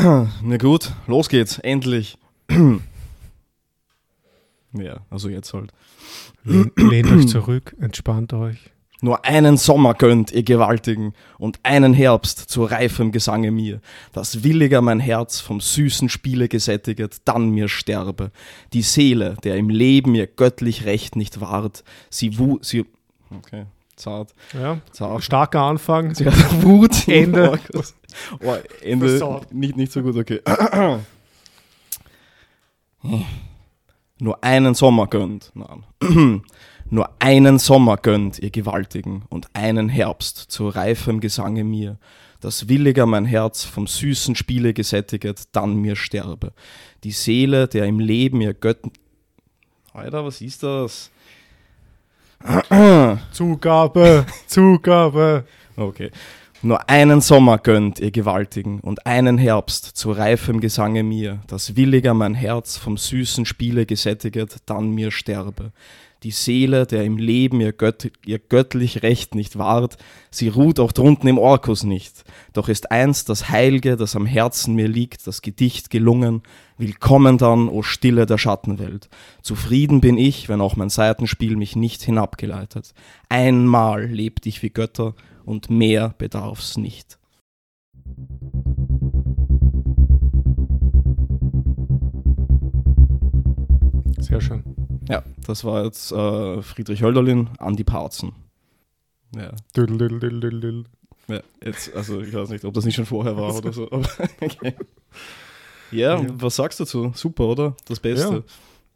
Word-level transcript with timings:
Na 0.42 0.56
gut, 0.56 0.92
los 1.06 1.28
geht's, 1.28 1.58
endlich. 1.58 2.16
ja, 4.72 5.00
also 5.10 5.28
jetzt 5.28 5.52
halt. 5.52 5.72
Lehnt, 6.42 6.72
lehnt 6.76 7.10
euch 7.10 7.28
zurück, 7.28 7.76
entspannt 7.80 8.32
euch. 8.32 8.70
Nur 9.02 9.24
einen 9.24 9.56
Sommer 9.56 9.94
gönnt, 9.94 10.32
ihr 10.32 10.42
Gewaltigen, 10.42 11.12
und 11.38 11.60
einen 11.64 11.92
Herbst 11.92 12.38
zu 12.38 12.64
reifem 12.64 13.12
Gesange 13.12 13.50
mir, 13.50 13.80
dass 14.12 14.42
williger 14.42 14.80
mein 14.80 15.00
Herz 15.00 15.40
vom 15.40 15.60
süßen 15.60 16.08
Spiele 16.08 16.48
gesättiget, 16.48 17.22
dann 17.26 17.50
mir 17.50 17.68
sterbe. 17.68 18.30
Die 18.72 18.82
Seele, 18.82 19.36
der 19.44 19.56
im 19.56 19.68
Leben 19.68 20.14
ihr 20.14 20.26
göttlich 20.26 20.84
Recht 20.84 21.16
nicht 21.16 21.40
wahrt, 21.40 21.84
sie 22.08 22.38
wu, 22.38 22.58
sie, 22.62 22.86
okay, 23.36 23.66
zart, 24.00 24.34
Ja, 24.52 24.78
zart. 24.90 25.22
starker 25.22 25.60
Anfang. 25.62 26.14
Sie 26.14 26.26
hat 26.26 26.62
Wut. 26.62 27.06
Ende. 27.08 27.58
Oh, 28.42 28.56
Ende 28.82 29.40
nicht, 29.52 29.76
nicht 29.76 29.92
so 29.92 30.02
gut, 30.02 30.16
okay. 30.16 30.40
Nur 34.18 34.42
einen 34.44 34.74
Sommer 34.74 35.06
gönnt. 35.06 35.52
Nein. 35.54 35.84
Nur 36.90 37.08
einen 37.20 37.58
Sommer 37.60 37.96
gönnt, 37.96 38.40
ihr 38.40 38.50
Gewaltigen, 38.50 39.22
und 39.28 39.46
einen 39.54 39.88
Herbst 39.88 40.36
zu 40.36 40.68
reifem 40.68 41.20
Gesange 41.20 41.62
mir, 41.62 41.98
dass 42.40 42.68
williger 42.68 43.06
mein 43.06 43.24
Herz 43.26 43.62
vom 43.64 43.86
süßen 43.86 44.34
Spiele 44.34 44.74
gesättiget, 44.74 45.44
dann 45.52 45.76
mir 45.76 45.94
sterbe. 45.94 46.52
Die 47.04 47.12
Seele, 47.12 47.68
der 47.68 47.86
im 47.86 48.00
Leben 48.00 48.40
ihr 48.40 48.54
Gött... 48.54 48.80
Alter, 49.92 50.24
was 50.24 50.40
ist 50.40 50.62
das? 50.62 51.10
Zugabe, 53.32 54.26
Zugabe. 54.46 55.44
Okay. 55.76 56.10
Nur 56.62 56.90
einen 56.90 57.22
Sommer 57.22 57.56
gönnt, 57.56 58.00
ihr 58.00 58.10
Gewaltigen, 58.10 58.80
und 58.80 59.06
einen 59.06 59.38
Herbst 59.38 59.84
zu 59.96 60.12
reifem 60.12 60.60
Gesange 60.60 61.02
mir, 61.02 61.40
dass 61.46 61.74
williger 61.74 62.12
mein 62.12 62.34
Herz 62.34 62.76
vom 62.76 62.98
süßen 62.98 63.46
Spiele 63.46 63.86
gesättiget, 63.86 64.56
dann 64.66 64.90
mir 64.90 65.10
sterbe. 65.10 65.72
Die 66.22 66.32
Seele, 66.32 66.86
der 66.86 67.04
im 67.04 67.16
Leben 67.16 67.62
ihr, 67.62 67.72
Gött 67.72 68.12
ihr 68.26 68.38
göttlich 68.38 69.02
Recht 69.02 69.34
nicht 69.34 69.56
wahrt, 69.56 69.96
sie 70.30 70.48
ruht 70.48 70.78
auch 70.78 70.92
drunten 70.92 71.28
im 71.28 71.38
Orkus 71.38 71.82
nicht. 71.82 72.24
Doch 72.52 72.68
ist 72.68 72.90
einst 72.90 73.30
das 73.30 73.48
Heilge, 73.48 73.96
das 73.96 74.16
am 74.16 74.26
Herzen 74.26 74.74
mir 74.74 74.86
liegt, 74.86 75.26
das 75.26 75.40
Gedicht 75.40 75.88
gelungen. 75.88 76.42
Willkommen 76.76 77.38
dann, 77.38 77.70
o 77.70 77.82
Stille 77.82 78.26
der 78.26 78.36
Schattenwelt. 78.36 79.08
Zufrieden 79.40 80.02
bin 80.02 80.18
ich, 80.18 80.50
wenn 80.50 80.60
auch 80.60 80.76
mein 80.76 80.90
Seitenspiel 80.90 81.56
mich 81.56 81.74
nicht 81.74 82.02
hinabgeleitet. 82.02 82.92
Einmal 83.30 84.04
lebt 84.04 84.44
ich 84.44 84.62
wie 84.62 84.70
Götter, 84.70 85.14
und 85.46 85.70
mehr 85.70 86.14
bedarf's 86.18 86.76
nicht. 86.76 87.18
Sehr 94.18 94.40
schön. 94.40 94.69
Ja, 95.10 95.22
das 95.46 95.64
war 95.64 95.84
jetzt 95.84 96.12
äh, 96.12 96.62
Friedrich 96.62 97.02
Hölderlin 97.02 97.50
an 97.58 97.76
die 97.76 97.84
Parzen. 97.84 98.32
Ja, 99.34 99.52
düdel, 99.76 99.98
düdel, 99.98 100.20
düdel, 100.20 100.60
düdel. 100.60 100.84
ja, 101.28 101.40
jetzt, 101.64 101.94
also 101.94 102.20
ich 102.20 102.32
weiß 102.34 102.48
nicht, 102.50 102.64
ob 102.64 102.74
das 102.74 102.84
nicht 102.84 102.96
schon 102.96 103.06
vorher 103.06 103.36
war 103.36 103.54
oder 103.54 103.72
so. 103.72 103.86
Aber, 103.90 104.08
okay. 104.40 104.74
ja, 105.90 106.20
Ja. 106.20 106.26
was 106.34 106.56
sagst 106.56 106.80
du 106.80 106.84
dazu? 106.84 107.12
Super, 107.14 107.44
oder? 107.44 107.76
Das 107.86 108.00
Beste. 108.00 108.34
Ja. 108.34 108.42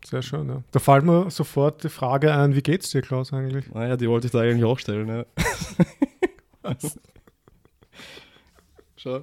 Sehr 0.07 0.21
schön, 0.23 0.49
ja. 0.49 0.63
Da 0.71 0.81
fällt 0.81 1.05
mir 1.05 1.31
sofort 1.31 1.83
die 1.83 1.89
Frage 1.89 2.35
ein, 2.35 2.55
wie 2.55 2.61
geht's 2.63 2.91
dir, 2.91 3.01
Klaus, 3.01 3.33
eigentlich? 3.33 3.71
Naja, 3.73 3.97
die 3.97 4.09
wollte 4.09 4.27
ich 4.27 4.33
da 4.33 4.41
eigentlich 4.41 4.65
auch 4.65 4.79
stellen. 4.79 5.09
Ja. 5.09 5.25
Schau. 8.97 9.23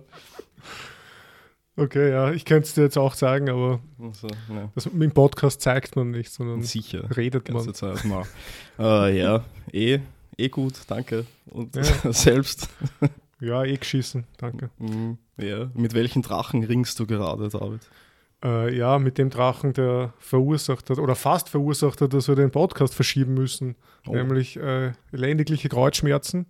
Okay, 1.82 2.12
ja, 2.12 2.32
ich 2.32 2.46
könnte 2.46 2.68
es 2.68 2.74
dir 2.76 2.84
jetzt 2.84 2.98
auch 2.98 3.14
sagen, 3.16 3.50
aber 3.50 3.80
Also, 4.00 4.28
ne. 4.50 4.70
das 4.76 4.86
im 4.86 5.12
Podcast 5.12 5.62
zeigt 5.62 5.96
man 5.96 6.12
nicht, 6.12 6.32
sondern 6.32 6.62
Sicher. 6.62 7.06
redet 7.18 7.50
man. 7.52 7.73
Zeit 7.73 8.06
mal. 8.06 8.23
äh, 8.80 9.17
ja, 9.17 9.44
eh, 9.72 10.00
eh 10.38 10.50
gut, 10.50 10.73
danke. 10.88 11.26
Und 11.48 11.76
Ja. 11.76 11.83
selbst. 12.14 12.70
Ja, 13.39 13.64
eh 13.64 13.78
geschissen, 13.78 14.26
danke. 14.38 14.70
Mhm, 14.78 15.17
ja. 15.38 15.72
Mit 15.73 15.94
welchen 15.95 16.22
Drachen 16.22 16.64
ringst 16.64 17.00
du 17.00 17.08
gerade, 17.08 17.50
David? 17.50 17.82
Äh, 18.44 18.76
ja, 18.78 19.00
mit 19.00 19.17
dem 19.17 19.32
Drachen, 19.32 19.73
der 19.73 20.14
verursacht 20.20 20.89
hat, 20.92 21.00
oder 21.00 21.16
fast 21.16 21.50
verursacht 21.50 22.02
hat, 22.02 22.14
dass 22.14 22.28
wir 22.28 22.36
den 22.36 22.52
Podcast 22.52 22.94
verschieben 22.94 23.34
müssen, 23.34 23.76
Oh. 24.08 24.14
nämlich 24.14 24.58
äh, 24.58 24.92
elendigliche 25.11 25.70
Kreuzschmerzen. 25.70 26.45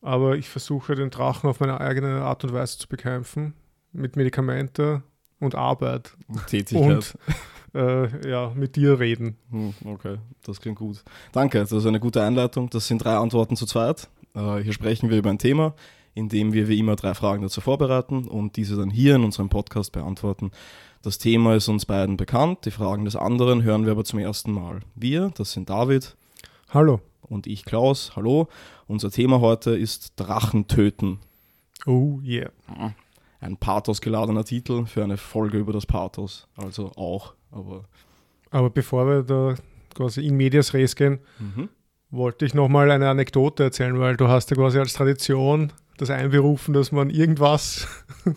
Aber 0.00 0.36
ich 0.36 0.48
versuche 0.48 0.94
den 0.96 1.10
Drachen 1.10 1.48
auf 1.48 1.60
meine 1.60 1.80
eigene 1.80 2.22
Art 2.22 2.42
und 2.44 2.52
Weise 2.52 2.78
zu 2.78 2.88
bekämpfen, 2.88 3.54
mit 3.92 4.16
Medikamenten 4.16 5.02
und 5.40 5.54
Arbeit. 5.54 6.14
Tätigkeit. 6.48 7.16
Äh, 7.74 8.28
ja, 8.28 8.52
mit 8.54 8.76
dir 8.76 9.00
reden. 9.00 9.38
Hm, 9.50 9.72
Okay, 9.86 10.18
das 10.42 10.60
klingt 10.60 10.76
gut. 10.78 11.02
Danke, 11.32 11.58
das 11.60 11.72
ist 11.72 11.86
eine 11.86 12.00
gute 12.00 12.22
Einleitung. 12.22 12.68
Das 12.68 12.86
sind 12.86 13.02
drei 13.02 13.16
Antworten 13.16 13.56
zu 13.56 13.64
zweit. 13.64 14.10
Äh, 14.34 14.58
Hier 14.58 14.74
sprechen 14.74 15.08
wir 15.08 15.16
über 15.16 15.30
ein 15.30 15.38
Thema, 15.38 15.72
in 16.12 16.28
dem 16.28 16.52
wir 16.52 16.68
wie 16.68 16.78
immer 16.78 16.96
drei 16.96 17.14
Fragen 17.14 17.40
dazu 17.40 17.62
vorbereiten 17.62 18.28
und 18.28 18.56
diese 18.58 18.76
dann 18.76 18.90
hier 18.90 19.14
in 19.16 19.24
unserem 19.24 19.48
Podcast 19.48 19.92
beantworten. 19.92 20.50
Das 21.00 21.16
Thema 21.16 21.54
ist 21.56 21.66
uns 21.68 21.86
beiden 21.86 22.18
bekannt, 22.18 22.66
die 22.66 22.70
Fragen 22.72 23.06
des 23.06 23.16
anderen 23.16 23.62
hören 23.62 23.86
wir 23.86 23.92
aber 23.92 24.04
zum 24.04 24.18
ersten 24.18 24.52
Mal. 24.52 24.80
Wir, 24.94 25.30
das 25.34 25.52
sind 25.52 25.70
David 25.70 26.14
Hallo. 26.68 27.00
und 27.22 27.46
ich 27.46 27.64
Klaus, 27.64 28.12
hallo. 28.16 28.48
Unser 28.86 29.10
Thema 29.10 29.40
heute 29.40 29.70
ist 29.74 30.12
Drachen 30.16 30.66
töten. 30.66 31.20
Oh 31.86 32.20
yeah. 32.22 32.50
Ein 33.42 33.56
pathosgeladener 33.56 34.44
Titel 34.44 34.86
für 34.86 35.02
eine 35.02 35.16
Folge 35.16 35.58
über 35.58 35.72
das 35.72 35.84
Pathos. 35.84 36.48
Also 36.56 36.92
auch, 36.96 37.34
aber... 37.50 37.84
Aber 38.50 38.70
bevor 38.70 39.06
wir 39.06 39.22
da 39.22 39.54
quasi 39.94 40.26
in 40.26 40.36
Medias 40.36 40.72
Res 40.74 40.94
gehen, 40.96 41.18
Mhm. 41.38 41.68
wollte 42.10 42.44
ich 42.44 42.54
nochmal 42.54 42.90
eine 42.90 43.08
Anekdote 43.08 43.64
erzählen, 43.64 43.98
weil 43.98 44.16
du 44.16 44.28
hast 44.28 44.50
ja 44.50 44.56
quasi 44.56 44.78
als 44.78 44.92
Tradition 44.92 45.72
das 45.96 46.10
einberufen, 46.10 46.72
dass 46.74 46.92
man 46.92 47.10
irgendwas 47.10 47.86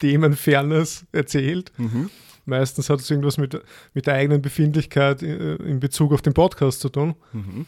Themenfernes 0.00 1.06
erzählt. 1.12 1.72
Mhm. 1.76 2.10
Meistens 2.46 2.88
hat 2.90 3.00
es 3.00 3.10
irgendwas 3.10 3.38
mit, 3.38 3.60
mit 3.94 4.06
der 4.06 4.14
eigenen 4.14 4.42
Befindlichkeit 4.42 5.22
äh, 5.22 5.56
in 5.56 5.78
Bezug 5.80 6.12
auf 6.12 6.22
den 6.22 6.32
Podcast 6.34 6.80
zu 6.80 6.88
tun. 6.88 7.14
Mhm. 7.32 7.66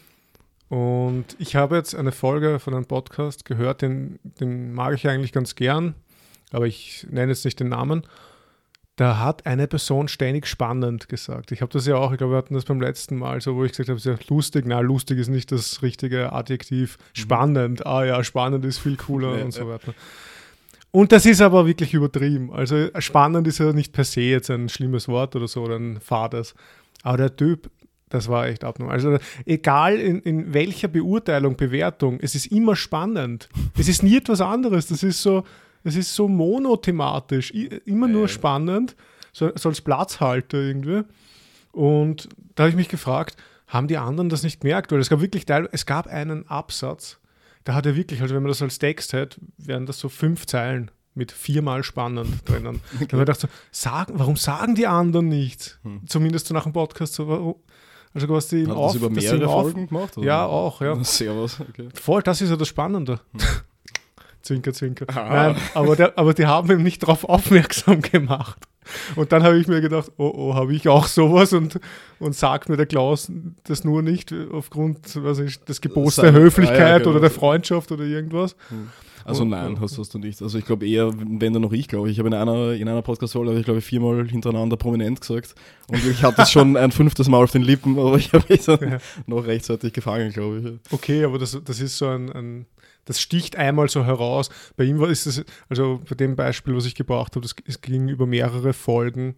Und 0.68 1.26
ich 1.38 1.54
habe 1.56 1.76
jetzt 1.76 1.94
eine 1.94 2.12
Folge 2.12 2.58
von 2.58 2.74
einem 2.74 2.86
Podcast 2.86 3.44
gehört, 3.44 3.82
den, 3.82 4.18
den 4.22 4.72
mag 4.72 4.94
ich 4.94 5.06
eigentlich 5.06 5.32
ganz 5.32 5.54
gern, 5.54 5.94
aber 6.52 6.66
ich 6.66 7.06
nenne 7.10 7.32
jetzt 7.32 7.44
nicht 7.44 7.60
den 7.60 7.68
Namen. 7.68 8.02
Da 8.96 9.18
hat 9.18 9.46
eine 9.46 9.66
Person 9.66 10.06
ständig 10.06 10.46
spannend 10.46 11.08
gesagt. 11.08 11.50
Ich 11.50 11.62
habe 11.62 11.72
das 11.72 11.86
ja 11.86 11.96
auch, 11.96 12.12
ich 12.12 12.18
glaube, 12.18 12.34
wir 12.34 12.36
hatten 12.36 12.54
das 12.54 12.66
beim 12.66 12.80
letzten 12.80 13.16
Mal, 13.16 13.40
so 13.40 13.56
wo 13.56 13.64
ich 13.64 13.72
gesagt 13.72 13.88
habe, 13.88 13.98
sehr 13.98 14.18
lustig. 14.28 14.64
Na, 14.66 14.80
lustig 14.80 15.18
ist 15.18 15.28
nicht 15.28 15.50
das 15.50 15.82
richtige 15.82 16.32
Adjektiv. 16.32 16.98
Spannend, 17.14 17.86
ah 17.86 18.04
ja, 18.04 18.22
spannend 18.22 18.64
ist 18.66 18.78
viel 18.78 18.96
cooler 18.96 19.38
Ja, 19.38 19.44
und 19.44 19.52
so 19.52 19.62
ja. 19.62 19.68
weiter. 19.68 19.94
Und 20.90 21.10
das 21.10 21.24
ist 21.24 21.40
aber 21.40 21.66
wirklich 21.66 21.94
übertrieben. 21.94 22.52
Also 22.52 22.88
spannend 22.98 23.46
ist 23.48 23.58
ja 23.58 23.72
nicht 23.72 23.94
per 23.94 24.04
se 24.04 24.20
jetzt 24.20 24.50
ein 24.50 24.68
schlimmes 24.68 25.08
Wort 25.08 25.34
oder 25.34 25.48
so 25.48 25.62
oder 25.62 25.76
ein 25.76 25.98
fades. 25.98 26.54
Aber 27.02 27.16
der 27.16 27.34
Typ, 27.34 27.70
das 28.10 28.28
war 28.28 28.46
echt 28.46 28.62
abnormal. 28.62 28.94
Also 28.94 29.16
egal 29.46 29.98
in, 29.98 30.20
in 30.20 30.52
welcher 30.52 30.88
Beurteilung, 30.88 31.56
Bewertung, 31.56 32.20
es 32.20 32.34
ist 32.34 32.46
immer 32.46 32.76
spannend. 32.76 33.48
Es 33.78 33.88
ist 33.88 34.02
nie 34.02 34.18
etwas 34.18 34.42
anderes. 34.42 34.86
Das 34.86 35.02
ist 35.02 35.22
so, 35.22 35.44
das 35.84 35.96
ist 35.96 36.14
so 36.14 36.28
monothematisch. 36.28 37.50
Immer 37.52 38.08
nur 38.08 38.28
spannend, 38.28 38.96
so, 39.32 39.50
so 39.54 39.68
als 39.68 39.80
Platzhalter 39.80 40.58
irgendwie. 40.58 41.02
Und 41.72 42.28
da 42.54 42.64
habe 42.64 42.70
ich 42.70 42.76
mich 42.76 42.88
gefragt, 42.88 43.36
haben 43.66 43.88
die 43.88 43.96
anderen 43.96 44.28
das 44.28 44.42
nicht 44.42 44.60
gemerkt? 44.60 44.92
Weil 44.92 45.00
es 45.00 45.08
gab 45.08 45.20
wirklich 45.20 45.46
teil, 45.46 45.68
es 45.72 45.86
gab 45.86 46.06
einen 46.06 46.46
Absatz, 46.48 47.18
da 47.64 47.74
hat 47.74 47.86
er 47.86 47.96
wirklich, 47.96 48.20
also 48.20 48.34
wenn 48.34 48.42
man 48.42 48.50
das 48.50 48.60
als 48.60 48.78
Text 48.78 49.12
hätte, 49.12 49.40
wären 49.56 49.86
das 49.86 49.98
so 49.98 50.08
fünf 50.08 50.46
Zeilen 50.46 50.90
mit 51.14 51.30
viermal 51.32 51.82
spannend 51.84 52.46
drinnen. 52.48 52.80
Da 52.92 52.98
habe 52.98 53.04
ich 53.04 53.08
gedacht, 53.08 53.40
so, 53.40 53.48
sagen, 53.70 54.14
warum 54.16 54.36
sagen 54.36 54.74
die 54.74 54.86
anderen 54.86 55.28
nichts? 55.28 55.78
Zumindest 56.06 56.46
so 56.48 56.54
nach 56.54 56.64
dem 56.64 56.72
Podcast. 56.72 57.14
So, 57.14 57.28
warum- 57.28 57.56
also 58.14 58.26
quasi 58.26 58.64
Hat 58.66 58.76
Auf, 58.76 58.92
das 58.92 58.96
über 58.96 59.08
mehrere 59.10 59.42
im 59.42 59.48
Auf- 59.48 59.62
Folgen 59.62 59.86
gemacht? 59.86 60.18
oder? 60.18 60.26
Ja, 60.26 60.44
auch, 60.44 60.82
ja. 60.82 60.94
Servus, 61.04 61.58
okay. 61.60 61.88
Voll, 61.94 62.22
das 62.22 62.42
ist 62.42 62.50
ja 62.50 62.56
das 62.56 62.68
Spannende. 62.68 63.20
Zwinker, 64.42 64.72
zwinker. 64.72 65.06
Ah. 65.08 65.48
Nein, 65.52 65.56
aber, 65.74 65.96
der, 65.96 66.18
aber 66.18 66.34
die 66.34 66.46
haben 66.46 66.70
ihm 66.70 66.82
nicht 66.82 67.02
darauf 67.02 67.24
aufmerksam 67.24 68.02
gemacht. 68.02 68.58
Und 69.14 69.32
dann 69.32 69.42
habe 69.42 69.58
ich 69.58 69.68
mir 69.68 69.80
gedacht, 69.80 70.10
oh, 70.16 70.32
oh, 70.34 70.54
habe 70.54 70.74
ich 70.74 70.88
auch 70.88 71.06
sowas 71.06 71.52
und, 71.52 71.78
und 72.18 72.34
sagt 72.34 72.68
mir 72.68 72.76
der 72.76 72.86
Klaus 72.86 73.30
das 73.64 73.84
nur 73.84 74.02
nicht 74.02 74.34
aufgrund 74.52 75.22
was 75.22 75.38
ich, 75.38 75.60
des 75.64 75.80
Gebots 75.80 76.16
der 76.16 76.32
Höflichkeit 76.32 76.80
Ah 76.80 76.88
ja, 76.88 76.98
genau. 76.98 77.10
oder 77.10 77.20
der 77.20 77.30
Freundschaft 77.30 77.92
oder 77.92 78.04
irgendwas. 78.04 78.56
Also 79.24 79.44
nein, 79.44 79.80
hast, 79.80 79.98
hast 79.98 80.14
du 80.14 80.18
nicht. 80.18 80.42
Also 80.42 80.58
ich 80.58 80.64
glaube 80.64 80.86
eher, 80.86 81.12
wenn 81.16 81.52
dann 81.52 81.62
noch 81.62 81.72
ich, 81.72 81.88
glaube 81.88 82.08
ich. 82.08 82.14
Ich 82.14 82.18
habe 82.18 82.28
in 82.28 82.34
einer, 82.34 82.72
in 82.72 82.88
einer 82.88 83.02
Podcast-Folge, 83.02 83.58
ich 83.58 83.64
glaube 83.64 83.80
viermal 83.80 84.26
hintereinander 84.28 84.76
prominent 84.76 85.20
gesagt. 85.20 85.54
Und 85.88 86.04
ich 86.04 86.22
hatte 86.22 86.42
es 86.42 86.50
schon 86.50 86.76
ein 86.76 86.90
fünftes 86.90 87.28
Mal 87.28 87.42
auf 87.42 87.52
den 87.52 87.62
Lippen, 87.62 87.98
aber 87.98 88.16
ich 88.16 88.32
habe 88.32 88.44
mich 88.48 88.64
dann 88.64 88.80
ja. 88.80 88.98
noch 89.26 89.46
rechtzeitig 89.46 89.92
gefangen, 89.92 90.32
glaube 90.32 90.80
ich. 90.82 90.92
Okay, 90.92 91.24
aber 91.24 91.38
das, 91.38 91.58
das 91.64 91.80
ist 91.80 91.98
so 91.98 92.08
ein, 92.08 92.32
ein 92.32 92.66
das 93.04 93.20
sticht 93.20 93.56
einmal 93.56 93.88
so 93.88 94.04
heraus. 94.04 94.50
Bei 94.76 94.84
ihm 94.84 94.98
war 94.98 95.08
es, 95.08 95.44
also 95.68 96.00
bei 96.08 96.14
dem 96.14 96.36
Beispiel, 96.36 96.74
was 96.74 96.86
ich 96.86 96.94
gebraucht 96.94 97.36
habe, 97.36 97.42
das, 97.42 97.54
es 97.66 97.80
ging 97.80 98.08
über 98.08 98.26
mehrere 98.26 98.72
Folgen 98.72 99.36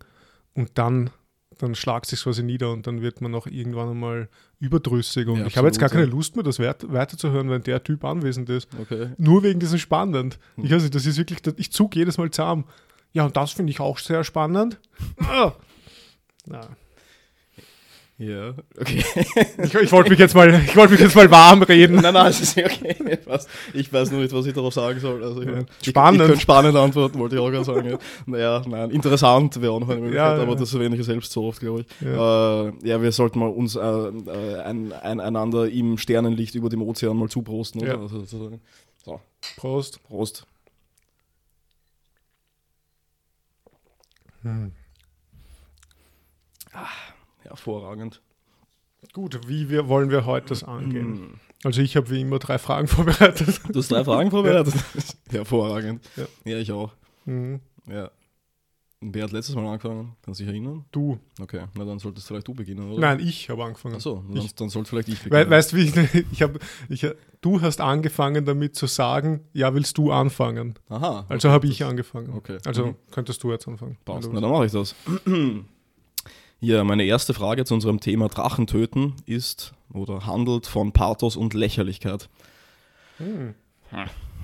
und 0.54 0.70
dann 0.74 1.10
dann 1.58 1.74
schlagt 1.74 2.06
sich 2.06 2.22
quasi 2.22 2.42
nieder 2.42 2.72
und 2.72 2.86
dann 2.86 3.00
wird 3.00 3.20
man 3.20 3.34
auch 3.34 3.46
irgendwann 3.46 3.90
einmal 3.90 4.28
überdrüssig. 4.58 5.26
Und 5.28 5.38
ja, 5.38 5.46
ich 5.46 5.56
habe 5.56 5.66
jetzt 5.68 5.78
gar 5.78 5.88
keine 5.88 6.06
Lust 6.06 6.36
mehr, 6.36 6.42
das 6.42 6.58
weiterzuhören, 6.58 7.50
wenn 7.50 7.62
der 7.62 7.82
Typ 7.82 8.04
anwesend 8.04 8.48
ist. 8.50 8.68
Okay. 8.80 9.10
Nur 9.18 9.42
wegen 9.42 9.60
diesem 9.60 9.78
Spannend. 9.78 10.38
Ich 10.56 10.70
weiß 10.70 10.82
nicht, 10.82 10.94
das 10.94 11.06
ist 11.06 11.16
wirklich, 11.16 11.40
ich 11.56 11.72
zug 11.72 11.94
jedes 11.96 12.18
Mal 12.18 12.30
zusammen. 12.30 12.64
Ja, 13.12 13.24
und 13.26 13.36
das 13.36 13.52
finde 13.52 13.70
ich 13.70 13.80
auch 13.80 13.98
sehr 13.98 14.24
spannend. 14.24 14.80
Ah. 15.18 15.52
Na. 16.46 16.60
Ja, 18.16 18.54
okay. 18.78 19.04
ich, 19.58 19.74
ich 19.74 19.92
wollte 19.92 20.08
mich, 20.10 20.20
jetzt 20.20 20.36
mal, 20.36 20.52
wollt 20.76 20.90
mich 20.92 21.00
jetzt 21.00 21.16
mal 21.16 21.28
warm 21.32 21.62
reden. 21.64 21.96
Nein, 21.96 22.14
nein, 22.14 22.26
es 22.26 22.40
ist 22.40 22.56
okay. 22.56 23.18
Ich 23.72 23.92
weiß 23.92 24.12
nur 24.12 24.20
nicht, 24.20 24.32
was 24.32 24.46
ich 24.46 24.52
darauf 24.52 24.72
sagen 24.72 25.00
soll. 25.00 25.24
Also 25.24 25.42
ich, 25.42 25.48
ja. 25.48 25.64
spannend. 25.82 26.20
Ich, 26.20 26.22
ich 26.22 26.28
könnte 26.28 26.40
spannend 26.40 26.76
antworten, 26.76 27.18
wollte 27.18 27.34
ich 27.34 27.40
auch 27.40 27.50
gerade 27.50 27.64
sagen. 27.64 27.90
Ja. 27.90 27.98
Naja, 28.26 28.62
nein, 28.68 28.90
interessant 28.90 29.60
wäre 29.60 29.72
auch 29.72 29.80
noch 29.80 29.88
eine 29.88 30.00
Möglichkeit, 30.00 30.36
ja, 30.36 30.42
aber 30.42 30.54
das 30.54 30.72
erwähne 30.72 30.94
ich 30.94 31.04
selbst 31.04 31.32
so 31.32 31.44
oft, 31.46 31.58
glaube 31.58 31.80
ich. 31.80 31.86
Ja. 32.06 32.68
Äh, 32.68 32.72
ja, 32.84 33.02
wir 33.02 33.10
sollten 33.10 33.40
mal 33.40 33.48
uns 33.48 33.74
äh, 33.74 33.80
äh, 33.80 34.60
ein, 34.62 34.92
ein, 34.92 35.18
einander 35.18 35.68
im 35.68 35.98
Sternenlicht 35.98 36.54
über 36.54 36.68
dem 36.68 36.82
Ozean 36.82 37.16
mal 37.16 37.28
zuprosten, 37.28 37.82
oder? 37.82 37.98
Also 37.98 38.20
sozusagen. 38.20 38.60
So. 39.04 39.20
Prost. 39.56 40.00
Prost. 40.04 40.46
Hm. 44.42 44.70
Ah 46.72 46.86
hervorragend. 47.54 48.20
Gut, 49.12 49.40
wie 49.46 49.70
wir, 49.70 49.88
wollen 49.88 50.10
wir 50.10 50.24
heute 50.24 50.48
das 50.48 50.64
angehen? 50.64 51.12
Mm. 51.12 51.40
Also 51.64 51.82
ich 51.82 51.96
habe 51.96 52.10
wie 52.10 52.20
immer 52.20 52.38
drei 52.38 52.58
Fragen 52.58 52.88
vorbereitet. 52.88 53.60
Du 53.68 53.78
hast 53.78 53.90
drei 53.90 54.04
Fragen 54.04 54.30
vorbereitet? 54.30 54.74
hervorragend. 55.30 56.04
Ja. 56.16 56.24
ja, 56.44 56.58
ich 56.58 56.72
auch. 56.72 56.92
Mhm. 57.26 57.60
Ja. 57.88 58.10
Wer 59.06 59.24
hat 59.24 59.32
letztes 59.32 59.54
Mal 59.54 59.66
angefangen? 59.66 60.16
Kannst 60.22 60.40
du 60.40 60.44
dich 60.44 60.50
erinnern? 60.50 60.86
Du. 60.90 61.18
Okay, 61.38 61.64
na 61.74 61.84
dann 61.84 61.98
solltest 61.98 62.26
vielleicht 62.26 62.48
du 62.48 62.54
beginnen, 62.54 62.90
oder? 62.90 63.00
Nein, 63.00 63.20
ich 63.20 63.50
habe 63.50 63.62
angefangen. 63.62 63.96
Achso, 63.96 64.24
dann, 64.32 64.48
dann 64.56 64.68
sollte 64.70 64.88
vielleicht 64.88 65.08
ich 65.08 65.22
beginnen. 65.22 65.46
We 65.46 65.50
weißt 65.50 65.72
du, 65.72 65.76
wie 65.76 65.82
ich, 65.82 66.26
ich 66.32 66.40
habe, 66.40 66.58
ich, 66.88 67.06
du 67.42 67.60
hast 67.60 67.82
angefangen 67.82 68.46
damit 68.46 68.76
zu 68.76 68.86
sagen, 68.86 69.40
ja, 69.52 69.74
willst 69.74 69.98
du 69.98 70.10
anfangen? 70.10 70.78
Aha. 70.88 71.26
Also 71.28 71.50
habe 71.50 71.66
ich 71.66 71.84
angefangen. 71.84 72.32
Okay. 72.32 72.56
Also 72.64 72.86
mhm. 72.86 72.96
könntest 73.10 73.42
du 73.42 73.52
jetzt 73.52 73.68
anfangen. 73.68 73.98
Passt, 74.06 74.30
na 74.32 74.40
dann 74.40 74.50
mache 74.50 74.66
ich 74.66 74.72
das. 74.72 74.94
Ja, 76.60 76.82
meine 76.84 77.04
erste 77.04 77.34
Frage 77.34 77.64
zu 77.64 77.74
unserem 77.74 78.00
Thema 78.00 78.28
Drachen 78.28 78.66
töten 78.66 79.14
ist 79.26 79.74
oder 79.92 80.26
handelt 80.26 80.66
von 80.66 80.92
Pathos 80.92 81.36
und 81.36 81.54
Lächerlichkeit. 81.54 82.28
Hm. 83.18 83.54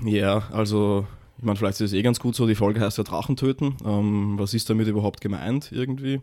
Ja, 0.05 0.49
also 0.53 1.07
ich 1.39 1.45
meine, 1.45 1.57
vielleicht 1.57 1.81
ist 1.81 1.93
es 1.93 1.93
eh 1.95 2.03
ganz 2.03 2.21
gut 2.21 2.37
so, 2.37 2.47
die 2.47 2.55
Folge 2.55 2.81
heißt 2.81 2.99
ja 2.99 3.05
Drachen 3.05 3.37
töten. 3.37 3.77
Ähm, 3.85 4.39
was 4.39 4.53
ist 4.53 4.69
damit 4.69 4.89
überhaupt 4.89 5.23
gemeint 5.23 5.73
irgendwie? 5.73 6.21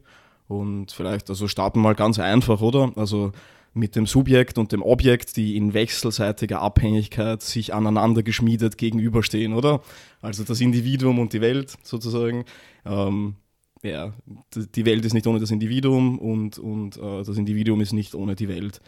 Und 0.47 0.91
vielleicht, 0.91 1.29
also 1.29 1.47
starten 1.47 1.79
wir 1.79 1.83
mal 1.83 1.95
ganz 1.95 2.19
einfach, 2.19 2.61
oder? 2.61 2.91
Also 2.95 3.31
mit 3.73 3.95
dem 3.95 4.05
Subjekt 4.05 4.57
und 4.57 4.71
dem 4.71 4.83
Objekt, 4.83 5.35
die 5.35 5.57
in 5.57 5.73
wechselseitiger 5.73 6.61
Abhängigkeit 6.61 7.41
sich 7.41 7.73
aneinander 7.73 8.23
geschmiedet 8.23 8.77
gegenüberstehen, 8.77 9.53
oder? 9.53 9.81
Also 10.21 10.43
das 10.43 10.61
Individuum 10.61 11.19
und 11.19 11.33
die 11.33 11.41
Welt 11.41 11.77
sozusagen. 11.81 12.45
Ähm, 12.85 13.35
ja, 13.83 14.13
die 14.53 14.85
Welt 14.85 15.05
ist 15.05 15.13
nicht 15.13 15.27
ohne 15.27 15.39
das 15.39 15.51
Individuum 15.51 16.19
und, 16.19 16.57
und 16.59 16.97
äh, 16.97 17.23
das 17.23 17.37
Individuum 17.37 17.81
ist 17.81 17.93
nicht 17.93 18.15
ohne 18.15 18.35
die 18.35 18.47
Welt. 18.47 18.81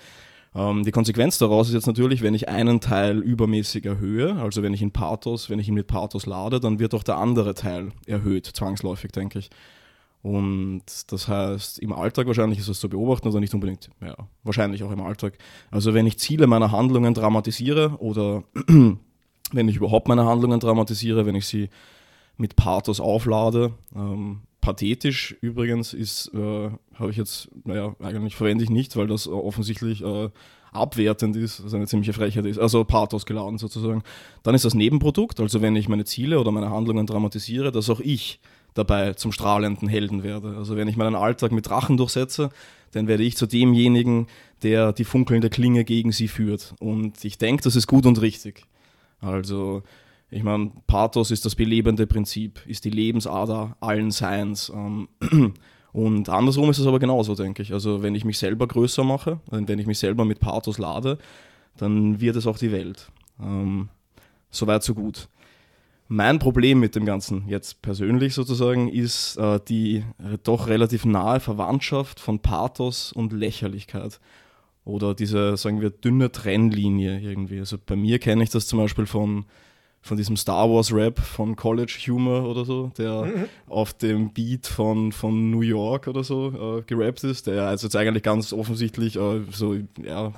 Ähm, 0.56 0.84
die 0.84 0.92
Konsequenz 0.92 1.38
daraus 1.38 1.68
ist 1.68 1.76
jetzt 1.76 1.88
natürlich, 1.88 2.22
wenn 2.22 2.34
ich 2.34 2.50
einen 2.50 2.82
Teil 2.82 3.20
übermäßig 3.20 3.86
erhöhe, 3.86 4.36
also 4.38 4.64
wenn 4.64 4.74
ich 4.74 4.82
ihn 4.82 4.92
Pathos, 4.92 5.50
wenn 5.50 5.60
ich 5.60 5.68
ihn 5.68 5.76
mit 5.76 5.88
Pathos 5.88 6.26
lade, 6.26 6.60
dann 6.60 6.80
wird 6.80 6.96
auch 6.96 7.04
der 7.04 7.18
andere 7.18 7.54
Teil 7.54 7.92
erhöht, 8.08 8.48
zwangsläufig, 8.48 9.12
denke 9.12 9.40
ich. 9.40 9.50
Und 10.22 10.84
das 11.08 11.28
heißt, 11.28 11.80
im 11.80 11.94
Alltag 11.94 12.28
wahrscheinlich 12.28 12.60
ist 12.60 12.68
es 12.68 12.80
zu 12.80 12.90
beobachten, 12.90 13.28
also 13.28 13.40
nicht 13.40 13.54
unbedingt, 13.54 13.90
ja, 14.02 14.16
wahrscheinlich 14.44 14.84
auch 14.84 14.92
im 14.92 15.02
Alltag. 15.02 15.38
Also 15.72 15.94
wenn 15.94 16.08
ich 16.08 16.20
Ziele 16.20 16.46
meiner 16.48 16.72
Handlungen 16.72 17.14
dramatisiere 17.14 17.96
oder 18.00 18.44
wenn 19.52 19.70
ich 19.70 19.78
überhaupt 19.78 20.08
meine 20.08 20.26
Handlungen 20.26 20.60
dramatisiere, 20.60 21.26
wenn 21.26 21.36
ich 21.36 21.48
sie 21.48 21.70
mit 22.38 22.56
Pathos 22.56 23.00
auflade, 23.00 23.74
ähm, 23.96 24.42
pathetisch 24.62 25.36
übrigens 25.42 25.94
ist, 25.94 26.32
äh, 26.34 26.70
habe 26.96 27.12
ich 27.12 27.18
jetzt, 27.18 27.50
naja, 27.66 27.96
eigentlich 28.00 28.36
verwende 28.36 28.64
ich 28.64 28.70
nicht, 28.70 28.96
weil 28.96 29.08
das 29.08 29.28
offensichtlich 29.28 30.04
äh, 30.04 30.30
abwertend 30.72 31.36
ist, 31.36 31.62
also 31.62 31.78
eine 31.78 31.88
ziemliche 31.88 32.14
Frechheit 32.14 32.46
ist, 32.46 32.60
also 32.60 32.84
Pathos 32.84 33.26
geladen 33.26 33.58
sozusagen. 33.58 34.04
Dann 34.44 34.56
ist 34.56 34.66
das 34.66 34.74
Nebenprodukt, 34.74 35.40
also 35.40 35.62
wenn 35.62 35.76
ich 35.76 35.90
meine 35.90 36.06
Ziele 36.06 36.40
oder 36.40 36.52
meine 36.52 36.70
Handlungen 36.70 37.08
dramatisiere, 37.08 37.72
dass 37.72 37.90
auch 37.90 38.00
ich 38.00 38.40
dabei 38.74 39.14
zum 39.14 39.32
strahlenden 39.32 39.88
Helden 39.88 40.24
werde. 40.24 40.56
Also 40.58 40.76
wenn 40.76 40.88
ich 40.88 40.98
meinen 40.98 41.16
Alltag 41.16 41.52
mit 41.52 41.68
Drachen 41.68 41.98
durchsetze, 41.98 42.50
dann 42.92 43.08
werde 43.08 43.24
ich 43.24 43.36
zu 43.36 43.46
demjenigen, 43.46 44.28
der 44.64 44.94
die 44.94 45.04
funkelnde 45.04 45.50
Klinge 45.50 45.84
gegen 45.84 46.12
sie 46.12 46.28
führt. 46.28 46.76
Und 46.80 47.24
ich 47.24 47.38
denke, 47.38 47.64
das 47.64 47.76
ist 47.76 47.88
gut 47.88 48.06
und 48.06 48.22
richtig. 48.22 48.66
Also 49.22 49.84
ich 50.30 50.44
meine, 50.44 50.72
Pathos 50.88 51.31
ist 51.31 51.46
das 51.46 51.56
belebende 51.56 52.08
Prinzip, 52.08 52.62
ist 52.68 52.86
die 52.86 52.90
Lebensader 52.90 53.76
allen 53.80 54.12
Seins. 54.12 54.72
Ähm, 54.74 55.08
und 55.92 56.30
andersrum 56.30 56.70
ist 56.70 56.80
es 56.80 56.88
aber 56.88 57.00
genauso, 57.00 57.36
denke 57.36 57.62
ich. 57.62 57.74
Also 57.74 58.04
wenn 58.04 58.16
ich 58.16 58.26
mich 58.26 58.38
selber 58.38 58.68
größer 58.68 59.04
mache, 59.04 59.40
wenn 59.50 59.80
ich 59.80 59.88
mich 59.88 60.00
selber 60.00 60.26
mit 60.26 60.40
Pathos 60.40 60.78
lade, 60.78 61.18
dann 61.78 62.22
wird 62.22 62.36
es 62.36 62.48
auch 62.48 62.58
die 62.58 62.72
Welt. 62.72 63.12
Ähm, 63.42 63.90
Soweit, 64.52 64.84
so 64.84 64.96
gut. 64.96 65.30
Mein 66.08 66.40
Problem 66.40 66.80
mit 66.80 66.96
dem 66.96 67.06
Ganzen, 67.06 67.48
jetzt 67.48 67.84
persönlich 67.84 68.34
sozusagen, 68.34 68.90
ist 68.90 69.38
äh, 69.38 69.60
die 69.68 70.04
doch 70.44 70.68
relativ 70.68 71.06
nahe 71.06 71.40
Verwandtschaft 71.40 72.20
von 72.20 72.40
Pathos 72.40 73.12
und 73.12 73.31
Lächerlichkeit. 73.31 74.20
Oder 74.86 75.14
diese, 75.14 75.56
sagen 75.56 75.81
wir, 75.81 75.92
dünne 75.92 76.31
Trennlinie 76.31 77.20
irgendwie. 77.20 77.60
Also 77.60 77.78
bei 77.84 77.96
mir 77.96 78.18
kenne 78.18 78.44
ich 78.44 78.50
das 78.50 78.66
zum 78.66 78.80
Beispiel 78.80 79.06
von 79.06 79.46
von 80.01 80.18
diesem 80.18 80.38
Star 80.38 80.69
Wars 80.69 80.94
Rap 80.94 81.19
von 81.19 81.56
College 81.56 81.98
Humor 82.07 82.46
oder 82.46 82.66
so, 82.66 82.92
der 82.98 83.24
mhm. 83.24 83.46
auf 83.68 83.94
dem 83.94 84.31
Beat 84.31 84.66
von, 84.66 85.12
von 85.12 85.51
New 85.51 85.62
York 85.62 86.07
oder 86.07 86.24
so 86.24 86.80
äh, 86.80 86.81
gerappt 86.84 87.24
ist, 87.25 87.48
der 87.48 87.68
also 87.68 87.88
jetzt 87.88 87.96
eigentlich 87.96 88.24
ganz 88.24 88.54
offensichtlich 88.54 89.18
äh, 89.18 89.42
so 89.51 89.75
ja, 90.01 90.31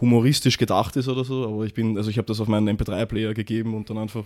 humoristisch 0.00 0.56
gedacht 0.56 0.96
ist 0.96 1.08
oder 1.08 1.24
so, 1.24 1.46
aber 1.46 1.64
ich 1.64 1.74
bin, 1.74 1.96
also 1.96 2.10
ich 2.10 2.18
habe 2.18 2.26
das 2.26 2.40
auf 2.40 2.48
meinen 2.48 2.76
MP3-Player 2.76 3.34
gegeben 3.34 3.74
und 3.74 3.90
dann 3.90 3.98
einfach 3.98 4.24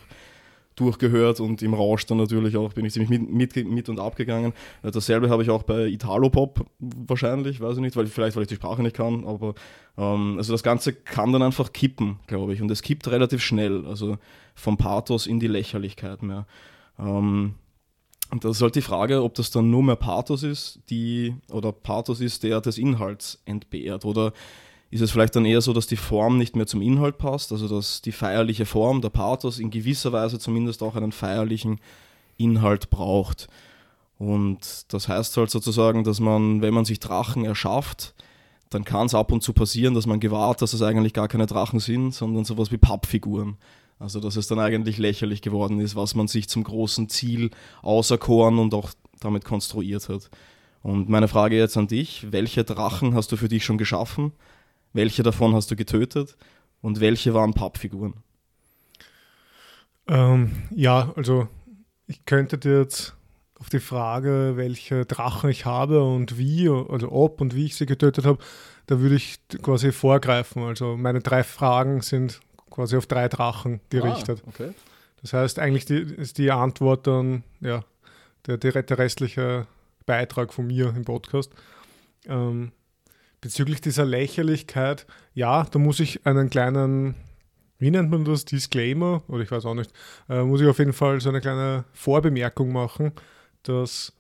durchgehört 0.77 1.41
und 1.41 1.63
im 1.63 1.75
Rausch 1.75 2.07
dann 2.07 2.19
natürlich 2.19 2.57
auch 2.57 2.73
bin 2.73 2.85
ich 2.85 2.93
ziemlich 2.93 3.11
mit, 3.11 3.31
mit, 3.31 3.69
mit 3.69 3.89
und 3.89 4.01
abgegangen. 4.01 4.53
Äh, 4.83 4.91
dasselbe 4.91 5.31
habe 5.31 5.43
ich 5.43 5.51
auch 5.51 5.63
bei 5.63 5.87
Italo-Pop 5.87 6.67
wahrscheinlich, 6.79 7.61
weiß 7.61 7.77
ich 7.77 7.83
nicht, 7.83 7.97
weil 7.97 8.07
vielleicht 8.07 8.37
weil 8.37 8.43
ich 8.43 8.49
die 8.49 8.57
Sprache 8.57 8.83
nicht 8.83 8.97
kann, 8.97 9.25
aber 9.25 9.55
ähm, 9.97 10.35
also 10.37 10.53
das 10.53 10.63
Ganze 10.63 10.93
kann 10.93 11.33
dann 11.33 11.43
einfach 11.43 11.73
kippen, 11.73 12.19
glaube 12.27 12.55
ich, 12.55 12.63
und 12.63 12.71
es 12.71 12.83
kippt 12.83 13.09
relativ 13.09 13.43
schnell, 13.43 13.87
also 13.87 14.19
vom 14.55 14.77
Pathos 14.77 15.27
in 15.27 15.41
die 15.41 15.49
Lächerlichkeit 15.49 16.23
mehr. 16.23 16.47
Ähm, 16.99 17.55
und 18.31 18.45
das 18.45 18.57
ist 18.57 18.63
halt 18.63 18.75
die 18.75 18.83
Frage, 18.83 19.23
ob 19.23 19.35
das 19.35 19.51
dann 19.51 19.71
nur 19.71 19.83
mehr 19.83 19.97
Pathos 19.97 20.43
ist, 20.43 20.81
die 20.91 21.35
oder 21.51 21.71
Pathos 21.73 22.21
ist, 22.21 22.43
der 22.43 22.61
des 22.61 22.79
Inhalts 22.79 23.41
entbehrt 23.45 24.05
oder 24.05 24.33
ist 24.95 25.01
es 25.01 25.11
vielleicht 25.11 25.35
dann 25.35 25.45
eher 25.45 25.61
so, 25.61 25.73
dass 25.73 25.89
die 25.89 25.97
Form 25.97 26.39
nicht 26.39 26.55
mehr 26.55 26.69
zum 26.69 26.81
Inhalt 26.81 27.19
passt, 27.19 27.51
also 27.51 27.67
dass 27.67 28.01
die 28.01 28.13
feierliche 28.13 28.65
Form, 28.65 29.01
der 29.01 29.09
Pathos 29.09 29.59
in 29.59 29.71
gewisser 29.71 30.13
Weise 30.13 30.39
zumindest 30.39 30.85
auch 30.85 30.95
einen 30.95 31.11
feierlichen 31.11 31.81
Inhalt 32.37 32.91
braucht. 32.91 33.49
Und 34.19 34.85
das 34.93 35.09
heißt 35.09 35.37
halt 35.37 35.51
sozusagen, 35.51 36.05
dass 36.05 36.21
man, 36.21 36.63
wenn 36.63 36.73
man 36.73 36.85
sich 36.85 37.01
Drachen 37.01 37.45
erschafft, 37.45 38.15
dann 38.71 38.85
kann 38.85 39.07
es 39.07 39.17
ab 39.17 39.33
und 39.33 39.43
zu 39.43 39.53
passieren, 39.53 39.95
dass 39.95 40.07
man 40.07 40.21
gewahrt, 40.21 40.63
dass 40.63 40.75
es 40.75 40.83
eigentlich 40.83 41.13
gar 41.13 41.27
keine 41.27 41.47
Drachen 41.47 41.81
sind, 41.81 42.15
sondern 42.15 42.45
sowas 42.45 42.71
wie 42.71 42.79
Pappfiguren. 42.79 43.57
Also 43.99 44.21
dass 44.21 44.37
es 44.37 44.47
dann 44.47 44.61
eigentlich 44.61 44.99
lächerlich 44.99 45.43
geworden 45.43 45.81
ist, 45.81 45.97
was 45.97 46.15
man 46.15 46.29
sich 46.29 46.49
zum 46.49 46.63
großen 46.63 47.09
Ziel 47.09 47.51
auserkoren 47.83 48.61
und 48.61 48.73
auch 48.75 48.91
damit 49.19 49.45
konstruiert 49.45 50.09
hat. 50.09 50.31
Und 50.85 51.09
meine 51.09 51.27
Frage 51.27 51.57
jetzt 51.57 51.77
an 51.77 51.89
dich, 51.89 52.31
welche 52.31 52.63
Drachen 52.63 53.17
hast 53.17 53.33
du 53.33 53.37
für 53.37 53.49
dich 53.49 53.65
schon 53.65 53.79
geschaffen? 53.79 54.31
Welche 54.95 55.23
davon 55.23 55.55
hast 55.55 55.71
du 55.71 55.77
getötet 55.77 56.37
und 56.81 57.01
welche 57.01 57.35
waren 57.35 57.53
Pappfiguren? 57.53 58.15
Ähm, 60.07 60.53
ja, 60.71 61.13
also 61.17 61.49
ich 62.07 62.25
könnte 62.25 62.57
dir 62.57 62.79
jetzt 62.79 63.15
auf 63.59 63.69
die 63.71 63.81
Frage, 63.81 64.53
welche 64.57 65.05
Drachen 65.05 65.51
ich 65.51 65.67
habe 65.67 66.03
und 66.03 66.39
wie, 66.39 66.69
also 66.69 67.11
ob 67.11 67.41
und 67.41 67.55
wie 67.55 67.67
ich 67.67 67.77
sie 67.77 67.87
getötet 67.87 68.25
habe, 68.25 68.39
da 68.87 69.01
würde 69.01 69.17
ich 69.17 69.39
quasi 69.63 69.93
vorgreifen. 69.93 70.63
Also 70.63 70.97
meine 70.97 71.21
drei 71.21 71.43
Fragen 71.43 72.01
sind 72.01 72.41
quasi 72.71 72.97
auf 72.97 73.07
drei 73.07 73.29
Drachen 73.29 73.81
gerichtet. 73.91 74.43
Ah, 74.45 74.49
okay. 74.49 74.75
Das 75.23 75.33
heißt, 75.33 75.59
eigentlich 75.59 75.87
die, 75.87 75.97
ist 75.97 76.39
die 76.39 76.51
Antwort 76.51 77.07
dann, 77.07 77.43
ja, 77.61 77.85
der, 78.47 78.59
der, 78.59 78.83
der 78.83 78.99
restliche 78.99 79.67
Beitrag 80.07 80.53
von 80.53 80.67
mir 80.67 80.95
im 80.95 81.05
Podcast. 81.05 81.51
Ähm, 82.27 82.73
bezüglich 83.45 83.83
dieser 83.83 84.07
Lächerlichkeit, 84.07 85.07
ja, 85.35 85.65
da 85.65 85.79
muss 85.79 86.01
ich 86.01 86.27
einen 86.27 86.49
kleinen, 86.49 87.15
wie 87.79 87.91
nennt 87.91 88.11
man 88.11 88.25
das, 88.25 88.47
Disclaimer, 88.47 89.23
oder 89.29 89.43
ich 89.43 89.51
weiß 89.51 89.67
auch 89.67 89.75
nicht, 89.75 89.93
äh, 90.31 90.43
muss 90.43 90.63
ich 90.63 90.67
auf 90.67 90.79
jeden 90.79 90.95
Fall 90.95 91.21
so 91.21 91.29
eine 91.29 91.43
kleine 91.43 91.85
Vorbemerkung 91.93 92.73
machen, 92.73 93.13
dass 93.63 94.15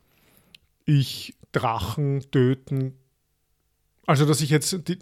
ich 0.84 1.34
Drachen 1.52 2.30
töten 2.30 2.98
also, 4.06 4.26
dass 4.26 4.42
ich 4.42 4.50
jetzt 4.50 4.86
die 4.86 4.98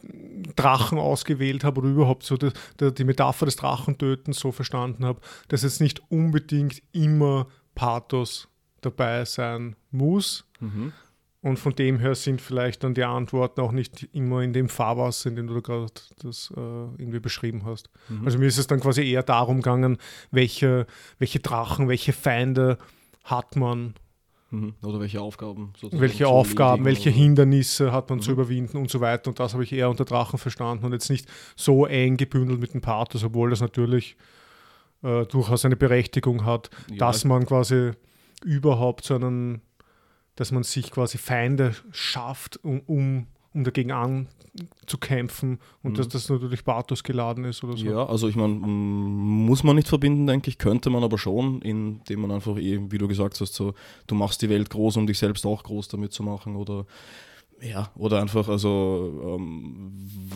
Drachen 0.55 0.97
ausgewählt 0.97 1.65
habe 1.65 1.81
oder 1.81 1.91
überhaupt 1.91 2.23
so 2.23 2.37
die, 2.37 2.53
die 2.81 3.03
Metapher 3.03 3.47
des 3.47 3.57
Drachentötens 3.57 4.39
so 4.39 4.53
verstanden 4.53 5.05
habe, 5.05 5.21
dass 5.49 5.65
jetzt 5.65 5.81
nicht 5.81 6.01
unbedingt 6.09 6.81
immer 6.93 7.49
Pathos 7.75 8.47
dabei 8.81 9.25
sein 9.25 9.75
muss. 9.91 10.45
Mhm. 10.61 10.93
Und 11.43 11.59
von 11.59 11.75
dem 11.75 11.99
her 11.99 12.15
sind 12.15 12.41
vielleicht 12.41 12.85
dann 12.85 12.95
die 12.95 13.03
Antworten 13.03 13.61
auch 13.61 13.73
nicht 13.73 14.09
immer 14.13 14.43
in 14.43 14.53
dem 14.53 14.69
Fahrwasser, 14.69 15.29
in 15.29 15.37
dem 15.37 15.49
du 15.49 15.61
gerade 15.61 15.93
das 16.23 16.53
äh, 16.57 16.61
irgendwie 16.61 17.19
beschrieben 17.19 17.65
hast. 17.65 17.91
Mhm. 18.09 18.25
Also 18.25 18.39
mir 18.39 18.47
ist 18.47 18.59
es 18.59 18.69
dann 18.69 18.79
quasi 18.79 19.03
eher 19.03 19.25
darum 19.25 19.57
gegangen, 19.57 19.99
welche, 20.31 20.87
welche 21.19 21.41
Drachen, 21.41 21.89
welche 21.89 22.13
Feinde 22.13 22.79
hat 23.25 23.57
man 23.57 23.95
Mhm. 24.53 24.75
Oder 24.85 25.01
welche 25.01 25.21
Aufgaben? 25.21 25.73
Welche 25.81 26.29
Aufgaben, 26.29 26.85
welche 26.85 27.09
oder? 27.09 27.19
Hindernisse 27.19 27.91
hat 27.91 28.11
man 28.11 28.19
mhm. 28.19 28.23
zu 28.23 28.33
überwinden 28.33 28.77
und 28.77 28.91
so 28.91 29.01
weiter. 29.01 29.31
Und 29.31 29.41
das 29.41 29.55
habe 29.55 29.65
ich 29.65 29.73
eher 29.73 29.89
unter 29.89 30.05
Drachen 30.05 30.39
verstanden 30.39 30.85
und 30.85 30.93
jetzt 30.93 31.09
nicht 31.09 31.27
so 31.57 31.87
eng 31.87 32.19
gebündelt 32.19 32.61
mit 32.61 32.75
dem 32.75 32.83
Pathos, 32.83 33.25
obwohl 33.25 33.49
das 33.49 33.63
natürlich 33.63 34.15
äh, 35.03 35.25
durchaus 35.25 35.65
eine 35.65 35.77
Berechtigung 35.77 36.45
hat, 36.45 36.69
ja. 36.91 36.97
dass 36.99 37.25
man 37.25 37.47
quasi 37.47 37.93
überhaupt 38.45 39.05
so 39.05 39.15
einen, 39.15 39.63
dass 40.37 40.53
man 40.53 40.63
sich 40.63 40.91
quasi 40.91 41.19
Feinde 41.19 41.75
schafft, 41.91 42.59
um, 42.65 42.81
um 42.87 43.27
um 43.55 43.65
dagegen 43.65 43.91
anzukämpfen 43.91 45.59
und 45.83 45.93
mhm. 45.93 45.97
dass 45.97 46.09
das 46.09 46.29
natürlich 46.29 46.65
Pathos 46.65 47.05
geladen 47.05 47.45
ist 47.45 47.63
oder 47.63 47.77
so. 47.77 47.85
Ja, 47.85 48.07
also 48.07 48.29
ich 48.29 48.37
meine, 48.37 48.55
muss 48.55 49.63
man 49.63 49.77
nicht 49.77 49.89
verbinden, 49.89 50.27
denke 50.27 50.49
ich, 50.49 50.59
könnte 50.59 50.91
man 50.91 51.05
aber 51.05 51.19
schon, 51.19 51.61
indem 51.63 52.21
man 52.21 52.31
einfach 52.31 52.57
eh, 52.57 52.81
wie 52.91 52.99
du 52.99 53.09
gesagt 53.09 53.41
hast, 53.41 53.55
so, 53.55 53.75
du 54.07 54.15
machst 54.15 54.43
die 54.43 54.49
Welt 54.49 54.71
groß, 54.71 54.97
um 54.97 55.07
dich 55.07 55.19
selbst 55.19 55.47
auch 55.47 55.63
groß 55.63 55.89
damit 55.89 56.13
zu 56.13 56.23
machen 56.23 56.57
oder 56.57 56.87
ja, 57.61 57.91
oder 57.95 58.21
einfach, 58.21 58.49
also 58.49 59.39
ähm, 59.39 59.93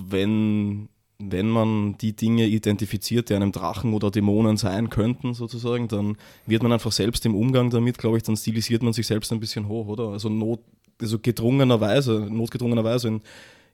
wenn 0.08 0.88
wenn 1.18 1.48
man 1.48 1.96
die 1.98 2.14
Dinge 2.14 2.46
identifiziert, 2.46 3.30
die 3.30 3.34
einem 3.34 3.52
Drachen 3.52 3.94
oder 3.94 4.10
Dämonen 4.10 4.56
sein 4.56 4.90
könnten, 4.90 5.32
sozusagen, 5.32 5.88
dann 5.88 6.16
wird 6.46 6.62
man 6.62 6.72
einfach 6.72 6.92
selbst 6.92 7.24
im 7.24 7.34
Umgang 7.34 7.70
damit, 7.70 7.98
glaube 7.98 8.18
ich, 8.18 8.22
dann 8.22 8.36
stilisiert 8.36 8.82
man 8.82 8.92
sich 8.92 9.06
selbst 9.06 9.32
ein 9.32 9.40
bisschen 9.40 9.66
hoch, 9.68 9.86
oder? 9.86 10.08
Also 10.08 10.28
Not, 10.28 10.60
also 11.00 11.18
gedrungenerweise, 11.18 12.28
notgedrungenerweise, 12.30 13.08
in, 13.08 13.22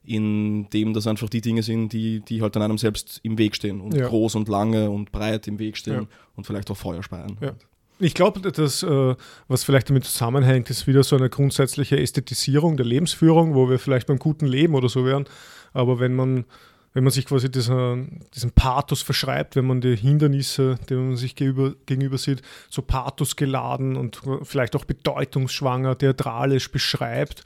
in 0.05 0.69
dem 0.69 0.93
das 0.93 1.05
einfach 1.05 1.29
die 1.29 1.41
Dinge 1.41 1.63
sind, 1.63 1.91
die, 1.91 2.21
die 2.21 2.41
halt 2.41 2.55
an 2.55 2.63
einem 2.63 2.77
selbst 2.77 3.19
im 3.23 3.37
Weg 3.37 3.55
stehen 3.55 3.81
und 3.81 3.93
ja. 3.93 4.07
groß 4.07 4.35
und 4.35 4.47
lange 4.47 4.89
und 4.89 5.11
breit 5.11 5.47
im 5.47 5.59
Weg 5.59 5.77
stehen 5.77 5.93
ja. 5.93 6.07
und 6.35 6.47
vielleicht 6.47 6.71
auch 6.71 6.77
Feuer 6.77 7.03
speien. 7.03 7.37
Ja. 7.41 7.53
Ich 7.99 8.13
glaube, 8.13 8.39
dass 8.39 8.83
äh, 8.83 9.15
was 9.47 9.63
vielleicht 9.63 9.89
damit 9.89 10.05
zusammenhängt, 10.05 10.69
ist 10.69 10.87
wieder 10.87 11.03
so 11.03 11.15
eine 11.15 11.29
grundsätzliche 11.29 11.99
Ästhetisierung 11.99 12.75
der 12.75 12.85
Lebensführung, 12.85 13.53
wo 13.53 13.69
wir 13.69 13.79
vielleicht 13.79 14.07
beim 14.07 14.17
guten 14.17 14.45
Leben 14.45 14.75
oder 14.75 14.89
so 14.89 15.05
wären. 15.05 15.25
Aber 15.73 15.99
wenn 15.99 16.13
man 16.13 16.45
wenn 16.93 17.03
man 17.03 17.11
sich 17.11 17.25
quasi 17.25 17.49
dieser, 17.49 17.97
diesem 18.33 18.51
Pathos 18.51 19.01
verschreibt, 19.01 19.55
wenn 19.55 19.65
man 19.65 19.81
die 19.81 19.95
Hindernisse, 19.95 20.77
denen 20.89 21.09
man 21.09 21.17
sich 21.17 21.35
gegenüber, 21.35 21.73
gegenüber 21.85 22.17
sieht, 22.17 22.41
so 22.69 22.81
Pathos 22.83 23.35
geladen 23.35 23.95
und 23.95 24.21
vielleicht 24.43 24.75
auch 24.75 24.85
bedeutungsschwanger, 24.85 25.97
theatralisch 25.97 26.71
beschreibt, 26.71 27.43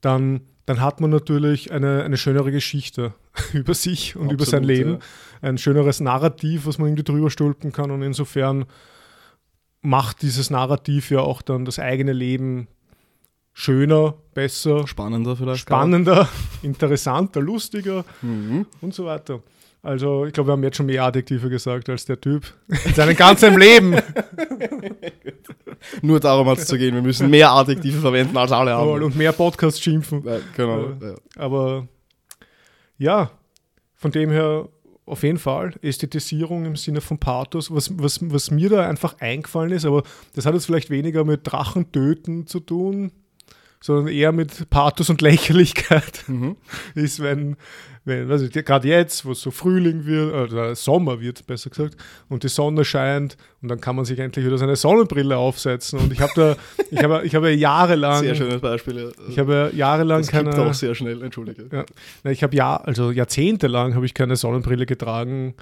dann, 0.00 0.42
dann 0.66 0.80
hat 0.80 1.00
man 1.00 1.10
natürlich 1.10 1.72
eine, 1.72 2.04
eine 2.04 2.16
schönere 2.16 2.52
Geschichte 2.52 3.14
über 3.52 3.74
sich 3.74 4.14
und 4.14 4.22
Absolut, 4.22 4.40
über 4.40 4.44
sein 4.46 4.64
Leben. 4.64 4.90
Ja. 4.92 5.48
Ein 5.48 5.58
schöneres 5.58 5.98
Narrativ, 5.98 6.66
was 6.66 6.78
man 6.78 6.88
irgendwie 6.88 7.04
drüber 7.04 7.30
stülpen 7.30 7.72
kann. 7.72 7.90
Und 7.90 8.02
insofern 8.02 8.66
macht 9.80 10.22
dieses 10.22 10.50
Narrativ 10.50 11.10
ja 11.10 11.18
auch 11.18 11.42
dann 11.42 11.64
das 11.64 11.80
eigene 11.80 12.12
Leben 12.12 12.68
schöner, 13.52 14.14
besser, 14.34 14.86
spannender 14.86 15.36
vielleicht. 15.36 15.60
Spannender, 15.60 16.28
interessanter, 16.62 17.40
lustiger 17.40 18.04
mhm. 18.22 18.66
und 18.80 18.94
so 18.94 19.06
weiter. 19.06 19.40
Also 19.82 20.26
ich 20.26 20.32
glaube, 20.32 20.48
wir 20.48 20.52
haben 20.52 20.62
jetzt 20.62 20.76
schon 20.76 20.86
mehr 20.86 21.04
Adjektive 21.04 21.50
gesagt 21.50 21.88
als 21.88 22.04
der 22.04 22.20
Typ 22.20 22.44
in 22.84 22.94
seinem 22.94 23.16
ganzen 23.16 23.58
Leben. 23.58 23.96
Nur 26.02 26.20
darum 26.20 26.48
hat 26.48 26.58
es 26.58 26.66
zu 26.66 26.78
gehen. 26.78 26.94
Wir 26.94 27.02
müssen 27.02 27.28
mehr 27.28 27.50
Adjektive 27.50 28.00
verwenden 28.00 28.36
als 28.36 28.52
alle 28.52 28.76
anderen. 28.76 29.02
Und 29.02 29.16
mehr 29.16 29.32
Podcasts 29.32 29.80
schimpfen. 29.80 30.22
Ja, 30.24 30.38
genau. 30.56 30.90
Ja. 31.00 31.14
Aber 31.36 31.88
ja, 32.96 33.32
von 33.94 34.12
dem 34.12 34.30
her 34.30 34.68
auf 35.04 35.24
jeden 35.24 35.38
Fall 35.38 35.74
Ästhetisierung 35.82 36.64
im 36.64 36.76
Sinne 36.76 37.00
von 37.00 37.18
Pathos. 37.18 37.74
Was, 37.74 37.98
was, 37.98 38.20
was 38.22 38.52
mir 38.52 38.70
da 38.70 38.88
einfach 38.88 39.18
eingefallen 39.18 39.72
ist, 39.72 39.84
aber 39.84 40.04
das 40.36 40.46
hat 40.46 40.54
jetzt 40.54 40.66
vielleicht 40.66 40.90
weniger 40.90 41.24
mit 41.24 41.40
Drachentöten 41.42 42.46
zu 42.46 42.60
tun, 42.60 43.10
sondern 43.82 44.08
eher 44.08 44.32
mit 44.32 44.70
Pathos 44.70 45.10
und 45.10 45.20
Lächerlichkeit 45.20 46.24
mhm. 46.28 46.56
ist, 46.94 47.20
wenn, 47.20 47.56
wenn 48.04 48.30
also 48.30 48.48
gerade 48.48 48.88
jetzt, 48.88 49.24
wo 49.24 49.32
es 49.32 49.40
so 49.40 49.50
Frühling 49.50 50.06
wird, 50.06 50.32
oder 50.34 50.74
Sommer 50.74 51.20
wird, 51.20 51.46
besser 51.46 51.70
gesagt, 51.70 51.96
und 52.28 52.44
die 52.44 52.48
Sonne 52.48 52.84
scheint 52.84 53.36
und 53.60 53.68
dann 53.68 53.80
kann 53.80 53.96
man 53.96 54.04
sich 54.04 54.18
endlich 54.18 54.46
wieder 54.46 54.56
seine 54.56 54.76
Sonnenbrille 54.76 55.36
aufsetzen. 55.36 55.98
Und 55.98 56.12
ich 56.12 56.20
habe 56.20 56.32
da, 56.34 56.56
ich 56.90 57.02
habe, 57.02 57.22
ich 57.24 57.34
habe 57.34 57.52
jahrelang. 57.52 58.20
Sehr 58.20 58.36
schönes 58.36 58.60
Beispiel. 58.60 58.98
Ja. 58.98 59.10
Ich 59.28 59.38
habe 59.38 59.72
jahrelang 59.74 60.20
das 60.20 60.28
keine. 60.28 60.56
auch 60.56 60.74
sehr 60.74 60.94
schnell, 60.94 61.22
entschuldige. 61.22 61.66
Ja, 61.72 62.30
ich 62.30 62.42
habe 62.42 62.56
ja, 62.56 62.76
also 62.76 63.10
jahrzehntelang 63.10 63.94
habe 63.94 64.06
ich 64.06 64.14
keine 64.14 64.36
Sonnenbrille 64.36 64.86
getragen, 64.86 65.54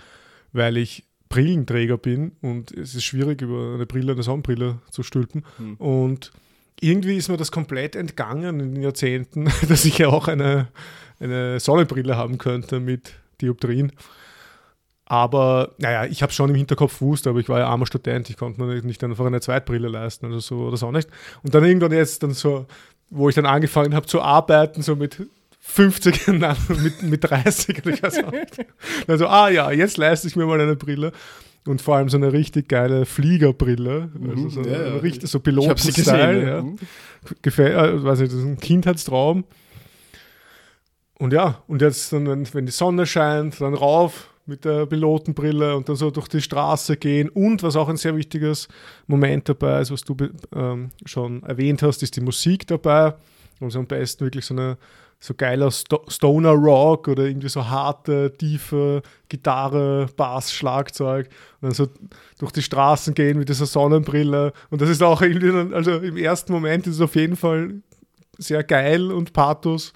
weil 0.53 0.77
ich 0.77 1.05
Brillenträger 1.31 1.97
bin 1.97 2.33
und 2.43 2.73
es 2.73 2.95
ist 2.95 3.05
schwierig, 3.05 3.41
über 3.41 3.75
eine 3.75 3.87
Brille 3.87 4.13
eine 4.13 4.23
Sonnenbrille 4.23 4.79
zu 4.91 5.03
stülpen. 5.03 5.45
Hm. 5.59 5.77
Und 5.77 6.33
irgendwie 6.81 7.17
ist 7.17 7.29
mir 7.29 7.37
das 7.37 7.53
komplett 7.53 7.97
entgangen 7.97 8.61
in 8.61 8.75
den 8.75 8.83
Jahrzehnten, 8.83 9.51
dass 9.69 9.85
ich 9.85 9.99
ja 9.99 10.09
auch 10.09 10.29
eine, 10.29 10.69
eine 11.19 11.61
Sonnenbrille 11.61 12.17
haben 12.17 12.39
könnte 12.39 12.81
mit 12.81 13.15
Dioptrien. 13.41 13.93
Aber 15.07 15.75
naja, 15.79 16.05
ich 16.05 16.23
habe 16.23 16.33
schon 16.33 16.51
im 16.51 16.57
Hinterkopf 16.57 17.01
gewusst, 17.01 17.27
aber 17.27 17.41
ich 17.41 17.49
war 17.49 17.59
ja 17.59 17.67
armer 17.67 17.87
Student, 17.87 18.31
ich 18.31 18.37
konnte 18.37 18.63
mir 18.63 18.81
nicht 18.83 19.03
einfach 19.03 19.27
eine 19.27 19.41
Zweitbrille 19.41 19.89
leisten 19.89 20.27
oder 20.27 20.41
so 20.41 20.59
oder 20.69 20.77
so 20.77 20.93
nicht. 20.93 21.09
Und 21.43 21.53
dann 21.53 21.65
irgendwann 21.65 21.91
jetzt 21.93 22.23
dann 22.23 22.31
so, 22.31 22.67
wo 23.09 23.29
ich 23.29 23.35
dann 23.35 23.47
angefangen 23.47 23.95
habe 23.95 24.07
zu 24.07 24.23
arbeiten, 24.23 24.83
so 24.83 24.95
mit 24.95 25.27
50, 25.71 26.27
nein, 26.29 26.57
mit, 26.69 27.03
mit 27.03 27.25
30, 27.25 27.87
ich 27.87 28.03
weiß 28.03 28.25
auch. 28.25 28.33
Also, 29.07 29.27
ah 29.27 29.49
ja, 29.49 29.71
jetzt 29.71 29.97
leiste 29.97 30.29
ich 30.29 30.37
mir 30.37 30.47
mal 30.47 30.61
eine 30.61 30.77
Brille 30.77 31.13
und 31.67 31.81
vor 31.81 31.97
allem 31.97 32.09
so 32.09 32.17
eine 32.17 32.33
richtig 32.33 32.69
geile 32.69 33.07
Fliegerbrille, 33.07 34.11
mhm, 34.13 34.31
also 34.31 34.49
so, 34.49 34.69
ja, 34.69 34.97
richtig 34.97 35.31
so 35.31 35.41
Piloten-Style. 35.41 36.47
Ja. 36.47 36.63
Mhm. 36.63 36.77
Äh, 37.45 38.03
weiß 38.05 38.21
nicht, 38.21 38.33
das 38.33 38.41
ist 38.41 38.47
ein 38.47 38.59
Kindheitstraum. 38.59 39.45
Und 41.19 41.33
ja, 41.33 41.63
und 41.67 41.83
jetzt 41.83 42.13
dann, 42.13 42.27
wenn, 42.55 42.67
die 42.67 42.73
Sonne 42.73 43.07
scheint, 43.07 43.61
dann 43.61 43.75
rauf 43.75 44.31
mit 44.47 44.65
der 44.65 44.87
Pilotenbrille 44.87 45.77
und 45.77 45.89
dann 45.89 45.97
so 45.97 46.11
durch 46.11 46.29
die 46.29 46.41
Straße 46.41 46.97
gehen. 46.97 47.29
Und 47.29 47.63
was 47.63 47.77
auch 47.77 47.91
ein 47.91 47.99
sehr 47.99 48.17
wichtiges 48.17 48.69
Moment 49.07 49.49
dabei 49.49 49.83
ist, 49.83 49.91
was 49.91 50.03
du 50.03 50.17
ähm, 50.55 50.91
schon 51.05 51.43
erwähnt 51.43 51.83
hast, 51.83 52.03
ist 52.03 52.17
die 52.17 52.23
Musik 52.23 52.67
dabei. 52.67 53.15
Und 53.61 53.71
so 53.71 53.79
am 53.79 53.87
besten 53.87 54.25
wirklich 54.25 54.47
so 54.47 54.55
eine 54.55 54.79
so 55.21 55.35
geiler 55.35 55.71
Sto 55.71 56.03
Stoner 56.09 56.53
Rock 56.53 57.07
oder 57.07 57.25
irgendwie 57.25 57.51
so 57.51 57.69
harte, 57.69 58.33
tiefe 58.37 59.03
Gitarre, 59.29 60.09
Bass, 60.17 60.53
Schlagzeug 60.53 61.29
und 61.61 61.69
dann 61.69 61.73
so 61.73 61.89
durch 62.39 62.53
die 62.53 62.63
Straßen 62.63 63.13
gehen 63.13 63.39
mit 63.39 63.51
dieser 63.51 63.67
Sonnenbrille. 63.67 64.55
Und 64.71 64.81
das 64.81 64.89
ist 64.89 65.03
auch 65.03 65.21
irgendwie, 65.21 65.75
also 65.75 65.93
im 65.99 66.17
ersten 66.17 66.53
Moment 66.53 66.87
ist 66.87 66.95
es 66.97 67.01
auf 67.03 67.15
jeden 67.17 67.37
Fall 67.37 67.83
sehr 68.39 68.65
geil 68.65 69.13
und 69.13 69.35
Pathos. 69.35 69.93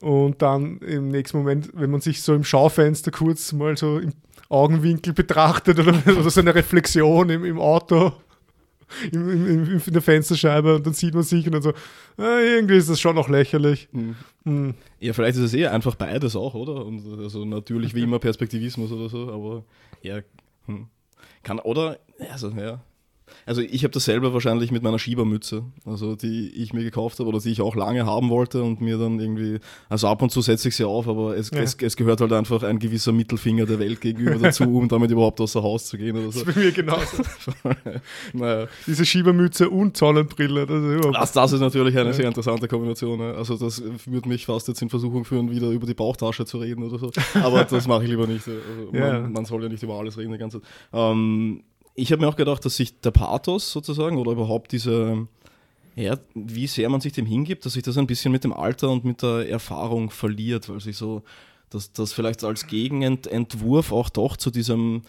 Und 0.00 0.40
dann 0.40 0.78
im 0.78 1.08
nächsten 1.08 1.38
Moment, 1.38 1.70
wenn 1.74 1.90
man 1.90 2.00
sich 2.00 2.22
so 2.22 2.34
im 2.34 2.44
Schaufenster 2.44 3.10
kurz 3.10 3.52
mal 3.52 3.76
so 3.76 3.98
im 3.98 4.12
Augenwinkel 4.48 5.12
betrachtet 5.12 5.78
oder, 5.78 5.92
oder 6.18 6.30
so 6.30 6.40
eine 6.40 6.54
Reflexion 6.54 7.28
im, 7.28 7.44
im 7.44 7.58
Auto 7.58 8.14
in, 9.12 9.28
in, 9.28 9.80
in, 9.84 9.92
der 9.92 10.02
Fensterscheibe 10.02 10.76
und 10.76 10.86
dann 10.86 10.94
sieht 10.94 11.14
man 11.14 11.22
sich 11.22 11.46
und 11.46 11.52
dann 11.52 11.62
so, 11.62 11.70
äh, 12.18 12.54
irgendwie 12.54 12.76
ist 12.76 12.88
das 12.88 13.00
schon 13.00 13.16
noch 13.16 13.28
lächerlich. 13.28 13.88
Mhm. 13.92 14.16
Mhm. 14.44 14.74
Ja, 15.00 15.12
vielleicht 15.12 15.36
ist 15.36 15.44
es 15.44 15.54
eher 15.54 15.72
einfach 15.72 15.94
beides 15.94 16.36
auch, 16.36 16.54
oder? 16.54 16.84
Und 16.84 17.02
also 17.20 17.44
natürlich 17.44 17.94
wie 17.94 18.02
immer 18.04 18.18
Perspektivismus 18.18 18.90
oder 18.92 19.08
so, 19.08 19.32
aber 19.32 19.64
ja, 20.02 20.20
hm. 20.66 20.86
kann, 21.42 21.58
oder, 21.60 21.98
also 22.30 22.50
ja, 22.50 22.80
Also 23.46 23.60
ich 23.60 23.84
habe 23.84 23.92
das 23.92 24.04
selber 24.04 24.32
wahrscheinlich 24.32 24.70
mit 24.70 24.82
meiner 24.82 24.98
Schiebermütze, 24.98 25.64
also 25.84 26.16
die 26.16 26.50
ich 26.50 26.72
mir 26.72 26.82
gekauft 26.82 27.18
habe 27.18 27.28
oder 27.28 27.40
die 27.40 27.50
ich 27.50 27.60
auch 27.60 27.76
lange 27.76 28.06
haben 28.06 28.30
wollte 28.30 28.62
und 28.62 28.80
mir 28.80 28.98
dann 28.98 29.20
irgendwie, 29.20 29.58
also 29.88 30.08
ab 30.08 30.22
und 30.22 30.30
zu 30.30 30.40
setze 30.40 30.68
ich 30.68 30.76
sie 30.76 30.84
auf, 30.84 31.08
aber 31.08 31.36
es, 31.36 31.50
ja. 31.50 31.60
es, 31.60 31.76
es, 31.80 31.96
gehört 31.96 32.20
halt 32.20 32.32
einfach 32.32 32.62
ein 32.62 32.78
gewisser 32.78 33.12
Mittelfinger 33.12 33.66
der 33.66 33.78
Welt 33.78 34.00
gegenüber 34.00 34.36
dazu, 34.38 34.64
um 34.64 34.88
damit 34.88 35.10
überhaupt 35.10 35.40
außer 35.40 35.62
Haus 35.62 35.86
zu 35.86 35.98
gehen 35.98 36.16
oder 36.16 36.32
so. 36.32 36.40
Das 36.40 36.48
ist 36.48 36.54
bei 36.54 36.60
mir 36.60 36.72
genauso. 36.72 37.22
naja. 38.32 38.68
Diese 38.86 39.04
Schiebermütze 39.04 39.68
und 39.70 39.96
Sonnenbrille. 39.96 40.66
Das 40.66 40.82
ist, 40.82 41.14
das, 41.14 41.32
das 41.32 41.52
ist 41.52 41.60
natürlich 41.60 41.96
eine 41.96 42.10
ja. 42.10 42.12
sehr 42.12 42.26
interessante 42.26 42.68
Kombination. 42.68 43.20
Also 43.20 43.56
das 43.56 43.82
würde 44.06 44.28
mich 44.28 44.46
fast 44.46 44.68
jetzt 44.68 44.82
in 44.82 44.88
Versuchung 44.88 45.24
führen, 45.24 45.50
wieder 45.50 45.68
über 45.70 45.86
die 45.86 45.94
Bauchtasche 45.94 46.44
zu 46.44 46.58
reden 46.58 46.82
oder 46.84 46.98
so. 46.98 47.10
Aber 47.34 47.64
das 47.64 47.86
mache 47.86 48.04
ich 48.04 48.10
lieber 48.10 48.26
nicht. 48.26 48.46
Also 48.46 48.96
ja. 48.96 49.20
man, 49.20 49.32
man, 49.32 49.44
soll 49.44 49.62
ja 49.62 49.68
nicht 49.68 49.82
über 49.82 49.94
alles 49.98 50.16
reden 50.18 50.32
die 50.32 50.38
ganze 50.38 50.60
Zeit. 50.60 50.70
Ähm, 50.92 51.62
ich 51.98 52.12
habe 52.12 52.22
mir 52.22 52.28
auch 52.28 52.36
gedacht, 52.36 52.64
dass 52.64 52.76
sich 52.76 53.00
der 53.00 53.10
Pathos 53.10 53.72
sozusagen 53.72 54.18
oder 54.18 54.32
überhaupt 54.32 54.70
diese, 54.70 55.26
ja, 55.96 56.16
wie 56.34 56.68
sehr 56.68 56.88
man 56.88 57.00
sich 57.00 57.12
dem 57.12 57.26
hingibt, 57.26 57.66
dass 57.66 57.72
sich 57.72 57.82
das 57.82 57.98
ein 57.98 58.06
bisschen 58.06 58.30
mit 58.30 58.44
dem 58.44 58.52
Alter 58.52 58.90
und 58.90 59.04
mit 59.04 59.22
der 59.22 59.48
Erfahrung 59.48 60.10
verliert, 60.10 60.68
weil 60.68 60.80
sich 60.80 60.96
so, 60.96 61.22
dass 61.70 61.92
das 61.92 62.12
vielleicht 62.12 62.44
als 62.44 62.68
Gegenentwurf 62.68 63.90
auch 63.90 64.10
doch 64.10 64.36
zu 64.36 64.52
diesem, 64.52 65.02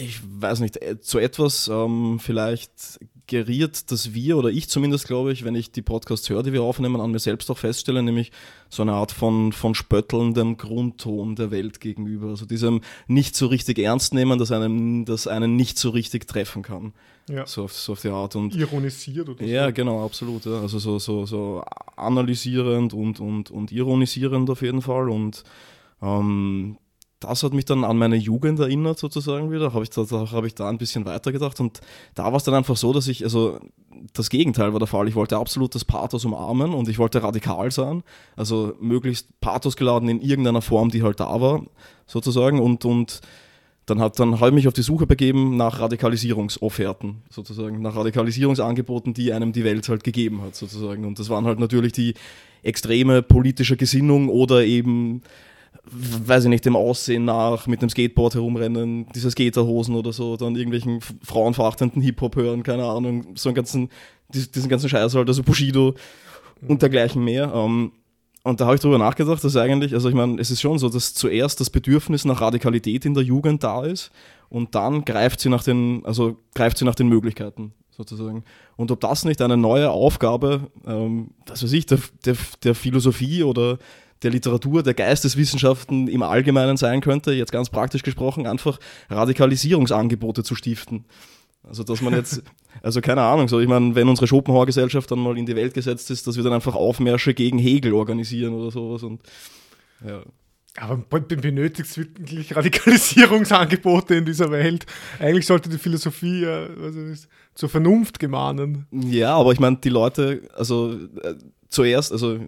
ich 0.00 0.20
weiß 0.24 0.60
nicht, 0.60 0.78
äh, 0.82 1.00
zu 1.00 1.18
etwas 1.18 1.68
ähm, 1.68 2.18
vielleicht 2.18 2.98
geriert, 3.26 3.90
dass 3.90 4.14
wir 4.14 4.36
oder 4.36 4.50
ich 4.50 4.68
zumindest 4.68 5.06
glaube 5.06 5.32
ich, 5.32 5.44
wenn 5.44 5.54
ich 5.54 5.72
die 5.72 5.82
Podcasts 5.82 6.28
höre, 6.28 6.42
die 6.42 6.52
wir 6.52 6.62
aufnehmen, 6.62 7.00
an 7.00 7.10
mir 7.12 7.18
selbst 7.18 7.50
auch 7.50 7.58
feststelle, 7.58 8.02
nämlich 8.02 8.32
so 8.68 8.82
eine 8.82 8.92
Art 8.92 9.12
von, 9.12 9.52
von 9.52 9.74
spöttelndem 9.74 10.56
Grundton 10.56 11.36
der 11.36 11.50
Welt 11.50 11.80
gegenüber. 11.80 12.28
Also 12.28 12.46
diesem 12.46 12.80
nicht 13.06 13.36
so 13.36 13.46
richtig 13.46 13.78
ernst 13.78 14.12
nehmen, 14.14 14.38
dass 14.38 14.52
einem, 14.52 15.04
das 15.04 15.26
einen 15.26 15.56
nicht 15.56 15.78
so 15.78 15.90
richtig 15.90 16.26
treffen 16.26 16.62
kann. 16.62 16.92
Ja. 17.28 17.46
So, 17.46 17.64
auf, 17.64 17.72
so 17.72 17.92
auf 17.92 18.00
die 18.00 18.08
Art. 18.08 18.34
Und, 18.34 18.54
Ironisiert 18.54 19.28
oder 19.28 19.44
Ja, 19.44 19.68
so. 19.68 19.72
genau, 19.72 20.04
absolut. 20.04 20.44
Ja. 20.44 20.60
Also 20.60 20.78
so, 20.78 20.98
so, 20.98 21.24
so 21.24 21.62
analysierend 21.96 22.94
und, 22.94 23.20
und, 23.20 23.50
und 23.50 23.70
ironisierend 23.72 24.50
auf 24.50 24.62
jeden 24.62 24.82
Fall. 24.82 25.08
Und 25.08 25.44
ähm, 26.02 26.76
das 27.22 27.42
hat 27.42 27.52
mich 27.54 27.64
dann 27.64 27.84
an 27.84 27.96
meine 27.96 28.16
Jugend 28.16 28.58
erinnert, 28.60 28.98
sozusagen 28.98 29.50
wieder. 29.50 29.72
Habe 29.72 29.84
ich, 29.84 29.90
da, 29.90 30.04
habe 30.10 30.46
ich 30.46 30.54
da 30.54 30.68
ein 30.68 30.78
bisschen 30.78 31.04
weitergedacht. 31.04 31.58
Und 31.60 31.80
da 32.14 32.24
war 32.24 32.36
es 32.36 32.44
dann 32.44 32.54
einfach 32.54 32.76
so, 32.76 32.92
dass 32.92 33.08
ich, 33.08 33.24
also 33.24 33.58
das 34.12 34.30
Gegenteil 34.30 34.72
war 34.72 34.78
der 34.78 34.88
Fall. 34.88 35.08
Ich 35.08 35.14
wollte 35.14 35.36
absolut 35.36 35.74
das 35.74 35.84
Pathos 35.84 36.24
umarmen 36.24 36.74
und 36.74 36.88
ich 36.88 36.98
wollte 36.98 37.22
radikal 37.22 37.70
sein. 37.70 38.02
Also 38.36 38.74
möglichst 38.80 39.40
Pathos 39.40 39.76
geladen 39.76 40.08
in 40.08 40.20
irgendeiner 40.20 40.62
Form, 40.62 40.90
die 40.90 41.02
halt 41.02 41.20
da 41.20 41.40
war, 41.40 41.62
sozusagen. 42.06 42.60
Und, 42.60 42.84
und 42.84 43.20
dann, 43.86 44.00
hat, 44.00 44.18
dann 44.18 44.40
habe 44.40 44.48
ich 44.48 44.54
mich 44.54 44.68
auf 44.68 44.74
die 44.74 44.82
Suche 44.82 45.06
begeben 45.06 45.56
nach 45.56 45.80
Radikalisierungsofferten, 45.80 47.22
sozusagen, 47.30 47.82
nach 47.82 47.96
Radikalisierungsangeboten, 47.96 49.14
die 49.14 49.32
einem 49.32 49.52
die 49.52 49.64
Welt 49.64 49.88
halt 49.88 50.04
gegeben 50.04 50.42
hat, 50.42 50.54
sozusagen. 50.54 51.04
Und 51.04 51.18
das 51.18 51.30
waren 51.30 51.44
halt 51.44 51.58
natürlich 51.58 51.92
die 51.92 52.14
extreme 52.62 53.22
politische 53.22 53.76
Gesinnung 53.76 54.28
oder 54.28 54.64
eben 54.64 55.22
weiß 55.90 56.44
ich 56.44 56.50
nicht, 56.50 56.64
dem 56.64 56.76
Aussehen 56.76 57.24
nach, 57.24 57.66
mit 57.66 57.82
dem 57.82 57.90
Skateboard 57.90 58.34
herumrennen, 58.34 59.06
diese 59.14 59.30
Skaterhosen 59.30 59.94
oder 59.94 60.12
so, 60.12 60.36
dann 60.36 60.54
irgendwelchen 60.54 61.00
frauenverachtenden 61.22 62.00
Hip-Hop 62.00 62.36
hören, 62.36 62.62
keine 62.62 62.84
Ahnung, 62.84 63.34
so 63.34 63.48
einen 63.48 63.56
ganzen, 63.56 63.88
diesen 64.28 64.68
ganzen 64.68 64.88
Scheiß 64.88 65.14
halt, 65.14 65.28
also 65.28 65.42
Bushido 65.42 65.94
und 66.66 66.82
dergleichen 66.82 67.24
mehr. 67.24 67.52
Ähm, 67.54 67.92
und 68.44 68.60
da 68.60 68.66
habe 68.66 68.74
ich 68.74 68.80
darüber 68.80 68.98
nachgedacht, 68.98 69.42
dass 69.42 69.56
eigentlich, 69.56 69.94
also 69.94 70.08
ich 70.08 70.14
meine, 70.14 70.40
es 70.40 70.50
ist 70.50 70.60
schon 70.60 70.78
so, 70.78 70.88
dass 70.88 71.14
zuerst 71.14 71.60
das 71.60 71.70
Bedürfnis 71.70 72.24
nach 72.24 72.40
Radikalität 72.40 73.04
in 73.04 73.14
der 73.14 73.22
Jugend 73.22 73.62
da 73.62 73.84
ist 73.84 74.10
und 74.48 74.74
dann 74.74 75.04
greift 75.04 75.40
sie 75.40 75.48
nach 75.48 75.62
den, 75.62 76.04
also 76.04 76.36
greift 76.54 76.78
sie 76.78 76.84
nach 76.84 76.94
den 76.94 77.08
Möglichkeiten 77.08 77.72
sozusagen. 77.90 78.44
Und 78.76 78.90
ob 78.90 79.00
das 79.00 79.24
nicht 79.24 79.40
eine 79.42 79.56
neue 79.56 79.90
Aufgabe, 79.90 80.70
ähm, 80.86 81.30
was 81.46 81.62
weiß 81.62 81.72
ich, 81.72 81.86
der, 81.86 81.98
der, 82.24 82.36
der 82.64 82.74
Philosophie 82.74 83.42
oder 83.44 83.78
der 84.22 84.30
Literatur, 84.30 84.82
der 84.82 84.94
Geisteswissenschaften 84.94 86.08
im 86.08 86.22
Allgemeinen 86.22 86.76
sein 86.76 87.00
könnte, 87.00 87.32
jetzt 87.32 87.52
ganz 87.52 87.70
praktisch 87.70 88.02
gesprochen, 88.02 88.46
einfach 88.46 88.78
Radikalisierungsangebote 89.10 90.42
zu 90.44 90.54
stiften. 90.54 91.04
Also, 91.64 91.84
dass 91.84 92.00
man 92.00 92.14
jetzt, 92.14 92.42
also 92.82 93.00
keine 93.00 93.22
Ahnung, 93.22 93.48
so, 93.48 93.60
ich 93.60 93.68
meine, 93.68 93.94
wenn 93.94 94.08
unsere 94.08 94.26
Schopenhauer-Gesellschaft 94.26 95.10
dann 95.10 95.20
mal 95.20 95.38
in 95.38 95.46
die 95.46 95.56
Welt 95.56 95.74
gesetzt 95.74 96.10
ist, 96.10 96.26
dass 96.26 96.36
wir 96.36 96.44
dann 96.44 96.52
einfach 96.52 96.74
Aufmärsche 96.74 97.34
gegen 97.34 97.58
Hegel 97.58 97.92
organisieren 97.92 98.54
oder 98.54 98.70
sowas 98.70 99.02
und 99.02 99.20
ja. 100.04 100.22
Aber 100.78 100.96
benötigt 100.96 101.90
es 101.90 101.98
wirklich 101.98 102.56
Radikalisierungsangebote 102.56 104.14
in 104.14 104.24
dieser 104.24 104.50
Welt? 104.50 104.86
Eigentlich 105.18 105.46
sollte 105.46 105.68
die 105.68 105.76
Philosophie 105.76 106.46
also 106.46 106.98
zur 107.54 107.68
Vernunft 107.68 108.18
gemahnen. 108.18 108.86
Ja, 108.90 109.34
aber 109.36 109.52
ich 109.52 109.60
meine, 109.60 109.76
die 109.76 109.90
Leute, 109.90 110.40
also 110.54 110.94
äh, 111.22 111.34
zuerst, 111.68 112.10
also 112.10 112.40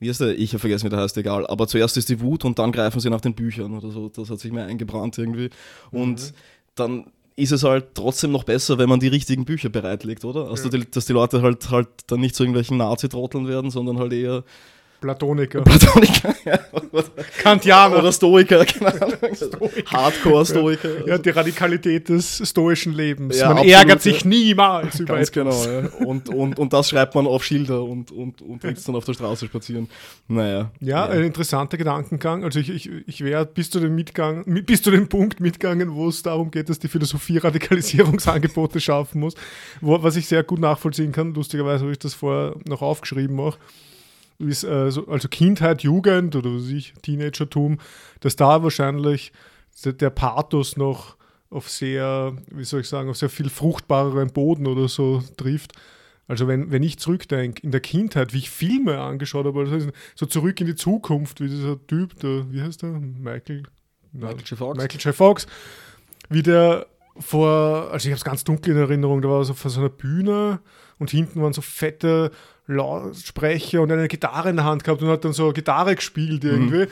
wie 0.00 0.08
ist 0.08 0.20
der? 0.20 0.36
Ich 0.38 0.52
habe 0.52 0.60
vergessen, 0.60 0.86
wie 0.86 0.90
der 0.90 1.00
heißt, 1.00 1.16
egal. 1.18 1.46
Aber 1.46 1.68
zuerst 1.68 1.96
ist 1.96 2.08
die 2.08 2.20
Wut 2.20 2.44
und 2.44 2.58
dann 2.58 2.72
greifen 2.72 3.00
sie 3.00 3.10
nach 3.10 3.20
den 3.20 3.34
Büchern 3.34 3.76
oder 3.76 3.90
so. 3.90 4.08
Das 4.08 4.30
hat 4.30 4.40
sich 4.40 4.50
mir 4.50 4.64
eingebrannt 4.64 5.18
irgendwie. 5.18 5.50
Und 5.90 6.20
mhm. 6.20 6.34
dann 6.74 7.04
ist 7.36 7.52
es 7.52 7.62
halt 7.64 7.94
trotzdem 7.94 8.32
noch 8.32 8.44
besser, 8.44 8.78
wenn 8.78 8.88
man 8.88 8.98
die 8.98 9.08
richtigen 9.08 9.44
Bücher 9.44 9.68
bereitlegt, 9.68 10.24
oder? 10.24 10.48
Also, 10.48 10.68
ja. 10.68 10.84
dass 10.90 11.06
die 11.06 11.12
Leute 11.12 11.42
halt, 11.42 11.70
halt 11.70 11.88
dann 12.06 12.20
nicht 12.20 12.34
zu 12.34 12.42
irgendwelchen 12.42 12.78
Nazi-Trotteln 12.78 13.46
werden, 13.46 13.70
sondern 13.70 13.98
halt 13.98 14.12
eher 14.12 14.42
Platoniker. 15.00 15.62
Platoniker, 15.64 16.34
ja. 16.44 16.58
Kantianer. 17.42 17.98
Oder 17.98 18.12
Stoiker, 18.12 18.64
genau. 18.64 18.90
Hardcore-Stoiker. 19.86 21.06
Ja, 21.06 21.18
die 21.18 21.30
Radikalität 21.30 22.08
des 22.08 22.42
stoischen 22.48 22.92
Lebens. 22.92 23.38
Ja, 23.38 23.48
man 23.48 23.58
absolut, 23.58 23.74
ärgert 23.74 24.02
sich 24.02 24.24
niemals 24.24 25.00
über 25.00 25.14
Ganz 25.14 25.28
etwas. 25.28 25.32
genau, 25.32 25.64
ja. 25.64 26.06
Und, 26.06 26.28
und, 26.28 26.58
und 26.58 26.72
das 26.72 26.90
schreibt 26.90 27.14
man 27.14 27.26
auf 27.26 27.44
Schilder 27.44 27.82
und, 27.82 28.12
und, 28.12 28.42
und 28.42 28.62
willst 28.62 28.86
dann 28.86 28.96
auf 28.96 29.04
der 29.04 29.14
Straße 29.14 29.46
spazieren. 29.46 29.88
Naja. 30.28 30.70
Ja, 30.80 31.06
ja. 31.06 31.08
ein 31.08 31.24
interessanter 31.24 31.76
Gedankengang. 31.76 32.44
Also 32.44 32.60
ich, 32.60 32.70
ich, 32.70 32.90
ich 33.06 33.24
wäre 33.24 33.46
bis 33.46 33.70
zu 33.70 33.80
dem 33.80 33.94
Mitgang, 33.94 34.44
bis 34.64 34.82
zu 34.82 34.90
dem 34.90 35.08
Punkt 35.08 35.40
mitgegangen, 35.40 35.94
wo 35.94 36.08
es 36.08 36.22
darum 36.22 36.50
geht, 36.50 36.68
dass 36.68 36.78
die 36.78 36.88
Philosophie 36.88 37.38
Radikalisierungsangebote 37.38 38.80
schaffen 38.80 39.20
muss. 39.20 39.34
Wo, 39.80 40.02
was 40.02 40.16
ich 40.16 40.26
sehr 40.26 40.42
gut 40.42 40.60
nachvollziehen 40.60 41.12
kann. 41.12 41.34
Lustigerweise 41.34 41.82
habe 41.82 41.92
ich 41.92 41.98
das 41.98 42.14
vorher 42.14 42.54
noch 42.66 42.82
aufgeschrieben 42.82 43.40
auch 43.40 43.56
äh, 44.40 44.90
so, 44.90 45.06
also 45.08 45.28
Kindheit, 45.28 45.82
Jugend 45.82 46.34
oder 46.36 46.54
was 46.54 46.68
ich, 46.68 46.94
Teenagertum, 47.02 47.78
dass 48.20 48.36
da 48.36 48.62
wahrscheinlich 48.62 49.32
der 49.84 50.10
Pathos 50.10 50.76
noch 50.76 51.16
auf 51.50 51.68
sehr, 51.68 52.36
wie 52.50 52.64
soll 52.64 52.80
ich 52.80 52.88
sagen, 52.88 53.10
auf 53.10 53.16
sehr 53.16 53.28
viel 53.28 53.50
fruchtbareren 53.50 54.32
Boden 54.32 54.66
oder 54.66 54.88
so 54.88 55.22
trifft. 55.36 55.72
Also 56.28 56.46
wenn, 56.46 56.70
wenn 56.70 56.84
ich 56.84 56.98
zurückdenke, 56.98 57.60
in 57.62 57.72
der 57.72 57.80
Kindheit, 57.80 58.32
wie 58.32 58.38
ich 58.38 58.50
Filme 58.50 59.00
angeschaut 59.00 59.46
habe, 59.46 59.60
also 59.60 59.90
so 60.14 60.26
zurück 60.26 60.60
in 60.60 60.68
die 60.68 60.76
Zukunft, 60.76 61.40
wie 61.40 61.48
dieser 61.48 61.84
Typ, 61.88 62.18
der, 62.20 62.50
wie 62.52 62.62
heißt 62.62 62.82
der? 62.82 62.90
Michael? 62.90 63.64
Michael 64.12 64.38
J. 64.44 64.58
Fox. 64.58 64.78
Michael 64.78 65.00
J. 65.00 65.14
Fox, 65.14 65.46
wie 66.28 66.42
der 66.42 66.86
vor, 67.18 67.90
also 67.90 68.06
ich 68.06 68.12
habe 68.12 68.18
es 68.18 68.24
ganz 68.24 68.44
dunkel 68.44 68.74
in 68.74 68.80
Erinnerung, 68.80 69.22
da 69.22 69.28
war 69.28 69.40
er 69.40 69.44
so 69.44 69.54
vor 69.54 69.70
so 69.70 69.80
einer 69.80 69.88
Bühne 69.88 70.60
und 70.98 71.10
hinten 71.10 71.42
waren 71.42 71.52
so 71.52 71.62
fette 71.62 72.30
Lautsprecher 72.74 73.82
und 73.82 73.92
eine 73.92 74.08
Gitarre 74.08 74.50
in 74.50 74.56
der 74.56 74.64
Hand 74.64 74.84
gehabt 74.84 75.02
und 75.02 75.08
hat 75.08 75.24
dann 75.24 75.32
so 75.32 75.52
Gitarre 75.52 75.94
gespielt 75.96 76.44
irgendwie. 76.44 76.86
Mhm. 76.86 76.88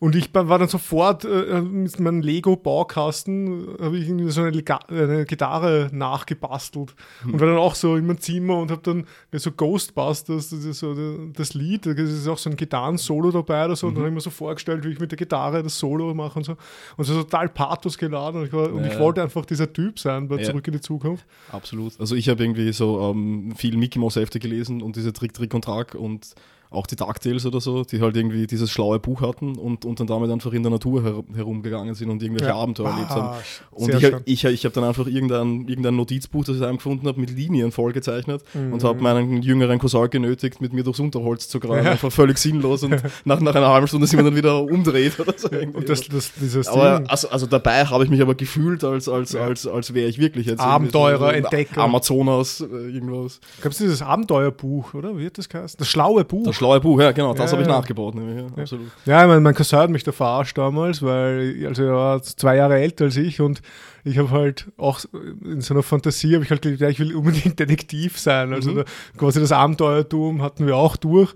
Und 0.00 0.14
ich 0.14 0.32
war 0.32 0.58
dann 0.58 0.68
sofort 0.68 1.24
äh, 1.24 1.60
mit 1.60 1.98
meinem 1.98 2.20
Lego-Baukasten, 2.20 3.76
habe 3.80 3.98
ich 3.98 4.08
irgendwie 4.08 4.30
so 4.30 4.42
eine, 4.42 4.62
eine, 4.88 5.24
Gitarre 5.24 5.90
nachgebastelt 5.92 6.94
mhm. 7.24 7.34
und 7.34 7.40
war 7.40 7.48
dann 7.48 7.56
auch 7.56 7.74
so 7.74 7.96
in 7.96 8.06
meinem 8.06 8.20
Zimmer 8.20 8.58
und 8.58 8.70
habe 8.70 8.82
dann 8.82 9.06
so 9.32 9.50
Ghostbusters, 9.50 10.50
das 10.50 10.64
ist 10.64 10.78
so 10.78 10.94
das 11.32 11.54
Lied, 11.54 11.86
da 11.86 11.90
ist 11.90 12.28
auch 12.28 12.38
so 12.38 12.50
ein 12.50 12.56
Gitarren-Solo 12.56 13.32
dabei 13.32 13.64
oder 13.64 13.76
so. 13.76 13.86
Mhm. 13.86 13.88
Und 13.88 13.94
dann 13.94 14.02
habe 14.02 14.08
ich 14.10 14.14
mir 14.14 14.20
so 14.20 14.30
vorgestellt, 14.30 14.84
wie 14.84 14.90
ich 14.90 15.00
mit 15.00 15.10
der 15.10 15.18
Gitarre 15.18 15.62
das 15.62 15.78
Solo 15.78 16.14
mache 16.14 16.38
und 16.38 16.44
so. 16.44 16.56
Und 16.96 17.04
so 17.04 17.22
total 17.22 17.48
Pathos 17.48 17.98
geladen 17.98 18.40
und 18.40 18.46
ich, 18.46 18.52
war, 18.52 18.68
ja, 18.68 18.72
und 18.72 18.86
ich 18.86 18.98
wollte 18.98 19.22
einfach 19.22 19.44
dieser 19.44 19.72
Typ 19.72 19.98
sein 19.98 20.28
bei 20.28 20.36
ja. 20.36 20.44
Zurück 20.44 20.66
in 20.68 20.74
die 20.74 20.80
Zukunft. 20.80 21.26
Absolut. 21.50 21.98
Also 21.98 22.14
ich 22.14 22.28
habe 22.28 22.42
irgendwie 22.42 22.72
so 22.72 23.10
ähm, 23.10 23.52
viel 23.56 23.76
Mickey 23.76 23.98
Mouse 23.98 24.16
Hefte 24.16 24.38
gelesen 24.38 24.82
und 24.82 24.96
diese 24.96 25.12
Trick, 25.12 25.32
Trick 25.32 25.54
und 25.54 25.64
Trag 25.64 25.94
und 25.94 26.34
auch 26.70 26.86
die 26.86 26.96
DuckTales 26.96 27.46
oder 27.46 27.60
so, 27.60 27.84
die 27.84 28.00
halt 28.00 28.16
irgendwie 28.16 28.46
dieses 28.46 28.70
schlaue 28.70 28.98
Buch 28.98 29.22
hatten 29.22 29.56
und, 29.56 29.84
und 29.84 30.00
dann 30.00 30.06
damit 30.06 30.30
einfach 30.30 30.52
in 30.52 30.62
der 30.62 30.70
Natur 30.70 31.02
her 31.02 31.24
herumgegangen 31.34 31.94
sind 31.94 32.10
und 32.10 32.22
irgendwelche 32.22 32.50
ja. 32.50 32.56
Abenteuer 32.56 32.90
erlebt 32.90 33.10
haben. 33.10 33.28
Ah, 33.28 33.38
und 33.70 33.94
ich, 33.94 34.14
ich, 34.24 34.44
ich 34.44 34.64
habe 34.64 34.74
dann 34.74 34.84
einfach 34.84 35.06
irgendein, 35.06 35.66
irgendein 35.66 35.96
Notizbuch, 35.96 36.44
das 36.44 36.56
ich 36.56 36.62
gefunden 36.62 37.06
habe, 37.08 37.18
mit 37.20 37.30
Linien 37.30 37.72
vollgezeichnet 37.72 38.42
mhm. 38.52 38.72
und 38.74 38.84
habe 38.84 39.00
meinen 39.00 39.42
jüngeren 39.42 39.78
Cousin 39.78 40.10
genötigt, 40.10 40.60
mit 40.60 40.72
mir 40.72 40.84
durchs 40.84 41.00
Unterholz 41.00 41.48
zu 41.48 41.58
graben. 41.58 41.84
Ja. 41.84 41.92
Einfach 41.92 42.12
völlig 42.12 42.38
sinnlos 42.38 42.82
und 42.82 43.02
nach, 43.24 43.40
nach 43.40 43.54
einer 43.54 43.68
halben 43.68 43.86
Stunde 43.86 44.06
sind 44.06 44.18
wir 44.18 44.24
dann 44.24 44.36
wieder 44.36 44.62
umdreht 44.62 45.18
oder 45.18 45.32
so. 45.36 45.48
Und 45.48 45.88
das, 45.88 46.02
das, 46.02 46.32
dieses 46.34 46.68
aber, 46.68 47.02
also, 47.08 47.30
also 47.30 47.46
dabei 47.46 47.84
habe 47.86 48.04
ich 48.04 48.10
mich 48.10 48.20
aber 48.20 48.34
gefühlt, 48.34 48.84
als, 48.84 49.08
als, 49.08 49.32
ja. 49.32 49.40
als, 49.40 49.66
als 49.66 49.94
wäre 49.94 50.08
ich 50.08 50.18
wirklich 50.18 50.46
jetzt 50.46 50.60
Abenteurer, 50.60 51.34
Entdecker. 51.34 51.82
Amazonas, 51.82 52.60
äh, 52.60 52.64
irgendwas. 52.64 53.40
Gab 53.62 53.72
es 53.72 53.78
dieses 53.78 54.02
Abenteuerbuch, 54.02 54.94
oder? 54.94 55.16
Wie 55.16 55.26
hat 55.26 55.38
das 55.38 55.48
geheißen? 55.48 55.78
Das 55.78 55.88
schlaue 55.88 56.24
Buch. 56.24 56.44
Das 56.44 56.57
schlaue 56.58 56.80
Buch, 56.80 57.00
ja, 57.00 57.12
genau, 57.12 57.32
das 57.34 57.50
Ja, 57.50 57.52
habe 57.56 57.62
ich 57.62 57.68
ja. 57.68 57.74
nachgeboten. 57.78 58.36
Ja, 58.56 58.62
absolut. 58.62 58.86
Ja, 59.06 59.22
ich 59.22 59.28
meine, 59.28 59.40
mein 59.40 59.54
Cousin 59.54 59.78
hat 59.78 59.90
mich 59.90 60.04
da 60.04 60.12
verarscht 60.12 60.58
damals, 60.58 61.02
weil 61.02 61.64
also 61.66 61.82
er 61.84 61.94
war 61.94 62.22
zwei 62.22 62.56
Jahre 62.56 62.78
älter 62.78 63.06
als 63.06 63.16
ich 63.16 63.40
und 63.40 63.62
ich 64.04 64.18
habe 64.18 64.30
halt 64.30 64.66
auch 64.76 65.00
in 65.44 65.60
so 65.60 65.74
einer 65.74 65.82
Fantasie, 65.82 66.34
habe 66.34 66.44
ich 66.44 66.50
halt 66.50 66.62
gedacht, 66.62 66.80
ja, 66.80 66.88
ich 66.88 66.98
will 67.00 67.14
unbedingt 67.14 67.58
Detektiv 67.58 68.18
sein. 68.18 68.52
Also 68.52 68.70
Mhm. 68.72 68.76
da, 68.76 68.84
quasi 69.16 69.40
das 69.40 69.52
Abenteuertum 69.52 70.42
hatten 70.42 70.66
wir 70.66 70.76
auch 70.76 70.96
durch. 70.96 71.32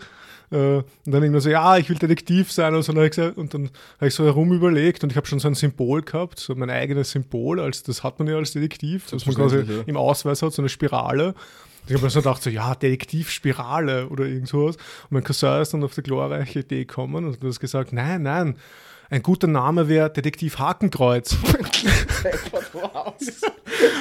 Äh, 0.51 0.57
Und 0.77 0.85
dann 1.07 1.23
irgendwann 1.23 1.41
so, 1.41 1.49
ja, 1.49 1.79
ich 1.79 1.89
will 1.89 1.97
Detektiv 1.97 2.53
sein 2.53 2.75
und 2.75 2.83
so. 2.83 2.93
Und 2.93 2.97
dann 2.97 3.05
habe 3.05 3.07
ich, 3.07 3.17
gesagt- 3.17 3.39
und 3.39 3.55
dann 3.55 3.71
habe 3.97 4.09
ich 4.09 4.15
so 4.15 4.25
herum 4.25 4.53
überlegt 4.53 5.03
und 5.03 5.11
ich 5.11 5.17
habe 5.17 5.27
schon 5.27 5.39
so 5.39 5.49
ein 5.49 5.55
Symbol 5.55 6.03
gehabt, 6.03 6.39
so 6.39 6.55
mein 6.55 6.69
eigenes 6.69 7.11
Symbol, 7.13 7.59
als 7.59 7.83
das 7.83 8.03
hat 8.05 8.19
man 8.19 8.29
ja 8.29 8.37
als 8.37 8.53
Detektiv, 8.53 9.09
dass 9.11 9.25
man 9.25 9.35
quasi 9.35 9.57
ja. 9.61 9.65
im 9.87 9.97
Ausweis 9.97 10.43
hat, 10.43 10.53
so 10.53 10.61
eine 10.61 10.69
Spirale. 10.69 11.35
Ich 11.87 11.95
habe 11.95 12.05
mir 12.05 12.11
so 12.11 12.21
gedacht, 12.21 12.43
so, 12.43 12.51
ja, 12.51 12.75
Detektivspirale 12.75 14.09
oder 14.09 14.25
irgend 14.25 14.49
sowas. 14.49 14.77
Und 14.77 15.11
mein 15.11 15.25
Cousin 15.25 15.61
ist 15.61 15.75
dann 15.75 15.83
auf 15.83 15.95
die 15.95 16.03
glorreiche 16.03 16.61
Idee 16.61 16.85
gekommen 16.85 17.25
und 17.25 17.43
hat 17.43 17.61
gesagt, 17.61 17.93
nein, 17.93 18.23
nein, 18.23 18.57
ein 19.13 19.23
guter 19.23 19.47
Name 19.47 19.89
wäre 19.89 20.09
Detektiv 20.09 20.59
Hakenkreuz. 20.59 21.37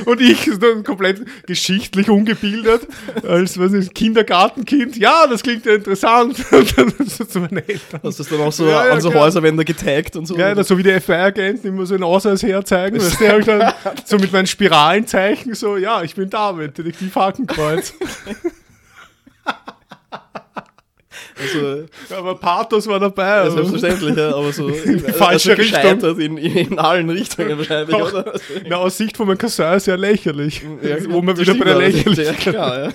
und 0.06 0.22
ich 0.22 0.48
ist 0.48 0.64
dann 0.64 0.86
komplett 0.86 1.26
geschichtlich 1.46 2.10
ungebildet, 2.10 2.88
als 3.28 3.60
weiß 3.60 3.72
nicht, 3.72 3.94
Kindergartenkind. 3.94 4.96
Ja, 4.96 5.28
das 5.28 5.44
klingt 5.44 5.66
ja 5.66 5.74
interessant. 5.74 6.38
Und 6.52 6.78
dann 6.78 7.08
zu 7.08 7.40
meinen 7.42 7.58
Eltern. 7.58 8.00
Hast 8.04 8.20
du 8.20 8.24
das 8.24 8.30
dann 8.30 8.40
auch 8.40 8.54
so 8.54 8.66
Ja, 8.68 8.88
ja, 8.88 8.94
an 8.94 9.02
so 9.02 9.10
klar. 9.10 9.26
Häuserwände 9.26 9.66
getaggt 9.66 10.16
und 10.16 10.28
so? 10.28 10.38
Ja, 10.38 10.56
das 10.56 10.70
so 10.70 10.78
wie 10.78 10.84
die 10.84 10.98
FBI-Agenten 10.98 11.68
immer 11.68 11.86
so 11.86 11.96
einen 11.96 12.04
Ausweis 12.04 12.42
herzeigen. 12.42 12.98
Du, 12.98 13.04
hab 13.04 13.40
ich 13.40 13.46
dann 13.46 13.74
so 14.06 14.18
mit 14.18 14.32
meinen 14.32 14.48
Spiralenzeichen 14.48 15.54
so, 15.56 15.76
ja, 15.76 16.04
ich 16.04 16.16
bin 16.16 16.30
David, 16.30 16.78
Detektiv 16.78 17.14
Hakenkreuz. 17.16 17.94
Also, 21.42 21.86
Aber 22.16 22.36
Pathos 22.36 22.88
war 22.88 23.00
dabei. 23.00 23.24
ja, 23.28 23.42
also. 23.42 23.56
selbstverständlich, 23.64 24.18
ja, 24.18 24.36
aber 24.36 24.52
so 24.52 24.68
in 24.86 25.00
falsche 25.00 25.58
Richtung. 25.58 25.82
gescheitert 25.82 26.20
in, 26.20 26.38
in 26.38 26.80
allen 26.80 27.10
Richtungen 27.10 27.58
wahrscheinlich, 27.58 27.96
Auch- 27.96 28.14
oder? 28.14 28.34
Na, 28.68 28.76
aus 28.78 28.98
Sicht 28.98 29.18
von 29.18 29.28
meinem 29.28 29.38
Cousin 29.38 29.80
sehr 29.80 29.98
lächerlich. 29.98 30.62
Ja, 30.84 30.98
Wo 31.10 31.22
das 31.22 31.40
wieder 31.40 31.56
bei 31.56 31.66
der 31.66 31.78
Lächerlichkeit. 31.78 32.54
Ja, 32.62 32.86
ja. 32.86 32.94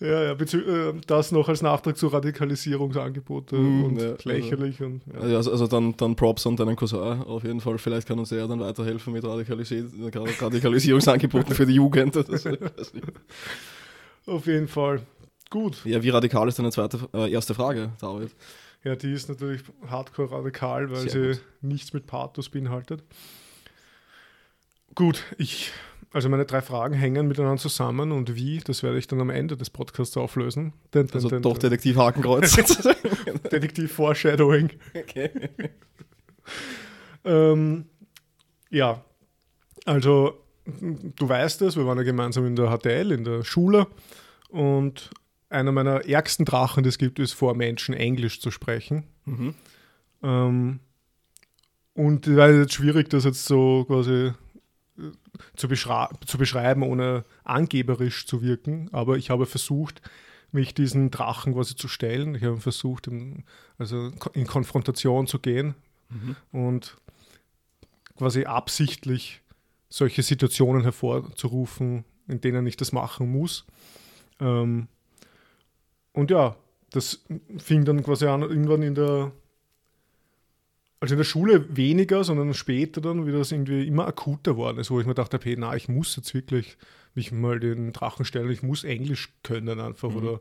Ja, 0.00 0.22
ja, 0.22 0.32
äh, 0.32 0.94
das 1.06 1.30
noch 1.30 1.50
als 1.50 1.60
Nachtrag 1.60 1.94
zu 1.94 2.06
Radikalisierungsangebote 2.06 3.54
Mm, 3.54 3.84
und 3.84 4.00
ja, 4.00 4.14
lächerlich. 4.24 4.80
Und, 4.80 5.02
ja. 5.12 5.20
Also, 5.36 5.50
also 5.52 5.66
dann, 5.66 5.94
dann 5.98 6.16
Props 6.16 6.46
an 6.46 6.56
deinen 6.56 6.74
Cousin 6.74 6.98
auf 7.22 7.44
jeden 7.44 7.60
Fall. 7.60 7.76
Vielleicht 7.76 8.08
kann 8.08 8.18
uns 8.18 8.30
der 8.30 8.48
dann 8.48 8.60
weiterhelfen 8.60 9.12
mit 9.12 9.24
Radikalisi 9.24 9.84
Radikalisierungsangeboten 10.40 11.54
für 11.54 11.66
die 11.66 11.74
Jugend. 11.74 12.16
Das, 12.16 12.44
nicht. 12.46 12.58
Auf 14.30 14.46
jeden 14.46 14.68
Fall. 14.68 15.02
Gut. 15.50 15.84
ja, 15.84 16.00
wie 16.04 16.10
radikal 16.10 16.46
ist 16.46 16.60
deine 16.60 16.70
zweite, 16.70 17.00
äh, 17.12 17.30
erste 17.30 17.54
Frage, 17.54 17.90
David? 18.00 18.30
Ja, 18.84 18.94
die 18.94 19.12
ist 19.12 19.28
natürlich 19.28 19.62
hardcore 19.88 20.30
radikal, 20.30 20.88
weil 20.90 21.08
Sehr 21.08 21.34
sie 21.34 21.40
nichts 21.60 21.92
mit 21.92 22.06
Pathos 22.06 22.48
beinhaltet. 22.48 23.02
Gut, 24.94 25.24
ich, 25.36 25.72
also 26.12 26.28
meine 26.28 26.46
drei 26.46 26.62
Fragen 26.62 26.94
hängen 26.94 27.26
miteinander 27.26 27.60
zusammen 27.60 28.12
und 28.12 28.36
wie, 28.36 28.58
das 28.58 28.84
werde 28.84 28.98
ich 28.98 29.08
dann 29.08 29.20
am 29.20 29.30
Ende 29.30 29.56
des 29.56 29.70
Podcasts 29.70 30.16
auflösen. 30.16 30.72
Dun, 30.92 31.08
dun, 31.08 31.14
Also 31.14 31.28
dun, 31.28 31.42
doch. 31.42 31.58
Detektiv 31.58 31.96
Hakenkreuz. 31.96 32.54
Detektiv 33.50 33.92
Foreshadowing. 33.92 34.70
okay. 34.94 35.30
Ähm, 37.24 37.86
ja, 38.70 39.04
also 39.84 40.40
du 40.64 41.28
weißt 41.28 41.62
es, 41.62 41.76
wir 41.76 41.84
waren 41.84 41.98
ja 41.98 42.04
gemeinsam 42.04 42.46
in 42.46 42.54
der 42.54 42.70
HTL, 42.70 43.10
in 43.10 43.24
der 43.24 43.42
Schule 43.42 43.88
und 44.50 45.10
einer 45.48 45.72
meiner 45.72 46.06
ärgsten 46.06 46.44
Drachen, 46.44 46.82
die 46.82 46.88
es 46.88 46.98
gibt, 46.98 47.18
ist 47.18 47.32
vor 47.32 47.54
Menschen 47.54 47.94
Englisch 47.94 48.40
zu 48.40 48.50
sprechen. 48.50 49.04
Mhm. 49.24 49.54
Ähm, 50.22 50.80
und 51.94 52.26
es 52.26 52.36
war 52.36 52.50
jetzt 52.50 52.74
schwierig, 52.74 53.10
das 53.10 53.24
jetzt 53.24 53.44
so 53.46 53.84
quasi 53.86 54.32
äh, 54.98 55.02
zu, 55.56 55.68
zu 56.26 56.38
beschreiben, 56.38 56.82
ohne 56.82 57.24
angeberisch 57.44 58.26
zu 58.26 58.42
wirken. 58.42 58.88
Aber 58.92 59.16
ich 59.16 59.30
habe 59.30 59.46
versucht, 59.46 60.00
mich 60.52 60.74
diesen 60.74 61.10
Drachen 61.10 61.54
quasi 61.54 61.74
zu 61.74 61.88
stellen. 61.88 62.34
Ich 62.34 62.44
habe 62.44 62.58
versucht, 62.58 63.08
in, 63.08 63.44
also 63.78 64.12
in 64.34 64.46
Konfrontation 64.46 65.26
zu 65.26 65.38
gehen 65.38 65.74
Mhm. 66.10 66.36
und 66.52 66.96
quasi 68.16 68.44
absichtlich 68.44 69.40
solche 69.88 70.22
Situationen 70.22 70.82
hervorzurufen, 70.82 72.04
in 72.28 72.40
denen 72.40 72.66
ich 72.66 72.76
das 72.76 72.92
machen 72.92 73.30
muss. 73.30 73.64
Ähm, 74.40 74.88
und 76.12 76.30
ja, 76.30 76.56
das 76.90 77.24
fing 77.58 77.84
dann 77.84 78.02
quasi 78.02 78.26
an, 78.26 78.42
irgendwann 78.42 78.82
in 78.82 78.94
der, 78.94 79.32
also 80.98 81.14
in 81.14 81.18
der 81.18 81.24
Schule 81.24 81.76
weniger, 81.76 82.24
sondern 82.24 82.52
später 82.54 83.00
dann, 83.00 83.26
wie 83.26 83.32
das 83.32 83.52
irgendwie 83.52 83.86
immer 83.86 84.06
akuter 84.06 84.56
worden 84.56 84.78
ist, 84.78 84.90
wo 84.90 85.00
ich 85.00 85.06
mir 85.06 85.14
dachte, 85.14 85.38
hey, 85.42 85.56
na, 85.58 85.76
ich 85.76 85.88
muss 85.88 86.16
jetzt 86.16 86.34
wirklich 86.34 86.76
mich 87.14 87.32
mal 87.32 87.60
den 87.60 87.92
Drachen 87.92 88.24
stellen, 88.24 88.50
ich 88.50 88.62
muss 88.62 88.84
Englisch 88.84 89.32
können 89.42 89.80
einfach 89.80 90.14
oder 90.14 90.40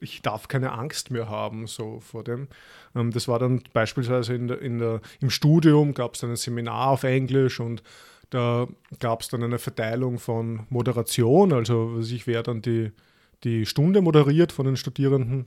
ich 0.00 0.22
darf 0.22 0.48
keine 0.48 0.72
Angst 0.72 1.10
mehr 1.10 1.28
haben 1.28 1.66
so 1.66 2.00
vor 2.00 2.24
dem. 2.24 2.48
Ähm, 2.94 3.10
das 3.12 3.28
war 3.28 3.38
dann 3.38 3.62
beispielsweise 3.72 4.34
in 4.34 4.48
der, 4.48 4.60
in 4.60 4.78
der, 4.78 5.00
im 5.20 5.30
Studium 5.30 5.94
gab 5.94 6.14
es 6.14 6.20
dann 6.20 6.30
ein 6.30 6.36
Seminar 6.36 6.90
auf 6.90 7.04
Englisch 7.04 7.60
und 7.60 7.82
da 8.30 8.66
gab 8.98 9.20
es 9.20 9.28
dann 9.28 9.42
eine 9.42 9.58
Verteilung 9.58 10.18
von 10.18 10.66
Moderation, 10.68 11.52
also 11.52 11.96
weiß 11.96 12.10
ich, 12.10 12.26
wer 12.26 12.42
dann 12.42 12.62
die, 12.62 12.90
die 13.44 13.66
Stunde 13.66 14.02
moderiert 14.02 14.52
von 14.52 14.66
den 14.66 14.76
Studierenden. 14.76 15.46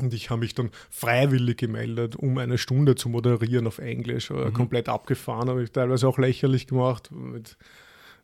Und 0.00 0.12
ich 0.12 0.30
habe 0.30 0.40
mich 0.40 0.54
dann 0.54 0.70
freiwillig 0.90 1.56
gemeldet, 1.58 2.16
um 2.16 2.38
eine 2.38 2.58
Stunde 2.58 2.96
zu 2.96 3.08
moderieren 3.08 3.66
auf 3.66 3.78
Englisch. 3.78 4.30
Äh, 4.30 4.50
Komplett 4.50 4.88
abgefahren, 4.88 5.48
habe 5.48 5.62
ich 5.62 5.70
teilweise 5.70 6.08
auch 6.08 6.18
lächerlich 6.18 6.66
gemacht 6.66 7.10
mit 7.12 7.56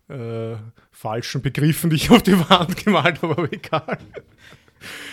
äh, 0.08 0.56
falschen 0.90 1.42
Begriffen, 1.42 1.90
die 1.90 1.96
ich 1.96 2.10
auf 2.10 2.22
die 2.22 2.38
Wand 2.48 2.76
gemalt 2.84 3.22
habe, 3.22 3.36
aber 3.36 3.52
egal. 3.52 3.98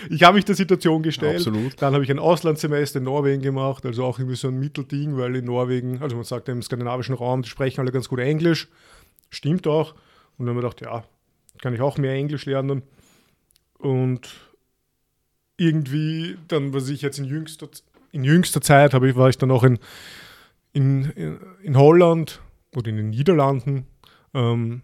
Ich 0.09 0.23
habe 0.23 0.35
mich 0.35 0.45
der 0.45 0.55
Situation 0.55 1.03
gestellt. 1.03 1.37
Absolut. 1.37 1.79
Dann 1.81 1.93
habe 1.93 2.03
ich 2.03 2.09
ein 2.09 2.19
Auslandssemester 2.19 2.99
in 2.99 3.05
Norwegen 3.05 3.41
gemacht, 3.41 3.85
also 3.85 4.05
auch 4.05 4.17
irgendwie 4.17 4.37
so 4.37 4.47
ein 4.47 4.59
Mittelding, 4.59 5.17
weil 5.17 5.35
in 5.35 5.45
Norwegen, 5.45 6.01
also 6.01 6.15
man 6.15 6.25
sagt 6.25 6.49
im 6.49 6.61
skandinavischen 6.61 7.15
Raum, 7.15 7.41
die 7.41 7.49
sprechen 7.49 7.81
alle 7.81 7.91
ganz 7.91 8.07
gut 8.07 8.19
Englisch. 8.19 8.67
Stimmt 9.29 9.67
auch. 9.67 9.93
Und 10.37 10.45
dann 10.45 10.55
habe 10.55 10.65
ich 10.65 10.75
gedacht, 10.75 10.81
ja, 10.81 11.03
kann 11.61 11.73
ich 11.73 11.81
auch 11.81 11.97
mehr 11.97 12.13
Englisch 12.13 12.45
lernen. 12.45 12.83
Und 13.77 14.29
irgendwie, 15.57 16.37
dann, 16.47 16.73
was 16.73 16.89
ich 16.89 17.01
jetzt 17.01 17.19
in 17.19 17.25
jüngster, 17.25 17.67
in 18.11 18.23
jüngster 18.23 18.61
Zeit 18.61 18.93
habe 18.93 19.09
ich, 19.09 19.15
war 19.15 19.29
ich 19.29 19.37
dann 19.37 19.51
auch 19.51 19.63
in, 19.63 19.79
in, 20.73 21.39
in, 21.63 21.77
Holland 21.77 22.41
oder 22.75 22.89
in 22.89 22.97
den 22.97 23.09
Niederlanden, 23.09 23.87
ähm, 24.33 24.81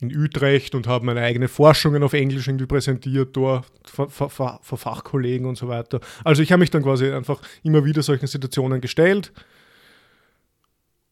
in 0.00 0.16
Utrecht 0.16 0.74
und 0.74 0.86
habe 0.86 1.04
meine 1.04 1.20
eigenen 1.20 1.48
Forschungen 1.48 2.02
auf 2.02 2.14
Englisch 2.14 2.48
irgendwie 2.48 2.66
präsentiert, 2.66 3.36
dort 3.36 3.66
vor, 3.84 4.08
vor, 4.08 4.30
vor 4.30 4.60
vor 4.62 4.78
Fachkollegen 4.78 5.46
und 5.46 5.56
so 5.56 5.68
weiter. 5.68 6.00
Also 6.24 6.42
ich 6.42 6.52
habe 6.52 6.60
mich 6.60 6.70
dann 6.70 6.82
quasi 6.82 7.10
einfach 7.10 7.42
immer 7.62 7.84
wieder 7.84 8.02
solchen 8.02 8.26
Situationen 8.26 8.80
gestellt 8.80 9.32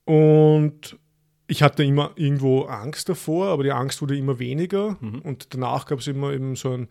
und 0.04 0.96
ich 1.48 1.62
hatte 1.62 1.84
immer 1.84 2.12
irgendwo 2.16 2.62
Angst 2.62 3.08
davor, 3.08 3.48
aber 3.48 3.62
die 3.62 3.72
Angst 3.72 4.00
wurde 4.00 4.16
immer 4.16 4.38
weniger 4.38 4.96
Mhm. 5.00 5.20
und 5.20 5.54
danach 5.54 5.86
gab 5.86 5.98
es 5.98 6.06
immer 6.06 6.32
eben 6.32 6.56
so, 6.56 6.72
ein, 6.72 6.88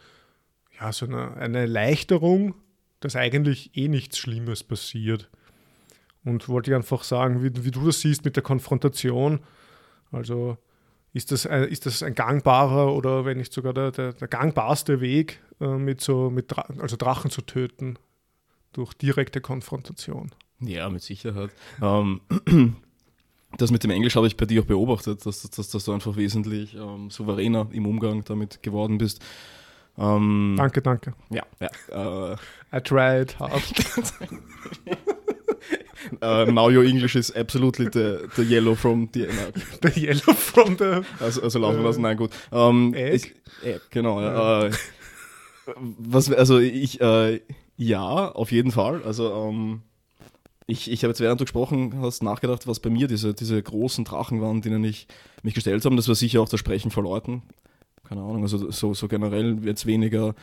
ja, 0.79 0.91
so 0.91 1.05
eine, 1.05 1.35
eine 1.37 1.59
Erleichterung, 1.59 2.55
dass 2.99 3.15
eigentlich 3.15 3.75
eh 3.75 3.87
nichts 3.87 4.17
Schlimmes 4.17 4.63
passiert. 4.63 5.29
Und 6.23 6.49
wollte 6.49 6.71
ich 6.71 6.75
einfach 6.75 7.03
sagen, 7.03 7.43
wie, 7.43 7.63
wie 7.63 7.71
du 7.71 7.85
das 7.85 8.01
siehst 8.01 8.25
mit 8.25 8.35
der 8.35 8.43
Konfrontation. 8.43 9.39
Also 10.11 10.57
ist 11.13 11.31
das, 11.31 11.47
ein, 11.47 11.63
ist 11.63 11.85
das 11.85 12.03
ein 12.03 12.15
gangbarer 12.15 12.93
oder 12.93 13.25
wenn 13.25 13.37
nicht 13.37 13.53
sogar 13.53 13.73
der, 13.73 13.91
der, 13.91 14.13
der 14.13 14.27
gangbarste 14.27 14.99
Weg, 14.99 15.41
äh, 15.59 15.77
mit 15.77 16.01
so, 16.01 16.29
mit 16.29 16.51
Dra 16.51 16.67
also 16.79 16.95
Drachen 16.95 17.31
zu 17.31 17.41
töten 17.41 17.97
durch 18.73 18.93
direkte 18.93 19.41
Konfrontation? 19.41 20.31
Ja, 20.59 20.89
mit 20.89 21.01
Sicherheit. 21.01 21.51
Ähm, 21.81 22.21
das 23.57 23.71
mit 23.71 23.83
dem 23.83 23.91
Englisch 23.91 24.15
habe 24.15 24.27
ich 24.27 24.37
bei 24.37 24.45
dir 24.45 24.61
auch 24.61 24.65
beobachtet, 24.65 25.25
dass, 25.25 25.49
dass, 25.49 25.69
dass 25.69 25.85
du 25.85 25.91
einfach 25.91 26.15
wesentlich 26.17 26.75
ähm, 26.75 27.09
souveräner 27.09 27.67
im 27.71 27.85
Umgang 27.85 28.23
damit 28.23 28.61
geworden 28.61 28.97
bist. 28.97 29.23
Ähm, 29.97 30.55
Danke, 30.57 30.81
danke. 30.81 31.13
Ja, 31.29 31.43
ja. 31.59 32.31
Äh, 32.31 32.35
I 32.75 32.81
tried 32.81 33.39
hard. 33.39 33.63
uh, 36.21 36.45
now 36.51 36.69
your 36.69 36.83
English 36.83 37.15
is 37.15 37.31
absolutely 37.35 37.87
the, 37.91 38.27
the 38.35 38.43
yellow 38.43 38.75
from 38.75 39.09
the. 39.13 39.27
The 39.81 39.99
yellow 39.99 40.33
from 40.33 40.77
the. 40.77 41.01
also, 41.19 41.41
also 41.41 41.59
laufen 41.59 41.77
wir 41.77 41.83
Äh, 41.83 41.87
lassen, 41.87 42.01
nein, 42.01 42.17
gut. 42.17 42.31
Ähm, 42.51 42.93
ich- 42.93 43.33
Egg, 43.63 43.81
genau, 43.89 44.21
ja. 44.21 44.65
Äh, 44.67 44.71
was, 45.97 46.31
also 46.31 46.59
ich, 46.59 47.01
äh, 47.01 47.41
ja, 47.75 48.29
auf 48.31 48.51
jeden 48.51 48.71
Fall. 48.71 49.01
Also, 49.03 49.49
ähm, 49.49 49.81
ich, 50.67 50.91
ich 50.91 51.03
habe 51.03 51.09
jetzt, 51.11 51.19
während 51.21 51.39
du 51.41 51.45
gesprochen 51.45 51.95
hast, 52.01 52.23
nachgedacht, 52.23 52.67
was 52.67 52.79
bei 52.79 52.89
mir 52.89 53.07
diese, 53.07 53.33
diese 53.33 53.61
großen 53.61 54.05
Drachen 54.05 54.41
waren, 54.41 54.61
denen 54.61 54.83
ich 54.83 55.07
mich 55.43 55.53
gestellt 55.53 55.83
habe. 55.85 55.95
Das 55.95 56.07
war 56.07 56.15
sicher 56.15 56.41
auch 56.41 56.49
das 56.49 56.59
Sprechen 56.59 56.91
vor 56.91 57.03
Leuten. 57.03 57.41
Keine 58.07 58.21
Ahnung, 58.21 58.41
also 58.43 58.71
so, 58.71 58.93
so 58.93 59.07
generell 59.07 59.57
jetzt 59.63 59.85
weniger 59.85 60.33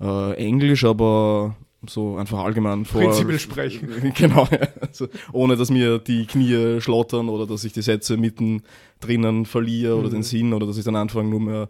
äh, 0.00 0.34
Englisch, 0.34 0.84
aber 0.84 1.56
so 1.86 2.16
einfach 2.16 2.40
allgemein 2.40 2.84
vor. 2.84 3.00
Prinzipiell 3.00 3.38
sprechen. 3.38 3.88
Genau, 4.14 4.46
ja. 4.50 4.68
also 4.80 5.08
ohne 5.32 5.56
dass 5.56 5.70
mir 5.70 5.98
die 5.98 6.26
Knie 6.26 6.80
schlottern 6.80 7.28
oder 7.30 7.46
dass 7.46 7.64
ich 7.64 7.72
die 7.72 7.82
Sätze 7.82 8.16
mitten 8.18 8.62
drinnen 9.00 9.46
verliere 9.46 9.96
oder 9.96 10.08
Mhm. 10.08 10.12
den 10.12 10.22
Sinn 10.22 10.52
oder 10.52 10.66
dass 10.66 10.76
ich 10.76 10.84
dann 10.84 10.96
anfange 10.96 11.30
nur 11.30 11.40
mehr, 11.40 11.68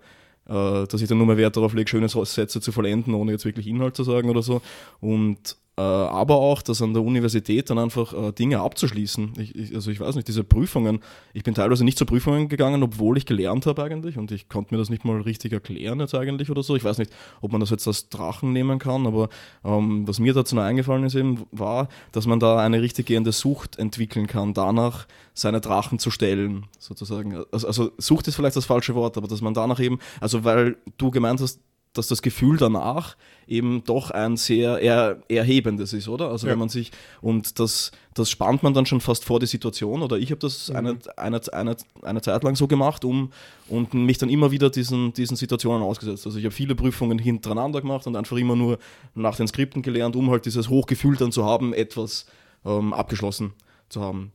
äh, 0.49 0.87
dass 0.87 1.01
ich 1.01 1.09
dann 1.09 1.19
nur 1.19 1.29
mehr 1.29 1.37
Wert 1.37 1.57
darauf 1.57 1.75
lege, 1.75 1.89
schöne 1.89 2.09
Sätze 2.09 2.61
zu 2.61 2.73
vollenden, 2.73 3.15
ohne 3.15 3.31
jetzt 3.33 3.45
wirklich 3.45 3.69
Inhalt 3.69 3.95
zu 3.95 4.03
sagen 4.03 4.31
oder 4.31 4.43
so. 4.43 4.63
Und 5.01 5.57
aber 5.81 6.37
auch, 6.37 6.63
dass 6.63 6.83
an 6.83 6.93
der 6.93 7.03
Universität 7.03 7.71
dann 7.71 7.79
einfach 7.79 8.13
äh, 8.13 8.33
Dinge 8.33 8.61
abzuschließen. 8.61 9.33
Ich, 9.39 9.55
ich, 9.55 9.75
also 9.75 9.91
ich 9.91 10.01
weiß 10.01 10.15
nicht, 10.17 10.29
diese 10.29 10.45
Prüfungen, 10.45 11.01
ich 11.33 11.43
bin 11.43 11.55
teilweise 11.55 11.85
nicht 11.85 11.99
zu 11.99 12.07
Prüfungen 12.07 12.49
gegangen, 12.49 12.83
obwohl 12.83 13.17
ich 13.17 13.27
gelernt 13.27 13.67
habe 13.67 13.83
eigentlich 13.83 14.19
und 14.19 14.33
ich 14.33 14.49
konnte 14.49 14.75
mir 14.75 14.79
das 14.79 14.91
nicht 14.91 15.05
mal 15.05 15.21
richtig 15.21 15.53
erklären 15.53 16.01
jetzt 16.01 16.15
eigentlich 16.15 16.51
oder 16.51 16.63
so. 16.63 16.77
Ich 16.77 16.85
weiß 16.85 16.99
nicht, 16.99 17.13
ob 17.41 17.53
man 17.53 17.61
das 17.61 17.71
jetzt 17.71 17.87
als 17.87 18.09
Drachen 18.09 18.53
nehmen 18.53 18.79
kann, 18.79 19.07
aber 19.07 19.29
ähm, 19.65 20.07
was 20.07 20.19
mir 20.19 20.35
dazu 20.35 20.55
noch 20.55 20.63
eingefallen 20.63 21.05
ist 21.05 21.15
eben, 21.15 21.45
war, 21.53 21.89
dass 22.13 22.27
man 22.27 22.41
da 22.41 22.59
eine 22.59 22.83
richtig 22.83 23.07
gehende 23.07 23.33
Sucht 23.33 23.79
entwickeln 23.79 24.27
kann, 24.27 24.55
danach 24.55 25.07
seine 25.35 25.61
Drachen 25.61 25.99
zu 25.99 26.11
stellen, 26.11 26.67
sozusagen. 26.79 27.45
Also, 27.53 27.67
also 27.67 27.91
Sucht 27.99 28.29
ist 28.29 28.37
vielleicht 28.37 28.57
das 28.57 28.67
falsche 28.67 28.95
Wort, 28.95 29.17
aber 29.17 29.29
dass 29.29 29.41
man 29.41 29.55
danach 29.55 29.81
eben, 29.81 29.99
also 30.21 30.45
weil 30.45 30.77
du 30.99 31.11
gemeint 31.11 31.41
hast, 31.41 31.61
dass 31.93 32.07
das 32.07 32.23
Gefühl 32.23 32.57
danach 32.57 33.17
eben 33.49 33.83
doch 33.85 34.13
ein 34.13 34.37
sehr 34.37 34.79
er, 34.79 35.23
erhebendes 35.29 35.93
ist, 35.93 36.07
oder? 36.09 36.31
Also 36.31 36.47
Ja. 36.47 36.53
wenn 36.53 36.59
man 36.61 36.69
sich, 36.69 36.93
und 37.21 37.59
das, 37.59 37.91
das 38.15 38.31
spannt 38.31 38.63
man 38.63 38.75
dann 38.75 38.87
schon 38.87 39.01
fast 39.01 39.25
vor 39.25 39.41
die 39.41 39.47
Situation, 39.47 40.01
oder 40.03 40.17
ich 40.17 40.31
habe 40.31 40.39
das 40.39 40.69
Mhm. 40.69 40.77
eine, 40.77 40.99
eine, 41.17 41.41
eine, 41.53 41.77
eine 42.03 42.23
Zeit 42.23 42.45
lang 42.45 42.55
so 42.55 42.69
gemacht, 42.69 43.05
um 43.05 43.33
und 43.69 43.93
mich 43.93 44.19
dann 44.19 44.29
immer 44.31 44.53
wieder 44.53 44.71
diesen, 44.71 45.13
diesen 45.15 45.37
Situationen 45.37 45.83
ausgesetzt. 45.83 46.27
Also 46.27 46.39
ich 46.39 46.45
habe 46.45 46.55
viele 46.55 46.77
Prüfungen 46.77 47.19
hintereinander 47.19 47.81
gemacht 47.81 48.07
und 48.07 48.15
einfach 48.15 48.37
immer 48.37 48.55
nur 48.55 48.79
nach 49.17 49.35
den 49.37 49.49
Skripten 49.49 49.83
gelernt, 49.83 50.15
um 50.15 50.31
halt 50.31 50.47
dieses 50.47 50.69
Hochgefühl 50.69 51.17
dann 51.17 51.33
zu 51.33 51.45
haben, 51.45 51.73
etwas 51.75 52.27
ähm, 52.65 52.93
abgeschlossen 52.93 53.53
zu 53.89 54.01
haben, 54.01 54.31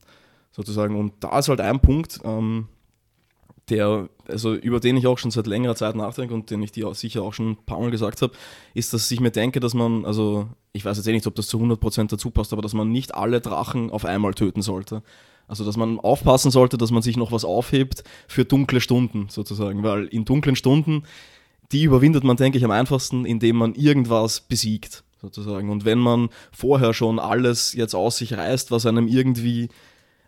sozusagen. 0.51 0.99
Und 0.99 1.13
da 1.21 1.39
ist 1.39 1.47
halt 1.47 1.61
ein 1.61 1.79
Punkt, 1.79 2.19
ähm, 2.25 2.67
der, 3.69 4.09
also 4.29 4.53
über 4.53 4.79
den 4.79 4.97
ich 4.97 5.07
auch 5.07 5.17
schon 5.17 5.31
seit 5.31 5.47
längerer 5.47 5.75
Zeit 5.75 5.95
nachdenke 5.95 6.33
und 6.33 6.49
den 6.49 6.61
ich 6.61 6.71
dir 6.71 6.93
sicher 6.93 7.21
auch 7.21 7.33
schon 7.33 7.51
ein 7.51 7.65
paar 7.65 7.79
Mal 7.79 7.91
gesagt 7.91 8.21
habe, 8.21 8.33
ist, 8.73 8.93
dass 8.93 9.09
ich 9.11 9.19
mir 9.19 9.31
denke, 9.31 9.59
dass 9.59 9.73
man, 9.73 10.05
also 10.05 10.47
ich 10.73 10.85
weiß 10.85 10.97
jetzt 10.97 11.07
eh 11.07 11.11
nicht, 11.11 11.27
ob 11.27 11.35
das 11.35 11.47
zu 11.47 11.57
100% 11.59 12.07
dazu 12.09 12.31
passt, 12.31 12.53
aber 12.53 12.61
dass 12.61 12.73
man 12.73 12.91
nicht 12.91 13.15
alle 13.15 13.41
Drachen 13.41 13.89
auf 13.89 14.05
einmal 14.05 14.33
töten 14.33 14.61
sollte. 14.61 15.03
Also 15.47 15.63
dass 15.63 15.77
man 15.77 15.99
aufpassen 15.99 16.51
sollte, 16.51 16.77
dass 16.77 16.91
man 16.91 17.01
sich 17.01 17.17
noch 17.17 17.31
was 17.31 17.45
aufhebt 17.45 18.03
für 18.27 18.45
dunkle 18.45 18.81
Stunden 18.81 19.27
sozusagen, 19.29 19.83
weil 19.83 20.05
in 20.07 20.25
dunklen 20.25 20.55
Stunden, 20.55 21.03
die 21.71 21.83
überwindet 21.83 22.23
man, 22.23 22.37
denke 22.37 22.57
ich, 22.57 22.65
am 22.65 22.71
einfachsten, 22.71 23.25
indem 23.25 23.57
man 23.57 23.75
irgendwas 23.75 24.41
besiegt 24.41 25.03
sozusagen. 25.21 25.69
Und 25.69 25.85
wenn 25.85 25.99
man 25.99 26.29
vorher 26.51 26.93
schon 26.93 27.19
alles 27.19 27.73
jetzt 27.73 27.95
aus 27.95 28.17
sich 28.17 28.33
reißt, 28.33 28.71
was 28.71 28.85
einem 28.85 29.07
irgendwie 29.07 29.69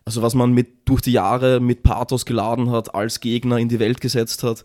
also 0.08 0.22
was 0.22 0.34
man 0.34 0.52
mit, 0.52 0.88
durch 0.88 1.02
die 1.02 1.12
Jahre 1.12 1.60
mit 1.60 1.82
Pathos 1.82 2.24
geladen 2.24 2.70
hat, 2.70 2.94
als 2.94 3.20
Gegner 3.20 3.58
in 3.58 3.68
die 3.68 3.78
Welt 3.78 4.00
gesetzt 4.00 4.42
hat, 4.42 4.64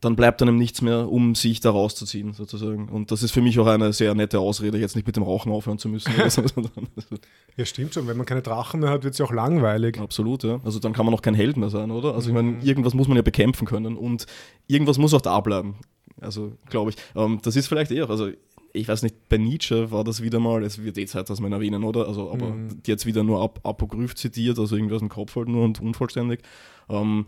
dann 0.00 0.16
bleibt 0.16 0.42
einem 0.42 0.56
nichts 0.56 0.82
mehr, 0.82 1.08
um 1.08 1.36
sich 1.36 1.60
da 1.60 1.70
rauszuziehen, 1.70 2.32
sozusagen. 2.32 2.88
Und 2.88 3.12
das 3.12 3.22
ist 3.22 3.30
für 3.30 3.40
mich 3.40 3.56
auch 3.60 3.68
eine 3.68 3.92
sehr 3.92 4.16
nette 4.16 4.40
Ausrede, 4.40 4.78
jetzt 4.78 4.96
nicht 4.96 5.06
mit 5.06 5.14
dem 5.14 5.22
Rauchen 5.22 5.52
aufhören 5.52 5.78
zu 5.78 5.88
müssen. 5.88 6.12
Ja, 7.56 7.64
stimmt 7.64 7.94
schon. 7.94 8.08
Wenn 8.08 8.16
man 8.16 8.26
keine 8.26 8.42
Drachen 8.42 8.80
mehr 8.80 8.90
hat, 8.90 9.04
wird 9.04 9.12
es 9.12 9.18
ja 9.18 9.26
auch 9.26 9.32
langweilig. 9.32 10.00
Absolut, 10.00 10.42
ja. 10.42 10.58
Also 10.64 10.80
dann 10.80 10.92
kann 10.92 11.06
man 11.06 11.14
auch 11.14 11.22
kein 11.22 11.34
Held 11.34 11.56
mehr 11.56 11.70
sein, 11.70 11.92
oder? 11.92 12.14
Also 12.14 12.28
ich 12.28 12.34
meine, 12.34 12.58
irgendwas 12.62 12.94
muss 12.94 13.06
man 13.06 13.16
ja 13.16 13.22
bekämpfen 13.22 13.66
können 13.66 13.96
und 13.96 14.26
irgendwas 14.66 14.98
muss 14.98 15.14
auch 15.14 15.20
da 15.20 15.38
bleiben. 15.38 15.76
Also 16.20 16.52
glaube 16.68 16.90
ich. 16.90 16.96
Ähm, 17.14 17.38
das 17.44 17.54
ist 17.54 17.68
vielleicht 17.68 17.92
eher, 17.92 18.10
also 18.10 18.30
ich 18.72 18.88
weiß 18.88 19.02
nicht, 19.02 19.28
bei 19.28 19.36
Nietzsche 19.36 19.90
war 19.90 20.04
das 20.04 20.22
wieder 20.22 20.38
mal, 20.40 20.62
es 20.64 20.82
wird 20.82 20.96
eh 20.98 21.06
Zeit, 21.06 21.28
dass 21.30 21.40
man 21.40 21.52
erwähnen, 21.52 21.84
oder? 21.84 22.06
Also, 22.06 22.30
aber 22.30 22.50
Mhm. 22.50 22.80
jetzt 22.86 23.06
wieder 23.06 23.22
nur 23.24 23.42
ap 23.42 23.60
apokryph 23.64 24.14
zitiert, 24.14 24.58
also 24.58 24.76
irgendwie 24.76 24.94
aus 24.94 25.00
dem 25.00 25.08
Kopf 25.08 25.34
halt 25.36 25.48
nur 25.48 25.64
und 25.64 25.80
unvollständig. 25.80 26.40
Ähm, 26.88 27.26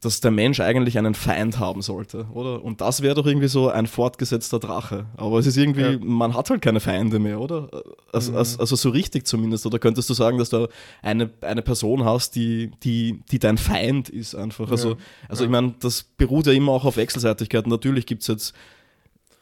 dass 0.00 0.20
der 0.20 0.32
Mensch 0.32 0.60
eigentlich 0.60 0.98
einen 0.98 1.14
Feind 1.14 1.58
haben 1.58 1.80
sollte, 1.80 2.26
oder? 2.34 2.62
Und 2.62 2.82
das 2.82 3.00
wäre 3.00 3.14
doch 3.14 3.24
irgendwie 3.24 3.48
so 3.48 3.70
ein 3.70 3.86
fortgesetzter 3.86 4.58
Drache. 4.58 5.06
Aber 5.16 5.38
es 5.38 5.46
ist 5.46 5.56
irgendwie, 5.56 5.80
Ja. 5.80 5.98
man 5.98 6.34
hat 6.34 6.50
halt 6.50 6.60
keine 6.60 6.80
Feinde 6.80 7.18
mehr, 7.18 7.40
oder? 7.40 7.70
Also, 8.12 8.32
Mhm. 8.32 8.36
also, 8.36 8.76
so 8.76 8.90
richtig 8.90 9.26
zumindest. 9.26 9.64
Oder 9.64 9.78
könntest 9.78 10.10
du 10.10 10.14
sagen, 10.14 10.36
dass 10.36 10.50
du 10.50 10.68
eine, 11.00 11.30
eine 11.40 11.62
Person 11.62 12.04
hast, 12.04 12.34
die, 12.36 12.70
die, 12.82 13.22
die 13.30 13.38
dein 13.38 13.56
Feind 13.56 14.10
ist 14.10 14.34
einfach? 14.34 14.70
Also, 14.70 14.90
Ja. 14.90 14.96
also 15.30 15.44
Ja. 15.44 15.46
ich 15.48 15.52
meine, 15.52 15.74
das 15.80 16.02
beruht 16.02 16.48
ja 16.48 16.52
immer 16.52 16.72
auch 16.72 16.84
auf 16.84 16.98
Wechselseitigkeit. 16.98 17.66
Natürlich 17.66 18.04
gibt 18.04 18.20
es 18.22 18.28
jetzt 18.28 18.54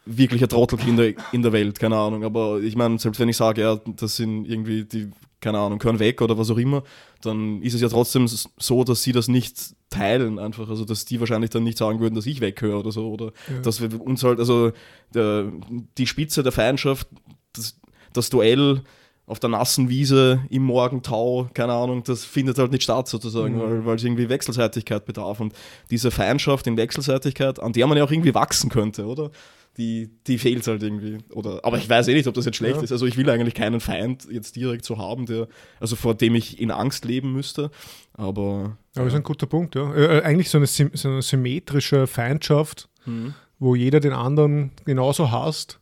wirkliche 0.05 0.47
Trottelkinder 0.47 1.11
in 1.31 1.41
der 1.41 1.53
Welt, 1.53 1.79
keine 1.79 1.97
Ahnung. 1.97 2.23
Aber 2.23 2.59
ich 2.61 2.75
meine, 2.75 2.99
selbst 2.99 3.19
wenn 3.19 3.29
ich 3.29 3.37
sage, 3.37 3.61
ja, 3.61 3.79
das 3.95 4.15
sind 4.17 4.45
irgendwie 4.45 4.83
die, 4.83 5.09
keine 5.39 5.59
Ahnung, 5.59 5.79
gehören 5.79 5.99
weg 5.99 6.21
oder 6.21 6.37
was 6.37 6.49
auch 6.51 6.57
immer, 6.57 6.83
dann 7.21 7.61
ist 7.61 7.73
es 7.73 7.81
ja 7.81 7.87
trotzdem 7.89 8.27
so, 8.27 8.83
dass 8.83 9.03
sie 9.03 9.13
das 9.13 9.27
nicht 9.29 9.75
teilen 9.89 10.39
einfach. 10.39 10.69
Also, 10.69 10.83
dass 10.83 11.05
die 11.05 11.19
wahrscheinlich 11.19 11.51
dann 11.51 11.63
nicht 11.63 11.77
sagen 11.77 11.99
würden, 11.99 12.15
dass 12.15 12.25
ich 12.25 12.41
weghöre 12.41 12.79
oder 12.79 12.91
so. 12.91 13.09
Oder 13.09 13.27
Ja. 13.49 13.59
dass 13.61 13.79
wir 13.81 14.01
uns 14.01 14.23
halt, 14.23 14.39
also 14.39 14.71
der, 15.13 15.51
die 15.97 16.07
Spitze 16.07 16.43
der 16.43 16.51
Feindschaft, 16.51 17.07
das, 17.55 17.79
das 18.11 18.29
Duell 18.29 18.81
auf 19.25 19.39
der 19.39 19.49
nassen 19.51 19.87
Wiese 19.87 20.41
im 20.49 20.63
Morgentau, 20.63 21.49
keine 21.53 21.71
Ahnung, 21.71 22.03
das 22.03 22.25
findet 22.25 22.57
halt 22.59 22.73
nicht 22.73 22.83
statt 22.83 23.07
sozusagen, 23.07 23.55
Mhm. 23.55 23.59
weil, 23.61 23.85
weil 23.85 23.95
es 23.95 24.03
irgendwie 24.03 24.27
Wechselseitigkeit 24.27 25.05
bedarf. 25.05 25.39
Und 25.39 25.53
diese 25.89 26.11
Feindschaft 26.11 26.67
in 26.67 26.75
Wechselseitigkeit, 26.75 27.61
an 27.61 27.71
der 27.71 27.87
man 27.87 27.97
ja 27.97 28.03
auch 28.03 28.11
irgendwie 28.11 28.33
wachsen 28.35 28.69
könnte, 28.69 29.05
oder? 29.05 29.31
Die, 29.77 30.09
die 30.27 30.37
fehlt 30.37 30.67
halt 30.67 30.83
irgendwie. 30.83 31.17
Oder, 31.31 31.65
aber 31.65 31.77
ich 31.79 31.89
weiß 31.89 32.07
eh 32.07 32.13
nicht, 32.13 32.27
ob 32.27 32.35
das 32.35 32.45
jetzt 32.45 32.57
schlecht 32.57 32.75
Ja. 32.77 32.83
ist. 32.83 32.91
Also 32.91 33.07
ich 33.07 33.17
will 33.17 33.27
eigentlich 33.29 33.55
keinen 33.55 33.79
Feind 33.79 34.27
jetzt 34.29 34.55
direkt 34.55 34.85
so 34.85 34.99
haben, 34.99 35.25
der, 35.25 35.47
also 35.79 35.95
vor 35.95 36.13
dem 36.13 36.35
ich 36.35 36.59
in 36.61 36.69
Angst 36.69 37.05
leben 37.05 37.33
müsste. 37.33 37.71
Aber 38.13 38.77
Aber 38.95 39.05
das 39.05 39.07
ist 39.07 39.15
ein 39.15 39.23
guter 39.23 39.47
Punkt, 39.47 39.73
ja. 39.75 39.91
Äh, 39.93 40.19
äh, 40.19 40.21
eigentlich 40.21 40.49
so 40.51 40.57
eine, 40.59 40.67
so 40.67 40.83
eine 41.07 41.21
symmetrische 41.23 42.05
Feindschaft, 42.07 42.87
Mhm. 43.05 43.33
wo 43.59 43.73
jeder 43.75 43.99
den 43.99 44.13
anderen 44.13 44.71
genauso 44.85 45.31
hasst. 45.31 45.79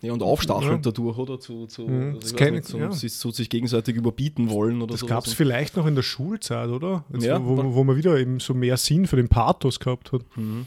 Ja, 0.00 0.12
und 0.12 0.22
aufstachelt 0.22 0.70
Ja. 0.84 0.92
dadurch, 0.92 1.18
oder? 1.18 1.40
Zu, 1.40 1.66
zu, 1.66 1.82
Mhm, 1.88 2.06
also 2.08 2.18
das 2.20 2.34
kenn 2.36 2.54
nicht, 2.54 2.64
ich, 2.64 2.70
zum, 2.70 2.80
ja. 2.80 2.92
sich, 2.92 3.12
zu 3.14 3.30
sich 3.30 3.48
gegenseitig 3.50 3.96
überbieten 3.96 4.48
wollen 4.50 4.80
oder 4.82 4.92
Das 4.92 5.00
so. 5.00 5.06
gab 5.06 5.24
es 5.26 5.32
vielleicht 5.32 5.76
noch 5.76 5.86
in 5.86 5.94
der 5.96 6.02
Schulzeit, 6.02 6.68
oder? 6.70 7.04
Jetzt, 7.12 7.24
Ja. 7.24 7.44
wo, 7.44 7.56
wo, 7.56 7.74
wo 7.74 7.84
man 7.84 7.96
wieder 7.96 8.16
eben 8.18 8.38
so 8.40 8.54
mehr 8.54 8.76
Sinn 8.76 9.06
für 9.06 9.16
den 9.16 9.28
Pathos 9.28 9.78
gehabt 9.80 10.12
hat. 10.12 10.22
Mhm. 10.36 10.66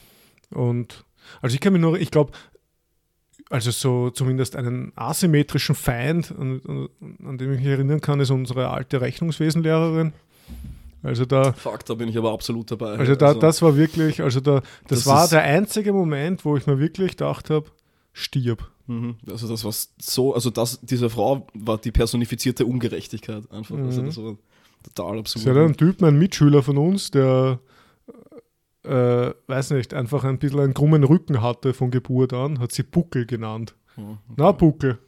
Und 0.49 1.05
also 1.41 1.53
ich 1.53 1.61
kann 1.61 1.71
mich 1.73 1.81
nur, 1.81 1.99
ich 1.99 2.11
glaube, 2.11 2.31
also 3.51 3.69
so 3.71 4.09
zumindest 4.09 4.55
einen 4.55 4.91
asymmetrischen 4.95 5.75
Feind, 5.75 6.33
an, 6.37 6.61
an, 6.67 6.89
an 7.27 7.37
den 7.37 7.53
ich 7.53 7.59
mich 7.59 7.67
erinnern 7.67 8.01
kann, 8.01 8.19
ist 8.19 8.31
unsere 8.31 8.69
alte 8.69 9.01
Rechnungswesenlehrerin. 9.01 10.13
Also 11.03 11.25
da, 11.25 11.53
Fuck, 11.53 11.85
da 11.85 11.95
bin 11.95 12.09
ich 12.09 12.17
aber 12.17 12.31
absolut 12.31 12.69
dabei. 12.71 12.97
also 12.97 13.15
da, 13.15 13.33
das 13.33 13.61
war 13.61 13.75
wirklich, 13.75 14.21
also 14.21 14.39
da, 14.39 14.61
das, 14.87 14.99
Das 15.03 15.07
war 15.07 15.27
der 15.27 15.41
einzige 15.43 15.93
Moment, 15.93 16.45
wo 16.45 16.57
ich 16.57 16.67
mir 16.67 16.77
wirklich 16.79 17.11
gedacht 17.11 17.49
habe, 17.49 17.65
stirb. 18.13 18.69
Mhm. 18.87 19.15
Also 19.29 19.47
das 19.47 19.63
war 19.63 19.73
so, 19.99 20.33
also 20.35 20.49
das, 20.49 20.79
diese 20.81 21.09
Frau 21.09 21.47
war 21.53 21.77
die 21.79 21.91
personifizierte 21.91 22.65
Ungerechtigkeit 22.65 23.51
einfach. 23.51 23.77
Also 23.77 24.01
Mhm. 24.01 24.05
das 24.07 24.17
war 24.17 24.35
total 24.95 25.19
absurd. 25.19 25.43
Sie 25.43 25.49
hat 25.49 25.57
einen 25.57 25.75
Typen, 25.77 26.05
einen 26.05 26.19
Mitschüler 26.19 26.61
von 26.61 26.77
uns, 26.77 27.09
der, 27.11 27.59
äh, 28.83 29.31
weiß 29.47 29.71
nicht, 29.71 29.93
einfach 29.93 30.23
ein 30.23 30.39
bisschen 30.39 30.59
einen 30.59 30.73
krummen 30.73 31.03
Rücken 31.03 31.41
hatte 31.41 31.73
von 31.73 31.91
Geburt 31.91 32.33
an, 32.33 32.59
hat 32.59 32.71
sie 32.71 32.83
Buckel 32.83 33.25
genannt. 33.25 33.75
Ja, 33.97 34.17
Na, 34.37 34.51
Buckel. 34.51 34.99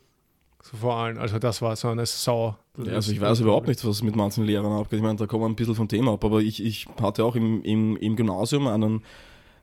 So 0.62 0.78
vor 0.78 0.96
allem, 0.96 1.18
also 1.18 1.40
das 1.40 1.62
war 1.62 1.76
so 1.76 1.90
eine 1.90 2.06
Sau. 2.06 2.56
Ja, 2.78 2.94
also 2.94 3.12
ich 3.12 3.20
weiß 3.20 3.42
überhaupt 3.42 3.68
nicht, 3.68 3.86
was 3.86 4.02
mit 4.02 4.16
manchen 4.16 4.46
Lehrern 4.46 4.72
abgeht. 4.72 4.98
Ich 4.98 5.04
meine, 5.04 5.18
da 5.18 5.28
kommen 5.28 5.44
wir 5.44 5.50
ein 5.50 5.56
bisschen 5.56 5.76
vom 5.76 5.88
Thema 5.88 6.14
ab, 6.14 6.24
aber 6.24 6.40
ich, 6.40 6.64
ich 6.64 6.88
hatte 7.02 7.26
auch 7.26 7.36
im, 7.36 7.62
im, 7.64 7.98
im 7.98 8.16
Gymnasium 8.16 8.68
einen, 8.68 9.04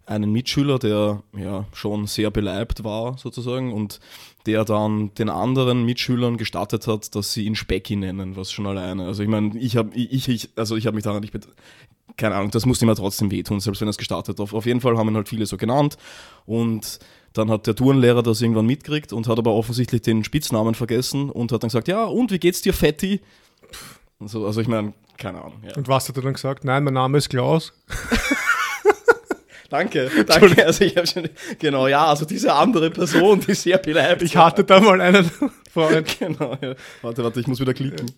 einen 0.07 0.33
Mitschüler, 0.33 0.79
der 0.79 1.23
ja 1.37 1.67
schon 1.73 2.07
sehr 2.07 2.31
beleibt 2.31 2.85
war, 2.85 3.17
sozusagen, 3.19 3.73
und 3.73 4.01
der 4.47 4.65
dann 4.65 5.15
den 5.15 5.29
anderen 5.29 5.85
Mitschülern 5.85 6.37
gestattet 6.37 6.87
hat, 6.87 7.15
dass 7.15 7.33
sie 7.33 7.45
ihn 7.45 7.55
Specki 7.55 7.97
nennen, 7.97 8.37
was 8.37 8.51
schon 8.51 8.67
alleine. 8.67 9.05
Also 9.07 9.23
ich 9.23 9.29
meine, 9.29 9.57
ich 9.59 9.77
habe 9.77 9.95
ich, 9.95 10.29
ich, 10.29 10.51
also 10.57 10.77
ich 10.77 10.87
hab 10.87 10.95
mich 10.95 11.05
daran 11.05 11.21
nicht 11.21 11.33
keine 12.17 12.35
Ahnung, 12.35 12.51
das 12.51 12.67
musste 12.67 12.85
ihm 12.85 12.89
ja 12.89 12.95
trotzdem 12.95 13.31
wehtun, 13.31 13.61
selbst 13.61 13.81
wenn 13.81 13.89
er 13.89 13.91
es 13.91 13.99
gestartet 13.99 14.39
hat. 14.39 14.53
Auf, 14.53 14.67
jeden 14.67 14.81
Fall 14.81 14.97
haben 14.99 15.09
ihn 15.09 15.17
halt 15.17 15.29
viele 15.29 15.47
so 15.47 15.57
genannt 15.57 15.97
und 16.45 16.99
dann 17.33 17.51
hat 17.51 17.67
der 17.67 17.75
Turnlehrer 17.75 18.23
das 18.23 18.43
irgendwann 18.43 18.67
mitgekriegt 18.67 19.13
und 19.13 19.29
hat 19.29 19.39
aber 19.39 19.53
offensichtlich 19.55 20.03
den 20.03 20.25
Spitznamen 20.25 20.75
vergessen 20.75 21.31
und 21.31 21.53
hat 21.53 21.63
dann 21.63 21.69
gesagt, 21.69 21.89
ja, 21.89 22.05
und 22.05 22.31
wie 22.31 22.39
geht's 22.39 22.61
dir, 22.61 22.75
Fetti? 22.75 23.21
Und 24.19 24.29
so, 24.29 24.45
also 24.45 24.61
ich 24.61 24.69
meine, 24.69 24.93
keine 25.17 25.41
Ahnung. 25.41 25.63
Ja. 25.67 25.77
Und 25.77 25.89
was 25.89 26.09
hat 26.09 26.17
er 26.17 26.23
dann 26.23 26.35
gesagt? 26.35 26.65
Nein, 26.65 26.85
mein 26.85 26.95
Name 26.95 27.19
ist 27.19 27.31
Klaus. 27.31 27.73
Danke, 29.71 30.11
danke. 30.27 30.67
Also 30.67 30.85
ich 30.85 30.97
habe 30.97 31.07
schon, 31.07 31.29
genau, 31.59 31.87
ja, 31.89 32.05
also 32.07 32.25
diese 32.27 32.53
andere 32.53 32.91
Person, 32.91 33.41
die 33.41 33.55
sehr 33.55 33.79
beleibt 33.79 34.21
Ich 34.23 34.37
hatte 34.37 34.65
da 34.65 34.81
mal 34.81 35.01
einen 35.01 35.25
Freund. 35.73 36.19
Genau, 36.19 36.57
ja. 36.61 36.75
Warte, 37.03 37.25
warte, 37.25 37.41
ich 37.41 37.47
muss 37.47 37.61
wieder 37.61 37.73
klicken. 37.73 38.11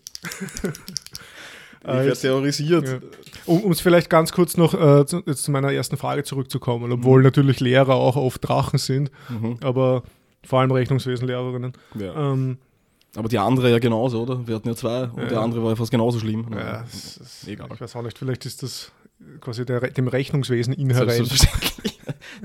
Ich 1.81 1.87
werde 1.87 2.13
terrorisiert. 2.15 2.87
Ja. 2.87 2.99
Um 3.45 3.71
es 3.71 3.81
vielleicht 3.81 4.09
ganz 4.09 4.31
kurz 4.31 4.55
noch 4.55 4.73
äh, 4.73 5.05
zu, 5.05 5.21
jetzt 5.25 5.43
zu 5.43 5.51
meiner 5.51 5.71
ersten 5.73 5.97
Frage 5.97 6.23
zurückzukommen, 6.23 6.91
obwohl 6.91 7.21
natürlich 7.23 7.59
Lehrer 7.59 7.95
auch 7.95 8.15
oft 8.15 8.47
Drachen 8.47 8.79
sind, 8.79 9.11
Mhm. 9.29 9.57
aber 9.61 10.03
vor 10.45 10.61
allem 10.61 10.71
Rechnungswesenlehrerinnen. 10.71 11.73
Ja. 11.99 12.31
Ähm, 12.33 12.57
Aber 13.15 13.27
die 13.27 13.37
andere 13.37 13.69
ja 13.69 13.79
genauso, 13.79 14.23
oder? 14.23 14.47
Wir 14.47 14.55
hatten 14.55 14.69
ja 14.69 14.75
zwei 14.75 15.03
und 15.03 15.23
Ja. 15.23 15.27
der 15.27 15.39
andere 15.41 15.61
war 15.61 15.71
ja 15.71 15.75
fast 15.75 15.91
genauso 15.91 16.19
schlimm. 16.19 16.47
ja, 16.51 16.83
es 16.87 17.17
ist, 17.17 17.47
egal. 17.49 17.67
Ich 17.73 17.81
weiß 17.81 17.95
auch 17.97 18.01
nicht, 18.01 18.17
vielleicht 18.17 18.45
ist 18.45 18.63
das 18.63 18.91
quasi 19.41 19.65
der, 19.65 19.79
dem 19.91 20.07
Rechnungswesen 20.07 20.73
inhärent. 20.73 21.29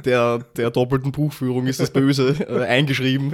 Der, 0.04 0.38
der 0.56 0.70
doppelten 0.70 1.12
Buchführung 1.12 1.66
ist 1.66 1.80
das 1.80 1.90
Böse 1.90 2.36
äh, 2.48 2.64
eingeschrieben. 2.66 3.32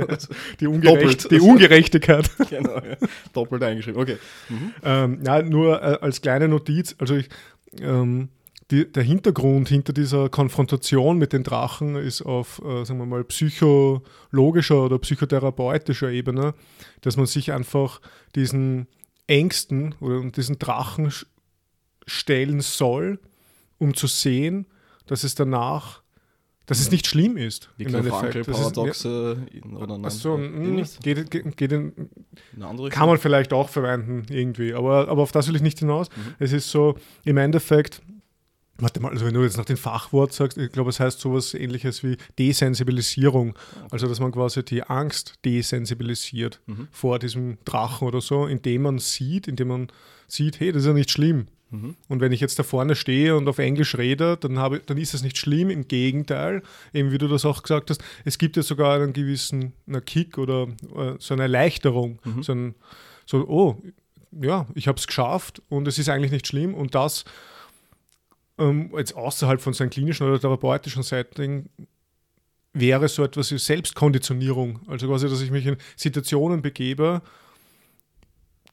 Die, 0.61 0.67
Ungerecht, 0.67 1.31
die 1.31 1.41
Ungerechtigkeit. 1.41 2.31
genau, 2.51 2.77
ja. 2.77 2.97
Doppelt 3.33 3.63
eingeschrieben. 3.63 4.01
Okay. 4.01 4.17
Ähm, 4.83 5.21
ja, 5.25 5.43
nur 5.43 5.83
äh, 5.83 5.99
als 6.01 6.23
kleine 6.23 6.49
Notiz, 6.49 6.95
also 6.99 7.17
ich, 7.17 7.29
ähm, 7.81 8.29
die, 8.71 8.91
der 8.91 9.03
Hintergrund 9.03 9.69
hinter 9.69 9.93
dieser 9.93 10.31
Konfrontation 10.31 11.19
mit 11.19 11.33
den 11.33 11.43
Drachen 11.43 11.97
ist 11.97 12.23
auf, 12.23 12.63
äh, 12.65 12.85
sagen 12.85 12.99
wir 12.99 13.07
mal, 13.07 13.25
psychologischer 13.25 14.85
oder 14.85 14.99
psychotherapeutischer 14.99 16.11
Ebene, 16.11 16.55
dass 17.03 17.17
man 17.17 17.27
sich 17.27 17.53
einfach 17.53 18.01
diesen 18.35 18.87
Ängsten 19.27 19.95
oder 20.01 20.23
diesen 20.31 20.59
Drachen 20.59 21.13
stellen 22.07 22.61
soll, 22.61 23.19
um 23.85 23.94
zu 23.94 24.07
sehen, 24.07 24.66
dass 25.07 25.23
es 25.25 25.35
danach, 25.35 26.03
dass 26.66 26.81
es 26.81 26.90
nicht 26.90 27.07
schlimm 27.07 27.37
ist. 27.37 27.68
ist- 27.77 27.90
Frankl-Paradoxe. 27.92 29.37
oder 29.75 29.99
nein, 29.99 30.05
Ach 30.07 30.11
so, 30.11 30.37
nicht? 30.38 31.03
geht, 31.03 31.31
geht, 31.31 31.57
geht 31.57 31.73
in, 31.73 31.92
Eine 32.57 32.66
andere 32.66 32.88
kann 32.88 33.07
man 33.09 33.18
vielleicht 33.18 33.53
auch 33.53 33.68
verwenden, 33.68 34.25
irgendwie. 34.31 34.73
Aber, 34.75 35.09
aber 35.09 35.23
auf 35.23 35.33
das 35.33 35.47
will 35.49 35.57
ich 35.57 35.62
nicht 35.62 35.79
hinaus. 35.79 36.09
Es 36.38 36.53
ist 36.53 36.70
so, 36.70 36.97
im 37.25 37.37
Endeffekt, 37.37 38.01
warte 38.79 38.99
mal, 39.01 39.11
also 39.12 39.27
wenn 39.27 39.35
du 39.35 39.42
jetzt 39.42 39.59
nach 39.59 39.66
dem 39.66 39.77
Fachwort 39.77 40.33
sagst, 40.33 40.57
ich 40.57 40.73
glaube, 40.73 40.88
es 40.88 41.01
heißt 41.01 41.20
sowas 41.20 41.53
ähnliches 41.53 42.03
wie 42.03 42.16
Desensibilisierung. 42.38 43.55
Also, 43.90 44.07
dass 44.09 44.18
man 44.20 44.33
quasi 44.33 44.64
die 44.64 44.83
Angst 44.85 45.35
desensibilisiert 45.44 46.61
Mhm. 46.66 46.88
vor 46.90 47.18
diesem 47.18 47.59
Drachen 47.66 48.09
oder 48.09 48.20
so, 48.23 48.47
indem 48.47 48.83
man 48.83 48.99
sieht, 48.99 49.49
indem 49.49 49.68
man 49.68 49.88
sieht, 50.29 50.61
hey, 50.61 50.73
das 50.73 50.83
ist 50.85 50.87
ja 50.88 50.94
nicht 50.94 51.11
schlimm. 51.11 51.47
Mhm. 51.75 51.97
Und 52.09 52.21
wenn 52.21 52.33
ich 52.33 52.41
jetzt 52.41 52.59
da 52.59 52.63
vorne 52.63 52.95
stehe 52.95 53.37
und 53.37 53.49
auf 53.49 53.59
Englisch 53.59 53.97
rede, 53.97 54.37
dann, 54.37 54.59
habe, 54.59 54.81
dann 54.81 54.97
ist 54.97 55.15
es 55.15 55.23
nicht 55.23 55.39
schlimm. 55.39 55.71
Im 55.71 55.89
Gegenteil, 55.89 56.63
eben 56.93 57.11
wie 57.11 57.19
du 57.19 57.29
das 57.29 57.45
auch 57.45 57.63
gesagt 57.63 57.91
hast, 57.91 58.03
es 58.25 58.39
gibt 58.39 58.57
ja 58.57 58.63
sogar 58.63 59.01
einen 59.01 59.13
gewissen 59.13 59.73
na, 59.87 60.01
Kick 60.01 60.39
oder 60.39 60.69
äh, 60.97 61.15
so 61.19 61.35
eine 61.35 61.43
Erleichterung. 61.45 62.19
Mhm. 62.25 62.43
So, 62.43 62.53
ein, 62.53 62.75
so, 63.27 63.49
oh, 63.49 63.83
ja, 64.41 64.67
ich 64.75 64.89
habe 64.89 64.99
es 64.99 65.07
geschafft 65.07 65.63
und 65.69 65.89
es 65.89 65.99
ist 65.99 66.09
eigentlich 66.09 66.33
nicht 66.33 66.47
schlimm. 66.47 66.75
Und 66.75 66.95
das 66.95 67.25
ähm, 68.59 68.93
jetzt 68.97 69.15
außerhalb 69.15 69.61
von 69.61 69.73
seinem 69.73 69.91
klinischen 69.91 70.27
oder 70.27 70.41
therapeutischen 70.41 71.03
Setting 71.03 71.69
wäre 72.73 73.09
so 73.09 73.25
etwas 73.25 73.51
wie 73.53 73.59
Selbstkonditionierung. 73.59 74.81
Also 74.89 75.09
quasi, 75.09 75.29
dass 75.29 75.41
ich 75.41 75.51
mich 75.51 75.67
in 75.67 75.77
Situationen 75.97 76.63
begebe, 76.63 77.23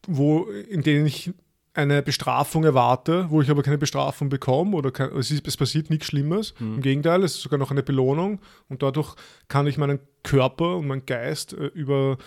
wo, 0.08 0.46
in 0.70 0.82
denen 0.82 1.06
ich 1.06 1.32
eine 1.74 2.02
Bestrafung 2.02 2.64
erwarte, 2.66 3.28
wo 3.30 3.42
ich 3.42 3.50
aber 3.50 3.64
keine 3.64 3.78
Bestrafung 3.78 4.28
bekomme 4.30 4.76
oder 4.76 4.92
kein, 4.92 5.12
es, 5.16 5.32
ist, 5.32 5.48
es 5.48 5.56
passiert 5.56 5.90
nichts 5.90 6.08
Schlimmes. 6.08 6.54
Im 6.60 6.82
Gegenteil, 6.82 7.24
es 7.24 7.36
ist 7.36 7.42
sogar 7.44 7.58
noch 7.60 7.72
eine 7.72 7.84
Belohnung 7.84 8.40
und 8.68 8.84
dadurch 8.84 9.16
kann 9.48 9.68
ich 9.68 9.78
meinen 9.78 10.00
Körper 10.24 10.76
und 10.78 10.88
meinen 10.88 11.06
Geist 11.06 11.54
äh, 11.54 11.68
über 11.68 12.18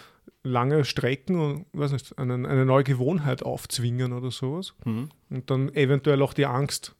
lange 0.42 0.84
Strecken 0.84 1.38
und 1.40 1.66
weiß 1.72 1.92
nicht, 1.92 2.18
einen, 2.18 2.46
eine 2.46 2.64
neue 2.64 2.84
Gewohnheit 2.84 3.42
aufzwingen 3.42 4.12
oder 4.12 4.30
sowas 4.30 4.74
Mhm. 4.84 5.10
und 5.30 5.50
dann 5.50 5.74
eventuell 5.74 6.22
auch 6.22 6.32
die 6.34 6.46
Angst 6.46 6.94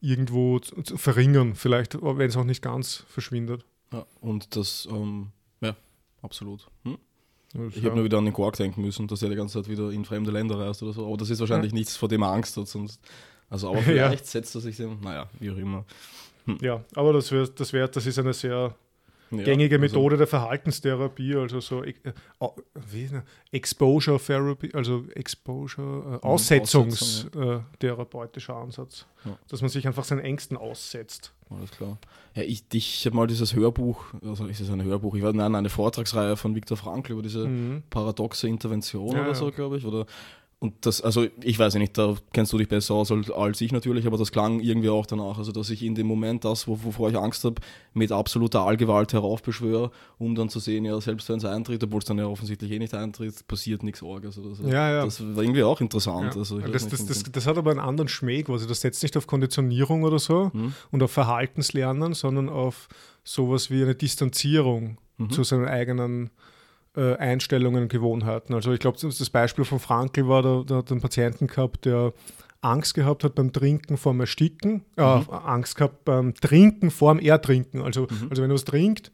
irgendwo 0.00 0.58
zu, 0.58 0.82
zu 0.82 0.96
verringern, 0.96 1.54
vielleicht, 1.54 2.00
wenn 2.02 2.28
es 2.28 2.36
auch 2.36 2.44
nicht 2.44 2.62
ganz 2.62 3.04
verschwindet. 3.08 3.64
Ja, 3.92 4.04
und 4.20 4.54
das, 4.56 4.86
ähm, 4.90 5.28
ja, 5.60 5.74
absolut. 6.22 6.66
Hm? 6.84 6.98
Also, 7.56 7.78
Ich 7.78 7.84
habe 7.84 7.94
nur 7.94 8.04
wieder 8.04 8.18
an 8.18 8.24
den 8.24 8.34
Quark 8.34 8.56
denken 8.56 8.82
müssen, 8.82 9.06
dass 9.06 9.22
er 9.22 9.28
die 9.30 9.36
ganze 9.36 9.60
Zeit 9.62 9.70
wieder 9.70 9.90
in 9.90 10.04
fremde 10.04 10.30
Länder 10.30 10.58
reist 10.58 10.82
oder 10.82 10.92
so. 10.92 11.06
Aber 11.06 11.16
das 11.16 11.30
ist 11.30 11.40
wahrscheinlich 11.40 11.72
nichts, 11.72 11.96
vor 11.96 12.08
dem 12.08 12.22
er 12.22 12.32
Angst 12.32 12.56
hat. 12.56 12.66
Sonst, 12.68 13.00
also, 13.48 13.68
aber 13.70 13.78
Ja. 13.80 14.08
vielleicht 14.08 14.26
setzt 14.26 14.54
er 14.54 14.60
sich 14.60 14.76
dem, 14.76 15.00
naja, 15.00 15.28
wie 15.38 15.50
auch 15.50 15.56
immer. 15.56 15.84
ja, 16.60 16.82
aber 16.94 17.12
das, 17.12 17.30
wär, 17.32 17.46
das, 17.46 17.72
wär, 17.72 17.86
das 17.88 18.06
ist 18.06 18.18
eine 18.18 18.32
sehr 18.34 18.74
Ja, 19.30 19.44
gängige 19.44 19.76
also- 19.76 19.96
Methode 19.96 20.16
der 20.16 20.26
Verhaltenstherapie, 20.26 21.36
also 21.36 21.60
so 21.60 21.82
äh, 21.84 21.94
wie 22.90 23.06
das? 23.08 23.22
Exposure 23.52 24.18
Therapy, 24.18 24.70
also 24.74 25.04
Exposure, 25.14 26.18
äh, 26.22 26.26
Aussetzungstherapeutischer 26.26 28.56
Ansatz, 28.56 29.06
Ja. 29.24 29.38
dass 29.48 29.60
man 29.60 29.70
sich 29.70 29.86
einfach 29.86 30.04
seinen 30.04 30.20
Ängsten 30.20 30.56
aussetzt. 30.56 31.32
Alles 31.50 31.70
klar. 31.70 31.98
Ja, 32.34 32.42
ich 32.42 32.64
ich 32.72 33.06
habe 33.06 33.14
mal 33.16 33.26
dieses 33.26 33.54
Hörbuch, 33.54 34.04
also 34.26 34.46
ist 34.46 34.60
es 34.60 34.70
ein 34.70 34.82
Hörbuch, 34.82 35.14
ich 35.14 35.22
weiß 35.22 35.34
nein, 35.34 35.54
eine 35.54 35.68
Vortragsreihe 35.68 36.36
von 36.36 36.54
Viktor 36.54 36.76
Frankl 36.76 37.12
über 37.12 37.22
diese 37.22 37.46
Mhm. 37.46 37.82
paradoxe 37.90 38.48
Intervention 38.48 39.14
Ja, 39.14 39.22
oder 39.22 39.34
so, 39.34 39.50
glaube 39.50 39.76
ich. 39.76 39.84
Oder, 39.84 40.06
und 40.64 40.86
das, 40.86 41.02
also 41.02 41.26
ich 41.42 41.58
weiß 41.58 41.74
ja 41.74 41.78
nicht, 41.78 41.98
da 41.98 42.14
kennst 42.32 42.50
du 42.54 42.56
dich 42.56 42.68
besser 42.68 42.94
aus 42.94 43.12
als, 43.12 43.60
ich 43.60 43.70
natürlich, 43.70 44.06
aber 44.06 44.16
das 44.16 44.32
klang 44.32 44.60
irgendwie 44.60 44.88
auch 44.88 45.04
danach. 45.04 45.36
Also, 45.36 45.52
dass 45.52 45.68
ich 45.68 45.82
in 45.82 45.94
dem 45.94 46.06
Moment 46.06 46.46
das, 46.46 46.66
wo, 46.66 46.82
wovor 46.82 47.10
ich 47.10 47.18
Angst 47.18 47.44
habe, 47.44 47.60
mit 47.92 48.10
absoluter 48.10 48.62
Allgewalt 48.62 49.12
heraufbeschwöre, 49.12 49.90
um 50.16 50.34
dann 50.34 50.48
zu 50.48 50.60
sehen, 50.60 50.86
ja, 50.86 50.98
selbst 51.02 51.28
wenn 51.28 51.36
es 51.36 51.44
eintritt, 51.44 51.84
obwohl 51.84 51.98
es 51.98 52.06
dann 52.06 52.16
ja 52.16 52.26
offensichtlich 52.26 52.70
eh 52.70 52.78
nicht 52.78 52.94
eintritt, 52.94 53.46
passiert 53.46 53.82
nichts 53.82 54.02
Orges 54.02 54.38
oder 54.38 54.54
so. 54.54 54.62
Ja, 54.66 54.90
ja. 54.90 55.04
Das 55.04 55.20
war 55.36 55.42
irgendwie 55.42 55.64
auch 55.64 55.82
interessant. 55.82 56.32
Ja. 56.34 56.40
Also, 56.40 56.58
das, 56.60 56.88
das, 56.88 57.04
das, 57.04 57.22
das 57.24 57.46
hat 57.46 57.58
aber 57.58 57.70
einen 57.70 57.80
anderen 57.80 58.08
Schmäh 58.08 58.42
quasi. 58.42 58.66
Das 58.66 58.80
setzt 58.80 59.02
nicht 59.02 59.18
auf 59.18 59.26
Konditionierung 59.26 60.02
oder 60.04 60.18
so 60.18 60.50
Mhm. 60.54 60.72
und 60.90 61.02
auf 61.02 61.10
Verhaltenslernen, 61.10 62.14
sondern 62.14 62.48
auf 62.48 62.88
sowas 63.22 63.70
wie 63.70 63.82
eine 63.82 63.94
Distanzierung 63.94 64.96
Mhm. 65.18 65.30
zu 65.30 65.44
seinen 65.44 65.66
eigenen 65.68 66.30
äh, 66.96 67.16
Einstellungen 67.16 67.84
und 67.84 67.88
Gewohnheiten. 67.88 68.54
Also 68.54 68.72
ich 68.72 68.80
glaube, 68.80 68.98
das 69.00 69.30
Beispiel 69.30 69.64
von 69.64 69.78
Frankl 69.78 70.28
war, 70.28 70.42
da, 70.42 70.62
da 70.66 70.76
hat 70.76 70.90
einen 70.90 71.00
Patienten 71.00 71.46
gehabt, 71.46 71.84
der 71.84 72.12
Angst 72.60 72.94
gehabt 72.94 73.24
hat 73.24 73.34
beim 73.34 73.52
Trinken 73.52 73.96
vorm 73.96 74.20
Ersticken, 74.20 74.84
äh, 74.96 75.02
Angst 75.02 75.76
gehabt 75.76 76.04
beim 76.04 76.34
Trinken 76.34 76.90
vorm 76.90 77.18
Ertrinken. 77.18 77.82
Also, 77.82 78.06
also 78.30 78.42
wenn 78.42 78.50
er 78.50 78.54
was 78.54 78.64
trinkt, 78.64 79.12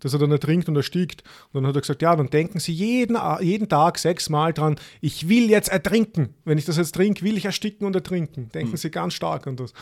dass 0.00 0.12
er 0.12 0.18
dann 0.18 0.32
ertrinkt 0.32 0.68
und 0.68 0.76
erstickt. 0.76 1.22
Und 1.52 1.62
dann 1.62 1.66
hat 1.66 1.76
er 1.76 1.82
gesagt, 1.82 2.02
ja, 2.02 2.16
dann 2.16 2.30
denken 2.30 2.58
Sie 2.58 2.72
jeden, 2.72 3.16
jeden 3.40 3.68
Tag 3.68 3.98
sechsmal 3.98 4.52
dran, 4.52 4.76
ich 5.00 5.28
will 5.28 5.50
jetzt 5.50 5.68
ertrinken. 5.68 6.34
Wenn 6.44 6.58
ich 6.58 6.64
das 6.64 6.78
jetzt 6.78 6.94
trinke, 6.94 7.22
will 7.22 7.36
ich 7.36 7.44
ersticken 7.44 7.86
und 7.86 7.94
ertrinken. 7.94 8.48
Denken 8.48 8.76
Sie 8.76 8.90
ganz 8.90 9.14
stark 9.14 9.46
an 9.46 9.56
das. 9.56 9.72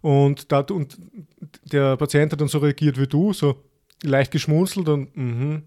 Und, 0.00 0.52
da, 0.52 0.60
und 0.60 0.96
der 1.72 1.96
Patient 1.96 2.32
hat 2.32 2.40
dann 2.40 2.48
so 2.48 2.58
reagiert 2.58 2.98
wie 2.98 3.06
du, 3.06 3.32
so 3.32 3.56
leicht 4.02 4.30
geschmunzelt 4.30 4.88
und 4.88 5.16
mhm. 5.16 5.62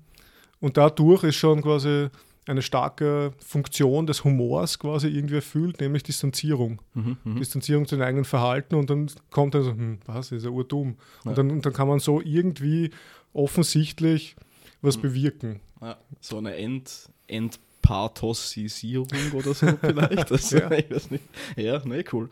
Und 0.59 0.77
dadurch 0.77 1.23
ist 1.23 1.35
schon 1.35 1.61
quasi 1.61 2.07
eine 2.47 2.61
starke 2.61 3.33
Funktion 3.45 4.07
des 4.07 4.23
Humors 4.23 4.79
quasi 4.79 5.07
irgendwie 5.09 5.35
erfüllt, 5.35 5.81
nämlich 5.81 6.03
Distanzierung. 6.03 6.81
Mhm, 6.93 7.17
mhm. 7.23 7.35
Distanzierung 7.39 7.85
zu 7.85 7.95
den 7.97 8.03
eigenen 8.03 8.23
Verhalten 8.25 8.75
und 8.75 8.89
dann 8.89 9.11
kommt 9.31 9.53
er 9.53 9.63
so, 9.63 9.71
hm, 9.71 9.99
was, 10.05 10.31
ist 10.31 10.45
ja 10.45 10.49
urdumm. 10.49 10.95
Ja. 11.25 11.29
Und, 11.31 11.37
dann, 11.37 11.51
und 11.51 11.65
dann 11.65 11.73
kann 11.73 11.87
man 11.89 11.99
so 11.99 12.21
irgendwie 12.21 12.91
offensichtlich 13.33 14.35
was 14.81 14.95
Mhm. 14.97 15.01
bewirken. 15.01 15.59
Ja, 15.81 15.97
so 16.21 16.37
eine 16.37 16.55
Ent, 16.55 17.09
Entpathosisierung 17.27 19.07
oder 19.33 19.53
so 19.53 19.67
vielleicht. 19.81 20.31
Also, 20.31 20.57
Ja. 20.57 20.71
ich 20.71 20.89
weiß 20.89 21.11
nicht. 21.11 21.23
Ja, 21.55 21.81
nee, 21.85 22.03
cool. 22.13 22.29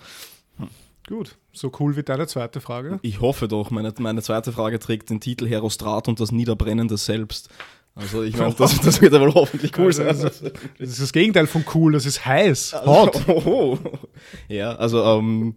Gut, 1.07 1.37
so 1.53 1.71
cool 1.79 1.95
wie 1.95 2.01
deine 2.01 2.25
zweite 2.25 2.59
Frage. 2.61 2.97
Ich 3.03 3.21
hoffe 3.21 3.47
doch, 3.47 3.69
meine, 3.69 3.93
meine 3.99 4.23
zweite 4.23 4.51
Frage 4.51 4.79
trägt 4.79 5.11
den 5.11 5.19
Titel 5.19 5.47
Herostrat 5.47 6.07
und 6.07 6.19
das 6.19 6.31
Niederbrennende 6.31 6.97
Selbst. 6.97 7.49
Also 7.95 8.23
ich 8.23 8.37
meine, 8.37 8.53
das, 8.53 8.79
das 8.81 9.01
wird 9.01 9.13
ja 9.13 9.21
wohl 9.21 9.33
hoffentlich 9.33 9.71
cool 9.77 9.85
Also, 9.87 10.03
sein. 10.03 10.17
das, 10.21 10.41
das 10.41 10.89
ist 10.89 11.01
das 11.01 11.13
Gegenteil 11.13 11.47
von 11.47 11.63
cool, 11.73 11.93
das 11.93 12.05
ist 12.05 12.25
heiß, 12.25 12.75
hot. 12.85 13.21
Oh, 13.27 13.77
ja, 14.47 14.75
also 14.75 15.01
ähm, 15.03 15.55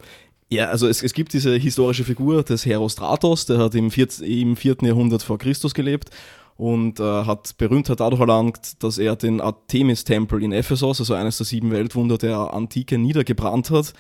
ja, 0.49 0.71
also 0.71 0.89
es, 0.89 1.03
es 1.03 1.13
gibt 1.13 1.33
diese 1.35 1.55
historische 1.57 2.05
Figur 2.05 2.43
des 2.43 2.65
Herostratos, 2.65 3.47
der 3.47 3.59
hat 3.59 3.75
im, 3.75 3.91
vier, 3.91 4.09
im 4.23 4.57
4. 4.57 4.77
Jahrhundert 4.83 5.23
vor 5.23 5.37
Christus 5.39 5.75
gelebt 5.75 6.11
und 6.57 7.01
äh, 7.01 7.03
hat 7.03 7.57
Berühmtheit 7.59 8.01
dadurch 8.01 8.21
erlangt, 8.21 8.83
dass 8.83 8.99
er 8.99 9.15
den 9.17 9.41
Artemis-Tempel 9.41 10.43
in 10.43 10.53
Ephesus, 10.53 11.01
also 11.01 11.15
eines 11.15 11.37
der 11.37 11.47
sieben 11.47 11.71
Weltwunder 11.71 12.19
der 12.19 12.55
Antike, 12.55 12.99
niedergebrannt 12.99 13.71
hat. 13.71 13.93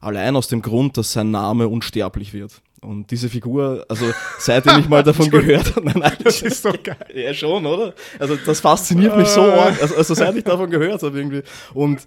Allein 0.00 0.34
aus 0.34 0.48
dem 0.48 0.62
Grund, 0.62 0.96
dass 0.96 1.12
sein 1.12 1.30
Name 1.30 1.68
unsterblich 1.68 2.32
wird. 2.32 2.62
Und 2.82 3.10
diese 3.10 3.28
Figur, 3.28 3.84
also 3.88 4.06
seitdem 4.38 4.80
ich 4.80 4.88
mal 4.88 5.02
davon 5.04 5.30
gehört 5.30 5.76
habe, 5.76 5.84
nein, 5.84 5.98
nein, 5.98 6.16
Das 6.24 6.40
ist 6.40 6.64
doch 6.64 6.82
geil. 6.82 6.96
ja, 7.14 7.34
schon, 7.34 7.66
oder? 7.66 7.94
Also 8.18 8.36
das 8.36 8.60
fasziniert 8.60 9.16
mich 9.16 9.28
so 9.28 9.42
arg, 9.42 9.80
also, 9.82 9.96
also 9.96 10.14
seit 10.14 10.34
ich 10.36 10.44
davon 10.44 10.70
gehört 10.70 11.02
habe 11.02 11.18
irgendwie. 11.18 11.42
Und 11.74 12.00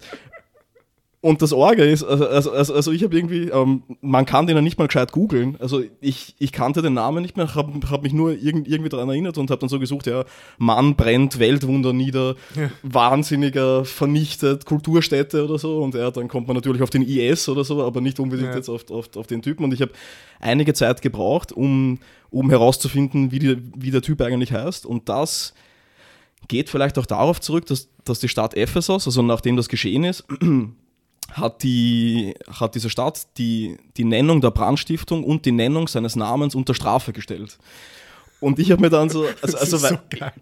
Und 1.24 1.40
das 1.40 1.54
Orge 1.54 1.84
ist, 1.84 2.04
also, 2.04 2.28
also, 2.28 2.50
also, 2.52 2.74
also 2.74 2.92
ich 2.92 3.02
habe 3.02 3.16
irgendwie, 3.16 3.48
ähm, 3.48 3.82
man 4.02 4.26
kann 4.26 4.46
den 4.46 4.56
ja 4.56 4.60
nicht 4.60 4.78
mal 4.78 4.88
gescheit 4.88 5.10
googeln. 5.10 5.56
Also 5.58 5.82
ich, 6.02 6.34
ich 6.38 6.52
kannte 6.52 6.82
den 6.82 6.92
Namen 6.92 7.22
nicht 7.22 7.38
mehr, 7.38 7.54
habe 7.54 7.72
hab 7.90 8.02
mich 8.02 8.12
nur 8.12 8.32
irgend, 8.32 8.68
irgendwie 8.68 8.90
daran 8.90 9.08
erinnert 9.08 9.38
und 9.38 9.50
habe 9.50 9.58
dann 9.58 9.70
so 9.70 9.78
gesucht, 9.78 10.06
ja, 10.06 10.26
Mann 10.58 10.96
brennt 10.96 11.38
Weltwunder 11.38 11.94
nieder, 11.94 12.34
ja. 12.54 12.70
Wahnsinniger 12.82 13.86
vernichtet 13.86 14.66
Kulturstätte 14.66 15.42
oder 15.46 15.58
so. 15.58 15.78
Und 15.78 15.94
ja, 15.94 16.10
dann 16.10 16.28
kommt 16.28 16.46
man 16.46 16.56
natürlich 16.56 16.82
auf 16.82 16.90
den 16.90 17.00
IS 17.00 17.48
oder 17.48 17.64
so, 17.64 17.82
aber 17.82 18.02
nicht 18.02 18.20
unbedingt 18.20 18.50
ja. 18.50 18.56
jetzt 18.56 18.68
auf, 18.68 18.90
auf, 18.90 19.16
auf 19.16 19.26
den 19.26 19.40
Typen. 19.40 19.64
Und 19.64 19.72
ich 19.72 19.80
habe 19.80 19.92
einige 20.40 20.74
Zeit 20.74 21.00
gebraucht, 21.00 21.52
um, 21.52 22.00
um 22.28 22.50
herauszufinden, 22.50 23.32
wie, 23.32 23.38
die, 23.38 23.62
wie 23.74 23.90
der 23.90 24.02
Typ 24.02 24.20
eigentlich 24.20 24.52
heißt. 24.52 24.84
Und 24.84 25.08
das 25.08 25.54
geht 26.48 26.68
vielleicht 26.68 26.98
auch 26.98 27.06
darauf 27.06 27.40
zurück, 27.40 27.64
dass, 27.64 27.88
dass 28.04 28.20
die 28.20 28.28
Stadt 28.28 28.52
Ephesus, 28.52 29.06
also 29.06 29.22
nachdem 29.22 29.56
das 29.56 29.70
geschehen 29.70 30.04
ist, 30.04 30.24
hat, 31.32 31.62
die, 31.62 32.34
hat 32.50 32.74
diese 32.74 32.90
Stadt 32.90 33.26
die, 33.38 33.76
die 33.96 34.04
Nennung 34.04 34.40
der 34.40 34.50
Brandstiftung 34.50 35.24
und 35.24 35.44
die 35.46 35.52
Nennung 35.52 35.88
seines 35.88 36.16
Namens 36.16 36.54
unter 36.54 36.74
Strafe 36.74 37.12
gestellt. 37.12 37.58
Und 38.40 38.58
ich 38.58 38.70
habe 38.70 38.82
mir 38.82 38.90
dann 38.90 39.08
so, 39.08 39.24
also, 39.42 39.56
also, 39.56 39.78
so 39.78 39.96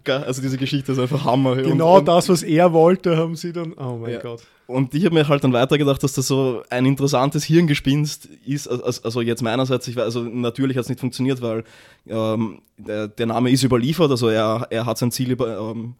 also, 0.05 0.41
diese 0.41 0.57
Geschichte 0.57 0.91
ist 0.91 0.99
einfach 0.99 1.23
Hammer. 1.23 1.55
Genau 1.55 1.99
und, 1.99 2.07
das, 2.07 2.27
was 2.27 2.43
er 2.43 2.73
wollte, 2.73 3.15
haben 3.15 3.35
sie 3.35 3.53
dann, 3.53 3.73
oh 3.73 3.97
mein 3.97 4.13
ja. 4.13 4.19
Gott. 4.19 4.41
Und 4.67 4.93
ich 4.93 5.05
habe 5.05 5.15
mir 5.15 5.27
halt 5.27 5.43
dann 5.43 5.53
weitergedacht, 5.53 6.03
dass 6.03 6.13
das 6.13 6.27
so 6.27 6.63
ein 6.69 6.85
interessantes 6.85 7.43
Hirngespinst 7.45 8.25
ist. 8.45 8.67
Also, 8.67 9.21
jetzt 9.21 9.41
meinerseits, 9.41 9.87
ich 9.87 9.95
weiß, 9.95 10.03
also 10.03 10.23
natürlich 10.23 10.75
hat 10.75 10.83
es 10.83 10.89
nicht 10.89 10.99
funktioniert, 10.99 11.41
weil 11.41 11.63
ähm, 12.07 12.61
der, 12.77 13.07
der, 13.07 13.25
Name 13.25 13.51
ist 13.51 13.63
überliefert, 13.63 14.11
also 14.11 14.29
er, 14.29 14.67
er 14.69 14.85
hat 14.85 14.97
sein 14.97 15.11
Ziel 15.11 15.31
über, 15.31 15.71
ähm, 15.71 15.95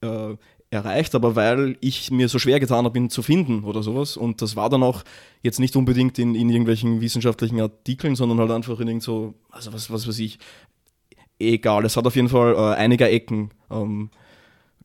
äh, 0.00 0.36
erreicht, 0.70 1.14
aber 1.14 1.34
weil 1.34 1.76
ich 1.80 2.10
mir 2.10 2.28
so 2.28 2.38
schwer 2.38 2.60
getan 2.60 2.84
habe, 2.84 2.98
ihn 2.98 3.10
zu 3.10 3.22
finden 3.22 3.64
oder 3.64 3.82
sowas. 3.82 4.16
Und 4.16 4.42
das 4.42 4.54
war 4.54 4.68
dann 4.68 4.82
auch 4.82 5.02
jetzt 5.42 5.60
nicht 5.60 5.76
unbedingt 5.76 6.18
in, 6.18 6.34
in 6.34 6.50
irgendwelchen 6.50 7.00
wissenschaftlichen 7.00 7.60
Artikeln, 7.60 8.16
sondern 8.16 8.38
halt 8.38 8.50
einfach 8.50 8.78
in 8.80 8.88
irgend 8.88 9.02
so, 9.02 9.34
also 9.50 9.72
was, 9.72 9.90
was 9.90 10.06
weiß 10.06 10.18
ich, 10.18 10.38
egal. 11.38 11.84
Es 11.84 11.96
hat 11.96 12.06
auf 12.06 12.16
jeden 12.16 12.28
Fall 12.28 12.54
äh, 12.54 12.76
einige 12.76 13.08
Ecken 13.08 13.50
ähm, 13.70 14.10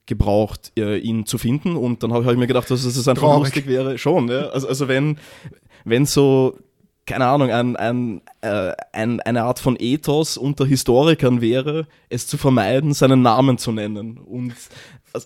gebraucht, 0.06 0.72
äh, 0.78 0.98
ihn 0.98 1.26
zu 1.26 1.38
finden. 1.38 1.76
Und 1.76 2.04
dann 2.04 2.14
habe 2.14 2.26
hab 2.26 2.32
ich 2.32 2.40
mir 2.40 2.48
gedacht, 2.48 2.72
dass 2.72 2.84
es 2.84 3.08
einfach 3.08 3.24
Traurig. 3.24 3.54
lustig 3.56 3.68
wäre. 3.68 3.98
Schon, 3.98 4.30
ja. 4.30 4.50
Also, 4.50 4.68
also 4.70 4.88
wenn, 4.88 5.18
wenn 5.84 6.06
so 6.06 6.58
keine 7.06 7.28
Ahnung, 7.28 7.52
ein, 7.52 7.76
ein, 7.76 8.22
äh, 8.42 8.74
ein, 8.94 9.20
eine 9.22 9.44
Art 9.44 9.60
von 9.60 9.76
Ethos 9.78 10.38
unter 10.38 10.66
Historikern 10.66 11.42
wäre, 11.42 11.88
es 12.10 12.28
zu 12.28 12.38
vermeiden, 12.38 12.94
seinen 12.94 13.22
Namen 13.22 13.58
zu 13.58 13.72
nennen. 13.72 14.18
Und 14.18 14.54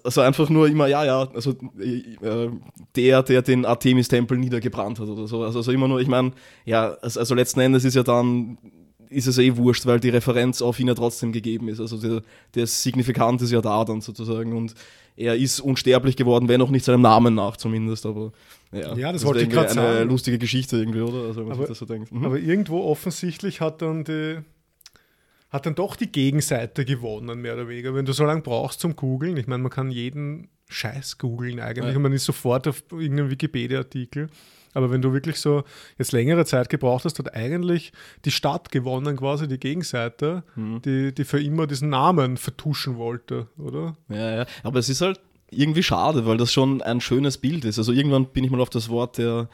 also 0.03 0.21
einfach 0.21 0.49
nur 0.49 0.67
immer, 0.67 0.88
ja, 0.88 1.05
ja, 1.05 1.28
also 1.34 1.51
äh, 1.80 2.49
der, 2.95 3.23
der 3.23 3.41
den 3.41 3.65
Artemis-Tempel 3.65 4.38
niedergebrannt 4.38 4.99
hat 4.99 5.07
oder 5.07 5.28
so. 5.28 5.43
Also, 5.43 5.59
also 5.59 5.71
immer 5.71 5.88
nur, 5.88 6.01
ich 6.01 6.07
meine, 6.07 6.32
ja, 6.65 6.97
also, 7.01 7.19
also, 7.19 7.36
letzten 7.36 7.59
Endes 7.61 7.86
ist 7.86 7.95
ja 7.95 8.03
dann, 8.03 8.57
ist 9.10 9.28
es 9.28 9.38
eh 9.38 9.55
wurscht, 9.58 9.86
weil 9.86 9.99
die 9.99 10.10
Referenz 10.10 10.62
auf 10.62 10.80
ihn 10.80 10.88
ja 10.88 10.93
trotzdem 10.93 11.32
gegeben 11.32 11.68
ist. 11.70 11.80
Also 11.80 11.97
der, 11.97 12.22
der 12.55 12.68
Signifikant 12.68 13.41
ist 13.41 13.51
ja 13.51 13.62
da 13.62 13.84
dann 13.86 14.01
sozusagen 14.01 14.53
und 14.53 14.74
er 15.16 15.36
ist 15.36 15.60
unsterblich 15.60 16.16
geworden, 16.16 16.47
wenn 16.47 16.62
auch 16.62 16.70
nicht 16.70 16.86
seinem 16.86 17.01
Namen 17.01 17.36
nach 17.36 17.58
zumindest, 17.58 18.05
aber 18.05 18.32
ja, 18.72 18.95
ja 18.95 19.12
das, 19.12 19.22
das 19.22 19.26
wollte 19.26 19.41
ich 19.41 19.49
gerade 19.49 19.74
sagen. 19.74 19.97
Eine 19.97 20.03
lustige 20.05 20.38
Geschichte 20.38 20.78
irgendwie, 20.78 21.01
oder? 21.01 21.28
Also, 21.28 21.41
aber, 21.49 21.74
so 21.74 21.86
mhm. 21.86 22.26
aber 22.26 22.38
irgendwo 22.38 22.84
offensichtlich 22.84 23.62
hat 23.62 23.82
dann 23.82 24.03
die 24.03 24.39
hat 25.49 25.66
dann 25.66 25.76
doch 25.76 25.95
die 25.95 26.12
Gegenseite 26.12 26.84
gewonnen, 26.84 27.41
mehr 27.41 27.53
oder 27.53 27.70
weniger. 27.70 27.95
Wenn 27.95 28.05
du 28.05 28.12
so 28.12 28.26
lange 28.26 28.41
brauchst 28.41 28.82
zum 28.82 28.95
Googeln, 28.95 29.38
ich 29.38 29.47
meine, 29.47 29.64
man 29.64 29.72
kann 29.72 29.91
jeden 29.91 30.49
Scheiß 30.70 31.18
googeln 31.18 31.60
eigentlich 31.60 31.91
ja. 31.91 31.95
und 31.95 32.01
man 32.01 32.12
ist 32.12 32.26
sofort 32.26 32.68
auf 32.68 32.84
irgendeinem 32.91 33.30
Wikipedia-Artikel. 33.30 34.30
Aber 34.78 34.91
wenn 34.91 35.01
du 35.01 35.11
wirklich 35.11 35.38
so 35.38 35.63
jetzt 35.97 36.11
längere 36.11 36.45
Zeit 36.45 36.69
gebraucht 36.69 37.03
hast, 37.05 37.17
hat 37.17 37.34
eigentlich 37.34 37.91
die 38.25 38.32
Stadt 38.32 38.71
gewonnen, 38.71 39.17
quasi 39.17 39.47
die 39.47 39.57
Gegenseite, 39.57 40.43
mhm. 40.55 40.84
die, 40.84 41.15
die 41.15 41.23
für 41.23 41.41
immer 41.41 41.65
diesen 41.65 41.89
Namen 41.89 42.38
vertuschen 42.38 42.97
wollte, 42.97 43.47
oder? 43.57 43.97
Ja, 44.07 44.36
ja. 44.36 44.45
Aber 44.61 44.78
es 44.78 44.88
ist 44.88 45.01
halt 45.01 45.19
irgendwie 45.49 45.82
schade, 45.82 46.28
weil 46.28 46.38
das 46.38 46.53
schon 46.53 46.84
ein 46.84 47.01
schönes 47.01 47.39
Bild 47.39 47.65
ist. 47.65 47.80
Also 47.80 47.91
irgendwann 47.91 48.28
bin 48.28 48.43
ich 48.43 48.51
mal 48.51 48.61
auf 48.61 48.69
das 48.69 48.88
Wort 48.89 49.17
der 49.17 49.49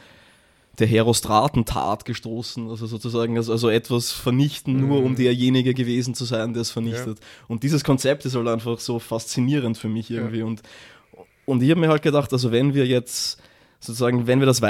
der 0.80 0.88
Herostratentat 0.88 2.04
gestoßen, 2.04 2.68
also 2.68 2.88
sozusagen 2.88 3.38
also, 3.38 3.52
also 3.52 3.70
etwas 3.70 4.12
vernichten, 4.12 4.74
mhm. 4.74 4.88
nur 4.88 5.04
um 5.04 5.16
derjenige 5.16 5.74
gewesen 5.74 6.16
zu 6.16 6.26
sein, 6.26 6.54
der 6.54 6.64
es 6.64 6.72
vernichtet. 6.72 7.20
Ja. 7.20 7.26
Und 7.48 7.62
dieses 7.62 7.84
Konzept 7.84 8.26
ist 8.26 8.36
halt 8.36 8.48
einfach 8.48 8.80
so 8.80 8.98
faszinierend 8.98 9.78
für 9.78 9.88
mich 9.88 10.10
irgendwie. 10.10 10.40
Ja. 10.40 10.46
Und, 10.46 10.64
und 11.46 11.62
ich 11.62 11.70
habe 11.70 11.80
mir 11.80 11.90
halt 11.90 12.02
gedacht, 12.02 12.34
also 12.34 12.52
wenn 12.52 12.74
wir 12.74 12.88
jetzt 12.88 13.40
sozusagen, 13.80 14.26
wenn 14.26 14.40
wir 14.40 14.48
das 14.48 14.62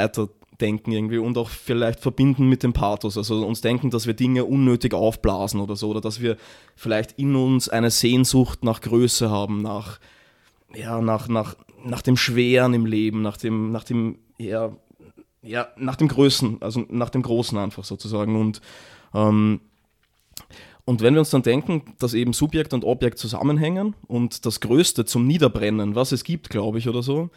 weiterdenken 0.63 0.91
irgendwie 0.91 1.17
und 1.17 1.37
auch 1.37 1.49
vielleicht 1.49 1.99
verbinden 1.99 2.47
mit 2.47 2.63
dem 2.63 2.73
Pathos, 2.73 3.17
also 3.17 3.45
uns 3.45 3.61
denken, 3.61 3.89
dass 3.89 4.07
wir 4.07 4.13
Dinge 4.13 4.45
unnötig 4.45 4.93
aufblasen 4.93 5.59
oder 5.59 5.75
so, 5.75 5.89
oder 5.89 6.01
dass 6.01 6.21
wir 6.21 6.37
vielleicht 6.75 7.13
in 7.13 7.35
uns 7.35 7.69
eine 7.69 7.91
Sehnsucht 7.91 8.63
nach 8.63 8.81
Größe 8.81 9.29
haben, 9.29 9.61
nach, 9.61 9.99
ja, 10.73 11.01
nach, 11.01 11.27
nach, 11.27 11.55
nach 11.83 12.01
dem 12.01 12.17
Schweren 12.17 12.73
im 12.73 12.85
Leben, 12.85 13.21
nach 13.21 13.37
dem, 13.37 13.71
nach 13.71 13.83
dem, 13.83 14.17
ja, 14.37 14.71
ja, 15.41 15.67
nach 15.77 15.97
dem 15.97 16.07
Größen, 16.07 16.61
also 16.61 16.85
nach 16.89 17.09
dem 17.09 17.21
Großen 17.21 17.57
einfach 17.57 17.83
sozusagen. 17.83 18.39
Und, 18.39 18.61
ähm, 19.13 19.59
und 20.85 21.01
wenn 21.01 21.13
wir 21.13 21.19
uns 21.19 21.31
dann 21.31 21.43
denken, 21.43 21.95
dass 21.99 22.13
eben 22.13 22.31
Subjekt 22.31 22.73
und 22.73 22.85
Objekt 22.85 23.17
zusammenhängen 23.17 23.95
und 24.07 24.45
das 24.45 24.61
Größte 24.61 25.03
zum 25.03 25.27
Niederbrennen, 25.27 25.95
was 25.95 26.13
es 26.13 26.23
gibt, 26.23 26.49
glaube 26.49 26.77
ich, 26.77 26.87
oder 26.87 27.03
so, 27.03 27.29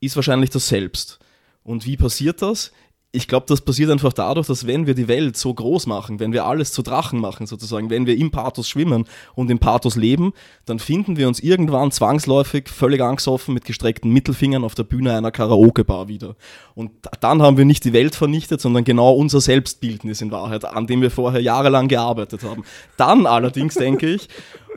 ist 0.00 0.16
wahrscheinlich 0.16 0.50
das 0.50 0.68
Selbst. 0.68 1.20
Und 1.64 1.86
wie 1.86 1.96
passiert 1.96 2.42
das? 2.42 2.70
ich 3.14 3.28
glaube, 3.28 3.46
das 3.48 3.60
passiert 3.60 3.92
einfach 3.92 4.12
dadurch, 4.12 4.48
dass 4.48 4.66
wenn 4.66 4.88
wir 4.88 4.94
die 4.94 5.06
Welt 5.06 5.36
so 5.36 5.54
groß 5.54 5.86
machen, 5.86 6.18
wenn 6.18 6.32
wir 6.32 6.46
alles 6.46 6.72
zu 6.72 6.82
Drachen 6.82 7.20
machen 7.20 7.46
sozusagen, 7.46 7.88
wenn 7.88 8.06
wir 8.06 8.16
im 8.16 8.32
Pathos 8.32 8.68
schwimmen 8.68 9.04
und 9.36 9.52
im 9.52 9.60
Pathos 9.60 9.94
leben, 9.94 10.32
dann 10.64 10.80
finden 10.80 11.16
wir 11.16 11.28
uns 11.28 11.38
irgendwann 11.38 11.92
zwangsläufig 11.92 12.68
völlig 12.68 13.00
angstoffen 13.00 13.54
mit 13.54 13.66
gestreckten 13.66 14.10
Mittelfingern 14.12 14.64
auf 14.64 14.74
der 14.74 14.82
Bühne 14.82 15.16
einer 15.16 15.30
Karaoke-Bar 15.30 16.08
wieder. 16.08 16.34
Und 16.74 16.90
dann 17.20 17.40
haben 17.40 17.56
wir 17.56 17.64
nicht 17.64 17.84
die 17.84 17.92
Welt 17.92 18.16
vernichtet, 18.16 18.60
sondern 18.60 18.82
genau 18.82 19.14
unser 19.14 19.40
Selbstbildnis 19.40 20.20
in 20.20 20.32
Wahrheit, 20.32 20.64
an 20.64 20.88
dem 20.88 21.00
wir 21.00 21.12
vorher 21.12 21.40
jahrelang 21.40 21.86
gearbeitet 21.86 22.42
haben. 22.42 22.64
Dann 22.96 23.26
allerdings 23.26 23.74
denke 23.74 24.12
ich, 24.12 24.28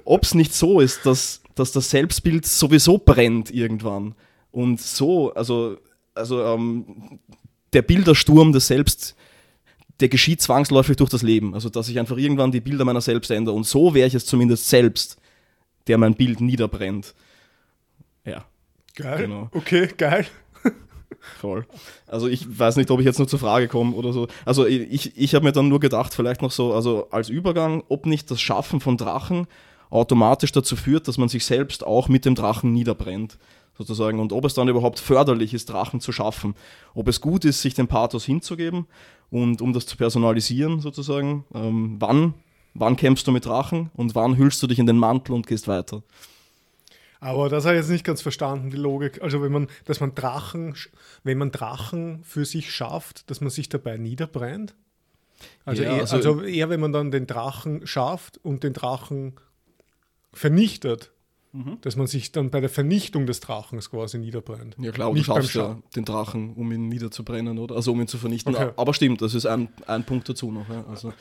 ob 0.06 0.24
es 0.24 0.36
nicht 0.36 0.54
so 0.54 0.80
ist, 0.80 1.08
dass, 1.08 1.42
dass 1.56 1.72
das 1.72 1.90
Selbstbild 1.90 2.46
sowieso 2.46 3.00
brennt 3.00 3.50
irgendwann. 3.50 4.14
Und 4.52 4.80
so, 4.80 5.34
also 5.34 5.78
also 6.18 6.44
ähm, 6.44 7.20
der 7.74 7.82
Bildersturm 7.82 8.52
des 8.52 8.68
Selbst, 8.68 9.16
der 10.00 10.10
geschieht 10.10 10.42
zwangsläufig 10.42 10.98
durch 10.98 11.10
das 11.10 11.24
Leben. 11.24 11.54
Also, 11.54 11.70
dass 11.70 11.90
ich 11.90 12.00
einfach 12.00 12.18
irgendwann 12.18 12.52
die 12.52 12.62
Bilder 12.62 12.86
meiner 12.86 13.02
selbst 13.02 13.32
ändere. 13.32 13.56
Und 13.56 13.66
so 13.66 13.94
wäre 13.94 14.08
ich 14.08 14.14
es 14.14 14.26
zumindest 14.26 14.70
selbst, 14.70 15.18
der 15.88 15.98
mein 15.98 16.16
Bild 16.16 16.42
niederbrennt. 16.42 17.16
Ja. 18.26 18.46
Geil. 18.96 19.24
Genau. 19.24 19.50
Okay, 19.54 19.90
geil. 19.98 20.26
Voll. 21.40 21.66
Also 22.08 22.28
ich 22.28 22.60
weiß 22.60 22.78
nicht, 22.78 22.90
ob 22.92 23.00
ich 23.00 23.06
jetzt 23.06 23.20
nur 23.20 23.28
zur 23.28 23.40
Frage 23.40 23.68
komme 23.68 23.96
oder 23.96 24.14
so. 24.14 24.28
Also 24.46 24.66
ich, 24.66 25.18
ich 25.18 25.36
habe 25.36 25.46
mir 25.46 25.52
dann 25.52 25.68
nur 25.68 25.80
gedacht, 25.80 26.14
vielleicht 26.14 26.42
noch 26.42 26.52
so, 26.52 26.74
also 26.74 27.10
als 27.12 27.30
Übergang, 27.30 27.84
ob 27.90 28.06
nicht 28.06 28.30
das 28.32 28.42
Schaffen 28.42 28.80
von 28.80 28.98
Drachen 28.98 29.48
automatisch 29.90 30.52
dazu 30.52 30.76
führt, 30.76 31.08
dass 31.08 31.18
man 31.18 31.30
sich 31.30 31.46
selbst 31.46 31.86
auch 31.86 32.08
mit 32.08 32.26
dem 32.26 32.36
Drachen 32.36 32.74
niederbrennt 32.74 33.38
sozusagen 33.78 34.20
und 34.20 34.34
ob 34.34 34.46
es 34.46 34.54
dann 34.54 34.68
überhaupt 34.68 35.00
förderlich 35.00 35.54
ist, 35.54 35.68
Drachen 35.68 36.02
zu 36.02 36.12
schaffen. 36.12 36.56
Ob 36.94 37.08
es 37.08 37.22
gut 37.22 37.46
ist, 37.46 37.62
sich 37.62 37.74
dem 37.74 37.88
Pathos 37.88 38.26
hinzugeben 38.26 38.88
und 39.30 39.62
um 39.62 39.74
das 39.74 39.86
zu 39.86 39.98
personalisieren 39.98 40.80
sozusagen. 40.80 41.46
Ähm, 41.54 41.98
wann, 42.00 42.34
wann 42.74 42.96
kämpfst 42.96 43.28
du 43.28 43.32
mit 43.32 43.46
Drachen 43.46 43.92
und 43.96 44.16
wann 44.16 44.38
hüllst 44.38 44.62
du 44.64 44.68
dich 44.68 44.80
in 44.80 44.88
den 44.88 44.98
Mantel 44.98 45.34
und 45.34 45.48
gehst 45.48 45.68
weiter? 45.68 46.04
Aber 47.20 47.50
das 47.50 47.66
habe 47.66 47.76
ich 47.76 47.82
jetzt 47.82 47.90
nicht 47.90 48.04
ganz 48.04 48.22
verstanden, 48.22 48.70
die 48.70 48.78
Logik. 48.78 49.22
Also 49.22 49.42
wenn 49.42 49.52
man, 49.52 49.68
dass 49.86 50.00
man 50.00 50.14
Drachen, 50.14 50.76
wenn 51.24 51.38
man 51.38 51.52
Drachen 51.52 52.24
für 52.24 52.46
sich 52.46 52.72
schafft, 52.72 53.30
dass 53.30 53.42
man 53.42 53.50
sich 53.50 53.70
dabei 53.70 53.98
niederbrennt. 53.98 54.76
Also, 55.66 55.84
ja, 55.84 55.94
eher, 55.94 56.02
also, 56.02 56.16
also 56.16 56.42
eher, 56.42 56.70
wenn 56.70 56.80
man 56.80 56.94
dann 56.94 57.12
den 57.12 57.28
Drachen 57.28 57.86
schafft 57.86 58.40
und 58.44 58.64
den 58.64 58.74
Drachen 58.74 59.34
vernichtet, 60.34 61.12
Mhm. 61.58 61.78
Dass 61.82 61.96
man 61.96 62.06
sich 62.06 62.32
dann 62.32 62.52
bei 62.52 62.60
der 62.60 62.70
Vernichtung 62.70 63.26
des 63.26 63.40
Drachens 63.40 63.90
quasi 63.90 64.20
niederbrennt. 64.20 64.76
Ja 64.80 64.92
klar, 64.92 65.12
du 65.12 65.24
schaffst 65.24 65.56
ja 65.56 65.78
den 65.96 66.06
Drachen, 66.06 66.54
um 66.54 66.72
ihn 66.72 66.88
niederzubrennen, 66.88 67.58
oder? 67.58 67.76
Also 67.76 67.94
um 67.94 68.02
ihn 68.02 68.08
zu 68.08 68.20
vernichten. 68.20 68.56
Okay. 68.56 68.70
Aber 68.78 68.94
stimmt, 68.94 69.22
das 69.22 69.34
ist 69.34 69.48
ein, 69.48 69.70
ein 69.88 70.04
Punkt 70.04 70.30
dazu 70.30 70.52
noch. 70.52 70.70
Ja. 70.70 70.86
Also. 70.88 71.14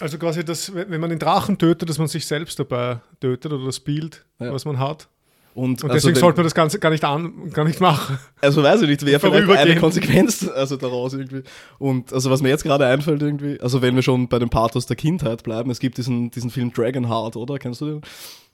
also 0.00 0.18
quasi, 0.18 0.44
dass, 0.44 0.74
wenn 0.74 1.00
man 1.00 1.10
den 1.10 1.18
Drachen 1.18 1.58
tötet, 1.58 1.90
dass 1.90 1.98
man 1.98 2.08
sich 2.08 2.24
selbst 2.26 2.58
dabei 2.58 3.00
tötet 3.20 3.52
oder 3.52 3.66
das 3.66 3.80
Bild, 3.80 4.24
ja. 4.38 4.50
was 4.52 4.64
man 4.64 4.78
hat. 4.78 5.08
Und, 5.54 5.84
und 5.84 5.90
also 5.90 6.08
deswegen 6.08 6.18
sollte 6.18 6.38
man 6.38 6.44
das 6.44 6.54
Ganze 6.54 6.78
gar 6.78 6.90
nicht, 6.90 7.04
an, 7.04 7.50
gar 7.52 7.64
nicht 7.64 7.80
machen. 7.80 8.18
Also 8.40 8.62
weiß 8.62 8.82
ich 8.82 8.88
nicht, 8.88 9.04
wäre 9.04 9.20
vielleicht 9.20 9.50
eine 9.50 9.76
Konsequenz 9.76 10.48
also 10.48 10.76
daraus 10.76 11.12
irgendwie. 11.12 11.42
Und 11.78 12.12
also 12.12 12.30
was 12.30 12.40
mir 12.40 12.48
jetzt 12.48 12.64
gerade 12.64 12.86
einfällt 12.86 13.20
irgendwie, 13.22 13.60
also 13.60 13.82
wenn 13.82 13.94
wir 13.94 14.02
schon 14.02 14.28
bei 14.28 14.38
dem 14.38 14.48
Pathos 14.48 14.86
der 14.86 14.96
Kindheit 14.96 15.42
bleiben, 15.42 15.70
es 15.70 15.78
gibt 15.78 15.98
diesen, 15.98 16.30
diesen 16.30 16.50
Film 16.50 16.72
Dragonheart, 16.72 17.36
oder? 17.36 17.58
Kennst 17.58 17.82
du 17.82 17.86
den? 17.86 18.00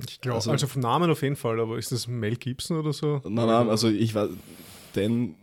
Ich 0.08 0.20
glaube, 0.20 0.36
also, 0.36 0.50
also 0.50 0.66
vom 0.66 0.82
Namen 0.82 1.10
auf 1.10 1.22
jeden 1.22 1.36
Fall, 1.36 1.60
aber 1.60 1.78
ist 1.78 1.92
das 1.92 2.08
Mel 2.08 2.36
Gibson 2.36 2.78
oder 2.78 2.92
so? 2.92 3.20
Nein, 3.24 3.46
nein, 3.46 3.68
also 3.68 3.88
ich 3.88 4.14
weiß, 4.14 4.30
denn 4.96 5.34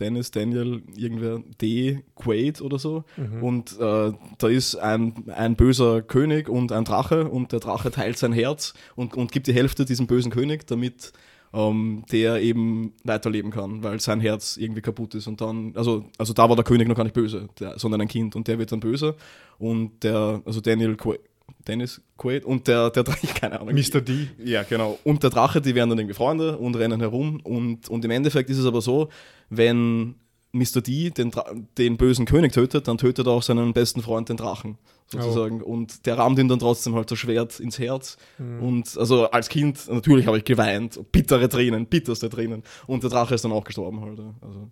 Dennis, 0.00 0.30
Daniel, 0.30 0.82
irgendwer 0.96 1.42
D. 1.60 2.02
Quaid 2.16 2.60
oder 2.60 2.78
so. 2.78 3.04
Und 3.40 3.78
äh, 3.78 4.12
da 4.38 4.48
ist 4.48 4.76
ein, 4.76 5.24
ein 5.28 5.56
böser 5.56 6.02
König 6.02 6.48
und 6.48 6.72
ein 6.72 6.84
Drache 6.84 7.28
und 7.28 7.52
der 7.52 7.60
Drache 7.60 7.90
teilt 7.90 8.18
sein 8.18 8.32
Herz 8.32 8.74
und, 8.96 9.16
und 9.16 9.32
gibt 9.32 9.46
die 9.46 9.54
Hälfte 9.54 9.84
diesem 9.84 10.06
bösen 10.06 10.30
König, 10.30 10.66
damit 10.66 11.12
ähm, 11.52 12.04
der 12.12 12.40
eben 12.42 12.92
weiterleben 13.04 13.50
kann, 13.50 13.82
weil 13.82 14.00
sein 14.00 14.20
Herz 14.20 14.56
irgendwie 14.56 14.82
kaputt 14.82 15.14
ist. 15.14 15.26
Und 15.26 15.40
dann, 15.40 15.72
also, 15.76 16.04
also 16.18 16.32
da 16.32 16.48
war 16.48 16.56
der 16.56 16.64
König 16.64 16.88
noch 16.88 16.96
gar 16.96 17.04
nicht 17.04 17.14
böse, 17.14 17.48
der, 17.58 17.78
sondern 17.78 18.00
ein 18.00 18.08
Kind 18.08 18.36
und 18.36 18.48
der 18.48 18.58
wird 18.58 18.72
dann 18.72 18.80
böse. 18.80 19.14
Und 19.58 20.02
der, 20.04 20.42
also 20.44 20.60
Daniel 20.60 20.96
Quaid, 20.96 21.20
Dennis 21.66 22.00
Quaid 22.16 22.44
und 22.44 22.68
der, 22.68 22.90
der 22.90 23.04
Drache, 23.04 23.26
keine 23.40 23.60
Ahnung. 23.60 23.74
Mr. 23.74 24.00
D. 24.00 24.28
Ja, 24.44 24.62
genau. 24.62 24.98
Und 25.04 25.22
der 25.22 25.30
Drache, 25.30 25.60
die 25.60 25.74
werden 25.74 25.90
dann 25.90 25.98
irgendwie 25.98 26.14
Freunde 26.14 26.58
und 26.58 26.76
rennen 26.76 27.00
herum. 27.00 27.40
Und, 27.42 27.88
und 27.88 28.04
im 28.04 28.10
Endeffekt 28.10 28.50
ist 28.50 28.58
es 28.58 28.66
aber 28.66 28.80
so, 28.80 29.08
wenn 29.50 30.14
Mr. 30.52 30.80
D 30.80 31.10
den, 31.10 31.30
den 31.76 31.96
bösen 31.96 32.24
König 32.26 32.52
tötet, 32.52 32.88
dann 32.88 32.98
tötet 32.98 33.26
er 33.26 33.32
auch 33.32 33.42
seinen 33.42 33.72
besten 33.72 34.02
Freund, 34.02 34.28
den 34.28 34.36
Drachen, 34.38 34.78
sozusagen. 35.06 35.62
Und 35.62 36.06
der 36.06 36.16
rammt 36.18 36.38
ihm 36.38 36.48
dann 36.48 36.58
trotzdem 36.58 36.94
halt 36.94 37.10
das 37.10 37.18
Schwert 37.18 37.60
ins 37.60 37.78
Herz. 37.78 38.16
Und 38.38 38.96
also 38.96 39.30
als 39.30 39.48
Kind, 39.48 39.88
natürlich 39.88 40.26
habe 40.26 40.38
ich 40.38 40.44
geweint, 40.44 40.98
bittere 41.12 41.48
Tränen, 41.48 41.86
bitterste 41.86 42.30
Tränen. 42.30 42.62
Und 42.86 43.02
der 43.02 43.10
Drache 43.10 43.34
ist 43.34 43.44
dann 43.44 43.52
auch 43.52 43.64
gestorben 43.64 44.00
halt. 44.00 44.18
ja. 44.18 44.34
Also, 44.40 44.70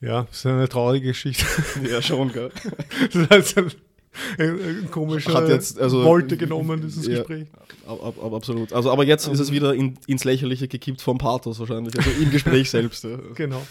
Ja, 0.00 0.22
das 0.24 0.36
ist 0.36 0.46
eine 0.46 0.68
traurige 0.68 1.08
Geschichte. 1.08 1.46
ja, 1.90 2.02
schon, 2.02 2.30
gell. 2.32 2.50
Das 3.30 3.52
ist 3.52 3.76
ein, 4.38 4.88
komischer 4.90 5.34
Hat 5.34 5.48
jetzt, 5.48 5.78
also- 5.80 6.04
Wolte 6.04 6.36
genommen, 6.36 6.80
dieses 6.82 7.06
Ja. 7.06 7.18
Gespräch. 7.18 7.46
Ab, 7.86 8.02
ab, 8.02 8.14
ab, 8.22 8.32
absolut. 8.32 8.72
Also, 8.72 8.90
aber 8.90 9.04
jetzt 9.04 9.28
ist 9.28 9.40
es 9.40 9.52
wieder 9.52 9.74
in, 9.74 9.98
ins 10.06 10.24
Lächerliche 10.24 10.68
gekippt 10.68 11.00
vom 11.00 11.18
Pathos 11.18 11.58
wahrscheinlich, 11.60 11.96
also 11.96 12.10
im 12.10 12.30
Gespräch 12.30 12.70
selbst. 12.70 13.04
Ja. 13.04 13.18
Genau. 13.34 13.62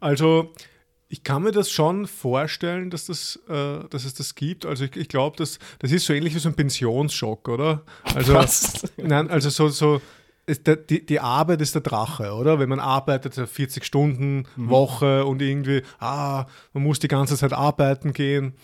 Also, 0.00 0.52
ich 1.08 1.22
kann 1.22 1.42
mir 1.42 1.52
das 1.52 1.70
schon 1.70 2.06
vorstellen, 2.06 2.90
dass, 2.90 3.06
das, 3.06 3.38
äh, 3.48 3.78
dass 3.88 4.04
es 4.04 4.14
das 4.14 4.34
gibt. 4.34 4.66
Also, 4.66 4.84
ich, 4.84 4.96
ich 4.96 5.08
glaube, 5.08 5.36
das, 5.36 5.58
das 5.78 5.92
ist 5.92 6.06
so 6.06 6.12
ähnlich 6.12 6.34
wie 6.34 6.38
so 6.40 6.48
ein 6.48 6.54
Pensionsschock, 6.54 7.48
oder? 7.48 7.82
Also, 8.14 8.34
Was? 8.34 8.82
Nein, 8.96 9.30
also 9.30 9.48
so, 9.50 9.68
so 9.68 10.00
der, 10.66 10.76
die, 10.76 11.04
die 11.04 11.20
Arbeit 11.20 11.60
ist 11.60 11.74
der 11.74 11.82
Drache, 11.82 12.32
oder? 12.32 12.58
Wenn 12.58 12.68
man 12.68 12.80
arbeitet, 12.80 13.34
so 13.34 13.46
40 13.46 13.84
Stunden 13.84 14.46
Woche 14.56 15.24
und 15.24 15.42
irgendwie, 15.42 15.82
ah, 15.98 16.46
man 16.72 16.82
muss 16.82 16.98
die 16.98 17.08
ganze 17.08 17.36
Zeit 17.36 17.52
arbeiten 17.52 18.12
gehen 18.12 18.54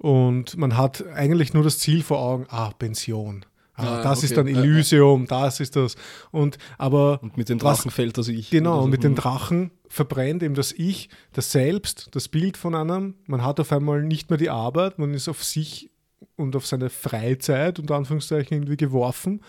und 0.00 0.56
man 0.56 0.76
hat 0.76 1.06
eigentlich 1.14 1.52
nur 1.54 1.62
das 1.62 1.78
Ziel 1.78 2.02
vor 2.02 2.18
Augen, 2.18 2.46
ah, 2.48 2.70
Pension. 2.78 3.44
Ah, 3.74 3.98
Ah, 3.98 4.02
das 4.02 4.22
ist 4.24 4.32
okay. 4.32 4.36
dann 4.36 4.46
Ja, 4.48 4.54
ja. 4.56 4.62
Elysium, 4.62 5.26
das 5.26 5.60
ist 5.60 5.74
das. 5.76 5.94
Und 6.30 6.58
aber 6.76 7.22
Und 7.22 7.36
mit 7.36 7.48
den 7.48 7.62
was- 7.62 7.78
Drachen 7.78 7.90
fällt 7.90 8.18
das 8.18 8.28
Ich. 8.28 8.50
Genau, 8.50 8.72
Also, 8.72 8.84
und 8.84 8.90
mit 8.90 9.02
den 9.04 9.12
hm. 9.12 9.16
Drachen 9.16 9.70
verbrennt 9.88 10.42
eben 10.42 10.54
das 10.54 10.72
Ich, 10.72 11.08
das 11.32 11.50
Selbst, 11.52 12.08
das 12.12 12.28
Bild 12.28 12.56
von 12.56 12.74
einem. 12.74 13.14
Man 13.26 13.42
hat 13.44 13.58
auf 13.60 13.72
einmal 13.72 14.02
nicht 14.02 14.28
mehr 14.30 14.36
die 14.38 14.50
Arbeit, 14.50 14.98
man 14.98 15.14
ist 15.14 15.28
auf 15.28 15.42
sich 15.44 15.90
und 16.36 16.56
auf 16.56 16.66
seine 16.66 16.90
Freizeit, 16.90 17.78
unter 17.78 17.94
Anführungszeichen, 17.96 18.54
irgendwie 18.56 18.76
geworfen. 18.76 19.40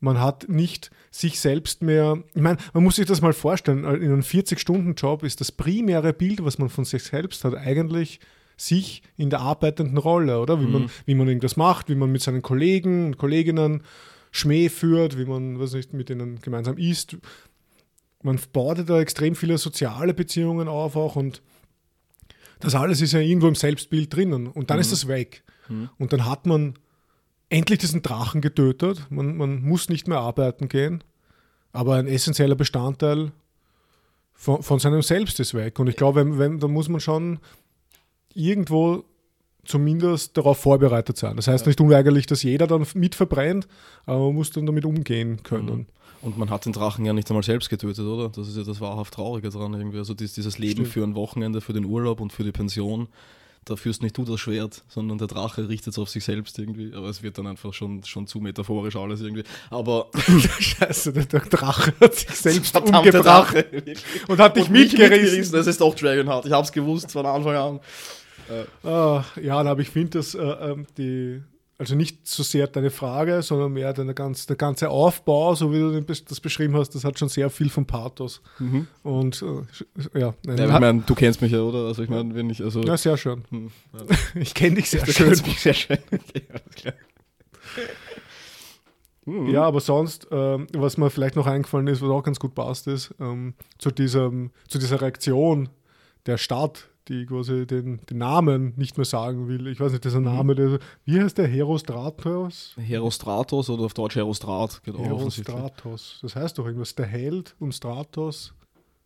Man 0.00 0.20
hat 0.20 0.48
nicht 0.48 0.90
sich 1.10 1.40
selbst 1.40 1.82
mehr. 1.82 2.22
Ich 2.34 2.42
meine, 2.42 2.58
man 2.72 2.84
muss 2.84 2.96
sich 2.96 3.06
das 3.06 3.20
mal 3.20 3.32
vorstellen. 3.32 3.78
In 3.84 4.12
einem 4.12 4.20
40-Stunden-Job 4.22 5.22
ist 5.24 5.40
das 5.40 5.50
primäre 5.52 6.12
Bild, 6.12 6.44
was 6.44 6.58
man 6.58 6.68
von 6.68 6.84
sich 6.84 7.02
selbst 7.02 7.44
hat, 7.44 7.54
eigentlich 7.54 8.20
sich 8.60 9.02
in 9.16 9.30
der 9.30 9.40
arbeitenden 9.40 9.96
Rolle, 9.96 10.40
oder? 10.40 10.60
Wie, 10.60 10.66
man, 10.66 10.90
wie 11.06 11.14
man 11.14 11.28
irgendwas 11.28 11.56
macht, 11.56 11.88
wie 11.88 11.94
man 11.94 12.12
mit 12.12 12.22
seinen 12.22 12.42
Kollegen 12.42 13.06
und 13.06 13.16
Kolleginnen 13.16 13.82
Schmäh 14.30 14.68
führt, 14.68 15.16
wie 15.16 15.24
man, 15.24 15.58
weiß 15.58 15.72
nicht, 15.74 15.94
mit 15.94 16.10
denen 16.10 16.40
gemeinsam 16.40 16.76
isst. 16.76 17.16
Man 18.22 18.38
baut 18.52 18.88
da 18.88 19.00
extrem 19.00 19.34
viele 19.34 19.56
soziale 19.58 20.12
Beziehungen 20.12 20.68
auf 20.68 20.96
auch 20.96 21.16
und 21.16 21.40
das 22.60 22.74
alles 22.74 23.00
ist 23.00 23.12
ja 23.12 23.20
irgendwo 23.20 23.48
im 23.48 23.54
Selbstbild 23.54 24.14
drinnen. 24.14 24.48
Und 24.48 24.70
dann 24.70 24.80
ist 24.80 24.90
das 24.92 25.06
weg. 25.06 25.44
Und 25.98 26.12
dann 26.12 26.24
hat 26.24 26.46
man 26.46 26.74
endlich 27.50 27.78
diesen 27.78 28.02
Drachen 28.02 28.40
getötet. 28.40 29.06
Man, 29.10 29.36
man 29.36 29.62
muss 29.62 29.88
nicht 29.88 30.08
mehr 30.08 30.18
arbeiten 30.18 30.68
gehen. 30.68 31.04
Aber 31.72 31.94
ein 31.94 32.08
essentieller 32.08 32.56
Bestandteil 32.56 33.30
von, 34.32 34.62
von 34.62 34.78
seinem 34.78 35.02
Selbst 35.02 35.38
ist 35.40 35.54
weg. 35.54 35.78
Und 35.78 35.88
ich 35.88 35.96
glaube, 35.96 36.20
wenn, 36.20 36.38
wenn, 36.38 36.58
da 36.58 36.68
muss 36.68 36.88
man 36.88 37.00
schon 37.00 37.38
irgendwo 38.34 39.04
zumindest 39.64 40.36
darauf 40.36 40.58
vorbereitet 40.58 41.16
sein. 41.16 41.36
Das 41.36 41.46
heißt 41.46 41.66
nicht 41.66 41.80
unweigerlich, 41.80 42.26
dass 42.26 42.42
jeder 42.42 42.66
dann 42.66 42.86
mit 42.94 43.14
verbrennt, 43.14 43.68
aber 44.06 44.26
man 44.26 44.34
muss 44.34 44.50
dann 44.50 44.66
damit 44.66 44.84
umgehen 44.84 45.42
können. 45.42 45.86
Und 46.20 46.36
man 46.36 46.50
hat 46.50 46.64
den 46.64 46.72
Drachen 46.72 47.04
ja 47.04 47.12
nicht 47.12 47.30
einmal 47.30 47.44
selbst 47.44 47.68
getötet, 47.68 48.04
oder? 48.04 48.28
Das 48.28 48.48
ist 48.48 48.56
ja 48.56 48.64
das 48.64 48.80
wahrhaft 48.80 49.14
Traurige 49.14 49.50
dran 49.50 49.74
irgendwie. 49.74 49.98
Also 49.98 50.14
dies, 50.14 50.32
dieses 50.32 50.58
Leben 50.58 50.72
Stimmt. 50.72 50.88
für 50.88 51.04
ein 51.04 51.14
Wochenende, 51.14 51.60
für 51.60 51.72
den 51.72 51.84
Urlaub 51.84 52.20
und 52.20 52.32
für 52.32 52.42
die 52.42 52.50
Pension, 52.50 53.08
da 53.64 53.76
führst 53.76 54.02
nicht 54.02 54.16
du 54.16 54.24
das 54.24 54.40
Schwert, 54.40 54.82
sondern 54.88 55.18
der 55.18 55.28
Drache 55.28 55.68
richtet 55.68 55.92
es 55.92 55.98
auf 55.98 56.08
sich 56.08 56.24
selbst 56.24 56.58
irgendwie. 56.58 56.92
Aber 56.94 57.08
es 57.08 57.22
wird 57.22 57.38
dann 57.38 57.46
einfach 57.46 57.72
schon, 57.72 58.02
schon 58.02 58.26
zu 58.26 58.40
metaphorisch 58.40 58.96
alles 58.96 59.20
irgendwie. 59.20 59.44
Aber 59.70 60.10
Scheiße, 60.58 61.12
der, 61.12 61.24
Drache 61.24 61.92
hat 62.00 62.14
sich 62.14 62.30
selbst 62.34 62.74
umgebracht 62.76 63.54
Drache. 63.54 63.66
und 64.26 64.38
hat 64.38 64.56
dich 64.56 64.66
Und 64.66 64.72
mich 64.72 64.92
mitgerissen. 64.92 65.52
Das 65.52 65.66
ist 65.66 65.80
doch 65.80 65.94
Dragonheart. 65.94 66.46
Ich 66.46 66.52
hab's 66.52 66.72
gewusst 66.72 67.12
von 67.12 67.26
Anfang 67.26 67.54
an. 67.54 67.80
Ah, 68.82 69.24
ja, 69.40 69.58
aber 69.60 69.80
ich 69.80 69.90
finde, 69.90 70.18
dass 70.18 70.34
äh, 70.34 70.38
ähm, 70.42 70.86
die, 70.96 71.42
also 71.78 71.94
nicht 71.94 72.26
so 72.26 72.42
sehr 72.42 72.66
deine 72.66 72.90
Frage, 72.90 73.42
sondern 73.42 73.72
mehr 73.72 73.92
deine 73.92 74.14
ganz, 74.14 74.46
der 74.46 74.56
ganze 74.56 74.90
Aufbau, 74.90 75.54
so 75.54 75.72
wie 75.72 75.78
du 75.78 76.00
das 76.02 76.40
beschrieben 76.40 76.74
hast, 76.76 76.90
das 76.94 77.04
hat 77.04 77.18
schon 77.18 77.28
sehr 77.28 77.50
viel 77.50 77.70
von 77.70 77.86
Pathos. 77.86 78.40
Und 79.02 79.42
äh, 80.14 80.18
ja, 80.18 80.34
nein, 80.44 80.58
Ja, 80.58 80.64
ich 80.74 80.80
meine, 80.80 81.02
du 81.06 81.14
kennst 81.14 81.40
mich 81.40 81.52
ja, 81.52 81.60
oder? 81.60 81.86
Also 81.86 82.02
ich 82.02 82.08
meine, 82.08 82.34
wenn 82.34 82.50
ich, 82.50 82.62
also. 82.62 82.82
ja, 82.82 82.96
sehr 82.96 83.16
schön. 83.16 83.44
Hm, 83.50 83.70
ja. 83.92 84.16
Ich 84.40 84.54
kenne 84.54 84.76
dich 84.76 84.90
sehr 84.90 85.04
Du 85.04 85.12
schön. 85.12 85.26
kennst 85.26 85.46
mich 85.46 85.60
sehr 85.60 85.74
schön. 85.74 85.98
Okay, 86.10 86.42
alles 86.50 86.74
klar. 86.74 86.94
Hm. 89.24 89.48
Ja, 89.50 89.64
aber 89.64 89.80
sonst, 89.80 90.26
ähm, 90.30 90.66
was 90.72 90.96
mir 90.96 91.10
vielleicht 91.10 91.36
noch 91.36 91.46
eingefallen 91.46 91.86
ist, 91.86 92.00
was 92.00 92.08
auch 92.08 92.22
ganz 92.22 92.40
gut 92.40 92.54
passt, 92.54 92.86
ist 92.86 93.14
ähm, 93.20 93.54
zu, 93.78 93.90
diesem, 93.90 94.50
zu 94.68 94.78
dieser 94.78 95.00
Reaktion 95.02 95.68
der 96.26 96.38
Stadt, 96.38 96.88
die 97.08 97.26
quasi 97.26 97.66
den, 97.66 98.00
den 98.06 98.18
Namen 98.18 98.74
nicht 98.76 98.96
mehr 98.96 99.04
sagen 99.04 99.48
will. 99.48 99.66
Ich 99.66 99.80
weiß 99.80 99.92
nicht, 99.92 100.04
dieser 100.04 100.20
Name, 100.20 100.54
der, 100.54 100.78
wie 101.04 101.20
heißt 101.20 101.38
der? 101.38 101.46
Herostratos? 101.46 102.74
Herostratos 102.76 103.70
oder 103.70 103.84
auf 103.84 103.94
Deutsch 103.94 104.16
Herostrat, 104.16 104.82
genau. 104.84 105.00
Herostratos. 105.00 106.18
Das 106.22 106.36
heißt 106.36 106.58
doch 106.58 106.66
irgendwas. 106.66 106.94
Der 106.94 107.06
Held 107.06 107.54
und 107.58 107.74
Stratos. 107.74 108.54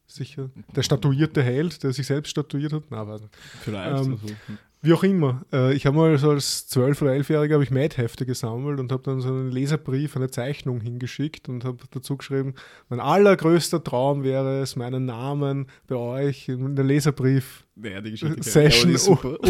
Sicher. 0.06 0.50
Der 0.74 0.82
statuierte 0.82 1.42
Held, 1.42 1.82
der 1.82 1.92
sich 1.92 2.06
selbst 2.06 2.30
statuiert 2.30 2.72
hat. 2.72 2.84
Na, 2.90 3.06
warte. 3.06 3.30
Vielleicht. 3.60 3.88
Ähm, 3.88 4.12
also, 4.12 4.12
hm. 4.12 4.58
Wie 4.84 4.92
auch 4.92 5.04
immer. 5.04 5.42
Äh, 5.52 5.74
ich 5.74 5.86
habe 5.86 5.96
mal 5.96 6.18
so 6.18 6.30
als 6.30 6.68
12- 6.72 7.02
oder 7.02 7.12
11-Jähriger 7.12 7.54
habe 7.54 7.62
ich 7.62 7.70
Mad-Hefte 7.70 8.26
gesammelt 8.26 8.80
und 8.80 8.90
habe 8.90 9.04
dann 9.04 9.20
so 9.20 9.28
einen 9.28 9.52
Leserbrief, 9.52 10.16
eine 10.16 10.28
Zeichnung 10.28 10.80
hingeschickt 10.80 11.48
und 11.48 11.64
habe 11.64 11.78
dazu 11.92 12.16
geschrieben, 12.16 12.54
mein 12.88 12.98
allergrößter 12.98 13.84
Traum 13.84 14.24
wäre 14.24 14.60
es, 14.60 14.74
meinen 14.74 15.06
Namen 15.06 15.68
bei 15.86 15.94
euch 15.94 16.48
in 16.48 16.74
der 16.74 16.84
Leserbrief 16.84 17.64
Naja, 17.76 18.00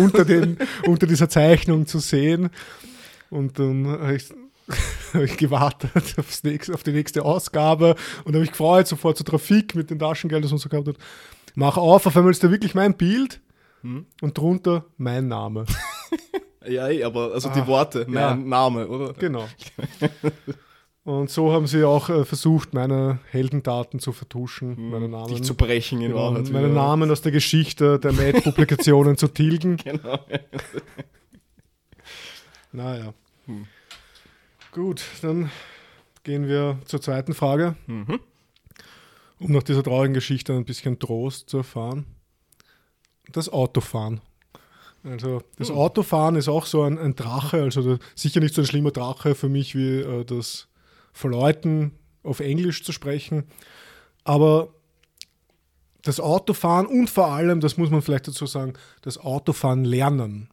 unter, 0.03 0.27
den, 0.27 0.59
unter 0.87 1.07
dieser 1.07 1.31
Zeichnung 1.31 1.87
zu 1.87 1.99
sehen. 1.99 2.51
Und 3.31 3.59
dann 3.59 3.87
habe 3.87 4.17
ich, 4.17 4.29
hab 5.15 5.23
ich 5.23 5.39
gewartet 5.39 6.15
aufs 6.19 6.45
nächste, 6.45 6.75
auf 6.75 6.83
die 6.83 6.93
nächste 6.93 7.25
Ausgabe 7.25 7.97
und 8.25 8.35
habe 8.35 8.41
mich 8.41 8.51
gefreut, 8.51 8.87
sofort 8.87 9.17
zur 9.17 9.25
Trafik 9.25 9.75
mit 9.77 9.89
den 9.89 9.99
Taschengeldern 9.99 10.53
und 10.53 10.59
so 10.59 10.69
gehabt 10.69 10.89
hat. 10.89 10.97
Mach 11.55 11.79
auf, 11.79 12.05
auf 12.05 12.17
einmal 12.19 12.33
ist 12.33 12.45
da 12.45 12.51
wirklich 12.51 12.75
mein 12.75 12.99
Bild 12.99 13.41
Hm? 13.83 14.07
und 14.21 14.39
drunter 14.39 14.85
mein 14.97 15.29
Name. 15.29 15.67
Ja, 16.65 16.87
aber 17.05 17.33
also 17.33 17.49
Ah, 17.49 17.55
die 17.55 17.67
Worte, 17.67 18.05
mein 18.07 18.15
ja. 18.15 18.37
Name, 18.37 18.87
oder? 18.87 19.15
Genau. 19.15 19.49
Und 21.05 21.29
so 21.29 21.53
haben 21.53 21.67
sie 21.67 21.83
auch 21.83 22.09
äh, 22.09 22.25
versucht, 22.25 22.73
meine 22.75 23.19
Heldentaten 23.33 23.99
zu 23.99 24.13
vertuschen, 24.13 24.91
meine 24.91 25.09
Namen. 25.09 25.31
Hm. 25.31 25.35
Dich 25.39 25.43
zu 25.43 25.57
brechen 25.57 26.01
in 26.01 26.11
genau, 26.13 26.31
Wahrheit. 26.31 26.53
meine 26.53 26.67
wieder. 26.71 26.75
Namen 26.81 27.11
aus 27.11 27.21
der 27.21 27.33
Geschichte 27.33 27.99
der 27.99 28.13
Mad-Publikationen 28.13 29.17
zu 29.17 29.27
tilgen. 29.27 29.77
Genau. 29.85 30.21
Naja. 32.71 33.13
Hm. 33.47 33.67
Gut, 34.71 35.03
dann 35.23 35.51
gehen 36.23 36.47
wir 36.47 36.79
zur 36.85 37.01
zweiten 37.03 37.35
Frage, 37.35 37.75
Mhm. 37.87 38.21
um 39.41 39.51
nach 39.53 39.65
dieser 39.65 39.83
traurigen 39.83 40.15
Geschichte 40.15 40.53
ein 40.53 40.65
bisschen 40.65 40.99
Trost 41.01 41.51
zu 41.51 41.59
erfahren. 41.59 42.07
Das 43.33 43.49
Autofahren. 43.49 44.21
Also 45.05 45.43
das 45.59 45.69
Hm. 45.69 45.77
Autofahren 45.77 46.37
ist 46.37 46.49
auch 46.49 46.65
so 46.67 46.83
ein, 46.83 46.97
ein 46.99 47.17
Drache, 47.17 47.63
also 47.63 47.97
da, 47.97 48.05
sicher 48.15 48.39
nicht 48.41 48.55
so 48.55 48.63
ein 48.63 48.67
schlimmer 48.67 48.93
Drache 48.93 49.35
für 49.35 49.49
mich 49.49 49.75
wie 49.75 49.99
äh, 49.99 50.25
das 50.25 50.69
Verleuten 51.13 51.93
auf 52.23 52.39
Englisch 52.41 52.85
zu 52.85 52.93
sprechen, 52.93 53.45
aber 54.23 54.69
das 56.03 56.21
Autofahren 56.21 56.87
und 56.87 57.11
vor 57.11 57.29
allem, 57.29 57.61
das 57.61 57.77
muss 57.77 57.91
man 57.91 58.03
vielleicht 58.03 58.29
dazu 58.29 58.47
sagen, 58.47 58.75
das 59.03 59.19
Autofahren 59.19 59.85
lernen. 59.85 60.49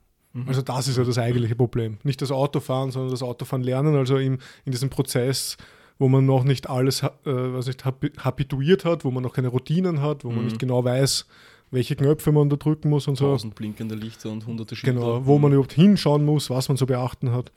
Also 0.45 0.61
das 0.61 0.87
ist 0.87 0.97
ja 0.97 1.03
das 1.03 1.17
eigentliche 1.17 1.55
Problem. 1.55 1.97
Nicht 2.03 2.21
das 2.21 2.31
Autofahren, 2.31 2.91
sondern 2.91 3.09
das 3.11 3.23
Autofahren 3.23 3.63
lernen, 3.63 3.95
also 3.95 4.17
im, 4.17 4.37
in 4.63 4.71
diesem 4.71 4.89
Prozess, 4.91 5.57
wo 5.97 6.07
man 6.07 6.25
noch 6.27 6.43
nicht 6.43 6.69
alles 6.69 7.01
äh, 7.01 7.09
was 7.25 7.65
nicht, 7.65 7.83
habituiert 7.83 8.85
hat, 8.85 9.03
wo 9.03 9.11
man 9.11 9.23
noch 9.23 9.33
keine 9.33 9.47
Routinen 9.47 10.01
hat, 10.01 10.23
wo 10.23 10.29
man 10.29 10.39
Mhm. 10.41 10.45
nicht 10.45 10.59
genau 10.59 10.83
weiß, 10.83 11.25
welche 11.71 11.95
Knöpfe 11.95 12.31
man 12.31 12.49
da 12.49 12.55
drücken 12.55 12.89
muss 12.89 13.07
und 13.07 13.17
so. 13.17 13.25
Tausend 13.25 13.55
blinkende 13.55 13.95
Lichter 13.95 14.31
und 14.31 14.45
hunderte 14.45 14.75
Schilder. 14.75 14.99
Genau, 14.99 15.25
wo 15.25 15.37
man 15.39 15.51
überhaupt 15.51 15.73
hinschauen 15.73 16.25
muss, 16.25 16.49
was 16.49 16.67
man 16.67 16.77
zu 16.77 16.85
beachten 16.85 17.31
hat. 17.31 17.51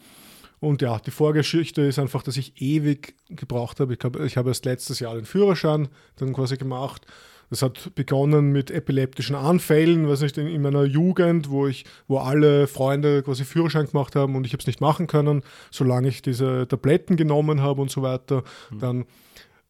Und 0.60 0.80
ja, 0.80 0.98
die 1.00 1.10
Vorgeschichte 1.10 1.82
ist 1.82 1.98
einfach, 1.98 2.22
dass 2.22 2.36
ich 2.36 2.60
ewig 2.62 3.16
gebraucht 3.28 3.80
habe. 3.80 3.94
Ich, 3.94 3.98
glaub, 3.98 4.20
ich 4.20 4.36
habe 4.36 4.50
erst 4.50 4.64
letztes 4.64 5.00
Jahr 5.00 5.16
den 5.16 5.24
Führerschein 5.24 5.88
dann 6.16 6.32
quasi 6.32 6.56
gemacht. 6.56 7.04
Das 7.50 7.62
hat 7.62 7.94
begonnen 7.94 8.52
mit 8.52 8.70
epileptischen 8.70 9.36
Anfällen, 9.36 10.08
weiß 10.08 10.22
nicht, 10.22 10.38
in, 10.38 10.46
in 10.46 10.62
meiner 10.62 10.84
Jugend, 10.84 11.50
wo 11.50 11.66
ich, 11.66 11.84
wo 12.06 12.18
alle 12.18 12.66
Freunde 12.66 13.22
quasi 13.22 13.44
Führerschein 13.44 13.86
gemacht 13.86 14.16
haben 14.16 14.36
und 14.36 14.46
ich 14.46 14.52
habe 14.52 14.60
es 14.60 14.66
nicht 14.66 14.80
machen 14.80 15.06
können, 15.06 15.42
solange 15.70 16.08
ich 16.08 16.22
diese 16.22 16.66
Tabletten 16.66 17.16
genommen 17.16 17.60
habe 17.60 17.82
und 17.82 17.90
so 17.90 18.00
weiter. 18.00 18.44
Dann, 18.70 19.04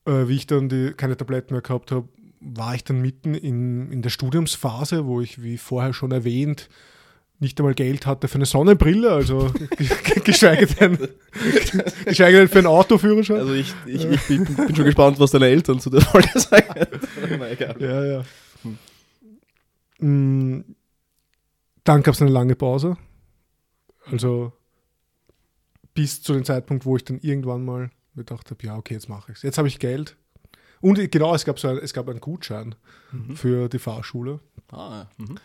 äh, 0.05 0.28
wie 0.28 0.36
ich 0.36 0.47
dann 0.47 0.68
die, 0.68 0.93
keine 0.97 1.16
Tabletten 1.16 1.55
mehr 1.55 1.62
gehabt 1.62 1.90
habe, 1.90 2.07
war 2.45 2.74
ich 2.74 2.84
dann 2.84 3.01
mitten 3.01 3.34
in, 3.34 3.90
in 3.93 4.03
der 4.03 4.11
Studiumsphase, 4.11 5.07
wo 5.07 5.20
ich, 5.20 5.43
wie 5.43 5.59
vorher 5.59 5.93
schon 5.93 6.12
erwähnt, 6.12 6.68
nicht 7.38 7.59
einmal 7.59 7.74
Geld 7.74 8.07
hatte 8.07 8.28
für 8.28 8.36
eine 8.36 8.47
Sonnenbrille, 8.47 9.11
also 9.11 9.53
geschweige 10.24 10.66
denn, 10.66 10.97
geschweige 12.05 12.38
denn 12.38 12.49
für 12.49 12.59
einen 12.59 12.68
Autoführerschein. 12.68 13.36
Also 13.38 13.53
ich, 13.53 13.74
ich, 13.86 14.05
ich 14.05 14.20
bin, 14.28 14.45
bin 14.45 14.76
schon 14.76 14.84
gespannt, 14.84 15.18
was 15.18 15.32
deine 15.32 15.47
Eltern 15.47 15.80
zu 15.80 15.90
der 15.90 16.03
Folge 16.03 16.38
sagen. 16.38 16.62
Ja, 17.80 18.05
ja. 18.05 18.24
Mm, 19.99 20.64
Dann 21.84 22.03
gab 22.03 22.14
es 22.14 22.22
eine 22.22 22.30
lange 22.30 22.55
Pause. 22.55 22.97
Also 24.11 24.53
bis 25.95 26.22
zu 26.22 26.32
dem 26.32 26.45
Zeitpunkt, 26.45 26.86
wo 26.86 26.97
ich 26.97 27.05
dann 27.05 27.18
irgendwann 27.20 27.64
mal 27.64 27.90
gedacht 28.14 28.51
habe, 28.51 28.64
ja, 28.64 28.76
okay, 28.76 28.95
jetzt 28.95 29.09
mache 29.09 29.32
ich 29.32 29.38
es. 29.38 29.43
Jetzt 29.43 29.59
habe 29.59 29.68
ich 29.68 29.78
Geld. 29.78 30.16
Und 30.83 31.11
genau, 31.11 31.35
es 31.35 31.45
gab, 31.47 31.59
so 31.59 31.68
ein, 31.68 31.78
es 31.78 31.95
gab 31.95 32.09
einen 32.11 32.20
Gutschein 32.20 32.74
für 33.35 33.68
die 33.70 33.78
Fahrschule. 33.78 34.41
Ah, 34.70 35.07
mhm. 35.16 35.37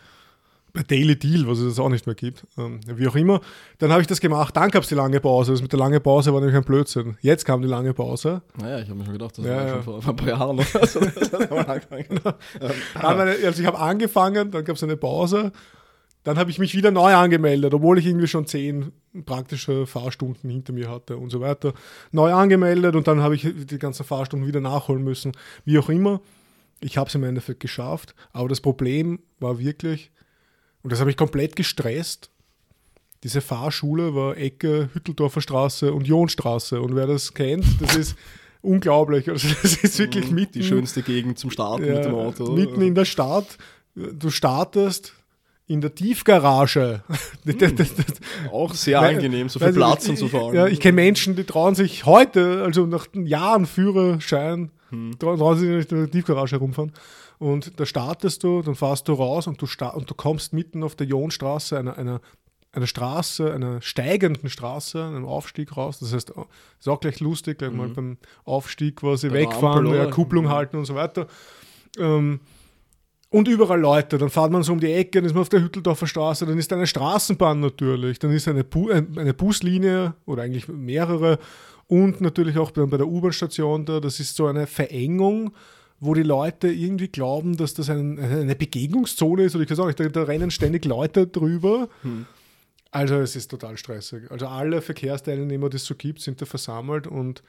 Bei 0.74 0.82
Daily 0.82 1.18
Deal, 1.18 1.46
was 1.48 1.58
es 1.60 1.78
auch 1.78 1.88
nicht 1.88 2.04
mehr 2.06 2.14
gibt. 2.14 2.46
Ähm, 2.58 2.80
wie 2.86 3.08
auch 3.08 3.16
immer. 3.16 3.40
Dann 3.78 3.90
habe 3.90 4.02
ich 4.02 4.06
das 4.06 4.20
gemacht. 4.20 4.54
Dann 4.54 4.70
gab 4.70 4.82
es 4.82 4.88
die 4.90 4.94
lange 4.94 5.18
Pause. 5.18 5.52
Das 5.52 5.62
mit 5.62 5.72
der 5.72 5.78
langen 5.78 6.02
Pause 6.02 6.32
war 6.34 6.40
nämlich 6.40 6.56
ein 6.56 6.62
Blödsinn. 6.64 7.16
Jetzt 7.22 7.46
kam 7.46 7.62
die 7.62 7.68
lange 7.68 7.94
Pause. 7.94 8.42
Naja, 8.60 8.80
ich 8.80 8.88
habe 8.88 8.98
mir 8.98 9.04
schon 9.06 9.14
gedacht, 9.14 9.38
das 9.38 9.44
Ja, 9.46 9.56
war 9.56 9.66
ja. 9.66 9.72
schon 9.74 9.82
vor, 9.82 10.02
vor 10.02 10.12
ein 10.12 10.16
paar 10.16 10.28
Jahren 10.28 10.58
oder 10.58 10.86
so. 10.86 11.00
Das 11.18 11.32
hat 11.32 11.50
angefangen. 11.68 12.20
Ähm, 12.60 13.44
also 13.44 13.60
ich 13.62 13.66
habe 13.66 13.78
angefangen, 13.78 14.50
dann 14.50 14.64
gab 14.64 14.76
es 14.76 14.82
eine 14.82 14.96
Pause. 14.98 15.52
Dann 16.28 16.38
habe 16.38 16.50
ich 16.50 16.58
mich 16.58 16.74
wieder 16.74 16.90
neu 16.90 17.14
angemeldet, 17.14 17.72
obwohl 17.72 17.98
ich 17.98 18.04
irgendwie 18.04 18.26
schon 18.26 18.46
zehn 18.46 18.92
praktische 19.24 19.86
Fahrstunden 19.86 20.50
hinter 20.50 20.74
mir 20.74 20.90
hatte 20.90 21.16
und 21.16 21.30
so 21.30 21.40
weiter. 21.40 21.72
Neu 22.12 22.34
angemeldet 22.34 22.96
und 22.96 23.08
dann 23.08 23.22
habe 23.22 23.34
ich 23.34 23.48
die 23.50 23.78
ganzen 23.78 24.04
Fahrstunden 24.04 24.46
wieder 24.46 24.60
nachholen 24.60 25.02
müssen. 25.02 25.32
Wie 25.64 25.78
auch 25.78 25.88
immer. 25.88 26.20
Ich 26.80 26.98
habe 26.98 27.08
es 27.08 27.14
im 27.14 27.24
Endeffekt 27.24 27.60
geschafft. 27.60 28.14
Aber 28.30 28.46
das 28.46 28.60
Problem 28.60 29.20
war 29.40 29.58
wirklich, 29.58 30.10
und 30.82 30.92
das 30.92 31.00
habe 31.00 31.08
ich 31.08 31.16
komplett 31.16 31.56
gestresst, 31.56 32.28
diese 33.22 33.40
Fahrschule 33.40 34.14
war 34.14 34.36
Ecke 34.36 34.90
Hütteldorfer 34.92 35.40
Straße 35.40 35.94
und 35.94 36.06
Jonstraße. 36.06 36.82
Und 36.82 36.94
wer 36.94 37.06
das 37.06 37.32
kennt, 37.32 37.64
das 37.80 37.96
ist 37.96 38.16
unglaublich. 38.60 39.30
Also 39.30 39.48
das 39.62 39.76
ist 39.82 39.98
wirklich 39.98 40.30
mitten, 40.30 40.52
die 40.52 40.62
schönste 40.62 41.00
Gegend 41.00 41.38
zum 41.38 41.50
Starten 41.50 41.86
mit 41.86 42.04
dem 42.04 42.14
Auto. 42.14 42.52
mitten 42.52 42.82
in 42.82 42.94
der 42.94 43.06
Stadt. 43.06 43.56
Du 43.94 44.28
startest 44.28 45.14
in 45.68 45.80
der 45.80 45.94
Tiefgarage. 45.94 47.02
Auch 48.52 48.74
sehr 48.74 49.00
angenehm, 49.00 49.48
so 49.48 49.58
viel 49.58 49.68
ich 49.68 49.74
Platz 49.74 50.08
nicht, 50.08 50.10
und 50.10 50.16
so 50.16 50.28
fahren. 50.28 50.54
Ja, 50.54 50.66
ich 50.66 50.80
kenne 50.80 50.94
Menschen, 50.94 51.36
die 51.36 51.44
trauen 51.44 51.74
sich 51.74 52.06
heute, 52.06 52.62
also 52.64 52.86
nach 52.86 53.06
Jahren 53.14 53.66
Führerschein, 53.66 54.70
Hm. 54.90 55.18
trauen, 55.18 55.58
sich 55.58 55.68
nicht 55.68 55.92
in 55.92 55.98
der 55.98 56.10
Tiefgarage 56.10 56.52
herumfahren. 56.56 56.92
Und 57.38 57.78
da 57.78 57.84
startest 57.86 58.42
du, 58.42 58.62
dann 58.62 58.74
fährst 58.74 59.06
du 59.06 59.12
raus 59.12 59.46
und 59.46 59.60
du, 59.62 59.66
und 59.94 60.10
du 60.10 60.14
kommst 60.14 60.52
mitten 60.54 60.82
auf 60.82 60.96
der 60.96 61.06
Jonstraße, 61.06 61.78
einer, 61.78 61.96
einer, 61.98 62.20
einer 62.72 62.86
Straße, 62.86 63.52
einer 63.52 63.82
steigenden 63.82 64.48
Straße, 64.48 65.04
einem 65.04 65.26
Aufstieg 65.26 65.76
raus. 65.76 65.98
Das 66.00 66.12
heißt, 66.14 66.32
ist 66.80 66.88
auch 66.88 67.00
gleich 67.00 67.20
lustig, 67.20 67.58
gleich 67.58 67.72
mal 67.72 67.88
beim 67.88 68.16
Aufstieg 68.44 68.96
quasi 68.96 69.26
Mhm. 69.28 69.32
Bei 69.32 69.38
wegfahren, 69.40 69.86
Ampel, 69.86 69.98
ja? 69.98 70.06
Kupplung 70.06 70.44
Mhm. 70.46 70.50
halten 70.50 70.76
und 70.78 70.86
so 70.86 70.94
weiter. 70.94 71.26
Ähm, 71.98 72.40
und 73.30 73.48
überall 73.48 73.80
Leute. 73.80 74.18
Dann 74.18 74.30
fährt 74.30 74.50
man 74.50 74.62
so 74.62 74.72
um 74.72 74.80
die 74.80 74.92
Ecke, 74.92 75.18
dann 75.18 75.24
ist 75.26 75.34
man 75.34 75.42
auf 75.42 75.48
der 75.48 75.62
Hütteldorfer 75.62 76.06
Straße, 76.06 76.46
dann 76.46 76.58
ist 76.58 76.72
eine 76.72 76.86
Straßenbahn 76.86 77.60
natürlich, 77.60 78.18
dann 78.18 78.30
ist 78.32 78.48
eine, 78.48 78.64
Bu 78.64 78.90
eine 78.90 79.34
Buslinie 79.34 80.14
oder 80.26 80.42
eigentlich 80.42 80.68
mehrere 80.68 81.38
und 81.86 82.20
natürlich 82.20 82.58
auch 82.58 82.70
bei 82.70 82.96
der 82.96 83.06
U-Bahn-Station 83.06 83.86
da, 83.86 84.00
das 84.00 84.20
ist 84.20 84.36
so 84.36 84.46
eine 84.46 84.66
Verengung, 84.66 85.52
wo 86.00 86.14
die 86.14 86.22
Leute 86.22 86.68
irgendwie 86.68 87.08
glauben, 87.08 87.56
dass 87.56 87.74
das 87.74 87.90
ein, 87.90 88.18
eine 88.18 88.54
Begegnungszone 88.54 89.44
ist 89.44 89.54
oder 89.54 89.64
ich 89.64 89.70
weiß 89.70 89.80
auch 89.80 89.86
nicht, 89.86 89.98
da, 89.98 90.08
da 90.08 90.22
rennen 90.22 90.50
ständig 90.50 90.84
Leute 90.84 91.26
drüber. 91.26 91.88
Also 92.90 93.16
es 93.16 93.36
ist 93.36 93.50
total 93.50 93.76
stressig. 93.76 94.30
Also 94.30 94.46
alle 94.46 94.80
Verkehrsteilnehmer, 94.80 95.68
die 95.68 95.76
es 95.76 95.84
so 95.84 95.94
gibt, 95.94 96.20
sind 96.20 96.40
da 96.40 96.46
versammelt 96.46 97.06
und 97.06 97.42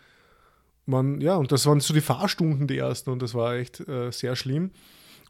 man, 0.86 1.22
ja, 1.22 1.36
und 1.36 1.52
das 1.52 1.66
waren 1.66 1.80
so 1.80 1.94
die 1.94 2.02
Fahrstunden 2.02 2.68
die 2.68 2.78
ersten 2.78 3.12
und 3.12 3.22
das 3.22 3.36
war 3.36 3.56
echt 3.56 3.88
äh, 3.88 4.12
sehr 4.12 4.36
schlimm. 4.36 4.72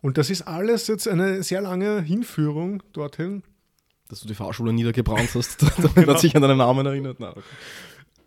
Und 0.02 0.18
das 0.18 0.30
ist 0.30 0.44
alles 0.44 0.88
jetzt 0.88 1.08
eine 1.08 1.44
sehr 1.44 1.62
lange 1.62 2.02
Hinführung 2.02 2.84
dorthin. 2.94 3.44
Dass 4.08 4.22
du 4.22 4.28
die 4.28 4.36
Fahrschule 4.36 4.74
niedergebrannt 4.74 5.36
hast, 5.36 5.62
damit 5.78 6.08
man 6.08 6.18
sich 6.18 6.36
an 6.36 6.42
deinen 6.42 6.58
Namen 6.58 6.86
erinnert. 6.86 7.20
Nein, 7.20 7.32
okay. 7.32 7.42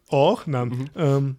Auch, 0.09 0.47
nein, 0.47 0.91
ähm, 0.95 1.37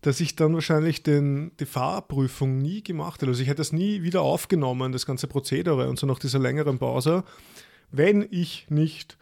dass 0.00 0.20
ich 0.20 0.34
dann 0.34 0.54
wahrscheinlich 0.54 1.02
den, 1.02 1.52
die 1.60 1.66
Fahrprüfung 1.66 2.58
nie 2.58 2.82
gemacht 2.82 3.20
hätte. 3.20 3.30
Also 3.30 3.42
ich 3.42 3.48
hätte 3.48 3.58
das 3.58 3.72
nie 3.72 4.02
wieder 4.02 4.22
aufgenommen, 4.22 4.92
das 4.92 5.06
ganze 5.06 5.26
Prozedere 5.26 5.88
und 5.88 5.98
so 5.98 6.06
nach 6.06 6.18
dieser 6.18 6.38
längeren 6.38 6.78
Pause, 6.78 7.24
wenn 7.90 8.26
ich 8.30 8.66
nicht 8.70 9.16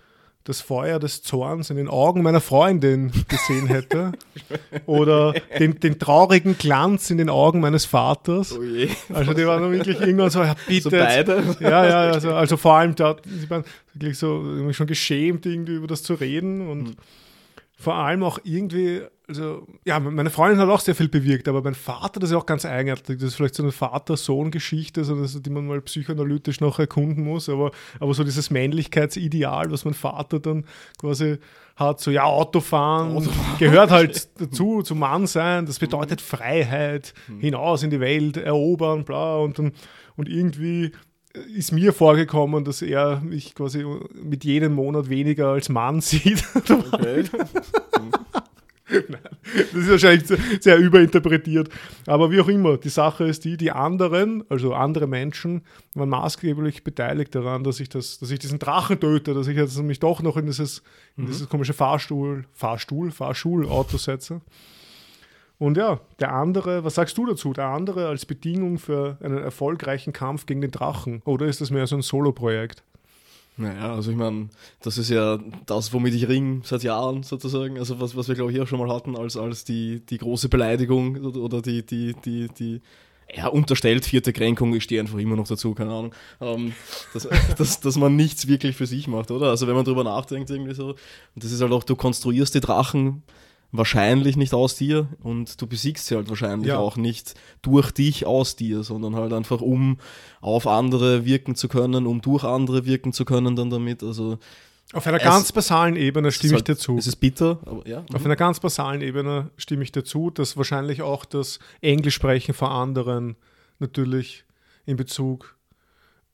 das 0.44 0.60
Feuer 0.60 0.98
des 0.98 1.22
Zorns 1.22 1.70
in 1.70 1.76
den 1.76 1.88
Augen 1.88 2.22
meiner 2.22 2.40
Freundin 2.40 3.12
gesehen 3.28 3.68
hätte 3.68 4.12
oder 4.86 5.34
den, 5.58 5.78
den 5.78 5.98
traurigen 5.98 6.58
Glanz 6.58 7.10
in 7.10 7.18
den 7.18 7.30
Augen 7.30 7.60
meines 7.60 7.84
Vaters. 7.84 8.58
Oh 8.58 8.62
je. 8.62 8.88
Also 9.12 9.34
die 9.34 9.46
waren 9.46 9.70
wirklich 9.70 10.00
irgendwann 10.00 10.30
so, 10.30 10.42
ja 10.42 10.54
bitte. 10.66 10.82
So 10.82 10.90
beide? 10.90 11.56
Ja, 11.60 11.86
ja, 11.86 12.00
also, 12.12 12.34
also 12.34 12.56
vor 12.56 12.74
allem 12.74 12.94
da, 12.94 13.16
sie 13.24 13.48
waren 13.48 13.64
wirklich 13.94 14.18
so 14.18 14.72
schon 14.72 14.86
geschämt, 14.86 15.46
irgendwie 15.46 15.74
über 15.74 15.86
das 15.86 16.02
zu 16.02 16.14
reden 16.14 16.68
und 16.68 16.88
Hm. 16.88 16.96
Vor 17.82 17.94
allem 17.96 18.22
auch 18.22 18.38
irgendwie, 18.44 19.02
also 19.28 19.66
ja, 19.84 19.98
meine 19.98 20.30
Freundin 20.30 20.60
hat 20.60 20.68
auch 20.68 20.78
sehr 20.80 20.94
viel 20.94 21.08
bewirkt, 21.08 21.48
aber 21.48 21.62
mein 21.62 21.74
Vater, 21.74 22.20
das 22.20 22.30
ist 22.30 22.36
auch 22.36 22.46
ganz 22.46 22.64
eigenartig, 22.64 23.18
das 23.18 23.30
ist 23.30 23.34
vielleicht 23.34 23.56
so 23.56 23.62
eine 23.64 23.72
Vater-Sohn-Geschichte, 23.72 25.04
so 25.04 25.20
dass- 25.20 25.40
die 25.42 25.50
man 25.50 25.66
mal 25.66 25.80
psychoanalytisch 25.80 26.60
noch 26.60 26.78
erkunden 26.78 27.24
muss, 27.24 27.48
aber, 27.48 27.72
aber 27.98 28.14
so 28.14 28.22
dieses 28.24 28.50
Männlichkeitsideal, 28.50 29.70
was 29.70 29.84
mein 29.84 29.94
Vater 29.94 30.38
dann 30.40 30.64
quasi 31.00 31.38
hat, 31.76 32.00
so 32.00 32.10
ja, 32.10 32.24
Autofahren 32.24 33.16
gehört 33.58 33.90
halt 33.90 34.28
dazu, 34.40 34.82
zum 34.82 34.98
Mann 35.00 35.26
sein, 35.26 35.66
das 35.66 35.78
bedeutet 35.78 36.20
Freiheit, 36.20 37.14
hinaus 37.40 37.82
in 37.82 37.90
die 37.90 38.00
Welt, 38.00 38.36
erobern, 38.36 39.04
bla 39.04 39.36
und 39.36 39.58
dann 39.58 39.72
und 40.16 40.28
irgendwie 40.28 40.92
ist 41.54 41.72
mir 41.72 41.92
vorgekommen, 41.92 42.64
dass 42.64 42.82
er 42.82 43.20
mich 43.20 43.54
quasi 43.54 43.84
mit 44.14 44.44
jedem 44.44 44.74
Monat 44.74 45.08
weniger 45.08 45.48
als 45.48 45.68
Mann 45.68 46.00
sieht. 46.02 46.44
Okay. 46.56 47.24
Das 49.54 49.74
ist 49.84 49.90
wahrscheinlich 49.90 50.28
sehr- 50.60 50.76
überinterpretiert. 50.78 51.70
Aber 52.06 52.30
wie 52.30 52.40
auch 52.40 52.48
immer, 52.48 52.76
die 52.76 52.88
Sache 52.90 53.24
ist 53.24 53.44
die, 53.44 53.56
die 53.56 53.70
anderen, 53.70 54.44
also 54.50 54.74
andere 54.74 55.06
Menschen, 55.06 55.62
waren 55.94 56.10
maßgeblich 56.10 56.84
beteiligt 56.84 57.34
daran, 57.34 57.64
dass 57.64 57.80
ich, 57.80 57.88
das, 57.88 58.18
dass 58.18 58.30
ich 58.30 58.38
diesen 58.38 58.58
Drachen 58.58 59.00
töte, 59.00 59.32
dass 59.34 59.46
ich 59.46 59.56
jetzt 59.56 59.78
mich 59.82 59.98
doch 60.00 60.20
noch 60.22 60.36
in 60.36 60.46
dieses, 60.46 60.82
in 61.16 61.26
dieses 61.26 61.48
komische 61.48 61.72
Fahrstuhl, 61.72 62.44
Fahrstuhl, 62.52 63.10
Fahrschulauto 63.10 63.96
setze. 63.96 64.42
Und 65.62 65.76
ja, 65.76 66.00
der 66.18 66.34
andere, 66.34 66.82
was 66.82 66.96
sagst 66.96 67.16
du 67.16 67.24
dazu? 67.24 67.52
Der 67.52 67.66
andere 67.66 68.08
als 68.08 68.26
Bedingung 68.26 68.80
für 68.80 69.16
einen 69.22 69.38
erfolgreichen 69.38 70.12
Kampf 70.12 70.44
gegen 70.44 70.60
den 70.60 70.72
Drachen? 70.72 71.22
Oder 71.24 71.46
ist 71.46 71.60
das 71.60 71.70
mehr 71.70 71.86
so 71.86 71.94
ein 71.94 72.02
Solo-Projekt? 72.02 72.82
Naja, 73.56 73.94
also 73.94 74.10
ich 74.10 74.16
meine, 74.16 74.48
das 74.82 74.98
ist 74.98 75.08
ja 75.08 75.38
das, 75.66 75.92
womit 75.92 76.14
ich 76.14 76.26
ring 76.26 76.62
seit 76.64 76.82
Jahren 76.82 77.22
sozusagen. 77.22 77.78
Also 77.78 78.00
was, 78.00 78.16
was 78.16 78.26
wir 78.26 78.34
glaube 78.34 78.50
ich 78.50 78.60
auch 78.60 78.66
schon 78.66 78.80
mal 78.80 78.92
hatten, 78.92 79.16
als, 79.16 79.36
als 79.36 79.62
die, 79.62 80.00
die 80.04 80.18
große 80.18 80.48
Beleidigung 80.48 81.16
oder, 81.18 81.62
die, 81.62 81.86
die, 81.86 82.14
die, 82.14 82.48
die 82.48 82.80
ja, 83.32 83.46
unterstellt 83.46 84.04
vierte 84.04 84.32
Kränkung, 84.32 84.74
ich 84.74 84.82
stehe 84.82 85.00
einfach 85.00 85.20
immer 85.20 85.36
noch 85.36 85.46
dazu, 85.46 85.74
keine 85.74 85.92
Ahnung. 85.92 86.14
Ähm, 86.40 86.72
dass, 87.14 87.28
dass, 87.56 87.78
dass 87.78 87.96
man 87.96 88.16
nichts 88.16 88.48
wirklich 88.48 88.74
für 88.74 88.86
sich 88.86 89.06
macht, 89.06 89.30
oder? 89.30 89.50
Also 89.50 89.68
wenn 89.68 89.76
man 89.76 89.84
drüber 89.84 90.02
nachdenkt, 90.02 90.50
irgendwie 90.50 90.74
so. 90.74 90.88
Und 90.88 91.44
das 91.44 91.52
ist 91.52 91.62
halt 91.62 91.70
auch, 91.70 91.84
du 91.84 91.94
konstruierst 91.94 92.52
die 92.52 92.60
Drachen 92.60 93.22
wahrscheinlich 93.72 94.36
nicht 94.36 94.52
aus 94.54 94.76
dir 94.76 95.08
und 95.22 95.60
du 95.60 95.66
besiegst 95.66 96.06
sie 96.06 96.14
halt 96.16 96.28
wahrscheinlich 96.28 96.68
Ja. 96.68 96.78
auch 96.78 96.96
nicht 96.96 97.34
durch 97.62 97.90
dich 97.90 98.26
aus 98.26 98.54
dir, 98.54 98.82
sondern 98.82 99.16
halt 99.16 99.32
einfach 99.32 99.60
um 99.62 99.98
auf 100.42 100.66
andere 100.66 101.24
wirken 101.24 101.54
zu 101.54 101.68
können, 101.68 102.06
um 102.06 102.20
durch 102.20 102.44
andere 102.44 102.84
wirken 102.84 103.12
zu 103.14 103.24
können 103.24 103.56
dann 103.56 103.70
damit. 103.70 104.02
Also 104.02 104.38
Auf 104.92 105.06
einer 105.06 105.18
ganz 105.18 105.52
basalen 105.52 105.96
Ebene 105.96 106.30
stimme 106.32 106.52
ich 106.52 106.56
halt- 106.56 106.68
dir 106.68 106.76
zu. 106.76 106.98
Es 106.98 107.06
ist 107.06 107.16
bitter, 107.16 107.60
aber 107.64 107.88
ja. 107.88 108.04
Auf 108.12 108.24
einer 108.26 108.36
ganz 108.36 108.60
basalen 108.60 109.00
Ebene 109.00 109.50
stimme 109.56 109.84
ich 109.84 109.92
dir 109.92 110.04
zu, 110.04 110.28
dass 110.30 110.56
wahrscheinlich 110.58 111.00
auch 111.00 111.24
das 111.24 111.58
Englischsprechen 111.80 112.52
vor 112.54 112.70
anderen 112.72 113.36
natürlich 113.78 114.44
in 114.84 114.96
Bezug 114.96 115.56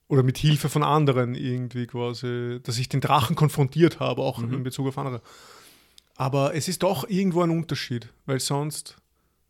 oder 0.09 0.23
mit 0.25 0.39
Hilfe 0.39 0.69
von 0.69 0.83
anderen 0.83 1.35
irgendwie 1.37 1.87
quasi, 1.87 2.59
dass 2.65 2.79
ich 2.79 2.89
den 2.89 3.01
Drachen 3.01 3.37
konfrontiert 3.37 4.01
habe, 4.01 4.23
auch 4.23 4.43
in 4.43 4.63
Bezug 4.65 4.89
auf 4.89 4.99
andere. 4.99 5.21
Aber 6.19 6.53
es 6.57 6.67
ist 6.67 6.83
doch 6.83 7.09
irgendwo 7.09 7.43
ein 7.43 7.51
Unterschied, 7.51 8.13
weil 8.27 8.41
sonst 8.41 8.97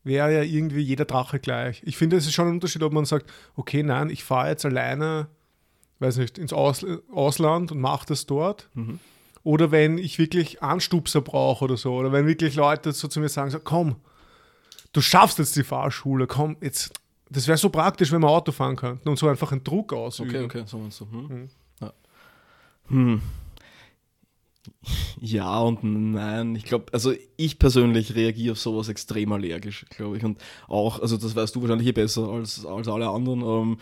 wäre 0.04 0.32
ja 0.32 0.42
irgendwie 0.42 0.82
jeder 0.82 1.06
Drache 1.06 1.40
gleich. 1.40 1.82
Ich 1.84 1.96
finde, 1.96 2.18
es 2.18 2.26
ist 2.26 2.34
schon 2.34 2.46
ein 2.46 2.54
Unterschied, 2.54 2.82
ob 2.82 2.92
man 2.92 3.06
sagt, 3.06 3.30
okay, 3.56 3.82
nein, 3.82 4.10
ich 4.10 4.22
fahre 4.22 4.50
jetzt 4.50 4.66
alleine, 4.66 5.28
weiß 5.98 6.18
nicht, 6.18 6.36
ins 6.36 6.52
Aus 6.52 6.84
Ausland 7.10 7.72
und 7.72 7.80
mache 7.80 8.06
das 8.06 8.26
dort. 8.26 8.68
Oder 9.44 9.70
wenn 9.70 9.96
ich 9.96 10.18
wirklich 10.18 10.62
Anstupser 10.62 11.22
brauche 11.22 11.64
oder 11.64 11.78
so. 11.78 11.94
Oder 11.94 12.12
wenn 12.12 12.26
wirklich 12.26 12.54
Leute 12.54 12.92
so 12.92 13.08
zu 13.08 13.18
mir 13.18 13.30
sagen, 13.30 13.50
so, 13.50 13.60
komm, 13.60 13.96
du 14.92 15.00
schaffst 15.00 15.38
jetzt 15.38 15.56
die 15.56 15.64
Fahrschule, 15.64 16.26
komm, 16.26 16.58
jetzt. 16.60 16.92
Das 17.30 17.46
wäre 17.48 17.56
so 17.56 17.70
praktisch, 17.70 18.12
wenn 18.12 18.20
wir 18.20 18.28
Auto 18.28 18.52
fahren 18.52 18.76
könnten 18.76 19.08
und 19.08 19.18
so 19.18 19.26
einfach 19.26 19.52
einen 19.52 19.64
Druck 19.64 19.94
ausüben. 19.94 20.30
Okay, 20.30 20.44
okay, 20.44 20.62
so 20.66 20.78
meinst 20.78 21.00
du. 21.00 21.06
Hm? 21.10 21.28
Mhm. 21.28 21.48
Ja. 21.80 21.92
Hm. 22.88 23.22
Ja 25.20 25.60
und 25.60 25.82
nein. 25.82 26.54
Ich 26.56 26.64
glaube, 26.64 26.86
also 26.92 27.12
ich 27.36 27.58
persönlich 27.58 28.14
reagiere 28.14 28.52
auf 28.52 28.58
sowas 28.58 28.88
extrem 28.88 29.32
allergisch, 29.32 29.86
glaube 29.90 30.16
ich. 30.16 30.24
Und 30.24 30.38
auch, 30.68 31.00
also 31.00 31.16
das 31.16 31.34
weißt 31.34 31.54
du 31.54 31.62
wahrscheinlich 31.62 31.88
eh 31.88 31.92
besser 31.92 32.28
als, 32.28 32.64
als 32.64 32.88
alle 32.88 33.08
anderen, 33.08 33.42
ähm, 33.42 33.78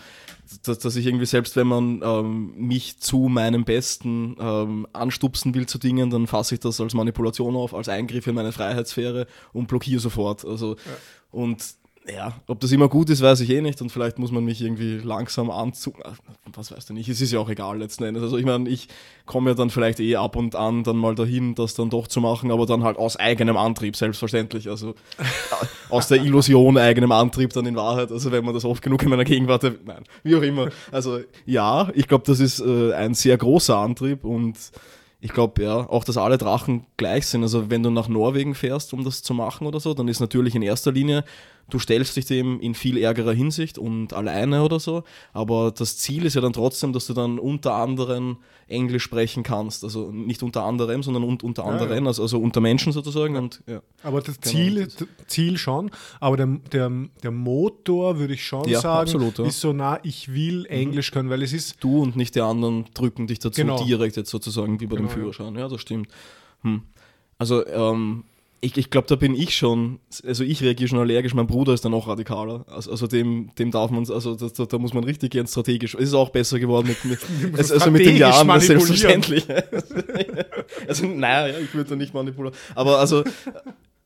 dass, 0.65 0.79
dass 0.79 0.97
ich 0.97 1.07
irgendwie, 1.07 1.27
selbst 1.27 1.57
wenn 1.57 1.67
man 1.67 2.03
ähm, 2.03 2.55
mich 2.57 3.01
zu 3.01 3.29
meinem 3.29 3.65
Besten 3.65 4.37
ähm, 4.39 4.87
anstupsen 4.93 5.55
will 5.55 5.67
zu 5.67 5.79
Dingen, 5.79 6.11
dann 6.11 6.27
fasse 6.27 6.55
ich 6.55 6.61
das 6.61 6.81
als 6.81 6.95
Manipulation 6.95 7.57
auf, 7.57 7.75
als 7.75 7.89
Eingriff 7.89 8.27
in 8.27 8.35
meine 8.35 8.53
Freiheitssphäre 8.53 9.27
und 9.53 9.69
blockiere 9.69 10.01
sofort. 10.01 10.45
Also 10.45 10.77
und 11.31 11.77
ja, 12.09 12.35
ob 12.47 12.61
das 12.61 12.71
immer 12.73 12.89
gut 12.89 13.11
ist, 13.11 13.21
weiß 13.21 13.41
ich 13.41 13.51
eh 13.51 13.61
nicht 13.61 13.83
und 13.83 13.91
vielleicht 13.91 14.19
muss 14.19 14.31
man 14.31 14.45
mich 14.45 14.63
irgendwie 14.63 14.99
langsam 14.99 15.51
anzu... 15.51 15.93
Was 16.55 16.71
weißt 16.71 16.89
du 16.89 16.95
nicht, 16.95 17.09
es 17.09 17.21
ist 17.21 17.33
ja 17.33 17.41
auch 17.41 17.49
egal 17.49 17.79
letzten 17.79 18.05
Endes. 18.05 18.23
Also 18.23 18.39
ich 18.39 18.45
meine, 18.45 18.69
ich 18.69 18.89
komme 19.27 19.51
ja 19.51 19.55
dann 19.55 19.71
vielleicht 19.71 19.99
eh 20.01 20.17
ab 20.17 20.37
und 20.37 20.55
an 20.55 20.85
dann 20.85 20.97
mal 20.97 21.15
dahin, 21.15 21.55
das 21.55 21.75
dann 21.75 21.91
doch 21.91 22.07
zu 22.07 22.21
machen, 22.21 22.51
aber 22.51 22.65
dann 22.67 22.85
halt 22.85 22.97
aus 22.97 23.17
eigenem 23.17 23.57
Antrieb, 23.57 23.97
selbstverständlich. 23.97 24.69
Also 24.69 24.95
aus 25.91 26.09
der 26.09 26.23
Illusion 26.23 26.79
eigenem 26.79 27.13
Antrieb 27.13 27.53
dann 27.53 27.67
in 27.67 27.77
Wahrheit. 27.77 28.13
Also 28.13 28.31
wenn 28.31 28.45
man 28.45 28.55
das 28.55 28.65
oft 28.65 28.83
genug 28.83 29.03
in 29.03 29.11
meiner 29.11 29.25
Gegenwart... 29.25 29.65
Nein, 29.85 30.05
wie 30.23 30.37
auch 30.37 30.43
immer. 30.43 30.69
Also 30.93 31.21
ja, 31.45 31.91
ich 31.95 32.07
glaube, 32.07 32.25
das 32.27 32.41
ist 32.41 32.61
äh, 32.61 32.95
ein 32.95 33.15
sehr 33.15 33.37
großer 33.37 33.77
Antrieb 33.77 34.25
und 34.25 34.57
ich 35.21 35.33
glaube 35.33 35.63
ja 35.63 35.89
auch, 35.89 36.05
dass 36.05 36.17
alle 36.17 36.39
Drachen 36.39 36.87
gleich 36.97 37.27
sind. 37.27 37.43
Also 37.43 37.71
wenn 37.71 37.83
du 37.83 37.91
nach 37.91 38.09
Norwegen 38.09 38.55
fährst, 38.55 38.93
um 38.93 39.03
das 39.03 39.23
zu 39.23 39.35
machen 39.35 39.67
oder 39.67 39.81
so, 39.81 39.93
dann 39.95 40.09
ist 40.09 40.21
natürlich 40.21 40.55
in 40.55 40.63
erster 40.63 40.93
Linie, 40.93 41.25
du 41.69 41.79
stellst 41.79 42.17
dich 42.17 42.27
dem 42.27 42.61
in 42.61 42.75
viel 42.75 42.97
ärgerer 42.99 43.33
Hinsicht 43.33 43.79
und 43.79 44.13
alleine 44.13 44.63
oder 44.63 44.79
so. 44.79 45.03
Aber 45.33 45.73
das 45.73 45.99
Ziel 45.99 46.25
ist 46.25 46.35
ja 46.35 46.41
dann 46.41 46.53
trotzdem, 46.53 46.93
dass 46.93 47.07
du 47.07 47.13
dann 47.13 47.39
unter 47.39 47.75
anderem 47.75 48.37
Englisch 48.69 49.03
sprechen 49.05 49.43
kannst. 49.43 49.85
Also 49.85 50.11
nicht 50.11 50.43
unter 50.43 50.65
anderem, 50.65 51.03
sondern 51.03 51.25
un 51.25 51.39
unter 51.43 51.65
anderen, 51.65 52.05
ja. 52.05 52.09
Also, 52.09 52.23
also 52.23 52.39
unter 52.39 52.61
Menschen 52.61 52.93
sozusagen. 52.93 53.37
Und 53.37 53.63
ja. 53.67 53.81
Aber 54.03 54.21
das 54.21 54.41
Genau, 54.41 54.53
Ziel, 54.53 54.85
das 54.87 55.07
Ziel 55.27 55.59
schon, 55.59 55.91
aber 56.21 56.37
der, 56.37 56.47
der, 56.73 56.91
der 57.23 57.31
Motor, 57.31 58.19
würde 58.19 58.35
ich 58.35 58.45
schon 58.45 58.65
sagen, 58.73 59.03
absolut. 59.03 59.39
Mhm. 59.39 59.45
ist 59.47 59.61
so, 59.61 59.73
na, 59.73 59.99
ich 60.05 60.33
will 60.33 60.67
Englisch 60.67 61.11
können, 61.11 61.31
weil 61.31 61.43
es 61.43 61.53
ist, 61.53 61.77
Du 61.81 62.03
und 62.03 62.17
nicht 62.17 62.35
die 62.35 62.41
anderen 62.41 62.85
drücken 62.95 63.27
dich 63.27 63.39
dazu 63.39 63.61
Genau. 63.61 63.83
direkt 63.85 64.17
jetzt 64.17 64.31
sozusagen 64.31 64.81
wie 64.81 64.87
bei 64.87 64.97
dem 64.97 65.07
Genau, 65.07 65.09
ja. 65.09 65.15
Führerschein. 65.15 65.55
Ja, 65.57 65.69
das 65.69 65.81
stimmt. 65.81 66.09
Hm. 66.63 66.83
Also 67.39 67.67
ähm, 67.67 68.25
ich, 68.61 68.77
ich 68.77 68.91
glaube, 68.91 69.07
da 69.07 69.17
bin 69.17 69.35
ich 69.35 69.57
schon, 69.57 70.01
also 70.25 70.43
ich 70.43 70.63
reagiere 70.63 70.89
schon 70.89 70.99
allergisch, 70.99 71.35
mein 71.35 71.47
Bruder 71.47 71.75
ist 71.75 71.85
dann 71.85 71.95
auch 71.95 72.09
radikaler. 72.09 72.65
Also, 72.69 72.91
also 72.91 73.07
dem, 73.07 73.51
dem 73.59 73.71
darf 73.71 73.91
man, 73.91 74.11
also 74.11 74.35
da, 74.35 74.65
da 74.65 74.79
muss 74.79 74.95
man 74.95 75.05
richtig 75.05 75.33
gern 75.33 75.47
strategisch, 75.47 75.95
es 75.95 76.09
ist 76.09 76.15
auch 76.15 76.31
besser 76.31 76.59
geworden 76.59 76.89
mit, 76.89 77.05
mit 77.05 77.21
es, 77.59 77.71
also 77.71 77.91
mit 77.91 78.05
den 78.05 78.17
Jahren, 78.17 78.49
das 78.49 78.67
selbstverständlich. 78.67 79.47
also 80.89 81.07
naja, 81.07 81.49
ja, 81.49 81.59
ich 81.59 81.75
würde 81.75 81.91
da 81.91 81.97
nicht 81.97 82.15
manipulieren. 82.15 82.57
Aber 82.75 82.99
also 82.99 83.25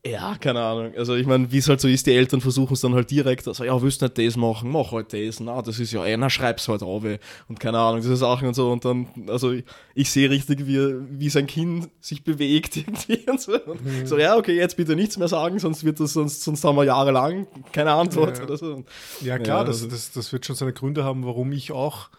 ja, 0.03 0.35
keine 0.39 0.61
Ahnung. 0.61 0.93
Also 0.97 1.13
ich 1.15 1.27
meine, 1.27 1.51
wie 1.51 1.59
es 1.59 1.69
halt 1.69 1.79
so 1.79 1.87
ist, 1.87 2.07
die 2.07 2.13
Eltern 2.13 2.41
versuchen 2.41 2.73
es 2.73 2.81
dann 2.81 2.95
halt 2.95 3.11
direkt, 3.11 3.47
also 3.47 3.63
ja, 3.63 3.79
willst 3.81 4.01
du 4.01 4.05
nicht 4.05 4.17
das 4.17 4.35
machen, 4.35 4.71
mach 4.71 4.91
halt 4.91 5.13
das, 5.13 5.39
na, 5.39 5.61
das 5.61 5.77
ist 5.79 5.91
ja, 5.91 6.03
ey, 6.03 6.17
na, 6.17 6.27
schreib's 6.29 6.67
halt 6.67 6.81
auf, 6.81 7.03
ey. 7.03 7.19
und 7.47 7.59
keine 7.59 7.77
Ahnung, 7.77 8.01
diese 8.01 8.15
Sachen 8.17 8.47
und 8.47 8.55
so 8.55 8.71
und 8.71 8.83
dann, 8.83 9.07
also 9.27 9.51
ich, 9.51 9.63
ich 9.93 10.09
sehe 10.09 10.29
richtig, 10.31 10.65
wie, 10.65 10.79
wie 11.19 11.29
sein 11.29 11.45
Kind 11.45 11.89
sich 11.99 12.23
bewegt 12.23 12.77
irgendwie 12.77 13.29
und 13.29 13.39
so. 13.39 13.53
Und 13.63 13.85
Mhm. 13.85 14.05
so, 14.07 14.17
ja, 14.17 14.35
okay, 14.37 14.55
jetzt 14.55 14.75
bitte 14.75 14.95
nichts 14.95 15.17
mehr 15.17 15.27
sagen, 15.27 15.59
sonst 15.59 15.83
wird 15.83 15.99
das, 15.99 16.13
sonst, 16.13 16.41
sonst 16.43 16.63
haben 16.63 16.77
wir 16.77 16.83
jahrelang 16.85 17.45
keine 17.71 17.91
Antwort 17.91 18.39
Ja. 18.39 18.43
oder 18.45 18.57
so. 18.57 18.83
Ja 19.21 19.37
klar, 19.37 19.59
Ja, 19.59 19.63
das, 19.65 19.77
also- 19.83 19.89
das, 19.89 20.11
das 20.13 20.33
wird 20.33 20.45
schon 20.47 20.55
seine 20.55 20.73
Gründe 20.73 21.03
haben, 21.03 21.25
warum 21.25 21.51
ich 21.51 21.71
auch 21.71 22.09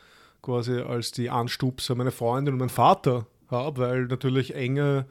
quasi 0.41 0.79
als 0.81 1.11
die 1.11 1.31
Anstupser 1.31 1.97
meine 1.97 2.13
Freundin 2.13 2.55
und 2.55 2.61
mein 2.61 2.69
Vater 2.69 3.27
habe, 3.51 3.81
weil 3.81 4.03
natürlich 4.07 4.55
enge 4.55 5.07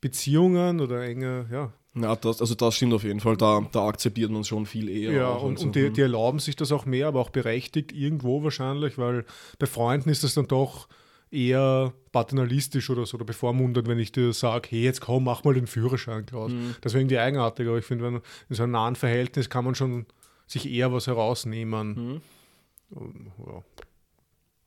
Beziehungen 0.00 0.80
oder 0.80 1.02
enge, 1.04 1.46
ja, 1.50 1.72
Ja, 1.98 2.14
das, 2.14 2.40
also 2.40 2.54
das 2.54 2.74
stimmt 2.74 2.92
auf 2.92 3.04
jeden 3.04 3.20
Fall, 3.20 3.36
da, 3.36 3.66
da 3.72 3.86
akzeptiert 3.88 4.30
man 4.30 4.44
schon 4.44 4.66
viel 4.66 4.88
eher. 4.88 5.12
Ja, 5.12 5.32
und, 5.32 5.58
so. 5.58 5.66
und 5.66 5.74
die, 5.74 5.86
Hm. 5.86 5.94
die 5.94 6.02
erlauben 6.02 6.38
sich 6.38 6.54
das 6.54 6.70
auch 6.72 6.84
mehr, 6.84 7.08
aber 7.08 7.20
auch 7.20 7.30
berechtigt 7.30 7.92
irgendwo 7.92 8.42
wahrscheinlich, 8.42 8.98
weil 8.98 9.24
bei 9.58 9.66
Freunden 9.66 10.10
ist 10.10 10.22
das 10.22 10.34
dann 10.34 10.46
doch 10.46 10.88
eher 11.30 11.92
paternalistisch 12.12 12.90
oder 12.90 13.04
so 13.06 13.16
oder 13.16 13.24
bevormundert, 13.24 13.88
wenn 13.88 13.98
ich 13.98 14.12
dir 14.12 14.32
sage, 14.32 14.68
hey, 14.70 14.82
jetzt 14.84 15.00
komm, 15.00 15.24
mach 15.24 15.42
mal 15.42 15.54
den 15.54 15.66
Führerschein, 15.66 16.26
Klaus. 16.26 16.52
Mhm. 16.52 16.76
Das 16.82 16.92
wäre 16.92 17.02
irgendwie 17.02 17.18
eigenartig, 17.18 17.66
aber 17.66 17.78
ich 17.78 17.84
finde, 17.84 18.22
in 18.48 18.54
so 18.54 18.62
einem 18.62 18.72
nahen 18.72 18.94
Verhältnis 18.96 19.50
kann 19.50 19.64
man 19.64 19.74
schon 19.74 20.06
sich 20.46 20.70
eher 20.70 20.92
was 20.92 21.06
herausnehmen. 21.06 22.20
Mhm. 22.92 23.00
Ja. 23.46 23.62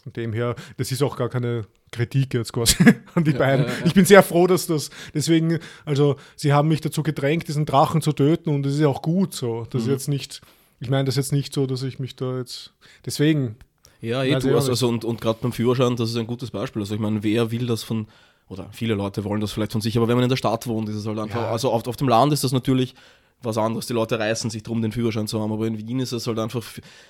Von 0.03 0.13
dem 0.13 0.31
her, 0.33 0.55
das 0.77 0.91
ist 0.91 1.03
auch 1.03 1.17
gar 1.17 1.27
keine 1.29 1.63
Kritik 1.91 2.33
jetzt 2.33 2.53
quasi 2.53 2.75
an 3.15 3.23
die 3.25 3.31
Ja, 3.31 3.37
beiden. 3.37 3.65
ja, 3.65 3.71
ja. 3.71 3.85
Ich 3.85 3.93
bin 3.93 4.05
sehr 4.05 4.23
froh, 4.23 4.47
dass 4.47 4.65
das, 4.67 4.89
deswegen, 5.13 5.59
also 5.85 6.15
sie 6.35 6.53
haben 6.53 6.67
mich 6.69 6.81
dazu 6.81 7.03
gedrängt, 7.03 7.47
diesen 7.47 7.65
Drachen 7.65 8.01
zu 8.01 8.13
töten 8.13 8.49
und 8.49 8.63
das 8.63 8.73
ist 8.75 8.79
ja 8.79 8.87
auch 8.87 9.01
gut 9.01 9.33
so. 9.33 9.65
Das 9.69 9.81
ist 9.81 9.87
Mhm. 9.87 9.93
jetzt 9.93 10.07
nicht, 10.07 10.41
ich 10.79 10.89
meine 10.89 11.03
das 11.05 11.15
ist 11.17 11.25
jetzt 11.27 11.31
nicht 11.33 11.53
so, 11.53 11.65
dass 11.65 11.83
ich 11.83 11.99
mich 11.99 12.15
da 12.15 12.37
jetzt, 12.37 12.73
deswegen, 13.05 13.57
Ja, 14.01 14.23
eh, 14.23 14.39
du, 14.39 14.51
auch 14.51 14.55
also, 14.55 14.69
also 14.71 14.87
und, 14.87 15.03
und 15.03 15.19
gerade 15.19 15.39
beim 15.41 15.51
Führerschein, 15.51 15.97
das 15.97 16.09
ist 16.11 16.15
ein 16.15 16.27
gutes 16.27 16.51
Beispiel. 16.51 16.81
Also 16.81 16.95
ich 16.95 17.01
meine, 17.01 17.21
wer 17.23 17.51
will 17.51 17.67
das 17.67 17.83
von, 17.83 18.07
oder 18.47 18.69
viele 18.71 18.93
Leute 18.93 19.25
wollen 19.25 19.41
das 19.41 19.51
vielleicht 19.51 19.73
von 19.73 19.81
sich, 19.81 19.97
aber 19.97 20.07
wenn 20.07 20.15
man 20.15 20.23
in 20.23 20.29
der 20.29 20.37
Stadt 20.37 20.65
wohnt, 20.67 20.87
ist 20.87 20.95
es 20.95 21.05
halt 21.05 21.19
einfach, 21.19 21.49
also 21.51 21.71
auf, 21.71 21.85
auf 21.87 21.97
dem 21.97 22.07
Land 22.07 22.31
ist 22.31 22.45
das 22.45 22.53
natürlich 22.53 22.95
was 23.41 23.57
anderes. 23.57 23.87
Die 23.87 23.93
Leute 23.93 24.19
reißen 24.19 24.49
sich 24.49 24.63
drum, 24.63 24.81
den 24.81 24.91
Führerschein 24.91 25.27
zu 25.27 25.39
haben, 25.39 25.51
aber 25.51 25.65
in 25.67 25.77
Wien 25.77 25.99
ist 25.99 26.11
es 26.11 26.27
halt 26.27 26.39
einfach, 26.39 26.63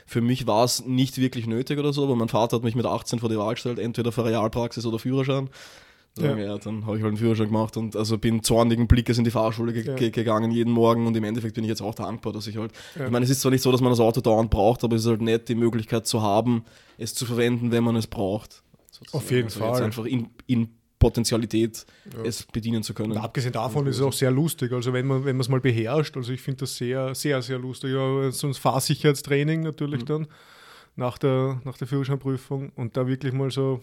für 0.06 0.22
mich 0.22 0.46
war 0.48 0.64
es 0.64 0.86
nicht 0.86 1.18
wirklich 1.18 1.48
nötig 1.48 1.80
oder 1.80 1.94
so, 1.94 2.04
aber 2.04 2.16
mein 2.16 2.30
Vater 2.30 2.58
hat 2.58 2.64
mich 2.64 2.76
mit 2.76 2.86
18 2.86 3.20
vor 3.20 3.30
die 3.30 3.38
Wahl 3.38 3.56
gestellt, 3.56 3.80
entweder 3.80 4.12
für 4.12 4.26
Realpraxis 4.26 4.86
oder 4.86 5.00
Führerschein. 5.00 5.50
Ja. 6.18 6.36
Ja, 6.36 6.38
ja 6.38 6.58
dann 6.58 6.86
habe 6.86 6.98
ich 6.98 7.04
halt 7.04 7.10
einen 7.12 7.18
Führerschein 7.18 7.48
gemacht 7.48 7.78
und 7.78 7.96
also 7.96 8.18
bin 8.18 8.44
zornigen 8.44 8.88
Blickes 8.88 9.18
in 9.18 9.24
die 9.24 9.32
Fahrschule 9.32 9.74
ge 9.74 9.86
Ja. 9.86 9.96
ge 9.96 10.10
gegangen 10.10 10.52
jeden 10.52 10.74
Morgen 10.74 11.08
und 11.08 11.16
im 11.16 11.24
Endeffekt 11.24 11.56
bin 11.56 11.64
ich 11.64 11.70
jetzt 11.70 11.82
auch 11.82 11.96
dankbar, 11.96 12.34
dass 12.34 12.48
ich 12.48 12.58
halt, 12.58 12.72
Ja. 12.96 13.06
ich 13.06 13.12
meine, 13.12 13.24
es 13.24 13.30
ist 13.32 13.42
zwar 13.42 13.52
nicht 13.52 13.62
so, 13.62 13.72
dass 13.72 13.82
man 13.82 13.92
das 13.92 14.00
Auto 14.00 14.20
dauernd 14.22 14.50
braucht, 14.50 14.84
aber 14.84 14.96
es 14.96 15.04
ist 15.04 15.08
halt 15.08 15.22
nett, 15.22 15.50
die 15.50 15.56
Möglichkeit 15.56 16.08
zu 16.08 16.22
haben, 16.22 16.66
es 16.98 17.14
zu 17.14 17.26
verwenden, 17.26 17.72
wenn 17.72 17.84
man 17.84 17.96
es 17.96 18.08
braucht. 18.08 18.64
sozusagen. 18.92 19.24
Auf 19.24 19.32
jeden 19.32 19.46
also 19.46 19.60
Fall. 19.60 19.70
Jetzt 19.74 19.82
einfach 19.82 20.06
in, 20.06 20.28
in 20.48 20.70
Potenzialität 21.00 21.86
Ja. 22.14 22.24
es 22.26 22.44
bedienen 22.44 22.84
zu 22.84 22.94
können. 22.94 23.14
und 23.14 23.18
abgesehen 23.18 23.54
davon 23.54 23.88
ist 23.88 23.96
es 23.98 24.02
auch 24.02 24.14
sehr 24.14 24.32
lustig. 24.32 24.72
Also 24.74 24.92
wenn 24.94 25.08
man, 25.08 25.24
wenn 25.26 25.36
man 25.38 25.42
es 25.42 25.50
mal 25.50 25.62
beherrscht, 25.62 26.16
also 26.18 26.32
ich 26.34 26.42
finde 26.42 26.60
das 26.62 26.76
sehr, 26.76 27.16
sehr, 27.16 27.42
sehr 27.42 27.58
lustig. 27.58 27.92
Ja, 27.94 28.30
so 28.32 28.48
ein 28.48 28.54
Fahrsicherheitstraining 28.54 29.62
natürlich 29.62 30.02
Mhm. 30.02 30.06
dann 30.06 30.28
nach 30.96 31.18
der, 31.18 31.62
nach 31.64 31.78
der 31.78 31.88
Führerscheinprüfung 31.88 32.72
und 32.76 32.98
da 32.98 33.08
wirklich 33.08 33.32
mal 33.34 33.50
so 33.50 33.80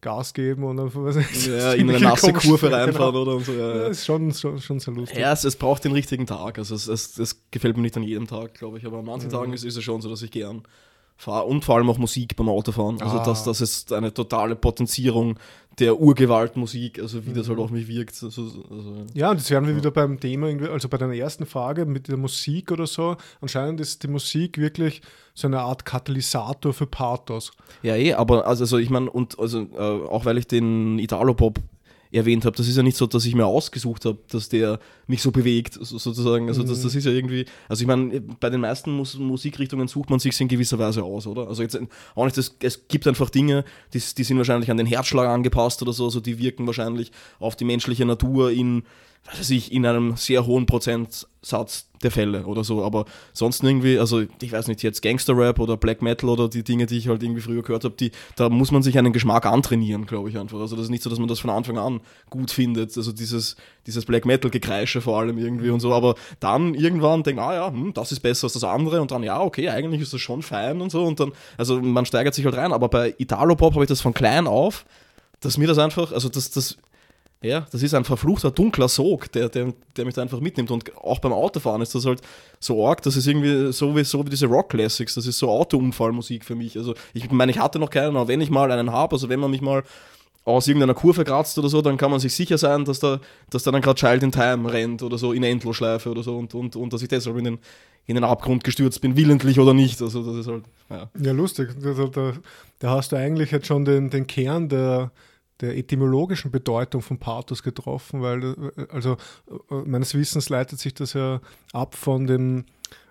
Gas 0.00 0.34
geben 0.34 0.64
und 0.64 0.78
dann 0.78 0.88
ich, 1.32 1.46
Ja, 1.46 1.74
in 1.74 1.88
eine 1.88 2.00
nasse 2.00 2.32
Kurve 2.32 2.72
reinfahren 2.72 3.12
Genau. 3.12 3.22
oder 3.22 3.36
und 3.36 3.44
so. 3.46 3.52
Ja, 3.52 3.76
Ja, 3.76 3.86
ist 3.86 4.04
schon, 4.04 4.32
schon, 4.34 4.58
schon 4.60 4.80
sehr 4.80 4.92
lustig. 4.94 5.16
Ja, 5.18 5.32
es, 5.32 5.44
es 5.44 5.54
braucht 5.54 5.84
den 5.84 5.92
richtigen 5.92 6.26
Tag. 6.26 6.58
Also 6.58 6.74
es, 6.74 6.88
es, 6.88 7.16
es 7.20 7.40
gefällt 7.52 7.76
mir 7.76 7.82
nicht 7.84 7.96
an 7.96 8.02
jedem 8.02 8.26
Tag, 8.26 8.54
glaube 8.54 8.78
ich. 8.78 8.84
Aber 8.86 8.98
an 8.98 9.04
manchen 9.04 9.28
Mhm. 9.28 9.32
Tagen 9.32 9.52
ist, 9.52 9.62
ist 9.64 9.76
es 9.76 9.84
schon 9.84 10.00
so, 10.02 10.10
dass 10.10 10.22
ich 10.22 10.32
gern. 10.32 10.62
Und 11.46 11.64
vor 11.64 11.76
allem 11.76 11.88
auch 11.88 11.98
Musik 11.98 12.34
beim 12.36 12.48
Autofahren. 12.48 13.00
Also 13.00 13.18
Ah. 13.18 13.24
das, 13.24 13.44
das 13.44 13.60
ist 13.60 13.92
eine 13.92 14.12
totale 14.12 14.56
Potenzierung 14.56 15.38
der 15.78 15.98
Urgewaltmusik, 15.98 17.00
also 17.00 17.24
wie 17.24 17.32
das 17.32 17.48
halt 17.48 17.58
auf 17.58 17.70
mich 17.70 17.88
wirkt. 17.88 18.20
Also, 18.22 18.42
also, 18.42 19.06
Ja, 19.14 19.30
und 19.30 19.38
jetzt 19.38 19.50
wären 19.50 19.66
wir 19.66 19.74
wieder 19.76 19.90
beim 19.90 20.18
Thema, 20.20 20.48
also 20.70 20.88
bei 20.88 20.98
deiner 20.98 21.14
ersten 21.14 21.46
Frage 21.46 21.86
mit 21.86 22.08
der 22.08 22.16
Musik 22.18 22.72
oder 22.72 22.86
so. 22.86 23.16
Anscheinend 23.40 23.80
ist 23.80 24.02
die 24.02 24.08
Musik 24.08 24.58
wirklich 24.58 25.00
so 25.34 25.46
eine 25.46 25.60
Art 25.60 25.84
Katalysator 25.86 26.72
für 26.74 26.86
Pathos. 26.86 27.52
ja, 27.82 27.96
eh, 27.96 28.12
aber 28.14 28.46
also, 28.46 28.64
also 28.64 28.78
ich 28.78 28.90
meine, 28.90 29.10
und 29.10 29.38
also 29.38 29.60
äh, 29.62 29.78
auch 29.78 30.24
weil 30.26 30.36
ich 30.38 30.46
den 30.46 30.98
Italo-Pop 30.98 31.58
erwähnt 32.12 32.44
habe, 32.44 32.56
das 32.56 32.68
ist 32.68 32.76
ja 32.76 32.82
nicht 32.82 32.96
so, 32.96 33.06
dass 33.06 33.24
ich 33.24 33.34
mir 33.34 33.46
ausgesucht 33.46 34.04
habe, 34.04 34.18
dass 34.30 34.48
der 34.48 34.78
mich 35.06 35.22
so 35.22 35.30
bewegt, 35.30 35.78
so, 35.80 35.98
sozusagen. 35.98 36.48
Also 36.48 36.62
das, 36.62 36.82
das 36.82 36.94
ist 36.94 37.04
ja 37.04 37.12
irgendwie, 37.12 37.46
also 37.68 37.82
ich 37.82 37.86
meine, 37.86 38.20
bei 38.20 38.50
den 38.50 38.60
meisten 38.60 38.92
Mus 38.92 39.16
Musikrichtungen 39.18 39.88
sucht 39.88 40.10
man 40.10 40.18
sich 40.18 40.38
in 40.40 40.48
gewisser 40.48 40.78
Weise 40.78 41.02
aus, 41.02 41.26
oder? 41.26 41.48
Also 41.48 41.62
jetzt 41.62 41.78
auch 42.14 42.24
nicht, 42.24 42.36
das, 42.36 42.54
es 42.60 42.86
gibt 42.88 43.06
einfach 43.06 43.30
Dinge, 43.30 43.64
die, 43.94 44.00
die 44.16 44.24
sind 44.24 44.36
wahrscheinlich 44.36 44.70
an 44.70 44.76
den 44.76 44.86
Herzschlag 44.86 45.28
angepasst 45.28 45.82
oder 45.82 45.92
so, 45.92 46.04
also 46.04 46.20
die 46.20 46.38
wirken 46.38 46.66
wahrscheinlich 46.66 47.12
auf 47.38 47.56
die 47.56 47.64
menschliche 47.64 48.04
Natur 48.04 48.50
in 48.50 48.82
was 49.24 49.38
weiß 49.38 49.50
ich, 49.50 49.72
in 49.72 49.86
einem 49.86 50.16
sehr 50.16 50.46
hohen 50.46 50.66
Prozentsatz 50.66 51.88
der 52.02 52.10
Fälle 52.10 52.44
oder 52.46 52.64
so. 52.64 52.84
Aber 52.84 53.04
sonst 53.32 53.62
irgendwie, 53.62 53.98
also 53.98 54.22
ich 54.40 54.52
weiß 54.52 54.66
nicht, 54.66 54.82
jetzt 54.82 55.00
Gangster-Rap 55.00 55.60
oder 55.60 55.76
Black 55.76 56.02
Metal 56.02 56.28
oder 56.28 56.48
die 56.48 56.64
Dinge, 56.64 56.86
die 56.86 56.98
ich 56.98 57.08
halt 57.08 57.22
irgendwie 57.22 57.40
früher 57.40 57.62
gehört 57.62 57.84
habe, 57.84 57.94
die, 57.94 58.10
da 58.34 58.48
muss 58.48 58.72
man 58.72 58.82
sich 58.82 58.98
einen 58.98 59.12
Geschmack 59.12 59.46
antrainieren, 59.46 60.06
glaube 60.06 60.28
ich 60.28 60.38
einfach. 60.38 60.58
Also 60.58 60.74
das 60.74 60.86
ist 60.86 60.90
nicht 60.90 61.02
so, 61.02 61.10
dass 61.10 61.20
man 61.20 61.28
das 61.28 61.38
von 61.38 61.50
Anfang 61.50 61.78
an 61.78 62.00
gut 62.30 62.50
findet. 62.50 62.96
Also 62.96 63.12
dieses, 63.12 63.56
dieses 63.86 64.04
Black 64.04 64.26
Metal-Gekreische 64.26 65.00
vor 65.00 65.20
allem 65.20 65.38
irgendwie 65.38 65.70
und 65.70 65.80
so. 65.80 65.92
Aber 65.92 66.16
dann 66.40 66.74
irgendwann 66.74 67.22
denkt, 67.22 67.40
ah 67.40 67.54
ja, 67.54 67.68
hm, 67.68 67.94
das 67.94 68.10
ist 68.10 68.20
besser 68.20 68.46
als 68.46 68.54
das 68.54 68.64
andere 68.64 69.00
und 69.00 69.12
dann, 69.12 69.22
ja, 69.22 69.40
okay, 69.40 69.68
eigentlich 69.68 70.02
ist 70.02 70.12
das 70.12 70.20
schon 70.20 70.42
fein 70.42 70.80
und 70.80 70.90
so. 70.90 71.04
Und 71.04 71.20
dann, 71.20 71.32
also 71.56 71.80
man 71.80 72.06
steigert 72.06 72.34
sich 72.34 72.44
halt 72.44 72.56
rein. 72.56 72.72
Aber 72.72 72.88
bei 72.88 73.14
Italo-Pop 73.18 73.74
habe 73.74 73.84
ich 73.84 73.88
das 73.88 74.00
von 74.00 74.14
klein 74.14 74.46
auf, 74.46 74.84
dass 75.40 75.58
mir 75.58 75.68
das 75.68 75.78
einfach, 75.78 76.12
also 76.12 76.28
das, 76.28 76.50
das 76.50 76.78
ja, 77.42 77.66
das 77.72 77.82
ist 77.82 77.94
ein 77.94 78.04
verfluchter, 78.04 78.50
dunkler 78.50 78.88
Sog, 78.88 79.30
der, 79.32 79.48
der, 79.48 79.72
der 79.96 80.04
mich 80.04 80.14
da 80.14 80.22
einfach 80.22 80.40
mitnimmt. 80.40 80.70
Und 80.70 80.96
auch 80.96 81.18
beim 81.18 81.32
Autofahren 81.32 81.82
ist 81.82 81.94
das 81.94 82.06
halt 82.06 82.20
so 82.60 82.86
arg, 82.86 83.02
das 83.02 83.16
ist 83.16 83.26
irgendwie 83.26 83.72
so 83.72 83.94
wie, 83.96 84.04
so 84.04 84.24
wie 84.24 84.30
diese 84.30 84.46
Rock-Classics, 84.46 85.14
das 85.14 85.26
ist 85.26 85.38
so 85.38 85.50
Autounfallmusik 85.50 86.44
für 86.44 86.54
mich. 86.54 86.78
Also 86.78 86.94
ich 87.12 87.30
meine, 87.30 87.50
ich 87.50 87.58
hatte 87.58 87.78
noch 87.78 87.90
keinen, 87.90 88.16
aber 88.16 88.28
wenn 88.28 88.40
ich 88.40 88.50
mal 88.50 88.70
einen 88.70 88.92
habe, 88.92 89.16
also 89.16 89.28
wenn 89.28 89.40
man 89.40 89.50
mich 89.50 89.60
mal 89.60 89.82
aus 90.44 90.66
irgendeiner 90.66 90.94
Kurve 90.94 91.24
kratzt 91.24 91.58
oder 91.58 91.68
so, 91.68 91.82
dann 91.82 91.96
kann 91.96 92.10
man 92.10 92.20
sich 92.20 92.34
sicher 92.34 92.58
sein, 92.58 92.84
dass 92.84 93.00
da, 93.00 93.20
dass 93.50 93.62
da 93.62 93.70
dann 93.70 93.82
gerade 93.82 93.98
Child 93.98 94.22
in 94.24 94.32
Time 94.32 94.72
rennt 94.72 95.02
oder 95.02 95.18
so 95.18 95.32
in 95.32 95.42
Endlosschleife 95.42 96.10
oder 96.10 96.22
so 96.22 96.36
und, 96.36 96.54
und, 96.54 96.74
und 96.74 96.92
dass 96.92 97.02
ich 97.02 97.08
deshalb 97.08 97.36
in 97.38 97.44
den, 97.44 97.58
in 98.06 98.16
den 98.16 98.24
Abgrund 98.24 98.64
gestürzt 98.64 99.00
bin, 99.00 99.16
willentlich 99.16 99.60
oder 99.60 99.74
nicht. 99.74 100.02
Also 100.02 100.24
das 100.24 100.36
ist 100.36 100.48
halt, 100.48 100.64
ja. 100.90 101.10
Ja, 101.20 101.32
lustig. 101.32 101.70
Da, 101.80 101.92
da, 101.92 102.32
da 102.80 102.90
hast 102.90 103.12
du 103.12 103.16
eigentlich 103.16 103.52
jetzt 103.52 103.66
schon 103.66 103.84
den, 103.84 104.10
den 104.10 104.26
Kern 104.26 104.68
der 104.68 105.12
der 105.62 105.76
etymologischen 105.76 106.50
Bedeutung 106.50 107.00
von 107.00 107.18
Pathos 107.18 107.62
getroffen, 107.62 108.20
weil 108.20 108.42
äh, 108.76 108.86
also 108.90 109.16
äh, 109.70 109.74
meines 109.86 110.14
Wissens 110.14 110.48
leitet 110.48 110.78
sich 110.80 110.92
das 110.92 111.14
ja 111.14 111.40
ab 111.72 111.94
von 111.94 112.26
dem 112.26 112.66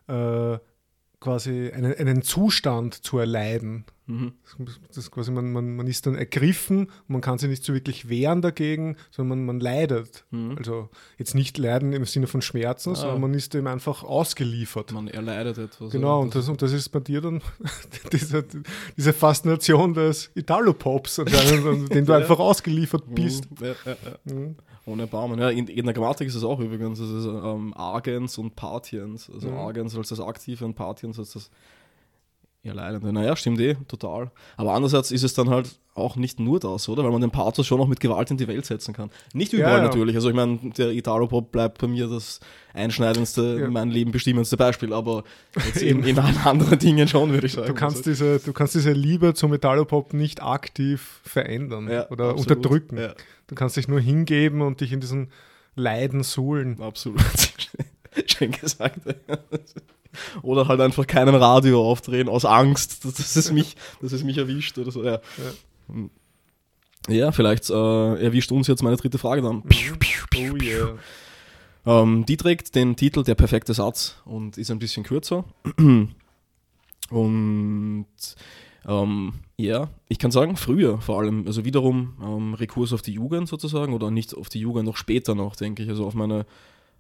äh, 0.08 0.58
quasi 1.20 1.72
einen, 1.72 1.94
einen 1.94 2.22
Zustand 2.22 2.94
zu 2.94 3.18
erleiden. 3.18 3.86
Mhm. 4.12 4.34
Das 4.88 4.98
ist 4.98 5.12
quasi, 5.12 5.32
man, 5.32 5.52
man, 5.52 5.76
man 5.76 5.88
ist 5.88 6.06
dann 6.06 6.16
ergriffen, 6.16 6.90
man 7.08 7.22
kann 7.22 7.38
sich 7.38 7.50
nicht 7.50 7.64
so 7.64 7.74
wirklich 7.74 8.10
wehren 8.10 8.42
dagegen, 8.42 8.98
sondern 9.10 9.40
man, 9.40 9.46
man 9.46 9.60
leidet. 9.60 10.26
Mhm. 10.32 10.56
Also 10.58 10.90
jetzt 11.18 11.36
nicht 11.36 11.58
leiden 11.58 11.94
im 11.94 12.06
Sinne 12.06 12.28
von 12.28 12.42
Schmerzen, 12.42 12.92
ah. 12.92 12.96
sondern 12.96 13.22
man 13.22 13.34
ist 13.34 13.54
dem 13.54 13.68
einfach 13.68 14.04
ausgeliefert. 14.04 14.92
Man 14.92 15.08
erleidet 15.08 15.58
etwas. 15.58 15.92
Genau, 15.92 16.22
und 16.22 16.36
das, 16.36 16.50
und 16.50 16.62
das 16.62 16.72
ist 16.74 16.90
bei 16.90 17.00
dir 17.00 17.22
dann 17.22 17.42
diese, 18.12 18.46
diese 18.98 19.14
Faszination 19.14 19.94
des 19.94 20.32
Italo-Pops, 20.36 21.16
den 21.16 22.06
du 22.06 22.14
einfach 22.14 22.40
ausgeliefert 22.40 23.10
mhm. 23.10 23.16
bist. 23.16 23.48
Ja, 23.60 23.68
ja, 23.68 23.76
ja. 23.86 24.34
Mhm. 24.34 24.56
Ohne 24.86 25.04
Erbarmen. 25.04 25.40
Ja, 25.40 25.50
in, 25.50 25.68
in, 25.68 25.86
der 25.86 25.94
Grammatik 25.94 26.28
ist 26.28 26.36
es 26.36 26.44
auch 26.44 26.60
übrigens. 26.60 27.00
Es 27.00 27.12
ist 27.12 27.26
ähm, 27.26 27.74
Agens 27.78 28.38
und 28.40 28.56
Partiens. 28.56 29.30
Also 29.32 29.50
mhm. 29.50 29.58
Agens 29.58 29.96
als 29.96 30.10
das 30.10 30.20
Aktive 30.20 30.66
und 30.66 30.74
Partiens 30.74 31.20
als 31.20 31.34
das 31.34 31.52
ja, 32.64 32.74
leider. 32.74 33.00
Naja, 33.12 33.36
stimmt 33.36 33.60
eh, 33.60 33.76
total. 33.88 34.30
Aber 34.56 34.74
andererseits 34.74 35.10
ist 35.10 35.24
es 35.24 35.34
dann 35.34 35.50
halt 35.50 35.80
auch 35.96 36.16
nicht 36.16 36.40
nur 36.40 36.60
das, 36.60 36.88
oder? 36.90 37.04
Weil 37.04 37.12
man 37.12 37.22
den 37.22 37.32
Pathos 37.32 37.66
schon 37.66 37.82
auch 37.82 37.88
mit 37.88 38.00
Gewalt 38.00 38.30
in 38.30 38.38
die 38.38 38.48
Welt 38.48 38.66
setzen 38.66 38.94
kann. 38.94 39.10
Nicht 39.34 39.52
überall 39.54 39.72
ja, 39.72 39.78
ja. 39.80 39.84
natürlich. 39.84 40.16
Also 40.16 40.30
ich 40.30 40.36
meine, 40.36 40.60
der 40.78 40.92
Italo-Pop 40.92 41.52
bleibt 41.52 41.80
bei 41.80 41.88
mir 41.88 42.08
das 42.08 42.40
einschneidendste, 42.74 43.62
ja. 43.62 43.70
mein 43.70 43.90
Leben 43.90 44.12
bestimmendste 44.12 44.58
Beispiel, 44.58 44.94
aber 44.94 45.24
in, 45.82 46.04
in 46.04 46.20
allen 46.20 46.38
anderen 46.38 46.78
Dingen 46.78 47.08
schon, 47.08 47.34
würde 47.34 47.48
ich 47.48 47.54
sagen. 47.54 47.68
Du 47.68 47.74
kannst, 47.74 48.08
also. 48.08 48.10
diese, 48.12 48.40
du 48.40 48.54
kannst 48.54 48.76
diese 48.76 48.92
Liebe 48.92 49.34
zum 49.34 49.54
Italo-Pop 49.54 50.14
nicht 50.14 50.44
aktiv 50.44 51.20
verändern 51.24 51.88
oder 51.88 52.30
absolut. 52.30 52.38
unterdrücken. 52.38 53.00
Du 53.48 53.56
kannst 53.56 53.76
dich 53.76 53.88
nur 53.88 54.00
hingeben 54.00 54.62
und 54.62 54.82
dich 54.82 54.94
in 54.94 55.00
diesen 55.00 55.32
Leiden 55.76 56.22
suhlen. 56.22 56.80
Absolut. 56.80 57.22
Schön 58.28 58.52
gesagt. 58.52 59.00
Oder 60.42 60.68
halt 60.68 60.82
einfach 60.82 61.08
keinen 61.08 61.36
Radio 61.36 61.82
aufdrehen 61.84 62.30
aus 62.30 62.46
Angst, 62.46 63.06
dass, 63.06 63.16
dass, 63.16 63.36
es, 63.36 63.52
mich, 63.52 63.76
dass 64.02 64.12
es 64.12 64.24
mich 64.24 64.38
erwischt 64.38 64.78
oder 64.78 64.92
so. 64.92 65.04
Ja, 65.04 65.20
ja. 67.08 67.14
ja 67.14 67.32
vielleicht 67.32 67.70
äh, 67.70 68.24
erwischt 68.24 68.52
uns 68.52 68.68
jetzt 68.68 68.84
meine 68.84 68.98
dritte 68.98 69.18
Frage 69.18 69.42
dann. 69.42 69.64
Oh 70.36 70.56
yeah. 70.62 70.98
Ähm, 71.86 72.26
die 72.26 72.38
trägt 72.38 72.76
den 72.76 72.96
Titel 72.96 73.24
Der 73.24 73.36
perfekte 73.36 73.74
Satz 73.74 74.22
und 74.26 74.58
ist 74.58 74.72
ein 74.72 74.80
bisschen 74.80 75.04
kürzer. 75.04 75.46
Und 77.10 78.08
ähm, 78.88 79.34
ja, 79.58 79.90
ich 80.08 80.18
kann 80.18 80.32
sagen, 80.32 80.56
früher 80.56 81.00
vor 81.02 81.20
allem, 81.20 81.46
also 81.46 81.66
wiederum 81.66 82.16
ähm, 82.24 82.54
Rekurs 82.54 82.94
auf 82.94 83.02
die 83.02 83.14
Jugend 83.14 83.48
sozusagen 83.48 83.94
oder 83.94 84.10
nicht 84.10 84.36
auf 84.36 84.50
die 84.50 84.60
Jugend, 84.60 84.86
noch 84.86 84.98
später 84.98 85.36
noch, 85.36 85.56
denke 85.56 85.84
ich, 85.84 85.90
also 85.90 86.06
auf 86.06 86.14
meine, 86.14 86.46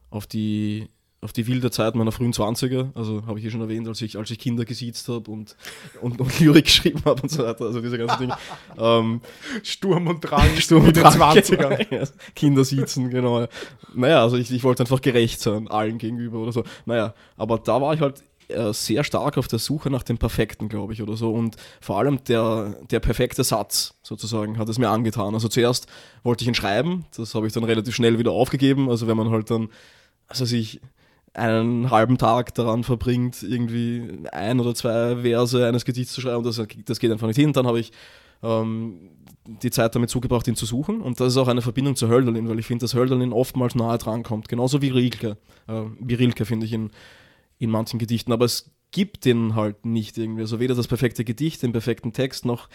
auf 0.09 0.27
die 0.27 0.89
auf 1.23 1.33
die 1.33 1.45
wilde 1.45 1.69
Zeit 1.69 1.93
meiner 1.93 2.11
frühen 2.11 2.33
20er, 2.33 2.95
also 2.95 3.25
habe 3.27 3.37
ich 3.37 3.43
hier 3.43 3.51
schon 3.51 3.61
erwähnt, 3.61 3.87
als 3.87 4.01
ich, 4.01 4.17
als 4.17 4.31
ich 4.31 4.39
Kinder 4.39 4.65
gesiezt 4.65 5.07
habe 5.07 5.29
und, 5.29 5.55
und, 6.01 6.19
und 6.19 6.39
Lyrik 6.39 6.65
geschrieben 6.65 7.01
habe 7.05 7.21
und 7.21 7.29
so 7.29 7.43
weiter, 7.43 7.65
also 7.65 7.79
diese 7.79 7.99
ganzen 7.99 8.19
Dinge. 8.19 8.37
Ähm, 8.77 9.21
Sturm 9.61 10.07
und 10.07 10.21
Drang 10.21 10.55
Sturm 10.57 10.85
und 10.85 10.97
Drang, 10.97 11.13
20ern. 11.19 11.89
Genau, 11.89 12.05
Kinder 12.33 12.63
sitzen, 12.63 13.11
genau. 13.11 13.47
Naja, 13.93 14.23
also 14.23 14.35
ich, 14.37 14.51
ich 14.51 14.63
wollte 14.63 14.81
einfach 14.81 15.01
gerecht 15.01 15.39
sein, 15.39 15.67
allen 15.67 15.99
gegenüber 15.99 16.39
oder 16.39 16.51
so. 16.51 16.63
Naja, 16.85 17.13
aber 17.37 17.59
da 17.59 17.79
war 17.79 17.93
ich 17.93 18.01
halt 18.01 18.23
äh, 18.47 18.73
sehr 18.73 19.03
stark 19.03 19.37
auf 19.37 19.47
der 19.47 19.59
Suche 19.59 19.91
nach 19.91 20.01
dem 20.01 20.17
Perfekten, 20.17 20.69
glaube 20.69 20.93
ich, 20.93 21.03
oder 21.03 21.15
so. 21.15 21.31
Und 21.31 21.55
vor 21.81 21.99
allem 21.99 22.23
der, 22.23 22.77
der 22.89 22.99
perfekte 22.99 23.43
Satz, 23.43 23.93
sozusagen, 24.01 24.57
hat 24.57 24.69
es 24.69 24.79
mir 24.79 24.89
angetan. 24.89 25.35
Also 25.35 25.47
zuerst 25.49 25.85
wollte 26.23 26.43
ich 26.43 26.47
ihn 26.47 26.55
schreiben, 26.55 27.05
das 27.15 27.35
habe 27.35 27.45
ich 27.45 27.53
dann 27.53 27.63
relativ 27.63 27.93
schnell 27.93 28.17
wieder 28.17 28.31
aufgegeben. 28.31 28.89
Also 28.89 29.05
wenn 29.05 29.17
man 29.17 29.29
halt 29.29 29.51
dann, 29.51 29.69
also 30.27 30.45
sich 30.45 30.81
einen 31.33 31.89
halben 31.91 32.17
Tag 32.17 32.53
daran 32.55 32.83
verbringt, 32.83 33.41
irgendwie 33.43 34.25
ein 34.31 34.59
oder 34.59 34.75
zwei 34.75 35.21
Verse 35.21 35.65
eines 35.65 35.85
Gedichts 35.85 36.13
zu 36.13 36.21
schreiben, 36.21 36.43
das, 36.43 36.61
das 36.85 36.99
geht 36.99 37.11
einfach 37.11 37.27
nicht 37.27 37.39
hin. 37.39 37.53
Dann 37.53 37.67
habe 37.67 37.79
ich 37.79 37.91
ähm, 38.43 39.11
die 39.45 39.71
Zeit 39.71 39.95
damit 39.95 40.09
zugebracht, 40.09 40.47
ihn 40.47 40.55
zu 40.55 40.65
suchen. 40.65 41.01
Und 41.01 41.19
das 41.19 41.29
ist 41.29 41.37
auch 41.37 41.47
eine 41.47 41.61
Verbindung 41.61 41.95
zu 41.95 42.09
Hölderlin, 42.09 42.49
weil 42.49 42.59
ich 42.59 42.65
finde, 42.65 42.83
dass 42.83 42.93
Hölderlin 42.93 43.33
oftmals 43.33 43.75
nahe 43.75 43.97
dran 43.97 44.23
kommt. 44.23 44.49
Genauso 44.49 44.81
wie 44.81 44.89
Rilke. 44.89 45.37
Äh, 45.67 45.83
wie 45.99 46.15
Rilke 46.15 46.45
finde 46.45 46.65
ich 46.65 46.73
in, 46.73 46.91
in 47.59 47.69
manchen 47.69 47.99
Gedichten. 47.99 48.33
Aber 48.33 48.45
es 48.45 48.71
gibt 48.91 49.25
den 49.25 49.55
halt 49.55 49.85
nicht 49.85 50.17
irgendwie. 50.17 50.41
Also 50.41 50.59
weder 50.59 50.75
das 50.75 50.87
perfekte 50.87 51.23
Gedicht, 51.23 51.63
den 51.63 51.71
perfekten 51.71 52.13
Text, 52.13 52.45
noch 52.45 52.67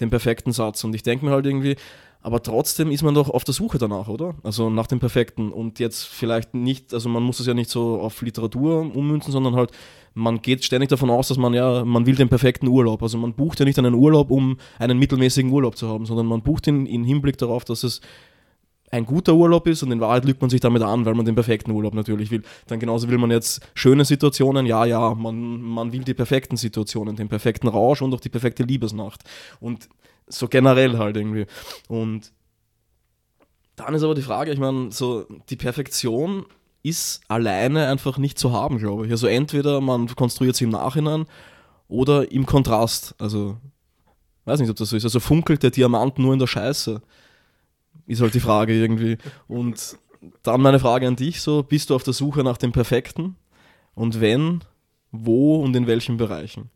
den 0.00 0.10
perfekten 0.10 0.52
Satz. 0.52 0.82
Und 0.84 0.94
ich 0.94 1.02
denke 1.02 1.26
mir 1.26 1.32
halt 1.32 1.46
irgendwie, 1.46 1.76
aber 2.20 2.42
trotzdem 2.42 2.90
ist 2.90 3.02
man 3.02 3.14
doch 3.14 3.30
auf 3.30 3.44
der 3.44 3.54
Suche 3.54 3.78
danach, 3.78 4.08
oder? 4.08 4.34
Also 4.42 4.70
nach 4.70 4.88
dem 4.88 4.98
Perfekten. 4.98 5.52
Und 5.52 5.78
jetzt 5.78 6.04
vielleicht 6.04 6.52
nicht, 6.52 6.92
also 6.92 7.08
man 7.08 7.22
muss 7.22 7.38
es 7.38 7.46
ja 7.46 7.54
nicht 7.54 7.70
so 7.70 8.00
auf 8.00 8.20
Literatur 8.22 8.94
ummünzen, 8.94 9.32
sondern 9.32 9.54
halt, 9.54 9.70
man 10.14 10.42
geht 10.42 10.64
ständig 10.64 10.88
davon 10.88 11.10
aus, 11.10 11.28
dass 11.28 11.38
man 11.38 11.54
ja, 11.54 11.84
man 11.84 12.06
will 12.06 12.16
den 12.16 12.28
perfekten 12.28 12.66
Urlaub. 12.66 13.02
Also 13.02 13.18
man 13.18 13.34
bucht 13.34 13.60
ja 13.60 13.64
nicht 13.64 13.78
einen 13.78 13.94
Urlaub, 13.94 14.32
um 14.32 14.58
einen 14.80 14.98
mittelmäßigen 14.98 15.52
Urlaub 15.52 15.76
zu 15.76 15.88
haben, 15.88 16.06
sondern 16.06 16.26
man 16.26 16.42
bucht 16.42 16.66
ihn 16.66 16.86
in 16.86 17.04
Hinblick 17.04 17.38
darauf, 17.38 17.64
dass 17.64 17.84
es 17.84 18.00
ein 18.90 19.06
guter 19.06 19.34
Urlaub 19.34 19.66
ist 19.66 19.82
und 19.82 19.92
in 19.92 20.00
Wahrheit 20.00 20.24
lügt 20.24 20.40
man 20.40 20.50
sich 20.50 20.60
damit 20.60 20.82
an, 20.82 21.04
weil 21.04 21.14
man 21.14 21.26
den 21.26 21.34
perfekten 21.34 21.70
Urlaub 21.70 21.94
natürlich 21.94 22.30
will. 22.30 22.42
Dann 22.66 22.80
genauso 22.80 23.08
will 23.08 23.18
man 23.18 23.30
jetzt 23.30 23.60
schöne 23.74 24.04
Situationen, 24.04 24.66
ja, 24.66 24.84
ja, 24.86 25.14
man, 25.14 25.60
man 25.60 25.92
will 25.92 26.04
die 26.04 26.14
perfekten 26.14 26.56
Situationen, 26.56 27.14
den 27.14 27.28
perfekten 27.28 27.68
Rausch 27.68 28.02
und 28.02 28.12
auch 28.14 28.20
die 28.20 28.30
perfekte 28.30 28.62
Liebesnacht. 28.62 29.22
Und 29.60 29.88
so 30.28 30.48
generell 30.48 30.98
halt 30.98 31.16
irgendwie. 31.16 31.46
Und 31.88 32.32
dann 33.76 33.94
ist 33.94 34.02
aber 34.02 34.14
die 34.14 34.22
Frage, 34.22 34.52
ich 34.52 34.58
meine, 34.58 34.90
so 34.90 35.26
die 35.48 35.56
Perfektion 35.56 36.46
ist 36.82 37.20
alleine 37.28 37.88
einfach 37.88 38.18
nicht 38.18 38.38
zu 38.38 38.52
haben, 38.52 38.78
glaube 38.78 39.06
ich. 39.06 39.12
Also 39.12 39.26
entweder 39.26 39.80
man 39.80 40.14
konstruiert 40.14 40.56
sie 40.56 40.64
im 40.64 40.70
Nachhinein 40.70 41.26
oder 41.88 42.30
im 42.30 42.46
Kontrast. 42.46 43.14
Also, 43.18 43.56
weiß 44.44 44.60
nicht, 44.60 44.70
ob 44.70 44.76
das 44.76 44.90
so 44.90 44.96
ist. 44.96 45.04
Also 45.04 45.20
funkelt 45.20 45.62
der 45.62 45.70
Diamant 45.70 46.18
nur 46.18 46.32
in 46.32 46.38
der 46.38 46.46
Scheiße? 46.46 47.02
Ist 48.06 48.20
halt 48.20 48.34
die 48.34 48.40
Frage 48.40 48.72
irgendwie. 48.72 49.18
Und 49.48 49.98
dann 50.42 50.60
meine 50.60 50.80
Frage 50.80 51.06
an 51.06 51.16
dich: 51.16 51.40
so, 51.40 51.62
bist 51.62 51.90
du 51.90 51.94
auf 51.94 52.02
der 52.02 52.14
Suche 52.14 52.42
nach 52.42 52.56
dem 52.56 52.72
Perfekten? 52.72 53.36
Und 53.94 54.20
wenn, 54.20 54.62
wo 55.10 55.56
und 55.56 55.74
in 55.76 55.86
welchen 55.86 56.16
Bereichen? 56.16 56.70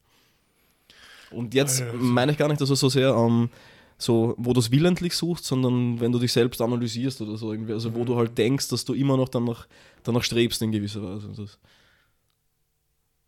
Und 1.32 1.54
jetzt 1.54 1.80
ja, 1.80 1.92
meine 1.94 2.32
ich 2.32 2.38
gar 2.38 2.48
nicht, 2.48 2.60
dass 2.60 2.68
du 2.68 2.74
so 2.74 2.88
sehr 2.88 3.14
ähm, 3.14 3.48
so, 3.98 4.34
wo 4.36 4.52
du 4.52 4.60
es 4.60 4.70
willentlich 4.70 5.14
suchst, 5.14 5.44
sondern 5.44 6.00
wenn 6.00 6.12
du 6.12 6.18
dich 6.18 6.32
selbst 6.32 6.60
analysierst 6.60 7.20
oder 7.22 7.36
so 7.36 7.52
irgendwie. 7.52 7.72
Also 7.72 7.94
wo 7.94 8.00
mhm. 8.00 8.06
du 8.06 8.16
halt 8.16 8.36
denkst, 8.36 8.68
dass 8.68 8.84
du 8.84 8.94
immer 8.94 9.16
noch 9.16 9.28
danach, 9.28 9.66
danach 10.02 10.24
strebst 10.24 10.60
in 10.62 10.72
gewisser 10.72 11.02
Weise. 11.02 11.28
Das 11.36 11.58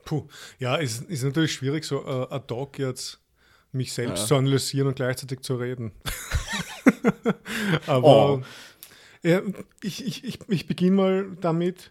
Puh, 0.05 0.27
ja, 0.59 0.77
ist, 0.77 1.03
ist 1.05 1.23
natürlich 1.23 1.53
schwierig, 1.53 1.85
so 1.85 2.05
äh, 2.05 2.27
ad 2.35 2.53
hoc 2.53 2.79
jetzt 2.79 3.21
mich 3.73 3.93
selbst 3.93 4.23
ja. 4.23 4.27
zu 4.27 4.37
analysieren 4.37 4.89
und 4.89 4.97
gleichzeitig 4.97 5.41
zu 5.41 5.57
reden. 5.57 5.93
Aber 7.87 8.31
Oh. 8.31 8.43
ja, 9.23 9.41
ich, 9.83 10.07
ich, 10.07 10.25
ich, 10.25 10.39
ich 10.49 10.67
beginne 10.67 10.97
mal 10.97 11.37
damit 11.41 11.91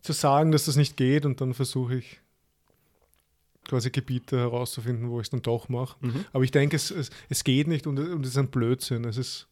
zu 0.00 0.12
sagen, 0.12 0.50
dass 0.50 0.64
das 0.64 0.76
nicht 0.76 0.96
geht 0.96 1.24
und 1.24 1.40
dann 1.40 1.54
versuche 1.54 1.96
ich 1.96 2.20
quasi 3.68 3.90
Gebiete 3.90 4.38
herauszufinden, 4.38 5.10
wo 5.10 5.20
ich 5.20 5.26
es 5.26 5.30
dann 5.30 5.42
doch 5.42 5.68
mache. 5.68 5.96
Mhm. 6.00 6.24
Aber 6.32 6.42
ich 6.44 6.50
denke, 6.50 6.76
es, 6.76 6.90
es, 6.90 7.10
es 7.28 7.44
geht 7.44 7.68
nicht 7.68 7.86
und, 7.86 7.98
und 7.98 8.24
es 8.24 8.32
ist 8.32 8.38
ein 8.38 8.48
Blödsinn. 8.48 9.04
Es 9.04 9.16
ist, 9.16 9.46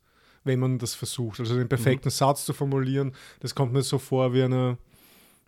wenn 0.44 0.58
man 0.58 0.78
das 0.78 0.94
versucht. 0.94 1.38
Also 1.40 1.56
den 1.56 1.68
perfekten 1.68 2.10
Satz 2.10 2.44
zu 2.44 2.52
formulieren, 2.52 3.12
das 3.40 3.54
kommt 3.54 3.72
mir 3.72 3.82
so 3.82 3.98
vor 3.98 4.32
wie 4.32 4.42
eine, 4.42 4.78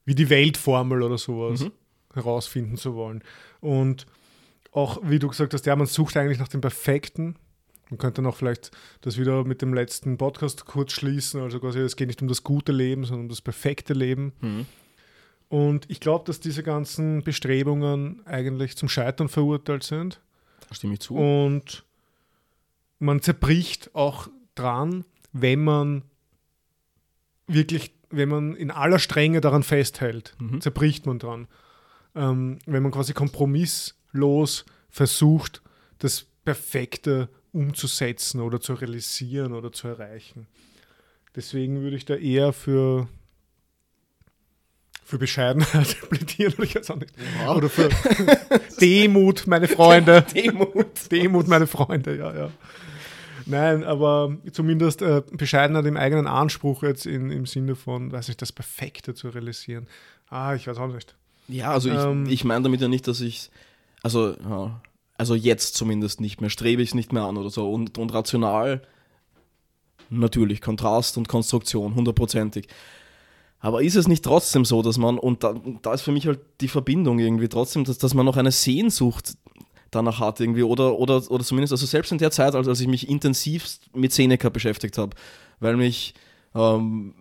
wie 0.04 0.14
die 0.14 0.28
Weltformel 0.30 1.02
oder 1.02 1.18
sowas 1.18 1.60
Mhm. 1.60 1.72
herausfinden 2.14 2.76
zu 2.76 2.94
wollen. 2.94 3.22
Und 3.60 4.06
auch, 4.72 5.00
wie 5.02 5.18
du 5.18 5.28
gesagt 5.28 5.54
hast, 5.54 5.66
ja, 5.66 5.74
man 5.74 5.86
sucht 5.86 6.16
eigentlich 6.16 6.38
nach 6.38 6.48
dem 6.48 6.60
Perfekten. 6.60 7.36
Man 7.90 7.96
könnte 7.98 8.20
noch 8.20 8.36
vielleicht 8.36 8.70
das 9.00 9.16
wieder 9.18 9.44
mit 9.44 9.62
dem 9.62 9.72
letzten 9.72 10.18
Podcast 10.18 10.66
kurz 10.66 10.92
schließen. 10.92 11.40
Also 11.40 11.58
quasi, 11.58 11.78
es 11.78 11.96
geht 11.96 12.08
nicht 12.08 12.20
um 12.20 12.28
das 12.28 12.44
gute 12.44 12.70
Leben, 12.72 13.04
sondern 13.04 13.22
um 13.24 13.28
das 13.30 13.40
perfekte 13.40 13.94
Leben. 13.94 14.66
Und 15.48 15.88
ich 15.90 16.00
glaube, 16.00 16.24
dass 16.26 16.40
diese 16.40 16.62
ganzen 16.62 17.22
Bestrebungen 17.22 18.24
eigentlich 18.26 18.76
zum 18.76 18.88
Scheitern 18.88 19.28
verurteilt 19.28 19.82
sind. 19.82 20.20
Da 20.68 20.74
stimme 20.74 20.94
ich 20.94 21.00
zu. 21.00 21.16
Und 21.16 21.84
man 22.98 23.22
zerbricht 23.22 23.94
auch 23.94 24.28
dran, 24.54 25.04
wenn 25.32 25.64
man 25.64 26.02
wirklich, 27.46 27.92
wenn 28.10 28.28
man 28.28 28.56
in 28.56 28.70
aller 28.70 28.98
Strenge 28.98 29.40
daran 29.40 29.62
festhält, 29.62 30.34
Mhm. 30.38 30.60
zerbricht 30.60 31.06
man 31.06 31.18
dran. 31.18 31.48
Ähm, 32.14 32.58
wenn 32.66 32.82
man 32.82 32.92
quasi 32.92 33.12
kompromisslos 33.14 34.64
versucht, 34.90 35.62
das 35.98 36.26
Perfekte 36.44 37.28
umzusetzen 37.52 38.40
oder 38.40 38.60
zu 38.60 38.74
realisieren 38.74 39.52
oder 39.52 39.72
zu 39.72 39.88
erreichen. 39.88 40.46
Deswegen 41.36 41.80
würde 41.82 41.96
ich 41.96 42.04
da 42.04 42.14
eher 42.16 42.52
für, 42.52 43.08
für 45.08 45.16
Bescheidenheit 45.16 45.96
plädieren, 46.10 46.52
oder 46.58 46.64
ich 46.64 46.74
weiß 46.74 46.90
auch 46.90 46.96
nicht. 46.96 47.14
Ja. 47.40 47.54
Oder 47.54 47.70
für 47.70 47.88
Demut, 48.78 49.46
meine 49.46 49.66
Freunde. 49.66 50.22
Demut. 50.34 51.10
Demut, 51.10 51.48
meine 51.48 51.66
Freunde, 51.66 52.14
ja, 52.14 52.34
ja. 52.36 52.50
Nein, 53.46 53.84
aber 53.84 54.36
zumindest 54.52 55.00
äh, 55.00 55.22
Bescheidenheit 55.32 55.86
im 55.86 55.96
eigenen 55.96 56.26
Anspruch 56.26 56.82
jetzt 56.82 57.06
in, 57.06 57.30
im 57.30 57.46
Sinne 57.46 57.74
von, 57.74 58.12
weiß 58.12 58.28
nicht, 58.28 58.42
das 58.42 58.52
Perfekte 58.52 59.14
zu 59.14 59.30
realisieren. 59.30 59.86
Ah, 60.28 60.54
ich 60.54 60.66
weiß 60.66 60.76
auch 60.76 60.92
nicht. 60.92 61.16
Ja, 61.48 61.70
also 61.70 61.88
ich, 61.88 61.96
Ähm. 61.96 62.26
ich 62.28 62.44
meine 62.44 62.64
damit 62.64 62.82
ja 62.82 62.88
nicht, 62.88 63.08
dass 63.08 63.22
ich, 63.22 63.50
also, 64.02 64.36
ja, 64.46 64.78
also 65.16 65.34
jetzt 65.34 65.74
zumindest 65.74 66.20
nicht 66.20 66.42
mehr, 66.42 66.50
strebe 66.50 66.82
ich 66.82 66.90
es 66.90 66.94
nicht 66.94 67.14
mehr 67.14 67.22
an 67.22 67.38
oder 67.38 67.48
so. 67.48 67.72
Und, 67.72 67.96
und 67.96 68.12
rational, 68.12 68.82
natürlich, 70.10 70.60
Kontrast 70.60 71.16
und 71.16 71.28
Konstruktion, 71.28 71.94
hundertprozentig. 71.94 72.68
Aber 73.60 73.82
ist 73.82 73.96
es 73.96 74.06
nicht 74.06 74.24
trotzdem 74.24 74.64
so, 74.64 74.82
dass 74.82 74.98
man, 74.98 75.18
und 75.18 75.42
da, 75.42 75.54
da 75.82 75.94
ist 75.94 76.02
für 76.02 76.12
mich 76.12 76.26
halt 76.26 76.40
die 76.60 76.68
Verbindung 76.68 77.18
irgendwie 77.18 77.48
trotzdem, 77.48 77.84
dass, 77.84 77.98
dass 77.98 78.14
man 78.14 78.24
noch 78.24 78.36
eine 78.36 78.52
Sehnsucht 78.52 79.36
danach 79.90 80.20
hat 80.20 80.40
irgendwie, 80.40 80.62
oder, 80.62 80.98
oder, 80.98 81.28
oder 81.30 81.44
zumindest, 81.44 81.72
also 81.72 81.86
selbst 81.86 82.12
in 82.12 82.18
der 82.18 82.30
Zeit, 82.30 82.54
als, 82.54 82.68
als 82.68 82.80
ich 82.80 82.86
mich 82.86 83.08
intensivst 83.08 83.94
mit 83.94 84.12
Seneca 84.12 84.48
beschäftigt 84.48 84.98
habe, 84.98 85.16
weil 85.60 85.76
mich 85.76 86.14
ähm, 86.54 87.14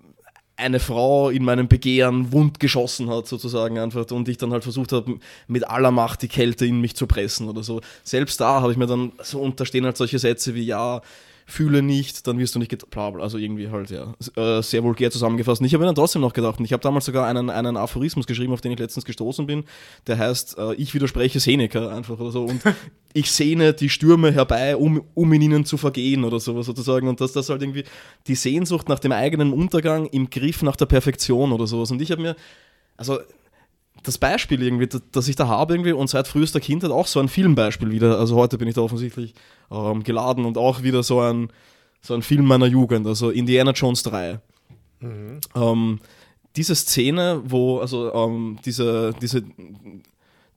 eine 0.58 0.80
Frau 0.80 1.30
in 1.30 1.44
meinem 1.44 1.68
Begehren 1.68 2.32
wund 2.34 2.60
geschossen 2.60 3.10
hat, 3.10 3.28
sozusagen 3.28 3.78
einfach, 3.78 4.10
und 4.12 4.28
ich 4.28 4.38
dann 4.38 4.52
halt 4.52 4.64
versucht 4.64 4.92
habe, 4.92 5.20
mit 5.48 5.68
aller 5.70 5.92
Macht 5.92 6.24
die 6.24 6.28
Kälte 6.28 6.66
in 6.66 6.82
mich 6.82 6.96
zu 6.96 7.06
pressen 7.06 7.48
oder 7.48 7.64
so. 7.64 7.82
Selbst 8.04 8.42
da 8.42 8.62
habe 8.62 8.72
ich 8.72 8.78
mir 8.78 8.88
dann 8.88 9.12
so 9.22 9.40
unterstehen 9.40 9.86
halt 9.86 9.98
solche 9.98 10.18
Sätze 10.18 10.56
wie, 10.56 10.64
ja, 10.64 11.02
fühle 11.50 11.82
nicht, 11.82 12.28
dann 12.28 12.38
wirst 12.40 12.56
du 12.56 12.60
nicht 12.60 12.70
get 12.70 12.90
bla, 12.90 13.10
bla, 13.10 13.24
also 13.24 13.38
irgendwie 13.38 13.70
halt, 13.70 13.90
ja, 13.90 14.14
äh, 14.36 14.62
sehr 14.62 14.84
vulgär 14.84 15.10
zusammengefasst. 15.10 15.62
Ich 15.62 15.74
habe 15.74 15.82
mir 15.82 15.88
dann 15.88 15.96
trotzdem 15.96 16.22
noch 16.22 16.34
gedacht, 16.34 16.60
und 16.60 16.66
ich 16.66 16.74
habe 16.74 16.84
damals 16.84 17.06
sogar 17.06 17.26
einen, 17.26 17.50
einen 17.50 17.78
Aphorismus 17.78 18.28
geschrieben, 18.28 18.52
auf 18.52 18.60
den 18.60 18.74
ich 18.74 18.80
letztens 18.80 19.06
gestoßen 19.06 19.48
bin, 19.48 19.64
der 20.08 20.18
heißt, 20.18 20.58
äh, 20.58 20.74
ich 20.76 20.94
widerspreche 20.94 21.40
Seneca 21.40 21.88
einfach 21.88 22.20
oder 22.20 22.32
so, 22.32 22.44
und 22.44 22.62
ich 23.14 23.32
sehne 23.32 23.74
die 23.74 23.88
Stürme 23.88 24.34
herbei, 24.34 24.76
um, 24.76 25.02
um 25.14 25.32
in 25.32 25.42
ihnen 25.42 25.64
zu 25.64 25.78
vergehen 25.78 26.26
oder 26.26 26.42
sowas 26.42 26.66
sozusagen, 26.66 27.08
und 27.08 27.22
dass 27.22 27.32
das 27.32 27.50
halt 27.50 27.62
irgendwie 27.62 27.86
die 28.28 28.36
Sehnsucht 28.36 28.90
nach 28.90 29.00
dem 29.00 29.14
eigenen 29.14 29.54
Untergang 29.54 30.06
im 30.08 30.30
Griff 30.30 30.64
nach 30.64 30.76
der 30.76 30.86
Perfektion 30.86 31.54
oder 31.54 31.66
sowas. 31.66 31.92
Und 31.92 32.02
ich 32.02 32.12
habe 32.12 32.22
mir, 32.22 32.36
also 32.98 33.20
das 34.08 34.18
Beispiel 34.18 34.64
irgendwie, 34.64 34.88
das, 35.12 35.28
ich 35.28 35.36
da 35.36 35.48
habe 35.48 35.74
irgendwie 35.74 35.92
und 35.92 36.10
seit 36.10 36.28
frühester 36.28 36.62
Kindheit 36.62 36.92
auch 36.92 37.08
so 37.08 37.20
ein 37.20 37.28
Filmbeispiel 37.28 37.92
wieder. 37.92 38.18
Also 38.18 38.36
heute 38.36 38.58
bin 38.58 38.70
ich 38.70 38.76
da 38.76 38.82
offensichtlich 38.82 39.34
ähm, 39.70 40.04
geladen 40.04 40.46
und 40.46 40.58
auch 40.58 40.82
wieder 40.82 41.04
so 41.04 41.20
ein, 41.20 41.50
so 42.02 42.14
ein 42.14 42.22
Film 42.22 42.46
meiner 42.46 42.68
Jugend, 42.68 43.06
also 43.06 43.30
Indiana 43.30 43.72
Jones 43.72 44.04
3. 44.04 44.40
Ähm, 45.56 46.00
diese 46.56 46.76
Szene, 46.76 47.42
wo 47.46 47.80
also 47.80 48.14
ähm, 48.14 48.60
diese, 48.66 49.14
diese, 49.22 49.44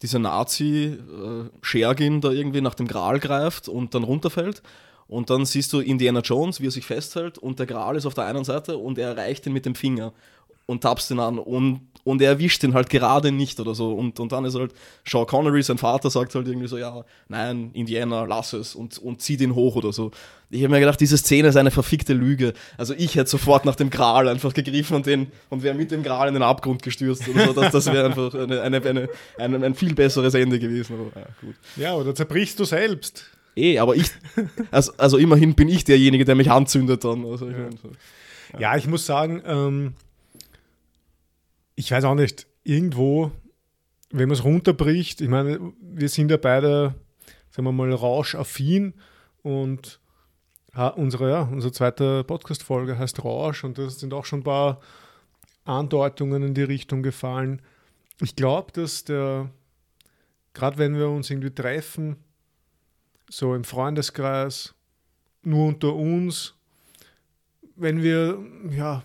diese 0.01 0.19
Nazi-Schergin 0.19 2.21
da 2.21 2.31
irgendwie 2.31 2.61
nach 2.61 2.75
dem 2.75 2.87
Gral 2.87 3.19
greift 3.19 3.69
und 3.69 3.95
dann 3.95 4.05
runterfällt. 4.05 4.63
Und 5.09 5.29
dann 5.29 5.45
siehst 5.45 5.73
du 5.73 5.81
Indiana 5.81 6.21
Jones, 6.21 6.61
wie 6.61 6.69
er 6.69 6.71
sich 6.71 6.87
festhält 6.87 7.37
und 7.37 7.59
der 7.59 7.67
Gral 7.67 7.97
ist 7.97 8.07
auf 8.07 8.15
der 8.15 8.27
einen 8.27 8.45
Seite 8.45 8.79
und 8.79 8.97
er 8.97 9.09
erreicht 9.09 9.45
ihn 9.45 9.53
mit 9.53 9.67
dem 9.67 9.75
Finger 9.75 10.13
und 10.67 10.85
tapst 10.85 11.11
ihn 11.11 11.19
an 11.19 11.41
und, 11.41 11.90
und 12.05 12.23
er 12.23 12.31
erwischt 12.31 12.63
ihn 12.65 12.75
halt 12.75 12.89
gerade 12.91 13.33
nicht 13.33 13.61
oder 13.61 13.75
so. 13.75 13.93
Und, 13.93 14.19
und 14.21 14.33
dann 14.33 14.45
ist 14.45 14.55
halt 14.55 14.73
Sean 15.07 15.27
Connery, 15.27 15.63
sein 15.63 15.79
Vater, 15.79 16.11
sagt 16.11 16.35
halt 16.35 16.47
irgendwie 16.49 16.69
so, 16.69 16.79
ja, 16.79 17.05
nein, 17.29 17.71
Indiana, 17.75 18.25
lass 18.25 18.53
es 18.53 18.75
und, 18.75 18.99
und 18.99 19.21
zieh 19.21 19.37
den 19.37 19.55
hoch 19.55 19.77
oder 19.77 19.93
so. 19.93 20.11
Ich 20.53 20.63
habe 20.63 20.73
mir 20.73 20.81
gedacht, 20.81 21.01
diese 21.01 21.17
Szene 21.17 21.49
ist 21.49 21.57
eine 21.57 21.71
verfickte 21.71 22.13
Lüge. 22.13 22.55
Also 22.77 22.95
ich 22.97 23.15
hätte 23.15 23.31
sofort 23.31 23.65
nach 23.65 23.77
dem 23.77 23.89
Gral 23.91 24.29
einfach 24.29 24.53
gegriffen 24.53 24.97
und, 24.97 25.07
den, 25.07 25.29
und 25.49 25.63
wäre 25.63 25.75
mit 25.77 25.91
dem 25.93 26.03
Gral 26.03 26.27
in 26.29 26.35
den 26.35 26.43
Abgrund 26.43 26.83
gestürzt 26.83 27.29
oder 27.29 27.47
so. 27.47 27.53
Das, 27.53 27.73
das 27.73 27.87
wäre 27.87 28.07
einfach 28.07 28.35
eine, 28.35 28.61
eine, 28.63 28.83
eine, 28.83 29.09
ein, 29.39 29.63
ein 29.63 29.75
viel 29.75 29.95
besseres 29.95 30.35
Ende 30.35 30.59
gewesen. 30.59 30.95
Aber, 30.95 31.21
ja, 31.21 31.27
gut. 31.41 31.55
Ja, 31.77 31.95
oder 31.95 32.15
zerbrichst 32.15 32.59
du 32.59 32.65
selbst. 32.65 33.27
Eh, 33.57 33.79
aber 33.79 33.95
ich, 33.97 34.07
also, 34.71 34.93
also 34.97 35.19
immerhin 35.19 35.55
bin 35.55 35.69
ich 35.69 35.85
derjenige, 35.85 36.25
der 36.25 36.35
mich 36.35 36.51
anzündet 36.51 37.05
dann. 37.05 37.25
Also 37.27 37.49
ich 37.49 37.53
Ja. 37.57 37.63
mein, 37.63 37.77
so. 37.77 37.91
Ja, 38.59 38.77
ich 38.77 38.87
muss 38.89 39.07
sagen, 39.07 39.43
ähm, 39.47 39.95
ich 41.81 41.91
weiß 41.91 42.05
auch 42.05 42.15
nicht, 42.15 42.47
irgendwo, 42.63 43.33
wenn 44.11 44.29
man 44.29 44.37
es 44.37 44.45
runterbricht, 44.45 45.23
ich 45.23 45.29
meine, 45.29 45.73
wir 45.81 46.11
sind 46.11 46.31
ja 46.31 46.37
beide, 46.37 46.95
sagen 47.51 47.67
wir 47.67 47.73
mal, 47.73 47.91
rauschaffin 47.91 48.93
und 49.43 49.99
unsere, 50.97 51.31
ja, 51.31 51.41
unsere 51.41 51.73
zweite 51.73 52.23
Podcast-Folge 52.25 52.99
heißt 52.99 53.25
Rausch 53.25 53.65
und 53.65 53.79
das 53.79 53.99
sind 53.99 54.13
auch 54.13 54.27
schon 54.27 54.41
ein 54.41 54.45
paar 54.45 54.81
Andeutungen 55.65 56.43
in 56.43 56.53
die 56.53 56.63
Richtung 56.63 57.03
gefallen. 57.03 57.63
Ich 58.21 58.37
glaube, 58.37 58.73
dass 58.73 59.05
der, 59.05 59.49
gerade 60.53 60.77
wenn 60.77 60.99
wir 60.99 61.09
uns 61.09 61.31
irgendwie 61.31 61.55
treffen, 61.55 62.17
so 63.31 63.55
im 63.55 63.65
Freundeskreis, 63.65 64.75
nur 65.43 65.69
unter 65.69 65.95
uns, 65.95 66.55
wenn 67.75 68.03
wir 68.03 68.39
ja, 68.71 69.03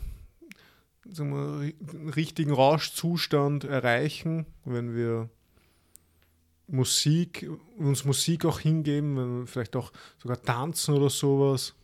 sagen 1.12 1.32
wir, 1.34 2.16
richtigen 2.16 2.52
Rauschzustand 2.52 3.64
erreichen, 3.64 4.46
wenn 4.66 4.96
wir 4.96 5.30
Musik, 6.68 7.48
uns 7.78 8.06
Musik 8.06 8.46
auch 8.46 8.60
hingeben, 8.60 9.18
wenn 9.18 9.40
wir 9.40 9.48
vielleicht 9.48 9.76
auch 9.76 9.92
sogar 10.18 10.42
tanzen 10.42 10.96
oder 10.96 11.10
sowas. 11.10 11.76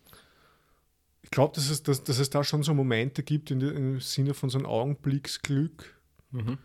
Ich 1.21 1.29
glaube, 1.29 1.53
dass 1.55 1.69
es, 1.69 1.83
dass, 1.83 2.03
dass 2.03 2.17
es 2.17 2.29
da 2.29 2.43
schon 2.43 2.63
so 2.63 2.73
Momente 2.73 3.21
gibt 3.21 3.51
in 3.51 3.61
im 3.61 3.99
Sinne 4.01 4.33
von 4.33 4.49
so 4.49 4.57
einem 4.57 4.67
Augenblicksglück, 4.67 5.97
Mhm. 6.31 6.57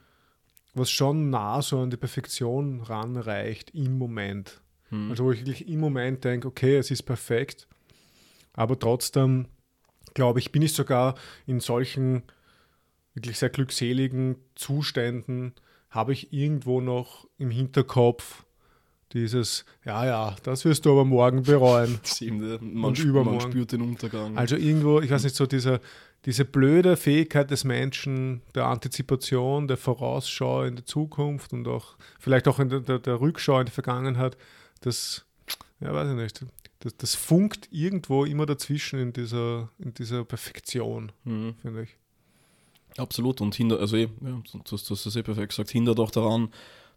was 0.75 0.91
schon 0.91 1.29
nah 1.31 1.61
so 1.61 1.81
an 1.81 1.91
die 1.91 1.97
Perfektion 1.97 2.81
ranreicht 2.81 3.75
im 3.75 3.99
Moment. 3.99 4.61
Mhm. 4.91 5.11
Also 5.11 5.25
wo 5.25 5.33
ich 5.33 5.41
wirklich 5.41 5.69
im 5.69 5.81
Moment 5.81 6.25
denke, 6.25 6.49
okay, 6.49 6.77
es 6.77 6.91
ist 6.91 7.03
perfekt, 7.03 7.67
aber 8.53 8.79
trotzdem, 8.79 9.47
glaube 10.15 10.39
ich, 10.39 10.53
bin 10.53 10.63
ich 10.63 10.73
sogar 10.73 11.17
in 11.47 11.61
solchen 11.61 12.23
wirklich 13.17 13.39
sehr 13.39 13.51
glückseligen 13.51 14.37
Zuständen, 14.55 15.55
habe 15.91 16.13
ich 16.13 16.33
irgendwo 16.33 16.81
noch 16.81 17.27
im 17.39 17.51
Hinterkopf 17.51 18.45
dieses, 19.13 19.65
ja, 19.85 20.05
ja, 20.05 20.37
das 20.43 20.65
wirst 20.65 20.85
du 20.85 20.93
aber 20.93 21.05
morgen 21.05 21.43
bereuen. 21.45 21.99
Man, 22.21 22.85
Und 22.85 22.99
sp- 22.99 23.07
man 23.09 23.09
übermorgen. 23.09 23.51
spürt 23.53 23.73
den 23.73 23.81
Untergang. 23.83 24.37
Also 24.37 24.57
irgendwo, 24.57 25.01
ich 25.01 25.11
weiß 25.11 25.25
nicht, 25.25 25.37
so 25.37 25.47
diese, 25.47 25.81
diese 26.25 26.45
blöde 26.45 26.97
Fähigkeit 26.97 27.51
des 27.51 27.63
Menschen, 27.65 28.43
der 28.55 28.67
Antizipation, 28.67 29.69
der 29.69 29.77
Vorausschau 29.77 30.65
in 30.65 30.77
die 30.77 30.85
Zukunft 30.85 31.53
und 31.53 31.69
auch 31.69 31.97
vielleicht 32.19 32.49
auch 32.49 32.59
in 32.59 32.69
der, 32.69 32.81
der, 32.81 32.99
der 32.99 33.21
Rückschau 33.21 33.61
in 33.61 33.67
die 33.67 33.73
Vergangenheit, 33.73 34.37
das, 34.81 35.25
ja, 35.81 35.95
weiß 35.95 36.09
ich 36.11 36.17
nicht, 36.17 36.45
das, 36.81 36.97
das 36.97 37.15
funkt 37.15 37.69
irgendwo 37.71 38.25
immer 38.25 38.45
dazwischen 38.45 38.99
in 38.99 39.13
dieser, 39.13 39.71
in 39.79 39.95
dieser 39.95 40.25
Perfektion, 40.25 41.13
Mhm. 41.25 41.55
finde 41.63 41.85
ich. 41.85 41.97
Absolut. 42.97 43.41
Und 43.41 43.55
hindert, 43.55 43.81
also 43.81 43.97
eh, 43.97 44.03
ja, 44.03 44.09
du 44.21 44.73
hast 44.73 44.89
du 44.89 44.95
hast 44.95 45.07
das 45.07 45.17
eh 45.17 45.23
perfekt 45.23 45.51
gesagt, 45.51 45.71
hindert 45.71 45.99
auch 46.01 46.11
daran, 46.11 46.49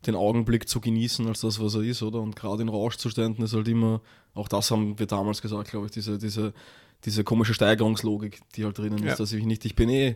den 0.05 0.15
Augenblick 0.15 0.69
zu 0.69 0.79
genießen 0.79 1.27
als 1.27 1.41
das, 1.41 1.59
was 1.59 1.75
er 1.75 1.81
ist, 1.81 2.01
oder? 2.01 2.21
Und 2.21 2.35
gerade 2.35 2.61
in 2.61 2.69
Rauschzuständen 2.69 3.43
ist 3.43 3.53
halt 3.53 3.67
immer, 3.67 4.01
auch 4.33 4.47
das 4.47 4.71
haben 4.71 4.97
wir 4.97 5.07
damals 5.07 5.41
gesagt, 5.41 5.71
glaube 5.71 5.87
ich, 5.87 5.91
diese, 5.91 6.17
diese, 6.17 6.53
diese 7.03 7.23
komische 7.23 7.53
Steigerungslogik, 7.53 8.39
die 8.55 8.63
halt 8.63 8.77
drinnen 8.77 9.03
Ja. 9.03 9.11
ist, 9.11 9.19
dass 9.19 9.33
ich 9.33 9.43
nicht, 9.43 9.65
ich 9.65 9.75
bin 9.75 9.89
eh 9.89 10.15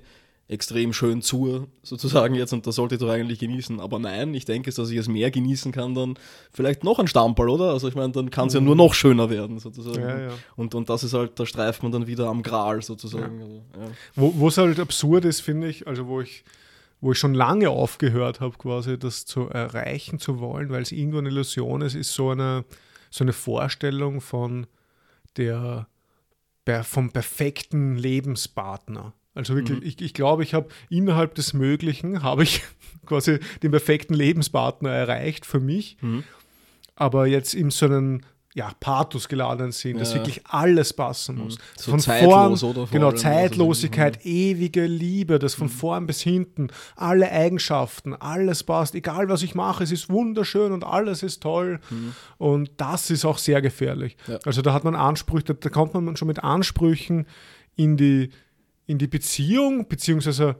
extrem 0.49 0.91
schön 0.91 1.21
zu, 1.21 1.67
sozusagen 1.83 2.35
jetzt, 2.35 2.51
und 2.51 2.67
das 2.67 2.75
sollte 2.75 2.95
ich 2.95 3.01
doch 3.01 3.09
eigentlich 3.09 3.39
genießen. 3.39 3.79
Aber 3.79 3.97
nein, 3.97 4.33
ich 4.33 4.45
denke, 4.45 4.71
dass 4.71 4.89
ich 4.89 4.97
es 4.97 5.07
mehr 5.07 5.31
genießen 5.31 5.71
kann, 5.71 5.95
dann 5.95 6.15
vielleicht 6.51 6.83
noch 6.83 6.99
ein 6.99 7.07
Stamperl, 7.07 7.49
oder? 7.49 7.71
Also 7.71 7.87
ich 7.87 7.95
meine, 7.95 8.11
dann 8.11 8.29
kann 8.29 8.47
es 8.47 8.53
ja 8.53 8.59
nur 8.59 8.75
noch 8.75 8.93
schöner 8.93 9.29
werden, 9.29 9.59
sozusagen. 9.59 10.03
Mhm. 10.03 10.09
Ja, 10.09 10.19
ja. 10.19 10.31
Und, 10.55 10.75
und 10.75 10.89
das 10.89 11.03
ist 11.03 11.13
halt, 11.13 11.39
da 11.39 11.45
streift 11.45 11.81
man 11.83 11.91
dann 11.91 12.07
wieder 12.07 12.27
am 12.27 12.43
Gral, 12.43 12.81
sozusagen. 12.81 13.41
Also, 13.41 13.63
ja. 13.73 13.91
Wo 14.15 14.33
wo 14.35 14.47
es 14.49 14.57
halt 14.57 14.79
absurd 14.79 15.23
ist, 15.25 15.39
finde 15.39 15.69
ich, 15.69 15.87
also 15.87 16.07
wo 16.07 16.19
ich, 16.19 16.43
wo 16.99 17.13
ich 17.13 17.17
schon 17.17 17.33
lange 17.33 17.69
aufgehört 17.69 18.41
habe, 18.41 18.57
quasi 18.57 18.99
das 18.99 19.25
zu 19.25 19.47
erreichen 19.47 20.19
zu 20.19 20.39
wollen, 20.39 20.69
weil 20.69 20.81
es 20.81 20.91
irgendwo 20.91 21.19
eine 21.19 21.29
Illusion 21.29 21.81
ist, 21.81 21.95
ist 21.95 22.13
so 22.13 22.31
eine, 22.31 22.65
so 23.09 23.23
eine 23.23 23.33
Vorstellung 23.33 24.19
von 24.19 24.67
der, 25.37 25.87
vom 26.83 27.11
perfekten 27.11 27.95
Lebenspartner. 27.95 29.13
Also 29.35 29.55
wirklich, 29.55 29.81
ich, 29.83 30.01
ich 30.01 30.13
glaube, 30.13 30.43
ich 30.43 30.53
habe 30.53 30.67
innerhalb 30.89 31.35
des 31.35 31.53
Möglichen, 31.53 32.23
habe 32.23 32.43
ich 32.43 32.63
quasi 33.05 33.39
den 33.61 33.71
perfekten 33.71 34.13
Lebenspartner 34.13 34.89
erreicht 34.91 35.45
für 35.45 35.59
mich. 35.59 35.97
Mhm. 36.01 36.23
Aber 36.95 37.25
jetzt 37.27 37.53
in 37.53 37.71
so 37.71 37.87
einem 37.87 38.21
ja, 38.55 38.71
Pathos 38.79 39.27
geladenen 39.27 39.71
Sinn, 39.71 39.97
dass 39.97 40.11
Ja. 40.13 40.19
wirklich 40.19 40.41
alles 40.45 40.93
passen 40.93 41.37
muss. 41.37 41.57
So 41.75 41.89
von 41.89 41.99
zeitlos, 41.99 42.59
vorn, 42.61 42.71
oder? 42.71 42.85
Vor 42.85 42.87
Genau, 42.91 43.09
also, 43.09 43.23
Zeitlosigkeit, 43.23 44.23
ewige 44.27 44.85
Liebe, 44.85 45.39
das 45.39 45.55
von 45.55 45.69
vorn 45.69 46.05
bis 46.05 46.21
hinten, 46.21 46.67
alle 46.95 47.31
Eigenschaften, 47.31 48.13
alles 48.13 48.63
passt, 48.63 48.93
egal 48.93 49.27
was 49.27 49.41
ich 49.41 49.55
mache, 49.55 49.83
es 49.83 49.91
ist 49.91 50.07
wunderschön 50.11 50.71
und 50.71 50.83
alles 50.83 51.23
ist 51.23 51.41
toll. 51.41 51.79
Und 52.37 52.69
das 52.77 53.09
ist 53.09 53.25
auch 53.25 53.39
sehr 53.39 53.59
gefährlich. 53.63 54.17
Ja. 54.27 54.37
Also 54.45 54.61
da 54.61 54.71
hat 54.71 54.83
man 54.83 54.93
Ansprüche, 54.93 55.45
da, 55.45 55.53
da 55.53 55.69
kommt 55.69 55.95
man 55.95 56.15
schon 56.15 56.27
mit 56.27 56.43
Ansprüchen 56.43 57.25
in 57.75 57.97
die, 57.97 58.29
in 58.85 58.97
die 58.97 59.07
Beziehung, 59.07 59.87
beziehungsweise 59.87 60.55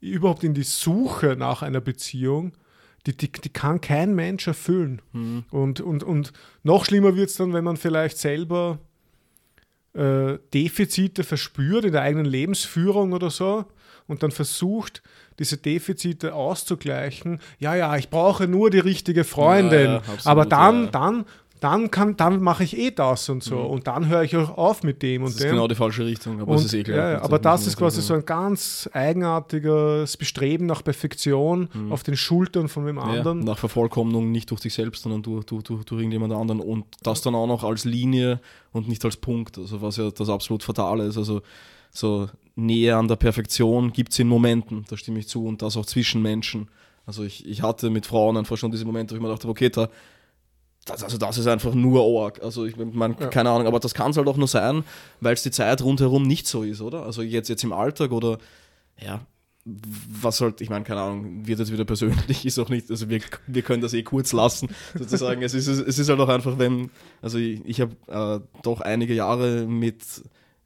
überhaupt 0.00 0.44
in 0.44 0.54
die 0.54 0.62
Suche 0.62 1.36
nach 1.36 1.62
einer 1.62 1.80
Beziehung, 1.80 2.52
die, 3.06 3.16
die, 3.16 3.30
die 3.30 3.48
kann 3.48 3.80
kein 3.80 4.14
Mensch 4.14 4.46
erfüllen. 4.46 5.00
Und, 5.50 5.80
und, 5.80 6.02
und 6.02 6.32
noch 6.62 6.84
schlimmer 6.84 7.14
wird 7.16 7.30
es 7.30 7.36
dann, 7.36 7.52
wenn 7.52 7.64
man 7.64 7.76
vielleicht 7.76 8.18
selber 8.18 8.78
äh, 9.94 10.38
Defizite 10.52 11.24
verspürt 11.24 11.84
in 11.84 11.92
der 11.92 12.02
eigenen 12.02 12.26
Lebensführung 12.26 13.12
oder 13.12 13.30
so 13.30 13.64
und 14.06 14.22
dann 14.22 14.30
versucht, 14.30 15.02
diese 15.38 15.56
Defizite 15.56 16.34
auszugleichen. 16.34 17.40
Ja, 17.58 17.74
ja, 17.74 17.96
ich 17.96 18.10
brauche 18.10 18.48
nur 18.48 18.70
die 18.70 18.78
richtige 18.78 19.24
Freundin. 19.24 19.86
Ja, 19.86 19.92
ja, 19.92 19.96
absolut, 19.98 20.26
aber 20.26 20.46
dann, 20.46 20.84
ja. 20.84 20.90
dann, 20.90 21.24
dann 21.60 21.90
kann, 21.90 22.16
dann 22.16 22.42
mache 22.42 22.64
ich 22.64 22.76
eh 22.76 22.90
das 22.90 23.28
und 23.28 23.42
so. 23.42 23.58
Und 23.58 23.86
dann 23.86 24.08
höre 24.08 24.22
ich 24.22 24.36
auch 24.36 24.56
auf 24.56 24.82
mit 24.82 25.02
dem 25.02 25.22
und 25.22 25.28
Das 25.28 25.36
ist 25.36 25.44
dem. 25.44 25.50
genau 25.52 25.68
die 25.68 25.74
falsche 25.74 26.04
Richtung, 26.04 26.40
aber 26.40 26.52
Und, 26.52 26.58
es 26.58 26.66
ist 26.66 26.74
eh 26.74 26.82
klar. 26.82 26.96
ja, 26.96 27.10
ja, 27.12 27.22
aber 27.22 27.38
das 27.38 27.66
ist 27.66 27.76
quasi 27.76 28.02
so 28.02 28.14
ein 28.14 28.24
ganz 28.24 28.88
eigenartiges 28.92 30.16
Bestreben 30.16 30.66
nach 30.66 30.82
Perfektion 30.84 31.68
auf 31.90 32.02
den 32.02 32.16
Schultern 32.16 32.68
von 32.68 32.86
ja, 32.86 33.00
anderen. 33.00 33.40
nach 33.40 33.58
Vervollkommnung 33.58 34.30
nicht 34.30 34.50
durch 34.50 34.60
dich 34.60 34.74
selbst, 34.74 35.02
sondern 35.02 35.22
durch, 35.22 35.44
durch, 35.44 35.62
durch, 35.62 35.84
durch 35.84 36.00
irgendjemand 36.00 36.32
anderen 36.32 36.60
und 36.60 36.84
das 37.02 37.22
dann 37.22 37.34
auch 37.34 37.46
noch 37.46 37.64
als 37.64 37.84
Linie 37.84 38.40
und 38.72 38.88
nicht 38.88 39.04
als 39.04 39.16
Punkt, 39.16 39.58
also 39.58 39.80
was 39.82 39.96
ja 39.96 40.10
das 40.10 40.28
absolut 40.28 40.62
Fatale 40.62 41.04
ist. 41.04 41.16
Also 41.16 41.42
so 41.90 42.28
Nähe 42.54 42.96
an 42.96 43.08
der 43.08 43.16
Perfektion 43.16 43.92
gibt 43.92 44.12
es 44.12 44.18
in 44.18 44.28
Momenten, 44.28 44.84
da 44.88 44.96
stimme 44.96 45.18
ich 45.18 45.28
zu, 45.28 45.46
und 45.46 45.62
das 45.62 45.76
auch 45.76 45.86
zwischen 45.86 46.22
Menschen. 46.22 46.68
Also 47.06 47.22
ich, 47.22 47.46
ich 47.46 47.62
hatte 47.62 47.88
mit 47.90 48.04
Frauen 48.06 48.36
einfach 48.36 48.56
schon 48.56 48.70
diese 48.70 48.84
Momente, 48.84 49.14
wo 49.14 49.16
ich 49.16 49.22
mir 49.22 49.28
dachte, 49.28 49.48
okay, 49.48 49.70
da, 49.70 49.88
das, 50.86 51.02
also 51.04 51.18
das 51.18 51.36
ist 51.36 51.46
einfach 51.46 51.74
nur 51.74 52.02
Org. 52.04 52.42
Also 52.42 52.64
ich 52.64 52.76
meine, 52.76 53.14
Ja. 53.20 53.26
keine 53.26 53.50
Ahnung, 53.50 53.66
aber 53.66 53.80
das 53.80 53.92
kann 53.92 54.12
es 54.12 54.16
halt 54.16 54.26
auch 54.28 54.36
nur 54.38 54.48
sein, 54.48 54.84
weil 55.20 55.34
es 55.34 55.42
die 55.42 55.50
Zeit 55.50 55.82
rundherum 55.82 56.22
nicht 56.22 56.46
so 56.46 56.62
ist, 56.62 56.80
oder? 56.80 57.02
Also 57.04 57.20
jetzt, 57.22 57.48
jetzt 57.48 57.62
im 57.64 57.72
Alltag 57.74 58.12
oder 58.12 58.38
ja, 58.98 59.20
was 59.64 60.40
halt, 60.40 60.60
ich 60.60 60.70
meine, 60.70 60.84
keine 60.84 61.00
Ahnung, 61.00 61.46
wird 61.46 61.58
jetzt 61.58 61.72
wieder 61.72 61.84
persönlich, 61.84 62.46
ist 62.46 62.58
auch 62.58 62.68
nicht, 62.68 62.88
also 62.90 63.08
wir, 63.10 63.20
wir 63.48 63.62
können 63.62 63.82
das 63.82 63.94
eh 63.94 64.02
kurz 64.04 64.32
lassen, 64.32 64.68
sozusagen. 64.96 65.42
es, 65.42 65.54
ist, 65.54 65.66
es 65.66 65.98
ist 65.98 66.08
halt 66.08 66.20
auch 66.20 66.28
einfach, 66.28 66.56
wenn, 66.58 66.90
also 67.20 67.36
ich, 67.38 67.60
ich 67.64 67.80
habe 67.80 67.96
äh, 68.06 68.46
doch 68.62 68.80
einige 68.80 69.12
Jahre 69.12 69.66
mit, 69.66 70.02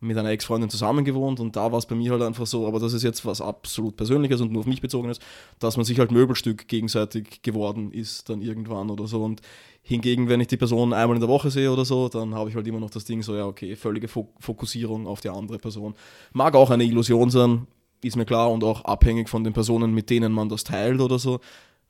mit 0.01 0.17
einer 0.17 0.31
Ex-Freundin 0.31 0.71
zusammen 0.71 1.05
gewohnt 1.05 1.41
und 1.41 1.57
da 1.57 1.71
war 1.73 1.79
es 1.79 1.87
bei 1.87 1.95
mir 1.95 2.13
halt 2.13 2.23
einfach 2.23 2.47
so, 2.47 2.67
aber 2.67 2.81
das 2.81 2.95
ist 2.95 3.03
jetzt 3.03 3.27
was 3.27 3.41
absolut 3.41 3.97
Persönliches 3.97 4.41
und 4.41 4.51
nur 4.51 4.61
auf 4.61 4.67
mich 4.67 4.81
bezogen 4.81 5.11
ist, 5.11 5.21
dass 5.59 5.77
man 5.77 5.85
sich 5.85 5.99
halt 5.99 6.11
Möbelstück 6.11 6.69
gegenseitig 6.69 7.43
geworden 7.43 7.93
ist 7.93 8.29
dann 8.31 8.41
irgendwann 8.41 8.91
oder 8.91 9.07
so 9.07 9.23
und 9.23 9.43
hingegen, 9.83 10.29
wenn 10.29 10.41
ich 10.41 10.47
die 10.49 10.57
Person 10.57 10.93
einmal 10.93 11.17
in 11.17 11.21
der 11.21 11.29
Woche 11.29 11.51
sehe 11.51 11.71
oder 11.71 11.85
so, 11.85 12.09
dann 12.09 12.35
habe 12.35 12.49
ich 12.49 12.57
halt 12.57 12.67
immer 12.67 12.81
noch 12.81 12.91
das 12.91 13.05
Ding 13.05 13.23
so, 13.23 13.37
ja 13.37 13.47
okay, 13.47 13.77
völlige 13.77 14.09
Fok 14.09 14.29
Fokussierung 14.39 15.07
auf 15.07 15.21
die 15.21 15.29
andere 15.29 15.59
Person. 15.59 15.95
Mag 16.33 16.55
auch 16.55 16.71
eine 16.71 16.85
Illusion 16.85 17.31
sein, 17.31 17.67
ist 18.03 18.17
mir 18.17 18.25
klar 18.25 18.51
und 18.51 18.65
auch 18.65 18.85
abhängig 18.85 19.29
von 19.29 19.45
den 19.45 19.53
Personen, 19.53 19.93
mit 19.93 20.11
denen 20.11 20.33
man 20.33 20.49
das 20.49 20.65
teilt 20.65 21.01
oder 21.01 21.19
so. 21.19 21.41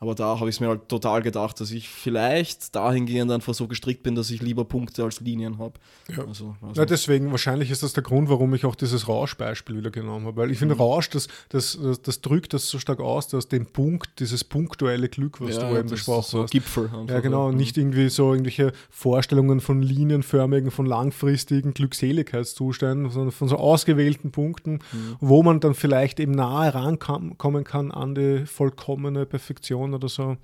Aber 0.03 0.15
da 0.15 0.41
habe 0.41 0.49
ich 0.49 0.57
es 0.57 0.61
mir 0.61 0.69
halt 0.69 0.89
total 0.89 1.21
gedacht, 1.21 1.61
dass 1.61 1.71
ich 1.71 1.91
vielleicht 1.91 2.75
dahingehend 2.75 3.31
einfach 3.31 3.53
so 3.53 3.69
gestrickt 3.69 4.03
bin, 4.03 4.15
dass 4.15 4.31
ich 4.31 4.41
lieber 4.41 4.65
Punkte 4.65 5.05
als 5.05 5.21
Linien 5.21 5.59
habe. 5.59 5.75
Ja. 6.09 6.25
Also, 6.27 6.57
also 6.63 6.81
Ja, 6.81 6.87
deswegen, 6.87 7.31
wahrscheinlich 7.31 7.71
ist 7.71 7.83
das 7.83 7.93
der 7.93 8.03
Grund, 8.03 8.31
warum 8.31 8.55
ich 8.55 8.65
auch 8.65 8.75
dieses 8.75 9.09
Rausch-Beispiel 9.09 9.77
wieder 9.77 9.91
genommen 9.91 10.25
habe. 10.25 10.37
Weil 10.41 10.51
ich 10.51 10.59
finde, 10.59 10.79
Rausch, 10.79 11.11
das, 11.11 11.29
das, 11.51 11.79
das, 11.83 12.01
das 12.01 12.21
drückt 12.23 12.55
das 12.55 12.67
so 12.69 12.79
stark 12.79 12.99
aus, 12.99 13.29
dass 13.29 13.49
den 13.49 13.67
Punkt, 13.67 14.21
dieses 14.21 14.43
punktuelle 14.43 15.11
Glück, 15.11 15.39
was 15.39 15.59
du 15.59 15.67
eben 15.79 15.91
besprochen 15.91 16.25
so 16.31 16.43
hast. 16.45 16.51
Gipfel. 16.51 16.85
einfach, 16.85 17.09
Ja, 17.15 17.21
genau, 17.21 17.51
ja. 17.51 17.57
nicht 17.57 17.77
irgendwie 17.77 18.09
so 18.09 18.33
irgendwelche 18.33 18.73
Vorstellungen 18.89 19.61
von 19.61 19.83
linienförmigen, 19.83 20.71
von 20.71 20.87
langfristigen 20.87 21.75
Glückseligkeitszuständen, 21.75 23.11
sondern 23.11 23.33
von 23.33 23.49
so 23.49 23.57
ausgewählten 23.57 24.31
Punkten, 24.31 24.81
Mhm. 24.93 25.17
wo 25.21 25.43
man 25.43 25.61
dann 25.61 25.75
vielleicht 25.75 26.21
eben 26.21 26.33
nahe 26.33 26.73
rankommen 26.75 27.65
kann 27.65 27.91
an 27.93 28.15
die 28.15 28.47
vollkommene 28.47 29.27
Perfektion 29.27 29.90
oder 29.95 30.09
so. 30.09 30.37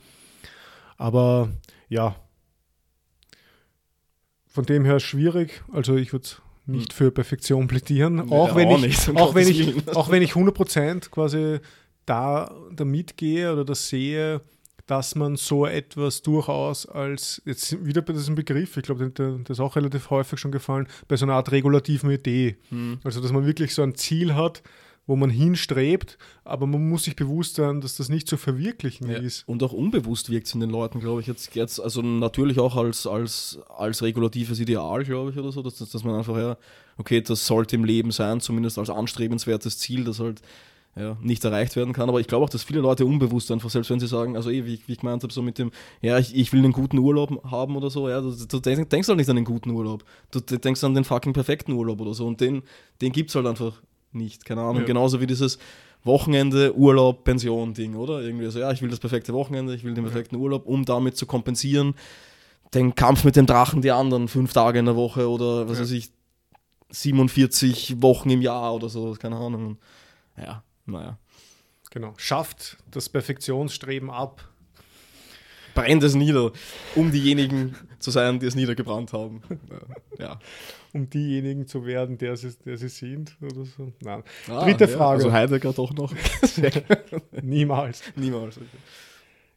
Aber 0.97 1.51
ja, 1.89 2.17
von 4.47 4.65
dem 4.65 4.85
her 4.85 5.01
schwierig. 5.01 5.63
Also 5.73 5.97
ich 5.97 6.13
würde 6.13 6.29
nicht 6.67 6.93
für 6.93 7.11
Perfektion 7.11 7.69
plädieren, 7.69 8.23
Hm. 8.23 8.29
Ja, 8.29 8.37
auch 8.37 8.57
wenn 8.57 8.69
auch 8.69 8.83
ich, 8.83 9.09
um 9.09 9.17
auch 9.17 9.35
wenn 9.35 9.49
ich, 9.49 9.89
auch 9.95 10.11
wenn 10.11 10.23
ich 10.23 10.33
100% 10.33 11.11
quasi 11.11 11.61
da, 12.07 12.55
da 12.73 12.85
mitgehe 12.85 13.53
oder 13.53 13.65
das 13.65 13.89
sehe, 13.89 14.41
dass 14.87 15.15
man 15.17 15.37
so 15.37 15.67
etwas 15.67 16.23
durchaus 16.23 16.87
als, 16.87 17.43
jetzt 17.45 17.85
wieder 17.85 18.03
bei 18.03 18.13
diesem 18.13 18.37
Begriff, 18.37 18.77
ich 18.77 18.85
glaube, 18.85 19.11
der 19.11 19.39
ist 19.49 19.61
auch 19.61 19.77
relativ 19.77 20.11
häufig 20.11 20.39
schon 20.39 20.53
gefallen, 20.53 20.87
bei 21.09 21.17
so 21.17 21.27
einer 21.27 21.35
Art 21.35 21.51
regulativen 21.51 22.11
Idee. 22.11 22.57
Hm. 22.71 22.99
Also, 23.05 23.21
dass 23.21 23.33
man 23.33 23.47
wirklich 23.47 23.75
so 23.75 23.83
ein 23.83 23.95
Ziel 23.97 24.35
hat, 24.35 24.63
wo 25.07 25.15
man 25.17 25.31
hinstrebt, 25.31 26.19
aber 26.45 26.67
man 26.67 26.89
muss 26.89 27.05
sich 27.05 27.15
bewusst 27.15 27.57
sein, 27.57 27.81
dass 27.81 27.97
das 27.97 28.09
nicht 28.09 28.27
zu 28.29 28.37
verwirklichen 28.37 29.09
Ja. 29.09 29.19
ist. 29.19 29.49
Und 29.49 29.63
auch 29.63 29.73
unbewusst 29.73 30.31
wirkt 30.31 30.49
es 30.49 30.55
in 30.55 30.61
den 30.61 30.71
Leuten, 30.71 30.99
glaube 31.01 31.21
ich, 31.21 31.27
jetzt, 31.27 31.55
jetzt 31.55 31.79
also 31.81 32.03
natürlich 32.03 32.59
auch 32.59 32.77
als, 32.77 33.07
als, 33.07 33.59
als 33.77 34.03
regulatives 34.03 34.59
Ideal, 34.59 35.05
glaube 35.05 35.31
ich, 35.31 35.39
oder 35.39 35.53
so, 35.53 35.63
dass, 35.63 35.79
dass 35.79 36.03
man 36.05 36.17
einfach, 36.17 36.37
ja, 36.37 36.57
okay, 36.99 37.21
das 37.21 37.47
sollte 37.47 37.77
im 37.77 37.85
Leben 37.85 38.11
sein, 38.11 38.41
zumindest 38.41 38.79
als 38.79 38.91
anstrebenswertes 38.91 39.79
Ziel, 39.79 40.05
das 40.05 40.19
halt 40.19 40.43
ja, 40.99 41.17
nicht 41.21 41.45
erreicht 41.45 41.77
werden 41.77 41.93
kann. 41.93 42.09
Aber 42.09 42.21
ich 42.21 42.27
glaube 42.27 42.47
auch, 42.47 42.51
dass 42.51 42.65
viele 42.65 42.81
Leute 42.81 43.05
unbewusst 43.05 43.51
einfach, 43.53 43.69
selbst 43.71 43.91
wenn 43.91 44.01
sie 44.01 44.07
sagen, 44.09 44.35
also 44.35 44.51
eh, 44.51 44.65
wie, 44.65 44.81
wie 44.87 44.93
ich 44.93 44.99
gemeint 44.99 45.23
habe, 45.23 45.33
so 45.33 45.43
mit 45.43 45.59
dem, 45.59 45.71
ja, 46.01 46.19
ich, 46.19 46.35
ich 46.35 46.53
will 46.55 46.65
einen 46.65 46.73
guten 46.73 46.99
Urlaub 46.99 47.45
haben 47.51 47.77
oder 47.77 47.91
so, 47.91 48.09
ja, 48.09 48.21
du, 48.23 48.35
du 48.35 48.59
denkst, 48.61 48.89
denkst 48.89 49.07
halt 49.07 49.19
nicht 49.19 49.29
an 49.29 49.37
den 49.37 49.45
guten 49.45 49.71
Urlaub. 49.71 50.05
Du 50.31 50.41
denkst 50.41 50.83
an 50.83 50.95
den 50.95 51.05
fucking 51.05 51.35
perfekten 51.35 51.73
Urlaub 51.73 52.01
oder 52.01 52.15
so. 52.15 52.27
Und 52.27 52.41
den, 52.41 52.63
den 53.03 53.13
gibt 53.13 53.29
es 53.29 53.37
halt 53.37 53.47
einfach 53.47 53.83
nicht. 54.17 54.45
Keine 54.45 54.63
Ahnung. 54.63 54.79
Ja. 54.81 54.85
Genauso 54.85 55.21
wie 55.21 55.27
dieses 55.27 55.59
Wochenende, 56.05 56.77
Urlaub, 56.77 57.25
Pension-Ding, 57.25 57.95
oder? 57.97 58.21
Irgendwie 58.23 58.49
so, 58.51 58.59
ja, 58.59 58.71
ich 58.73 58.83
will 58.83 58.89
das 58.91 59.01
perfekte 59.01 59.33
Wochenende, 59.33 59.75
ich 59.75 59.85
will 59.85 59.95
den 59.95 60.05
perfekten 60.05 60.37
Urlaub, 60.37 60.67
um 60.67 60.85
damit 60.85 61.17
zu 61.17 61.27
kompensieren, 61.27 61.95
den 62.75 62.95
Kampf 62.95 63.25
mit 63.25 63.37
dem 63.37 63.47
Drachen 63.47 63.83
die 63.83 63.91
anderen 63.91 64.29
fünf 64.29 64.53
Tage 64.53 64.79
in 64.79 64.85
der 64.87 64.97
Woche 64.97 65.29
oder 65.29 65.69
was 65.69 65.79
Ja. 65.79 65.85
weiß 65.85 65.91
ich, 65.93 66.11
47 66.91 68.01
Wochen 68.03 68.31
im 68.31 68.41
Jahr 68.43 68.75
oder 68.75 68.89
so, 68.89 69.17
keine 69.19 69.37
Ahnung. 69.37 69.79
Ja, 70.37 70.63
naja. 70.85 71.19
Genau. 71.91 72.15
Schafft 72.17 72.77
das 72.91 73.09
Perfektionsstreben 73.09 74.11
ab. 74.11 74.49
Brennt 75.75 76.03
es 76.05 76.15
nieder, 76.15 76.53
um 76.95 77.11
diejenigen 77.11 77.75
zu 77.99 78.11
sein, 78.11 78.39
die 78.39 78.47
es 78.47 78.55
niedergebrannt 78.55 79.13
haben. 79.13 79.43
Ja. 80.19 80.39
Um 80.97 81.09
diejenigen 81.11 81.67
zu 81.67 81.85
werden, 81.87 82.19
der 82.19 82.37
sie, 82.37 82.53
der 82.65 82.77
sie 82.79 82.89
sind 82.89 83.37
oder 83.41 83.65
so. 83.65 83.93
Nein, 84.01 84.23
Ah, 84.49 84.65
Dritte 84.65 84.85
ja, 84.85 84.97
Frage. 84.97 85.25
Also 85.25 85.33
Heidegger 85.33 85.73
doch 85.73 85.93
noch. 85.93 86.13
niemals. 87.43 88.03
Niemals. 88.17 88.57
Okay. 88.57 88.67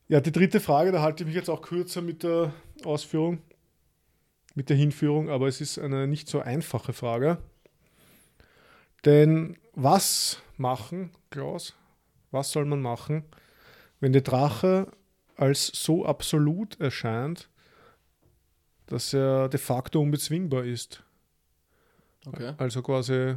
Ja, 0.09 0.19
die 0.21 0.31
dritte 0.31 0.59
Frage, 0.59 0.91
da 0.91 1.01
halte 1.01 1.23
ich 1.23 1.27
mich 1.27 1.35
jetzt 1.35 1.49
auch 1.49 1.61
kürzer 1.61 2.01
mit 2.01 2.23
der 2.23 2.53
Ausführung, 2.83 3.39
mit 4.55 4.69
der 4.69 4.77
Hinführung, 4.77 5.29
aber 5.29 5.47
es 5.47 5.61
ist 5.61 5.79
eine 5.79 6.07
nicht 6.07 6.27
so 6.27 6.39
einfache 6.39 6.93
Frage. 6.93 7.37
Denn 9.05 9.57
was 9.73 10.41
machen, 10.57 11.11
Klaus, 11.29 11.75
was 12.31 12.51
soll 12.51 12.65
man 12.65 12.81
machen, 12.81 13.23
wenn 13.99 14.11
der 14.13 14.21
Drache 14.23 14.91
als 15.35 15.67
so 15.67 16.05
absolut 16.05 16.79
erscheint, 16.79 17.49
dass 18.87 19.13
er 19.13 19.47
de 19.47 19.59
facto 19.59 20.01
unbezwingbar 20.01 20.65
ist? 20.65 21.03
Okay. 22.25 22.53
Also 22.57 22.81
quasi 22.81 23.35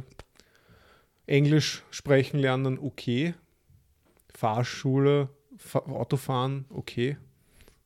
Englisch 1.25 1.83
sprechen 1.91 2.39
lernen, 2.39 2.77
okay. 2.79 3.33
Fahrschule, 4.33 5.29
Fa 5.57 5.79
Autofahren, 5.79 6.65
okay. 6.69 7.17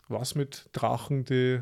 Was 0.07 0.35
mit 0.35 0.69
Drachen, 0.71 1.25
die 1.25 1.61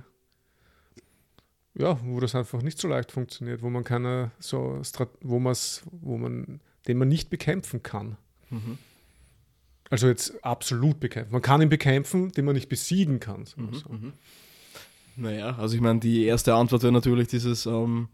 ja, 1.78 2.00
wo 2.04 2.20
das 2.20 2.36
einfach 2.36 2.62
nicht 2.62 2.80
so 2.80 2.88
leicht 2.88 3.12
funktioniert, 3.12 3.62
wo 3.62 3.70
man 3.70 3.84
keine 3.84 4.32
so 4.40 4.82
Strat 4.84 5.10
wo 5.22 5.40
man's, 5.40 5.84
wo 5.92 6.18
man, 6.18 6.62
den 6.88 6.98
man 6.98 7.10
nicht 7.10 7.30
bekämpfen 7.30 7.84
kann. 7.84 8.18
Mhm. 8.50 8.78
Also 9.90 10.08
jetzt 10.08 10.44
absolut 10.44 11.00
bekämpfen. 11.00 11.34
Man 11.34 11.42
kann 11.42 11.62
ihn 11.62 11.70
bekämpfen, 11.70 12.32
den 12.32 12.46
man 12.46 12.56
nicht 12.56 12.70
besiegen 12.70 13.20
kann. 13.20 13.46
Mhm. 13.58 13.74
so. 13.74 13.90
Mhm. 13.90 14.14
Naja, 15.18 15.56
also 15.58 15.76
ich 15.76 15.82
meine, 15.82 16.00
die 16.00 16.26
erste 16.26 16.56
Antwort 16.56 16.84
wäre 16.84 16.94
natürlich 16.94 17.28
dieses 17.28 17.66
ähm, 17.66 18.08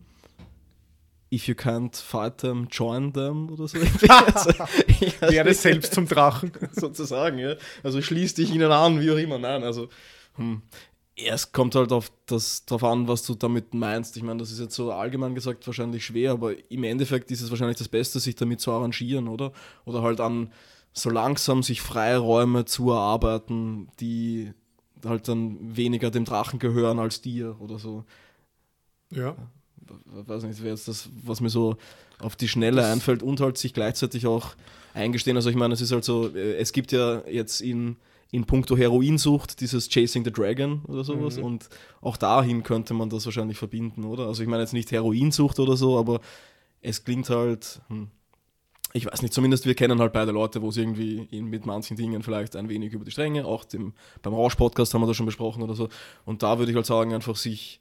If 1.34 1.48
you 1.48 1.56
can't 1.56 1.96
fight 1.96 2.40
them, 2.40 2.68
join 2.70 3.14
them 3.14 3.50
oder 3.50 3.68
so. 3.68 3.78
also, 4.10 4.50
Werde 5.22 5.54
selbst 5.54 5.94
zum 5.94 6.08
Drachen. 6.08 6.52
sozusagen, 6.74 7.38
ja. 7.38 7.56
Also 7.84 8.02
schließ 8.02 8.34
dich 8.34 8.54
ihnen 8.54 8.72
an, 8.72 9.00
wie 9.00 9.12
auch 9.12 9.18
immer. 9.18 9.38
Nein, 9.38 9.64
also 9.64 9.88
hm. 10.36 10.62
Es 11.16 11.52
kommt 11.52 11.76
halt 11.76 11.92
auf 11.92 12.12
das 12.26 12.66
drauf 12.66 12.84
an, 12.84 13.08
was 13.08 13.24
du 13.24 13.36
damit 13.36 13.74
meinst. 13.74 14.18
Ich 14.18 14.24
meine, 14.24 14.40
das 14.40 14.52
ist 14.52 14.60
jetzt 14.60 14.76
so 14.76 14.92
allgemein 14.92 15.36
gesagt 15.36 15.68
wahrscheinlich 15.68 16.06
schwer, 16.06 16.32
aber 16.32 16.54
im 16.72 16.84
Endeffekt 16.84 17.30
ist 17.32 17.42
es 17.42 17.50
wahrscheinlich 17.52 17.78
das 17.78 17.90
Beste, 17.90 18.20
sich 18.20 18.36
damit 18.36 18.60
zu 18.60 18.72
arrangieren, 18.72 19.28
oder? 19.28 19.52
Oder 19.86 20.02
halt 20.02 20.20
an 20.20 20.52
so 20.94 21.10
langsam 21.10 21.64
sich 21.64 21.82
Freiräume 21.82 22.66
zu 22.66 22.92
erarbeiten, 22.92 23.90
die 24.00 24.54
halt 25.06 25.28
dann 25.28 25.58
weniger 25.76 26.12
dem 26.12 26.26
Drachen 26.26 26.60
gehören 26.60 27.00
als 27.00 27.22
dir 27.22 27.60
oder 27.60 27.78
so. 27.78 28.06
Ja. 29.10 29.36
Ich 30.22 30.28
weiß 30.28 30.44
nicht, 30.44 30.62
wäre 30.62 30.74
jetzt 30.76 30.88
das, 30.88 31.10
was 31.24 31.42
mir 31.42 31.50
so 31.50 31.78
auf 32.20 32.36
die 32.36 32.48
Schnelle 32.48 32.86
einfällt 32.86 33.24
und 33.24 33.40
halt 33.42 33.58
sich 33.58 33.74
gleichzeitig 33.74 34.28
auch 34.28 34.56
eingestehen. 34.94 35.36
Also 35.38 35.50
ich 35.50 35.56
meine, 35.56 35.74
es 35.74 35.82
ist 35.82 35.92
halt 35.92 36.04
so, 36.04 36.28
äh, 36.36 36.56
es 36.58 36.72
gibt 36.72 36.92
ja 36.92 37.22
jetzt 37.28 37.62
in, 37.62 37.96
in 38.32 38.46
puncto 38.46 38.78
Heroinsucht 38.78 39.60
dieses 39.60 39.90
Chasing 39.90 40.24
the 40.24 40.32
Dragon 40.32 40.82
oder 40.88 41.04
sowas 41.04 41.38
Mhm. 41.38 41.44
und 41.44 41.70
auch 42.02 42.18
dahin 42.18 42.64
könnte 42.64 42.94
man 42.94 43.10
das 43.10 43.26
wahrscheinlich 43.26 43.58
verbinden, 43.58 44.04
oder? 44.06 44.28
Also 44.28 44.44
ich 44.44 44.50
meine 44.50 44.62
jetzt 44.62 44.74
nicht 44.74 44.92
Heroinsucht 44.92 45.60
oder 45.60 45.76
so, 45.76 45.98
aber 45.98 46.22
es 46.82 47.04
klingt 47.04 47.30
halt, 47.30 47.82
hm, 47.88 48.10
ich 48.94 49.06
weiß 49.06 49.22
nicht, 49.22 49.34
zumindest 49.34 49.66
wir 49.66 49.74
kennen 49.76 50.00
halt 50.00 50.12
beide 50.14 50.32
Leute, 50.32 50.62
wo 50.62 50.70
es 50.70 50.78
irgendwie 50.78 51.28
in, 51.32 51.46
mit 51.46 51.66
manchen 51.66 51.96
Dingen 51.98 52.24
vielleicht 52.24 52.56
ein 52.56 52.68
wenig 52.70 52.94
über 52.94 53.06
die 53.06 53.12
Stränge, 53.12 53.46
auch 53.46 53.64
dem, 53.64 53.94
beim 54.22 54.34
Rausch-Podcast 54.34 54.94
haben 54.94 55.02
wir 55.02 55.08
das 55.08 55.16
schon 55.18 55.26
besprochen 55.26 55.64
oder 55.64 55.74
so. 55.76 55.88
Und 56.26 56.44
da 56.44 56.60
würde 56.60 56.72
ich 56.72 56.76
halt 56.76 56.86
sagen, 56.86 57.14
einfach 57.14 57.36
sich, 57.38 57.80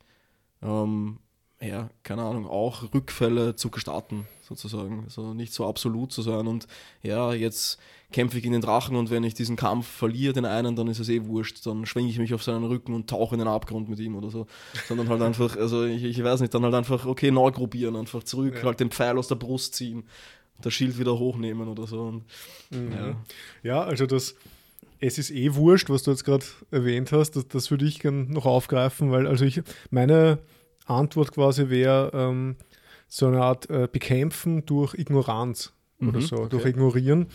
ähm, 0.62 1.18
ja, 1.62 1.90
keine 2.02 2.22
Ahnung, 2.22 2.46
auch 2.46 2.92
Rückfälle 2.94 3.54
zu 3.54 3.70
gestatten, 3.70 4.26
sozusagen. 4.42 5.04
Also 5.04 5.34
nicht 5.34 5.52
so 5.52 5.66
absolut 5.68 6.10
zu 6.12 6.22
sein 6.22 6.46
und 6.46 6.66
ja, 7.02 7.32
jetzt 7.34 7.78
kämpfe 8.12 8.38
ich 8.38 8.44
in 8.44 8.52
den 8.52 8.60
Drachen 8.62 8.96
und 8.96 9.10
wenn 9.10 9.22
ich 9.24 9.34
diesen 9.34 9.56
Kampf 9.56 9.86
verliere, 9.86 10.32
den 10.32 10.44
einen, 10.46 10.74
dann 10.74 10.88
ist 10.88 10.98
es 10.98 11.08
eh 11.08 11.24
wurscht, 11.26 11.64
dann 11.66 11.86
schwinge 11.86 12.08
ich 12.08 12.18
mich 12.18 12.34
auf 12.34 12.42
seinen 12.42 12.64
Rücken 12.64 12.92
und 12.94 13.08
tauche 13.08 13.34
in 13.34 13.38
den 13.38 13.46
Abgrund 13.46 13.88
mit 13.88 14.00
ihm 14.00 14.16
oder 14.16 14.30
so. 14.30 14.46
Sondern 14.88 15.08
halt 15.08 15.22
einfach, 15.22 15.56
also 15.56 15.84
ich, 15.84 16.02
ich 16.02 16.24
weiß 16.24 16.40
nicht, 16.40 16.52
dann 16.54 16.64
halt 16.64 16.74
einfach, 16.74 17.06
okay, 17.06 17.30
neu 17.30 17.50
gruppieren, 17.52 17.94
einfach 17.94 18.24
zurück, 18.24 18.56
Ja. 18.56 18.62
halt 18.64 18.80
den 18.80 18.90
Pfeil 18.90 19.16
aus 19.18 19.28
der 19.28 19.36
Brust 19.36 19.74
ziehen, 19.74 20.04
das 20.62 20.72
Schild 20.74 20.98
wieder 20.98 21.18
hochnehmen 21.18 21.68
oder 21.68 21.86
so. 21.86 22.00
Und, 22.02 22.24
Mhm. 22.70 22.92
ja. 22.92 23.16
Ja, 23.62 23.82
also 23.84 24.06
das, 24.06 24.34
es 24.98 25.18
ist 25.18 25.30
eh 25.30 25.54
wurscht, 25.54 25.88
was 25.90 26.02
du 26.02 26.10
jetzt 26.10 26.24
gerade 26.24 26.44
erwähnt 26.70 27.12
hast, 27.12 27.32
das, 27.36 27.46
das 27.48 27.70
würde 27.70 27.84
ich 27.84 28.00
gerne 28.00 28.24
noch 28.24 28.46
aufgreifen, 28.46 29.10
weil 29.12 29.26
also 29.26 29.44
ich, 29.44 29.62
meine 29.90 30.38
Antwort 30.90 31.32
quasi 31.32 31.68
wäre 31.70 32.10
ähm, 32.14 32.56
so 33.08 33.26
eine 33.26 33.42
Art 33.42 33.68
äh, 33.70 33.88
Bekämpfen 33.90 34.64
durch 34.66 34.94
Ignoranz 34.94 35.72
oder 36.00 36.18
Mhm, 36.18 36.22
so, 36.22 36.36
okay. 36.36 36.48
durch 36.50 36.66
Ignorieren 36.66 37.26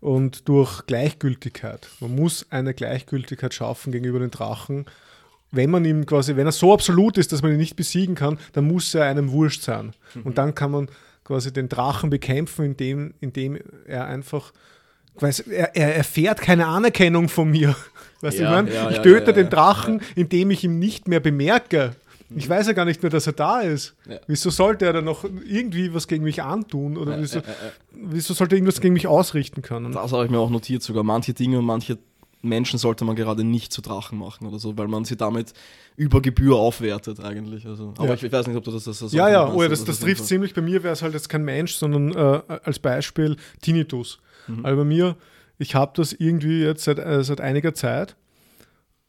und 0.00 0.48
durch 0.48 0.84
Gleichgültigkeit. 0.86 1.88
Man 2.00 2.14
muss 2.14 2.46
eine 2.50 2.74
Gleichgültigkeit 2.74 3.54
schaffen 3.54 3.92
gegenüber 3.92 4.18
den 4.18 4.30
Drachen. 4.30 4.86
Wenn 5.50 5.70
man 5.70 5.84
ihm 5.84 6.06
quasi, 6.06 6.34
wenn 6.36 6.46
er 6.46 6.52
so 6.52 6.72
absolut 6.72 7.18
ist, 7.18 7.32
dass 7.32 7.42
man 7.42 7.52
ihn 7.52 7.58
nicht 7.58 7.76
besiegen 7.76 8.14
kann, 8.14 8.38
dann 8.52 8.66
muss 8.66 8.94
er 8.94 9.04
einem 9.04 9.30
wurscht 9.30 9.62
sein. 9.62 9.92
Mhm. 10.14 10.22
Und 10.22 10.38
dann 10.38 10.54
kann 10.54 10.70
man 10.70 10.88
quasi 11.24 11.52
den 11.52 11.68
Drachen 11.68 12.10
bekämpfen, 12.10 12.64
indem, 12.64 13.14
indem 13.20 13.58
er 13.86 14.06
einfach 14.06 14.52
er, 15.20 15.76
er 15.76 15.94
erfährt 15.94 16.40
keine 16.40 16.66
Anerkennung 16.66 17.28
von 17.28 17.50
mir. 17.50 17.76
Weißt 18.22 18.38
du, 18.38 18.44
Ja, 18.44 18.62
ich 18.62 18.72
ja, 18.74 18.90
ich 18.90 18.98
töte 19.00 19.26
ja, 19.26 19.32
den. 19.32 19.50
Drachen, 19.50 20.00
indem 20.14 20.50
ich 20.50 20.64
ihn 20.64 20.78
nicht 20.78 21.06
mehr 21.08 21.20
bemerke. 21.20 21.94
Ich 22.36 22.48
weiß 22.48 22.66
ja 22.66 22.72
gar 22.72 22.84
nicht 22.84 23.02
mehr, 23.02 23.10
dass 23.10 23.26
er 23.26 23.32
da 23.32 23.60
ist. 23.60 23.94
Ja. 24.08 24.18
Wieso 24.26 24.50
sollte 24.50 24.86
er 24.86 24.92
dann 24.92 25.04
noch 25.04 25.24
irgendwie 25.24 25.92
was 25.94 26.08
gegen 26.08 26.24
mich 26.24 26.42
antun? 26.42 26.96
Oder 26.96 27.20
wieso, 27.20 27.40
wieso 27.92 28.34
sollte 28.34 28.54
er 28.54 28.58
irgendwas 28.58 28.80
gegen 28.80 28.94
mich 28.94 29.06
ausrichten 29.06 29.62
können? 29.62 29.92
Das 29.92 30.12
habe 30.12 30.24
ich 30.24 30.30
mir 30.30 30.38
auch 30.38 30.50
notiert 30.50 30.82
sogar. 30.82 31.02
Manche 31.04 31.34
Dinge 31.34 31.58
und 31.58 31.64
manche 31.64 31.98
Menschen 32.44 32.78
sollte 32.78 33.04
man 33.04 33.14
gerade 33.14 33.44
nicht 33.44 33.72
zu 33.72 33.82
Drachen 33.82 34.18
machen 34.18 34.46
oder 34.48 34.58
so, 34.58 34.76
weil 34.76 34.88
man 34.88 35.04
sie 35.04 35.16
damit 35.16 35.52
über 35.96 36.20
Gebühr 36.20 36.56
aufwertet 36.56 37.20
eigentlich. 37.20 37.66
Also, 37.66 37.94
aber 37.96 38.08
Ja. 38.08 38.14
ich, 38.14 38.22
ich 38.24 38.32
weiß 38.32 38.48
nicht, 38.48 38.56
ob 38.56 38.64
du 38.64 38.72
das, 38.72 38.84
das, 38.84 38.98
das 38.98 39.12
Ja, 39.12 39.28
ja, 39.28 39.42
meinst, 39.44 39.56
oh 39.56 39.62
ja 39.62 39.68
das, 39.68 39.84
das 39.84 40.00
jeden 40.00 40.08
trifft 40.16 40.26
ziemlich. 40.26 40.52
Bei 40.54 40.60
mir 40.62 40.82
wäre 40.82 40.92
es 40.92 41.02
halt 41.02 41.14
jetzt 41.14 41.28
kein 41.28 41.44
Mensch, 41.44 41.74
sondern 41.76 42.12
äh, 42.12 42.42
als 42.64 42.78
Beispiel 42.80 43.36
Tinnitus. 43.60 44.18
Mhm. 44.48 44.64
Also 44.66 44.76
bei 44.78 44.84
mir, 44.84 45.16
ich 45.58 45.74
habe 45.76 45.92
das 45.94 46.12
irgendwie 46.12 46.62
jetzt 46.64 46.82
seit, 46.84 46.98
äh, 46.98 47.22
seit 47.22 47.40
einiger 47.40 47.74
Zeit 47.74 48.16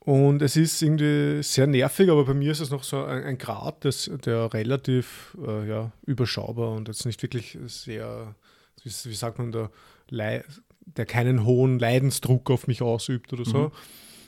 und 0.05 0.41
es 0.41 0.57
ist 0.57 0.81
irgendwie 0.81 1.41
sehr 1.43 1.65
nervig, 1.65 2.09
aber 2.09 2.25
bei 2.25 2.33
mir 2.33 2.51
ist 2.51 2.59
es 2.59 2.71
noch 2.71 2.83
so 2.83 3.05
ein, 3.05 3.23
ein 3.23 3.37
Grad, 3.37 3.85
das, 3.85 4.11
der 4.25 4.53
relativ 4.53 5.37
äh, 5.45 5.67
ja, 5.67 5.91
überschaubar 6.05 6.71
und 6.73 6.89
jetzt 6.89 7.05
nicht 7.05 7.21
wirklich 7.23 7.57
sehr, 7.67 8.35
wie, 8.83 8.89
wie 8.89 9.15
sagt 9.15 9.39
man 9.39 9.53
da, 9.53 9.69
der 10.09 11.05
keinen 11.05 11.45
hohen 11.45 11.79
Leidensdruck 11.79 12.51
auf 12.51 12.67
mich 12.67 12.81
ausübt 12.81 13.31
oder 13.31 13.45
so. 13.45 13.57
Mhm. 13.57 13.71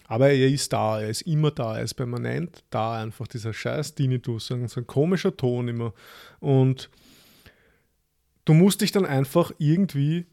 Aber 0.08 0.30
er 0.30 0.48
ist 0.48 0.72
da, 0.72 1.02
er 1.02 1.10
ist 1.10 1.24
immer 1.24 1.52
da, 1.52 1.78
er 1.78 1.84
ist 1.84 1.96
permanent 1.96 2.64
da, 2.70 3.02
einfach 3.02 3.28
dieser 3.28 3.54
scheiß 3.54 3.96
Tinnitus, 3.96 4.48
so 4.48 4.54
ein, 4.54 4.70
so 4.70 4.80
ein 4.80 4.88
komischer 4.88 5.36
Ton 5.36 5.68
immer. 5.68 5.94
Und 6.40 6.90
du 8.46 8.54
musst 8.54 8.80
dich 8.80 8.94
dann 8.94 9.06
einfach 9.06 9.52
irgendwie 9.58 10.26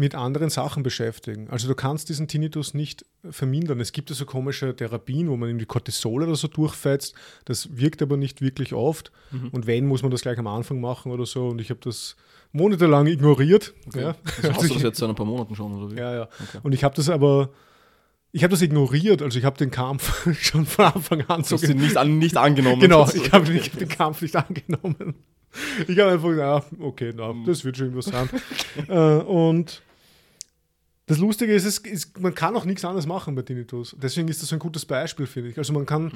mit 0.00 0.14
anderen 0.14 0.50
Sachen 0.50 0.82
beschäftigen. 0.82 1.48
Also 1.50 1.68
du 1.68 1.74
kannst 1.74 2.08
diesen 2.08 2.26
Tinnitus 2.26 2.74
nicht 2.74 3.04
vermindern. 3.30 3.78
Es 3.80 3.92
gibt 3.92 4.10
ja 4.10 4.16
so 4.16 4.24
komische 4.24 4.74
Therapien, 4.74 5.28
wo 5.28 5.36
man 5.36 5.48
irgendwie 5.50 5.66
Cortisol 5.66 6.22
oder 6.24 6.34
so 6.34 6.48
durchfetzt. 6.48 7.14
Das 7.44 7.76
wirkt 7.76 8.02
aber 8.02 8.16
nicht 8.16 8.40
wirklich 8.40 8.72
oft. 8.72 9.12
Mhm. 9.30 9.48
Und 9.50 9.66
wenn, 9.66 9.86
muss 9.86 10.02
man 10.02 10.10
das 10.10 10.22
gleich 10.22 10.38
am 10.38 10.46
Anfang 10.46 10.80
machen 10.80 11.12
oder 11.12 11.26
so. 11.26 11.48
Und 11.48 11.60
ich 11.60 11.70
habe 11.70 11.80
das 11.84 12.16
monatelang 12.52 13.06
ignoriert. 13.06 13.74
Okay. 13.86 14.00
Ja. 14.00 14.08
Also 14.08 14.18
hast 14.26 14.44
Also 14.48 14.60
du 14.60 14.66
ich- 14.66 14.72
das 14.74 14.82
jetzt 14.82 14.98
seit 14.98 15.08
ein 15.08 15.14
paar 15.14 15.26
Monaten 15.26 15.54
schon, 15.54 15.72
oder 15.72 15.94
wie? 15.94 15.98
ja, 15.98 16.14
ja. 16.14 16.22
Okay. 16.22 16.58
Und 16.62 16.72
ich 16.72 16.82
habe 16.82 16.94
das 16.96 17.08
aber, 17.10 17.50
ich 18.32 18.42
habe 18.42 18.50
das 18.52 18.62
ignoriert. 18.62 19.20
Also 19.22 19.38
ich 19.38 19.44
habe 19.44 19.58
den 19.58 19.70
Kampf 19.70 20.26
schon 20.42 20.64
von 20.66 20.86
Anfang 20.86 21.20
an 21.28 21.42
Du 21.42 21.48
so 21.48 21.56
hast 21.56 21.68
ihn 21.68 21.76
nicht, 21.78 21.96
an, 21.96 22.18
nicht 22.18 22.36
angenommen. 22.36 22.80
Genau, 22.80 23.06
ich 23.12 23.30
habe 23.32 23.54
hab 23.54 23.78
den 23.78 23.88
Kampf 23.88 24.22
nicht 24.22 24.34
angenommen. 24.34 25.14
Ich 25.88 25.98
habe 25.98 26.12
einfach 26.12 26.28
gesagt, 26.28 26.64
ah, 26.72 26.76
okay, 26.84 27.12
na, 27.14 27.34
das 27.44 27.64
wird 27.64 27.76
schon 27.76 27.86
irgendwas 27.88 28.06
sein. 28.06 28.30
äh, 28.88 29.22
und 29.24 29.82
das 31.10 31.18
Lustige 31.18 31.52
ist, 31.52 31.64
es 31.64 31.78
ist, 31.78 32.20
man 32.20 32.36
kann 32.36 32.54
auch 32.54 32.64
nichts 32.64 32.84
anderes 32.84 33.04
machen 33.04 33.34
bei 33.34 33.42
Tinnitus. 33.42 33.96
Deswegen 34.00 34.28
ist 34.28 34.42
das 34.42 34.50
so 34.50 34.54
ein 34.54 34.60
gutes 34.60 34.86
Beispiel, 34.86 35.26
finde 35.26 35.50
ich. 35.50 35.58
Also 35.58 35.72
man 35.72 35.84
kann, 35.84 36.12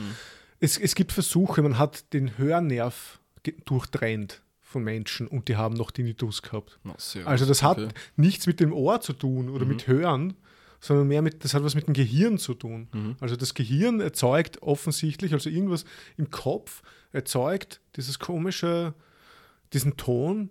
es, 0.61 0.79
es 0.79 0.95
gibt 0.95 1.11
Versuche, 1.11 1.63
man 1.63 1.79
hat 1.79 2.13
den 2.13 2.39
Hörnerv 2.39 3.19
durchtrennt 3.65 4.43
von 4.61 4.85
Menschen 4.85 5.27
und 5.27 5.49
die 5.49 5.57
haben 5.57 5.75
noch 5.75 5.91
Tinnitus 5.91 6.43
gehabt. 6.43 6.79
Sehr 6.99 7.27
Also 7.27 7.45
das 7.45 7.65
hat 7.65 7.79
okay. 7.79 7.89
nichts 8.15 8.47
mit 8.47 8.61
dem 8.61 8.73
Ohr 8.73 9.01
zu 9.01 9.15
tun 9.15 9.49
oder 9.49 9.67
mit 9.67 9.89
Hören, 9.89 10.35
sondern 10.79 11.09
mehr 11.09 11.23
mit, 11.23 11.43
das 11.43 11.55
hat 11.55 11.65
was 11.65 11.75
mit 11.75 11.89
dem 11.89 11.95
Gehirn 11.95 12.39
zu 12.39 12.55
tun. 12.55 12.87
Mhm. 12.93 13.17
Also 13.19 13.35
das 13.35 13.55
Gehirn 13.55 14.01
erzeugt 14.01 14.63
offensichtlich, 14.63 15.33
also 15.33 15.51
irgendwas 15.51 15.85
im 16.17 16.31
Kopf 16.31 16.83
erzeugt 17.11 17.81
dieses 17.97 18.21
komische, 18.21 18.95
diesen 19.73 19.97
Ton, 19.97 20.51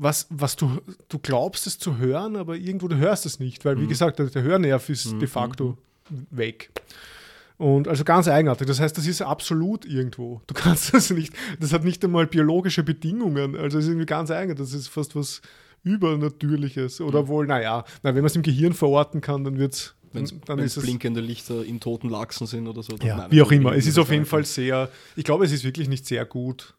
was, 0.00 0.26
was 0.30 0.54
du, 0.56 0.80
du 1.08 1.18
glaubst 1.18 1.66
es 1.66 1.78
zu 1.78 1.98
hören, 1.98 2.36
aber 2.36 2.56
irgendwo 2.56 2.86
du 2.88 2.96
hörst 2.96 3.26
es 3.26 3.40
nicht, 3.40 3.64
weil 3.64 3.76
wie 3.78 3.82
Mhm. 3.84 3.88
gesagt, 3.88 4.18
der, 4.20 4.42
Hörnerv 4.42 4.88
ist 4.88 5.12
de 5.20 5.26
facto 5.26 5.76
weg. 6.30 6.70
Und 7.56 7.88
also 7.88 8.04
ganz 8.04 8.28
eigenartig. 8.28 8.68
Das 8.68 8.78
heißt, 8.78 8.96
das 8.96 9.06
ist 9.08 9.20
absolut 9.20 9.84
irgendwo. 9.84 10.40
Du 10.46 10.54
kannst 10.54 10.94
das 10.94 11.10
nicht, 11.10 11.32
das 11.58 11.72
hat 11.72 11.82
nicht 11.82 12.04
einmal 12.04 12.28
biologische 12.28 12.84
Bedingungen. 12.84 13.56
Also 13.56 13.78
es 13.78 13.84
ist 13.84 13.90
irgendwie 13.90 14.06
ganz 14.06 14.30
eigenartig. 14.30 14.64
Das 14.64 14.72
ist 14.72 14.86
fast 14.88 15.16
was 15.16 15.42
Übernatürliches. 15.82 17.00
Oder 17.00 17.26
wohl, 17.28 17.46
naja, 17.46 17.84
na, 18.02 18.10
wenn 18.14 18.22
man 18.22 18.26
es 18.26 18.36
im 18.36 18.42
Gehirn 18.42 18.72
verorten 18.74 19.20
kann, 19.20 19.44
dann 19.44 19.58
wird 19.58 19.74
es. 19.74 19.94
Ist 20.14 20.76
es. 20.78 20.82
blinkende 20.82 21.20
Lichter 21.20 21.62
in 21.64 21.80
toten 21.80 22.08
Lachsen 22.08 22.46
sind 22.46 22.66
oder 22.66 22.82
so. 22.82 22.96
Ja, 23.02 23.16
nein, 23.18 23.26
wie 23.30 23.42
auch 23.42 23.52
immer. 23.52 23.72
Es 23.74 23.86
ist 23.86 23.98
auf 23.98 24.10
jeden 24.10 24.24
Fall 24.24 24.44
sehr, 24.46 24.88
ich 25.16 25.24
glaube, 25.24 25.44
es 25.44 25.52
ist 25.52 25.64
wirklich 25.64 25.86
nicht 25.88 26.06
sehr 26.06 26.24
gut 26.24 26.74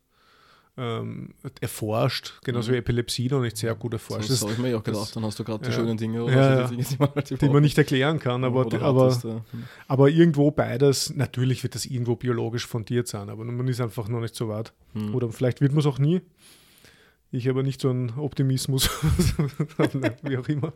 ähm, 0.80 1.30
erforscht, 1.60 2.40
genauso 2.44 2.72
wie 2.72 2.78
Epilepsie 2.78 3.28
noch 3.28 3.42
nicht 3.42 3.58
sehr 3.58 3.76
gut 3.76 3.94
erforscht. 3.94 4.30
Mhm. 4.30 4.34
Das 4.34 4.42
habe 4.44 4.52
ich 4.54 4.58
mir 4.60 4.78
auch 4.78 4.84
gedacht. 4.84 5.02
das- 5.04 5.12
Dann 5.12 5.24
hast 5.26 5.38
du 5.38 5.44
gerade 5.44 5.64
die 5.66 5.70
ja. 5.70 5.76
schönen 5.76 5.98
Dinge 5.98 6.24
oder 6.24 6.34
Ja, 6.34 6.60
ja. 6.62 6.68
die 6.68 6.78
Dinge, 6.78 6.88
die 6.90 6.96
man 6.98 7.10
halt 7.16 7.42
die 7.42 7.50
man 7.50 7.62
nicht 7.62 7.78
erklären 7.78 8.20
kann, 8.20 8.44
aber, 8.44 8.62
aber, 8.82 9.06
hattest, 9.06 9.26
ja. 9.26 9.42
Hm. 9.52 9.64
aber 9.88 10.10
irgendwo 10.10 10.52
beides, 10.52 11.14
natürlich 11.16 11.64
wird 11.64 11.76
das 11.76 11.86
irgendwo 11.86 12.16
biologisch 12.16 12.66
fundiert 12.66 13.08
sein, 13.08 13.30
aber 13.30 13.44
man 13.44 13.68
ist 13.68 13.82
einfach 13.82 14.08
noch 14.08 14.22
nicht 14.22 14.36
so 14.36 14.48
weit. 14.48 14.74
Hm. 14.94 15.14
Oder 15.14 15.30
vielleicht 15.30 15.60
wird 15.62 15.74
man 15.74 15.80
es 15.80 15.86
auch 15.86 16.00
nie. 16.00 16.22
Ich 17.32 17.48
aber 17.48 17.62
nicht 17.62 17.82
so 17.82 17.90
einen 17.90 18.12
Optimismus, 18.18 18.90
wie 20.24 20.38
auch 20.38 20.48
immer. 20.48 20.74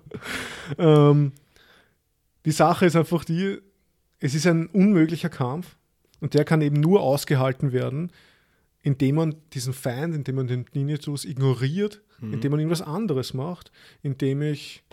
Ähm, 0.78 1.32
die 2.46 2.52
Sache 2.52 2.86
ist 2.86 2.96
einfach 2.96 3.24
die, 3.26 3.58
es 4.20 4.36
ist 4.36 4.46
ein 4.46 4.68
unmöglicher 4.68 5.30
Kampf 5.30 5.76
und 6.20 6.34
der 6.34 6.46
kann 6.46 6.62
eben 6.62 6.80
nur 6.80 7.02
ausgehalten 7.02 7.72
werden, 7.72 8.12
indem 8.84 9.16
man 9.16 9.36
diesen 9.54 9.74
Feind, 9.74 10.14
indem 10.14 10.36
man 10.36 10.48
den 10.48 10.66
Tinnitus 10.68 11.26
ignoriert, 11.26 12.02
mhm. 12.20 12.34
indem 12.34 12.52
man 12.52 12.60
irgendwas 12.60 12.82
anderes 12.82 13.34
macht, 13.34 13.72
indem 14.04 14.44
ich 14.44 14.84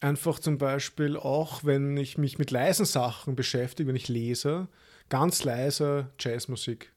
einfach 0.00 0.38
zum 0.38 0.58
Beispiel 0.58 1.16
auch, 1.16 1.64
wenn 1.64 1.96
ich 1.96 2.18
mich 2.18 2.38
mit 2.38 2.50
leisen 2.50 2.84
Sachen 2.84 3.36
beschäftige, 3.36 3.88
wenn 3.88 3.96
ich 3.96 4.08
lese, 4.08 4.68
ganz 5.08 5.44
leise 5.44 6.10
Jazzmusik 6.18 6.92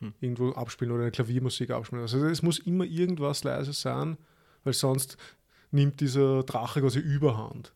hm. 0.00 0.14
irgendwo 0.20 0.50
abspielen 0.52 0.92
oder 0.92 1.02
eine 1.02 1.10
Klaviermusik 1.10 1.70
abspielen. 1.70 2.02
Also 2.02 2.24
es 2.26 2.42
muss 2.42 2.58
immer 2.58 2.84
irgendwas 2.84 3.44
leise 3.44 3.72
sein, 3.72 4.16
weil 4.64 4.72
sonst 4.72 5.16
nimmt 5.70 6.00
dieser 6.00 6.42
Drache 6.42 6.80
quasi 6.80 6.98
Überhand. 6.98 7.72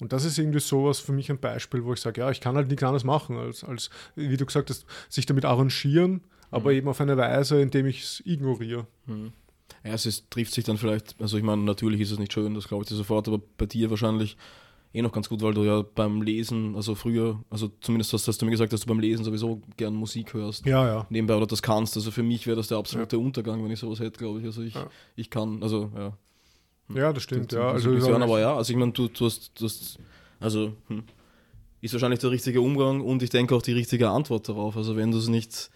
Und 0.00 0.12
das 0.12 0.24
ist 0.24 0.38
irgendwie 0.38 0.60
sowas 0.60 1.00
für 1.00 1.12
mich 1.12 1.30
ein 1.30 1.40
Beispiel, 1.40 1.84
wo 1.84 1.92
ich 1.92 2.00
sage, 2.00 2.20
ja, 2.20 2.30
ich 2.30 2.40
kann 2.40 2.56
halt 2.56 2.68
nichts 2.68 2.82
anderes 2.82 3.04
machen, 3.04 3.36
als, 3.36 3.64
als 3.64 3.90
wie 4.14 4.36
du 4.36 4.46
gesagt 4.46 4.70
hast, 4.70 4.86
sich 5.08 5.26
damit 5.26 5.44
arrangieren, 5.44 6.22
aber 6.50 6.70
mhm. 6.70 6.76
eben 6.76 6.88
auf 6.88 7.00
eine 7.00 7.16
Weise, 7.16 7.60
indem 7.60 7.86
ich 7.86 8.02
es 8.02 8.22
ignoriere. 8.24 8.86
Mhm. 9.06 9.32
Ja, 9.84 9.92
es 9.92 10.06
ist, 10.06 10.30
trifft 10.30 10.54
sich 10.54 10.64
dann 10.64 10.78
vielleicht, 10.78 11.14
also 11.20 11.36
ich 11.36 11.44
meine, 11.44 11.62
natürlich 11.62 12.00
ist 12.00 12.10
es 12.10 12.18
nicht 12.18 12.32
schön, 12.32 12.54
das 12.54 12.68
glaube 12.68 12.82
ich 12.82 12.88
dir 12.88 12.96
sofort, 12.96 13.28
aber 13.28 13.40
bei 13.56 13.66
dir 13.66 13.90
wahrscheinlich 13.90 14.36
eh 14.92 15.02
noch 15.02 15.12
ganz 15.12 15.28
gut, 15.28 15.42
weil 15.42 15.54
du 15.54 15.64
ja 15.64 15.82
beim 15.82 16.22
Lesen, 16.22 16.74
also 16.74 16.94
früher, 16.94 17.42
also 17.50 17.70
zumindest 17.80 18.12
hast, 18.12 18.26
hast 18.26 18.40
du 18.40 18.46
mir 18.46 18.52
gesagt, 18.52 18.72
dass 18.72 18.80
du 18.80 18.86
beim 18.86 19.00
Lesen 19.00 19.24
sowieso 19.24 19.60
gern 19.76 19.94
Musik 19.94 20.34
hörst. 20.34 20.64
Ja, 20.66 20.86
ja. 20.86 21.06
Nebenbei 21.10 21.36
oder 21.36 21.46
das 21.46 21.62
kannst. 21.62 21.96
Also 21.96 22.10
für 22.10 22.22
mich 22.22 22.46
wäre 22.46 22.56
das 22.56 22.68
der 22.68 22.78
absolute 22.78 23.16
ja. 23.16 23.22
Untergang, 23.22 23.62
wenn 23.62 23.70
ich 23.70 23.78
sowas 23.78 24.00
hätte, 24.00 24.18
glaube 24.18 24.40
ich. 24.40 24.46
Also 24.46 24.62
ich, 24.62 24.74
ja. 24.74 24.88
ich 25.16 25.30
kann, 25.30 25.62
also 25.62 25.90
ja. 25.94 26.16
Ja, 26.94 27.12
das 27.12 27.22
stimmt, 27.22 27.52
ja. 27.52 27.70
Also, 27.70 27.90
also 27.90 28.08
hören, 28.08 28.22
aber 28.22 28.40
ja, 28.40 28.56
also 28.56 28.72
ich 28.72 28.78
meine, 28.78 28.92
du, 28.92 29.08
du, 29.08 29.26
hast, 29.26 29.52
du 29.60 29.66
hast, 29.66 29.98
also 30.40 30.72
hm, 30.86 31.02
ist 31.82 31.92
wahrscheinlich 31.92 32.20
der 32.20 32.30
richtige 32.30 32.62
Umgang 32.62 33.02
und 33.02 33.22
ich 33.22 33.30
denke 33.30 33.54
auch 33.54 33.62
die 33.62 33.72
richtige 33.72 34.08
Antwort 34.08 34.48
darauf. 34.48 34.76
Also 34.76 34.96
wenn 34.96 35.10
du 35.10 35.18
es 35.18 35.28
nicht, 35.28 35.70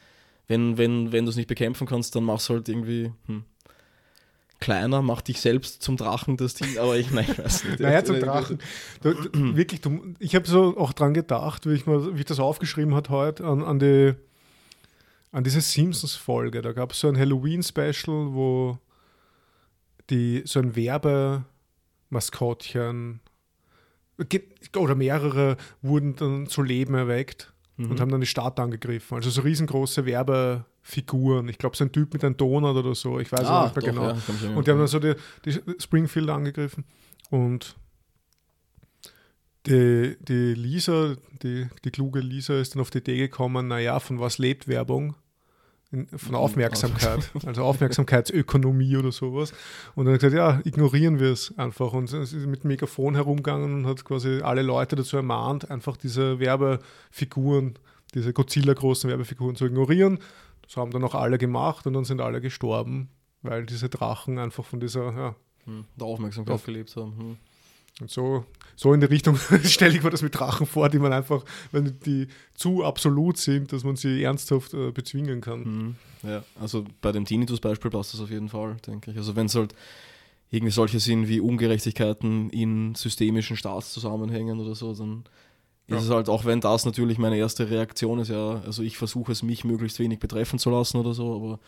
wenn, 0.48 0.78
wenn, 0.78 1.12
wenn 1.12 1.24
du 1.24 1.30
es 1.30 1.36
nicht 1.36 1.48
bekämpfen 1.48 1.86
kannst, 1.86 2.14
dann 2.14 2.24
machst 2.24 2.48
du 2.48 2.54
halt 2.54 2.68
irgendwie, 2.68 3.12
hm, 3.26 3.44
kleiner, 4.62 5.02
mach 5.02 5.20
dich 5.20 5.40
selbst 5.40 5.82
zum 5.82 5.96
Drachen 5.96 6.36
das 6.36 6.54
Ding, 6.54 6.78
aber 6.78 6.96
ich, 6.96 7.10
nein, 7.10 7.26
ich 7.28 7.38
weiß 7.38 7.64
nicht. 7.64 7.80
naja, 7.80 8.04
zum 8.04 8.20
Drachen. 8.20 8.58
Du, 9.02 9.12
du, 9.12 9.56
wirklich, 9.56 9.80
du, 9.80 10.14
ich 10.18 10.34
habe 10.34 10.46
so 10.46 10.76
auch 10.78 10.92
dran 10.92 11.14
gedacht, 11.14 11.66
wie 11.66 11.74
ich, 11.74 11.86
mal, 11.86 12.14
wie 12.14 12.20
ich 12.20 12.26
das 12.26 12.38
aufgeschrieben 12.38 12.94
habe 12.94 13.08
heute, 13.10 13.44
an, 13.44 13.62
an, 13.62 13.78
die, 13.78 14.14
an 15.32 15.44
diese 15.44 15.60
Simpsons-Folge. 15.60 16.62
Da 16.62 16.72
gab 16.72 16.92
es 16.92 17.00
so 17.00 17.08
ein 17.08 17.18
Halloween-Special, 17.18 18.34
wo 18.34 18.78
die 20.10 20.42
so 20.44 20.60
ein 20.60 20.76
Werbemaskottchen 20.76 23.20
oder 24.76 24.94
mehrere 24.94 25.56
wurden 25.80 26.14
dann 26.14 26.46
zu 26.46 26.62
Leben 26.62 26.94
erweckt 26.94 27.51
mhm. 27.76 27.90
und 27.90 28.00
haben 28.00 28.10
dann 28.10 28.20
die 28.20 28.26
Stadt 28.26 28.58
angegriffen. 28.60 29.16
Also 29.16 29.30
so 29.30 29.42
riesengroße 29.42 30.04
Werbefiguren. 30.06 31.48
Ich 31.48 31.58
glaube, 31.58 31.76
so 31.76 31.84
ein 31.84 31.92
Typ 31.92 32.12
mit 32.12 32.24
einem 32.24 32.36
Donut 32.36 32.76
oder 32.76 32.94
so. 32.94 33.18
Ich 33.20 33.30
weiß 33.30 33.46
ah, 33.46 33.64
nicht 33.64 33.76
mehr 33.76 33.92
doch, 33.92 34.16
genau. 34.22 34.48
Ja, 34.48 34.56
und 34.56 34.66
die 34.66 34.70
haben 34.70 34.78
dann 34.78 34.86
so 34.86 34.98
die, 34.98 35.14
die 35.44 35.60
Springfield 35.78 36.28
angegriffen. 36.30 36.84
Und 37.30 37.76
die, 39.66 40.16
die 40.20 40.54
Lisa, 40.54 41.16
die, 41.42 41.68
die 41.84 41.90
kluge 41.90 42.20
Lisa 42.20 42.58
ist 42.58 42.74
dann 42.74 42.80
auf 42.80 42.90
die 42.90 42.98
Idee 42.98 43.18
gekommen, 43.18 43.68
naja, 43.68 44.00
von 44.00 44.20
was 44.20 44.38
lebt 44.38 44.68
Werbung? 44.68 45.14
Von 46.16 46.34
Aufmerksamkeit, 46.34 47.30
also 47.46 47.64
Aufmerksamkeitsökonomie 47.64 48.96
oder 48.96 49.12
sowas. 49.12 49.52
Und 49.94 50.06
dann 50.06 50.14
hat 50.14 50.20
gesagt, 50.20 50.36
ja, 50.36 50.60
ignorieren 50.64 51.20
wir 51.20 51.32
es 51.32 51.56
einfach. 51.58 51.92
Und 51.92 52.12
ist 52.12 52.32
mit 52.32 52.64
dem 52.64 52.68
Megafon 52.68 53.14
herumgegangen 53.14 53.74
und 53.74 53.86
hat 53.86 54.04
quasi 54.04 54.40
alle 54.40 54.62
Leute 54.62 54.96
dazu 54.96 55.16
ermahnt, 55.16 55.70
einfach 55.70 55.96
diese 55.96 56.38
Werbefiguren, 56.38 57.74
diese 58.14 58.32
Godzilla-großen 58.32 59.10
Werbefiguren 59.10 59.56
zu 59.56 59.66
ignorieren. 59.66 60.18
Das 60.62 60.76
haben 60.76 60.90
dann 60.90 61.04
auch 61.04 61.14
alle 61.14 61.38
gemacht 61.38 61.86
und 61.86 61.92
dann 61.92 62.04
sind 62.04 62.20
alle 62.20 62.40
gestorben, 62.40 63.10
weil 63.42 63.66
diese 63.66 63.88
Drachen 63.88 64.38
einfach 64.38 64.64
von 64.64 64.80
dieser 64.80 65.12
ja, 65.12 65.36
hm, 65.64 65.84
der 65.96 66.06
Aufmerksamkeit 66.06 66.64
gelebt 66.64 66.96
haben. 66.96 67.18
Hm. 67.18 67.36
Und 68.00 68.10
so, 68.10 68.44
so 68.74 68.92
in 68.92 69.00
die 69.00 69.06
Richtung 69.06 69.36
stelle 69.64 69.94
ich 69.96 70.02
mir 70.02 70.10
das 70.10 70.22
mit 70.22 70.38
Drachen 70.38 70.66
vor, 70.66 70.88
die 70.88 70.98
man 70.98 71.12
einfach, 71.12 71.44
wenn 71.70 71.98
die 72.04 72.28
zu 72.54 72.84
absolut 72.84 73.36
sind, 73.36 73.72
dass 73.72 73.84
man 73.84 73.96
sie 73.96 74.22
ernsthaft 74.22 74.74
äh, 74.74 74.90
bezwingen 74.90 75.40
kann. 75.40 75.60
Mhm. 75.60 75.96
Ja, 76.22 76.44
also 76.60 76.84
bei 77.00 77.12
dem 77.12 77.24
Tinnitus-Beispiel 77.24 77.90
passt 77.90 78.14
das 78.14 78.20
auf 78.20 78.30
jeden 78.30 78.48
Fall, 78.48 78.76
denke 78.86 79.10
ich. 79.10 79.16
Also 79.16 79.36
wenn 79.36 79.46
es 79.46 79.54
halt 79.54 79.74
irgendwie 80.50 80.72
solche 80.72 81.00
sind 81.00 81.28
wie 81.28 81.40
Ungerechtigkeiten 81.40 82.50
in 82.50 82.94
systemischen 82.94 83.56
Staatszusammenhängen 83.56 84.60
oder 84.60 84.74
so, 84.74 84.94
dann 84.94 85.24
ist 85.86 85.94
ja. 85.94 85.98
es 85.98 86.10
halt, 86.10 86.28
auch 86.28 86.44
wenn 86.44 86.60
das 86.60 86.84
natürlich 86.84 87.18
meine 87.18 87.36
erste 87.36 87.70
Reaktion 87.70 88.20
ist, 88.20 88.28
ja, 88.28 88.60
also 88.64 88.82
ich 88.82 88.96
versuche 88.96 89.32
es 89.32 89.42
mich 89.42 89.64
möglichst 89.64 89.98
wenig 89.98 90.18
betreffen 90.18 90.58
zu 90.58 90.70
lassen 90.70 90.98
oder 90.98 91.14
so, 91.14 91.34
aber 91.34 91.60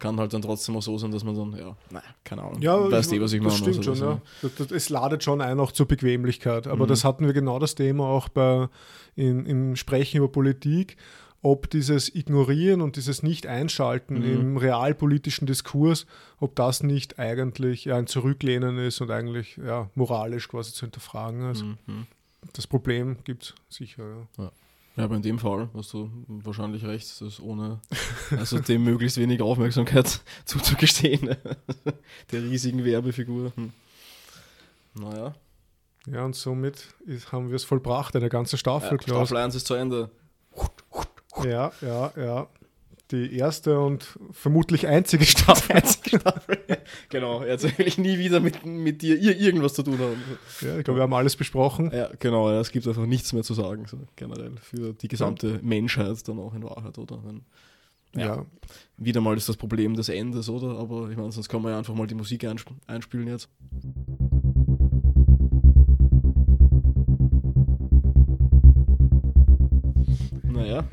kann 0.00 0.18
halt 0.18 0.32
dann 0.32 0.42
trotzdem 0.42 0.76
auch 0.76 0.82
so 0.82 0.98
sein, 0.98 1.12
dass 1.12 1.22
man 1.22 1.36
dann, 1.36 1.56
ja, 1.56 1.76
nein, 1.90 2.02
keine 2.24 2.42
Ahnung. 2.42 2.60
Ja, 2.60 2.90
weißt 2.90 3.12
du, 3.12 3.20
was 3.20 3.32
ich 3.32 3.40
meine? 3.40 3.50
Das 3.50 3.58
stimmt 3.58 3.78
also, 3.78 3.94
schon, 3.94 4.08
ja. 4.08 4.20
Das, 4.42 4.54
das, 4.56 4.70
es 4.72 4.88
ladet 4.88 5.22
schon 5.22 5.40
ein 5.40 5.60
auch 5.60 5.72
zur 5.72 5.86
Bequemlichkeit. 5.86 6.66
Aber 6.66 6.84
mhm. 6.84 6.88
das 6.88 7.04
hatten 7.04 7.26
wir 7.26 7.32
genau 7.32 7.58
das 7.58 7.76
Thema 7.76 8.06
auch 8.06 8.28
bei, 8.28 8.68
in, 9.14 9.46
im 9.46 9.76
Sprechen 9.76 10.18
über 10.18 10.28
Politik 10.28 10.96
ob 11.42 11.70
dieses 11.70 12.14
Ignorieren 12.14 12.80
und 12.82 12.96
dieses 12.96 13.22
Nicht-Einschalten 13.22 14.18
mhm. 14.18 14.24
im 14.24 14.56
realpolitischen 14.56 15.46
Diskurs, 15.46 16.06
ob 16.38 16.54
das 16.54 16.82
nicht 16.82 17.18
eigentlich 17.18 17.86
ja, 17.86 17.96
ein 17.96 18.06
Zurücklehnen 18.06 18.78
ist 18.78 19.00
und 19.00 19.10
eigentlich 19.10 19.56
ja, 19.56 19.90
moralisch 19.94 20.48
quasi 20.48 20.72
zu 20.72 20.80
hinterfragen 20.82 21.50
ist. 21.50 21.64
Mhm. 21.64 22.06
Das 22.52 22.66
Problem 22.66 23.18
gibt 23.24 23.42
es 23.70 23.76
sicher. 23.76 24.04
Ja. 24.36 24.44
ja. 24.44 24.52
Ja, 24.96 25.04
aber 25.04 25.16
in 25.16 25.22
dem 25.22 25.38
Fall 25.38 25.68
hast 25.74 25.92
du 25.92 26.10
wahrscheinlich 26.26 26.84
recht, 26.84 27.20
das 27.20 27.40
ohne 27.40 27.80
also 28.36 28.58
dem 28.58 28.84
möglichst 28.84 29.16
wenig 29.18 29.40
Aufmerksamkeit 29.40 30.20
zuzugestehen. 30.44 31.36
Der 32.32 32.42
riesigen 32.42 32.84
Werbefigur. 32.84 33.52
Hm. 33.54 33.72
Naja. 34.94 35.34
Ja, 36.06 36.24
und 36.24 36.34
somit 36.34 36.88
ist, 37.06 37.30
haben 37.30 37.48
wir 37.50 37.56
es 37.56 37.64
vollbracht, 37.64 38.16
eine 38.16 38.28
ganze 38.28 38.56
Staffel. 38.56 38.98
Ja, 39.06 39.14
Staffel 39.14 39.36
1 39.36 39.54
ist 39.54 39.66
zu 39.66 39.74
Ende. 39.74 40.10
Ja, 41.44 41.70
ja, 41.80 42.12
ja 42.16 42.48
die 43.12 43.36
erste 43.36 43.80
und 43.80 44.18
vermutlich 44.30 44.86
einzige 44.86 45.24
Staffel. 45.24 45.76
einzige 45.76 46.20
Staffel. 46.20 46.58
genau, 47.08 47.44
jetzt 47.44 47.78
will 47.78 47.86
ich 47.86 47.98
nie 47.98 48.18
wieder 48.18 48.40
mit, 48.40 48.64
mit 48.64 49.02
dir 49.02 49.20
irgendwas 49.20 49.74
zu 49.74 49.82
tun 49.82 49.98
haben. 49.98 50.22
Ja, 50.60 50.78
ich 50.78 50.84
glaube, 50.84 50.98
wir 50.98 51.02
haben 51.02 51.14
alles 51.14 51.36
besprochen. 51.36 51.90
Ja, 51.92 52.10
genau, 52.18 52.50
es 52.50 52.70
gibt 52.70 52.86
einfach 52.86 53.06
nichts 53.06 53.32
mehr 53.32 53.42
zu 53.42 53.54
sagen, 53.54 53.86
so 53.86 53.98
generell, 54.16 54.52
für 54.60 54.92
die 54.94 55.08
gesamte. 55.08 55.60
Menschheit 55.62 56.26
dann 56.28 56.38
auch 56.38 56.54
in 56.54 56.62
Wahrheit, 56.64 56.98
oder? 56.98 57.20
Wenn, 57.24 57.42
ja, 58.14 58.36
ja, 58.36 58.46
Wieder 58.96 59.20
mal 59.20 59.36
ist 59.36 59.48
das 59.48 59.56
Problem 59.56 59.94
des 59.94 60.08
Endes, 60.08 60.48
oder? 60.48 60.78
Aber 60.78 61.10
ich 61.10 61.16
meine, 61.16 61.32
sonst 61.32 61.48
kann 61.48 61.62
man 61.62 61.72
ja 61.72 61.78
einfach 61.78 61.94
mal 61.94 62.06
die 62.06 62.14
Musik 62.14 62.44
einsp 62.44 62.70
einspielen 62.86 63.28
jetzt. 63.28 63.48
Naja, 70.42 70.84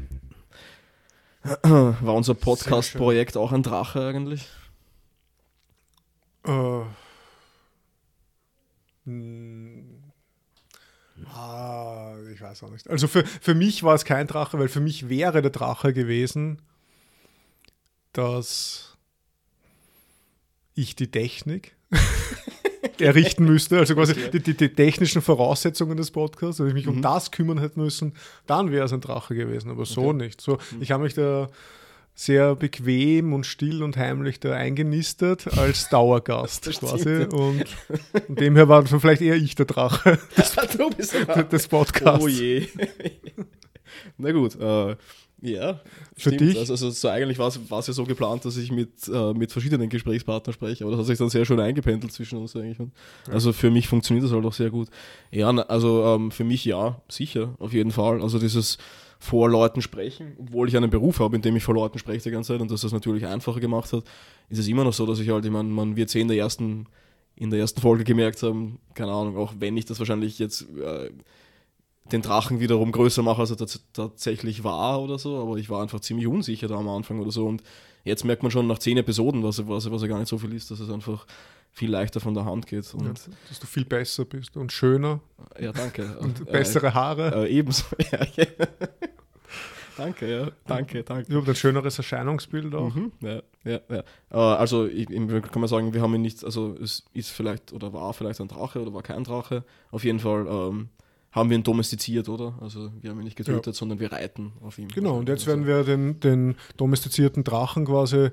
war 1.63 2.13
unser 2.13 2.33
Podcast-Projekt 2.33 3.37
auch 3.37 3.53
ein 3.53 3.63
Drache 3.63 4.07
eigentlich? 4.07 4.47
Uh, 6.45 6.85
ah, 11.33 12.15
ich 12.33 12.41
weiß 12.41 12.63
auch 12.63 12.71
nicht. 12.71 12.89
Also 12.89 13.07
für, 13.07 13.25
für 13.25 13.55
mich 13.55 13.83
war 13.83 13.95
es 13.95 14.03
kein 14.03 14.27
Drache, 14.27 14.59
weil 14.59 14.67
für 14.67 14.81
mich 14.81 15.07
wäre 15.07 15.41
der 15.41 15.51
Drache 15.51 15.93
gewesen, 15.93 16.61
dass 18.11 18.97
ich 20.75 20.95
die 20.95 21.09
Technik 21.09 21.76
errichten 22.99 23.45
müsste, 23.45 23.79
also 23.79 23.95
quasi 23.95 24.13
die, 24.31 24.39
die, 24.39 24.55
die, 24.55 24.69
technischen 24.69 25.21
Voraussetzungen 25.21 25.97
des 25.97 26.11
Podcasts, 26.11 26.59
wenn 26.59 26.67
ich 26.67 26.73
mich 26.73 26.85
mhm. 26.85 26.93
um 26.93 27.01
das 27.01 27.31
kümmern 27.31 27.59
hätte 27.59 27.79
müssen, 27.79 28.13
dann 28.45 28.71
wäre 28.71 28.85
es 28.85 28.93
ein 28.93 29.01
Drache 29.01 29.35
gewesen, 29.35 29.71
aber 29.71 29.85
so 29.85 30.09
okay. 30.09 30.25
nicht. 30.25 30.41
So, 30.41 30.53
mhm. 30.53 30.81
Ich 30.81 30.91
habe 30.91 31.03
mich 31.03 31.13
da 31.13 31.49
sehr 32.17 32.55
bequem 32.55 33.31
und 33.33 33.45
still 33.45 33.83
und 33.83 33.95
heimlich 33.95 34.39
da 34.39 34.53
eingenistet 34.53 35.47
als 35.55 35.89
Dauergast 35.91 36.63
quasi. 36.79 37.25
Und, 37.25 37.65
und 38.27 38.39
demher 38.39 38.67
war 38.67 38.85
vielleicht 38.85 39.21
eher 39.21 39.35
ich 39.35 39.53
der 39.53 39.67
Drache 39.67 40.17
des, 40.97 41.13
des 41.49 41.67
Podcasts. 41.67 42.25
Oh 42.25 42.27
je. 42.27 42.67
Na 44.17 44.31
gut, 44.31 44.59
äh, 44.59 44.95
Ja, 45.41 45.79
Für 46.15 46.29
stimmt. 46.29 46.41
dich? 46.41 46.57
Also, 46.57 46.73
also 46.73 46.89
so 46.89 47.09
eigentlich 47.09 47.37
war 47.37 47.47
es 47.49 47.87
ja 47.87 47.93
so 47.93 48.03
geplant, 48.05 48.43
dass 48.43 48.57
ich 48.57 48.71
mit, 48.71 49.07
äh, 49.07 49.33
mit 49.33 49.51
verschiedenen 49.51 49.87
Gesprächspartnern 49.87 50.53
spreche, 50.53 50.83
aber 50.83 50.91
das 50.91 51.01
hat 51.01 51.07
sich 51.07 51.17
dann 51.19 51.29
sehr 51.29 51.45
schön 51.45 51.59
eingependelt 51.59 52.11
zwischen 52.11 52.39
uns 52.39 52.55
eigentlich. 52.55 52.79
Und 52.79 52.91
Also 53.29 53.53
für 53.53 53.69
mich 53.69 53.87
funktioniert 53.87 54.25
das 54.25 54.31
halt 54.31 54.45
auch 54.45 54.53
sehr 54.53 54.71
gut. 54.71 54.89
Ja, 55.29 55.49
also 55.49 56.03
ähm, 56.05 56.31
für 56.31 56.43
mich 56.43 56.65
ja, 56.65 57.01
sicher, 57.07 57.53
auf 57.59 57.71
jeden 57.71 57.91
Fall. 57.91 58.21
Also 58.21 58.39
dieses 58.39 58.79
vor 59.19 59.49
Leuten 59.49 59.81
sprechen, 59.81 60.33
obwohl 60.39 60.67
ich 60.67 60.77
einen 60.77 60.89
Beruf 60.89 61.19
habe, 61.19 61.35
in 61.35 61.41
dem 61.41 61.55
ich 61.55 61.63
vor 61.63 61.75
Leuten 61.75 61.99
spreche 61.99 62.23
die 62.23 62.31
ganze 62.31 62.53
Zeit 62.53 62.61
und 62.61 62.71
das 62.71 62.81
das 62.81 62.91
natürlich 62.91 63.25
einfacher 63.25 63.59
gemacht 63.59 63.91
hat, 63.93 64.03
ist 64.49 64.59
es 64.59 64.67
immer 64.67 64.83
noch 64.83 64.93
so, 64.93 65.05
dass 65.05 65.19
ich 65.19 65.29
halt, 65.29 65.45
ich 65.45 65.51
meine, 65.51 65.69
man 65.69 65.95
wird 65.95 66.09
sehen, 66.09 66.23
in 66.23 66.27
der 66.29 66.37
ersten, 66.37 66.87
in 67.35 67.49
der 67.49 67.59
ersten 67.59 67.81
Folge 67.81 68.03
gemerkt 68.03 68.41
haben, 68.43 68.79
keine 68.93 69.11
Ahnung, 69.11 69.37
auch 69.37 69.53
wenn 69.59 69.77
ich 69.77 69.85
das 69.85 69.99
wahrscheinlich 69.99 70.39
jetzt 70.39 70.67
äh, 70.79 71.09
den 72.11 72.21
Drachen 72.21 72.59
wiederum 72.59 72.91
größer 72.91 73.21
mache, 73.21 73.41
als 73.41 73.51
er 73.51 73.57
tats 73.57 73.83
tatsächlich 73.93 74.63
war 74.63 75.01
oder 75.01 75.19
so, 75.19 75.41
aber 75.41 75.57
ich 75.57 75.69
war 75.69 75.81
einfach 75.81 75.99
ziemlich 75.99 76.27
unsicher 76.27 76.67
da 76.67 76.75
am 76.75 76.87
Anfang 76.89 77.19
oder 77.19 77.31
so 77.31 77.45
und 77.47 77.63
jetzt 78.03 78.23
merkt 78.23 78.43
man 78.43 78.51
schon 78.51 78.67
nach 78.67 78.79
zehn 78.79 78.97
Episoden, 78.97 79.43
was, 79.43 79.67
was, 79.67 79.91
was 79.91 80.01
ja 80.01 80.07
gar 80.07 80.19
nicht 80.19 80.29
so 80.29 80.37
viel 80.37 80.53
ist, 80.53 80.71
dass 80.71 80.79
es 80.79 80.89
einfach 80.89 81.25
viel 81.71 81.91
leichter 81.91 82.19
von 82.19 82.33
der 82.33 82.45
Hand 82.45 82.65
geht 82.65 82.91
und 82.93 83.05
Ja, 83.05 83.13
dass 83.49 83.59
du 83.59 83.67
viel 83.67 83.85
besser 83.85 84.25
bist 84.25 84.57
und 84.57 84.71
schöner 84.71 85.19
ja, 85.59 85.71
danke. 85.71 86.17
und 86.19 86.41
Äh, 86.47 86.51
bessere 86.51 86.93
Haare. 86.93 87.47
Äh, 87.47 87.57
ebenso. 87.57 87.83
Ja, 88.11 88.25
ja. 88.35 88.45
danke, 89.97 90.31
ja. 90.31 90.51
Danke, 90.65 91.03
danke. 91.03 91.29
Überhaupt 91.29 91.49
ein 91.49 91.55
schöneres 91.55 91.97
Erscheinungsbild 91.97 92.73
auch. 92.73 92.93
Mhm, 92.93 93.11
ja, 93.21 93.41
ja, 93.63 93.79
ja. 93.89 94.03
Äh, 94.31 94.35
also 94.35 94.87
ich, 94.87 95.07
kann 95.07 95.49
man 95.55 95.67
sagen, 95.67 95.93
wir 95.93 96.01
haben 96.01 96.15
ihn 96.15 96.21
nicht, 96.21 96.43
also 96.43 96.75
es 96.81 97.05
ist 97.13 97.29
vielleicht 97.29 97.73
oder 97.73 97.93
war 97.93 98.13
vielleicht 98.13 98.39
ein 98.41 98.47
Drache 98.47 98.81
oder 98.81 98.93
war 98.93 99.03
kein 99.03 99.23
Drache. 99.23 99.63
Auf 99.91 100.03
jeden 100.03 100.19
Fall 100.19 100.47
ähm, 100.47 100.89
haben 101.31 101.49
wir 101.49 101.57
ihn 101.57 101.63
domestiziert, 101.63 102.29
oder? 102.29 102.57
Also 102.61 102.89
wir 103.01 103.09
haben 103.11 103.19
ihn 103.19 103.25
nicht 103.25 103.35
getötet, 103.37 103.75
sondern 103.75 103.99
wir 103.99 104.11
reiten 104.11 104.53
auf 104.63 104.77
ihm. 104.79 104.87
Genau, 104.87 105.17
und 105.17 105.29
jetzt 105.29 105.47
Also, 105.47 105.47
werden 105.47 105.67
wir 105.67 105.83
den, 105.83 106.19
den 106.19 106.55
domestizierten 106.77 107.43
Drachen 107.43 107.85
quasi 107.85 108.29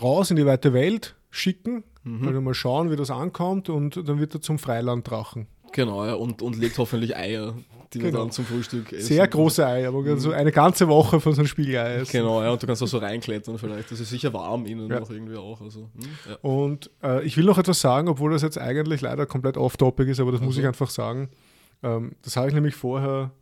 raus 0.00 0.30
in 0.30 0.36
die 0.36 0.46
weite 0.46 0.72
Welt 0.72 1.14
schicken. 1.30 1.84
Mhm. 2.04 2.26
Also 2.26 2.40
mal 2.40 2.54
schauen, 2.54 2.90
wie 2.90 2.96
das 2.96 3.10
ankommt 3.10 3.68
und 3.68 3.96
dann 4.08 4.18
wird 4.18 4.34
er 4.34 4.40
zum 4.40 4.58
Freilanddrachen. 4.58 5.46
Genau, 5.72 6.04
ja, 6.06 6.14
und, 6.14 6.40
und 6.40 6.56
legt 6.58 6.78
hoffentlich 6.78 7.14
Eier, 7.14 7.54
die 7.92 8.00
wir 8.00 8.10
Genau. 8.10 8.22
dann 8.22 8.30
zum 8.32 8.46
Frühstück 8.46 8.90
essen. 8.92 9.06
Sehr 9.06 9.28
große 9.28 9.66
Eier, 9.66 9.88
aber 9.88 10.16
so 10.16 10.30
eine 10.32 10.50
ganze 10.50 10.88
Woche 10.88 11.20
von 11.20 11.34
so 11.34 11.40
einem 11.42 11.46
Spiegelei 11.48 11.96
essen. 11.96 12.12
Genau, 12.12 12.42
ja, 12.42 12.50
und 12.50 12.62
du 12.62 12.66
kannst 12.66 12.82
auch 12.82 12.86
so 12.88 12.96
reinklettern 12.98 13.58
vielleicht. 13.58 13.90
Das 13.92 14.00
ist 14.00 14.08
sicher 14.08 14.32
warm 14.32 14.64
innen 14.64 14.88
Ja. 14.90 15.00
noch 15.00 15.10
irgendwie 15.10 15.36
auch. 15.36 15.60
Also, 15.60 15.80
hm, 15.80 16.08
ja. 16.30 16.36
Und 16.40 16.90
äh, 17.02 17.22
ich 17.26 17.36
will 17.36 17.44
noch 17.44 17.58
etwas 17.58 17.80
sagen, 17.82 18.08
obwohl 18.08 18.30
das 18.32 18.40
jetzt 18.40 18.56
eigentlich 18.56 19.02
leider 19.02 19.26
komplett 19.26 19.58
off-topic 19.58 20.10
ist, 20.10 20.20
aber 20.20 20.32
das 20.32 20.40
muss 20.40 20.50
Also. 20.50 20.60
ich 20.62 20.66
einfach 20.66 20.88
sagen. 20.88 21.28
Ähm, 21.82 22.12
das 22.22 22.36
habe 22.36 22.48
ich 22.48 22.54
nämlich 22.54 22.74
vorher 22.74 23.32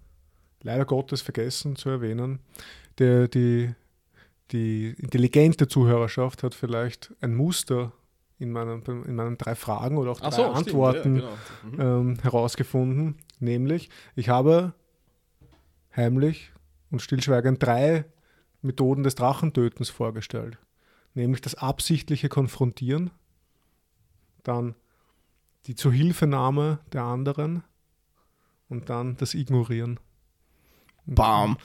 leider 0.62 0.84
Gottes 0.84 1.22
vergessen 1.22 1.76
zu 1.76 1.88
erwähnen. 1.88 2.40
Der, 2.98 3.28
die, 3.28 3.74
die 4.52 4.94
intelligente 4.98 5.68
Zuhörerschaft 5.68 6.42
hat 6.42 6.54
vielleicht 6.54 7.14
ein 7.20 7.34
Muster 7.34 7.92
in 8.38 8.52
meinen, 8.52 8.82
in 8.82 9.14
meinen 9.14 9.38
drei 9.38 9.54
Fragen 9.54 9.96
oder 9.96 10.10
auch 10.10 10.20
drei 10.20 10.30
so, 10.30 10.42
stimmt, 10.42 10.56
Antworten 10.56 11.16
Ja, 11.16 11.22
genau. 11.70 12.02
Mhm. 12.02 12.10
ähm, 12.10 12.18
herausgefunden. 12.22 13.18
Nämlich, 13.38 13.90
ich 14.14 14.28
habe 14.28 14.74
heimlich 15.94 16.52
und 16.90 17.00
stillschweigend 17.00 17.62
drei 17.62 18.04
Methoden 18.62 19.02
des 19.02 19.14
Drachentötens 19.14 19.88
vorgestellt. 19.90 20.58
Nämlich 21.14 21.40
das 21.40 21.54
absichtliche 21.54 22.28
Konfrontieren, 22.28 23.10
dann 24.42 24.74
die 25.66 25.74
Zuhilfenahme 25.74 26.78
der 26.92 27.02
anderen 27.02 27.64
und 28.68 28.90
dann 28.90 29.16
das 29.16 29.34
Ignorieren. 29.34 29.98
Bam. 31.06 31.56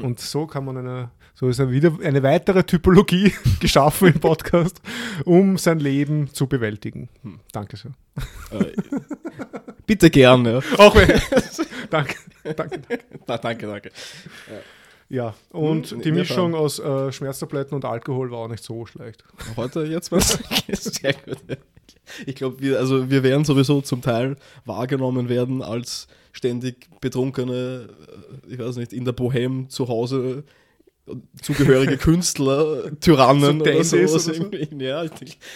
Und 0.00 0.20
so 0.20 0.46
kann 0.46 0.64
man 0.64 0.76
eine, 0.76 1.10
so 1.34 1.48
ist 1.48 1.58
ja 1.58 1.70
wieder 1.70 1.92
eine 2.02 2.22
weitere 2.22 2.62
Typologie 2.62 3.32
geschaffen 3.60 4.08
im 4.08 4.20
Podcast, 4.20 4.80
um 5.24 5.58
sein 5.58 5.80
Leben 5.80 6.32
zu 6.32 6.46
bewältigen. 6.46 7.08
Hm. 7.22 7.40
Danke 7.52 7.76
sehr. 7.76 7.92
Äh, 8.50 8.72
bitte 9.86 10.10
gern, 10.10 10.44
ja. 10.44 10.60
Auch 10.78 10.94
wenn, 10.94 11.08
danke, 11.90 12.14
danke. 12.56 12.80
Na, 13.26 13.38
danke, 13.38 13.66
danke. 13.66 13.90
Ja, 15.08 15.34
und 15.50 15.90
Hm, 15.90 16.02
die 16.02 16.12
Mischung 16.12 16.54
aus 16.54 16.78
äh, 16.78 17.10
Schmerztabletten 17.10 17.74
und 17.74 17.84
Alkohol 17.84 18.30
war 18.30 18.40
auch 18.40 18.48
nicht 18.48 18.62
so 18.62 18.84
schlecht. 18.86 19.24
Heute 19.56 19.84
jetzt 19.84 20.12
was? 20.12 20.38
Sehr 20.70 21.14
gut. 21.14 21.38
Ich 22.26 22.34
glaube, 22.34 22.60
wir, 22.60 22.78
also 22.78 23.10
wir 23.10 23.22
werden 23.22 23.44
sowieso 23.44 23.80
zum 23.80 24.02
Teil 24.02 24.36
wahrgenommen 24.64 25.28
werden 25.28 25.62
als 25.62 26.08
ständig 26.38 26.88
betrunkene, 27.00 27.88
äh, 28.48 28.52
ich 28.52 28.58
weiß 28.58 28.76
nicht, 28.76 28.92
in 28.92 29.04
der 29.04 29.12
Bohem 29.12 29.68
zu 29.68 29.88
Hause 29.88 30.44
zugehörige 31.42 31.96
Künstler, 31.98 32.90
Tyrannen 33.00 33.60
So 33.60 33.64
oder 33.64 33.84
so. 33.84 33.96
Dandys 33.96 34.26
oder 34.26 34.34
so. 34.34 34.74
Ja, 34.78 35.04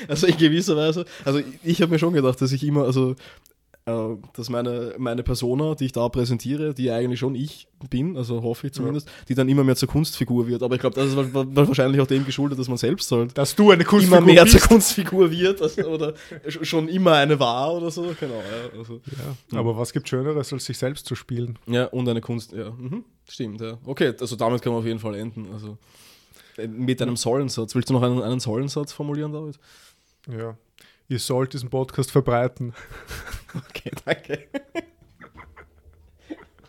also 0.08 0.26
in 0.26 0.36
gewisser 0.36 0.76
Weise. 0.76 1.04
Also 1.24 1.40
ich 1.62 1.82
habe 1.82 1.92
mir 1.92 1.98
schon 1.98 2.14
gedacht, 2.14 2.40
dass 2.40 2.52
ich 2.52 2.64
immer, 2.64 2.84
also 2.84 3.14
dass 3.84 4.48
meine, 4.48 4.94
meine 4.98 5.24
Persona, 5.24 5.74
die 5.74 5.86
ich 5.86 5.92
da 5.92 6.08
präsentiere, 6.08 6.72
die 6.72 6.88
eigentlich 6.90 7.18
schon 7.18 7.34
ich 7.34 7.66
bin, 7.90 8.16
also 8.16 8.40
hoffe 8.42 8.68
ich 8.68 8.72
zumindest, 8.74 9.10
die 9.28 9.34
dann 9.34 9.48
immer 9.48 9.64
mehr 9.64 9.74
zur 9.74 9.88
Kunstfigur 9.88 10.46
wird. 10.46 10.62
Aber 10.62 10.76
ich 10.76 10.80
glaube, 10.80 10.94
das 10.94 11.08
ist 11.08 11.16
wa- 11.16 11.26
wa- 11.32 11.66
wahrscheinlich 11.66 12.00
auch 12.00 12.06
dem 12.06 12.24
geschuldet, 12.24 12.60
dass 12.60 12.68
man 12.68 12.76
selbst 12.76 13.10
halt 13.10 13.36
Dass 13.36 13.56
du 13.56 13.72
eine 13.72 13.82
Kunstfigur 13.84 14.18
immer 14.18 14.26
mehr 14.26 14.46
zur 14.46 14.60
bist. 14.60 14.68
Kunstfigur 14.68 15.30
wird 15.32 15.60
also, 15.60 15.82
oder 15.82 16.14
sch- 16.46 16.64
schon 16.64 16.86
immer 16.88 17.14
eine 17.14 17.40
war 17.40 17.74
oder 17.74 17.90
so. 17.90 18.02
Genau, 18.20 18.36
ja. 18.36 18.78
Also, 18.78 19.00
Ja, 19.50 19.58
aber 19.58 19.76
was 19.76 19.92
gibt 19.92 20.08
Schöneres, 20.08 20.52
als 20.52 20.64
sich 20.64 20.78
selbst 20.78 21.06
zu 21.06 21.16
spielen? 21.16 21.58
ja, 21.66 21.86
und 21.86 22.08
eine 22.08 22.20
Kunst, 22.20 22.52
ja. 22.52 22.70
Mhm. 22.70 23.04
Stimmt, 23.28 23.60
ja. 23.62 23.78
Okay, 23.84 24.12
also 24.20 24.36
damit 24.36 24.62
kann 24.62 24.72
man 24.72 24.80
auf 24.80 24.86
jeden 24.86 25.00
Fall 25.00 25.16
enden. 25.16 25.48
Also 25.52 25.76
äh, 26.56 26.68
mit 26.68 27.02
einem 27.02 27.16
Sollensatz. 27.16 27.74
Willst 27.74 27.90
du 27.90 27.94
noch 27.94 28.02
einen, 28.02 28.22
einen 28.22 28.38
Sollensatz 28.38 28.92
formulieren, 28.92 29.32
David? 29.32 29.58
Ja. 30.30 30.56
Ihr 31.12 31.18
sollt 31.18 31.52
diesen 31.52 31.68
Podcast 31.68 32.10
verbreiten. 32.10 32.72
Okay, 33.54 33.90
danke. 34.06 34.48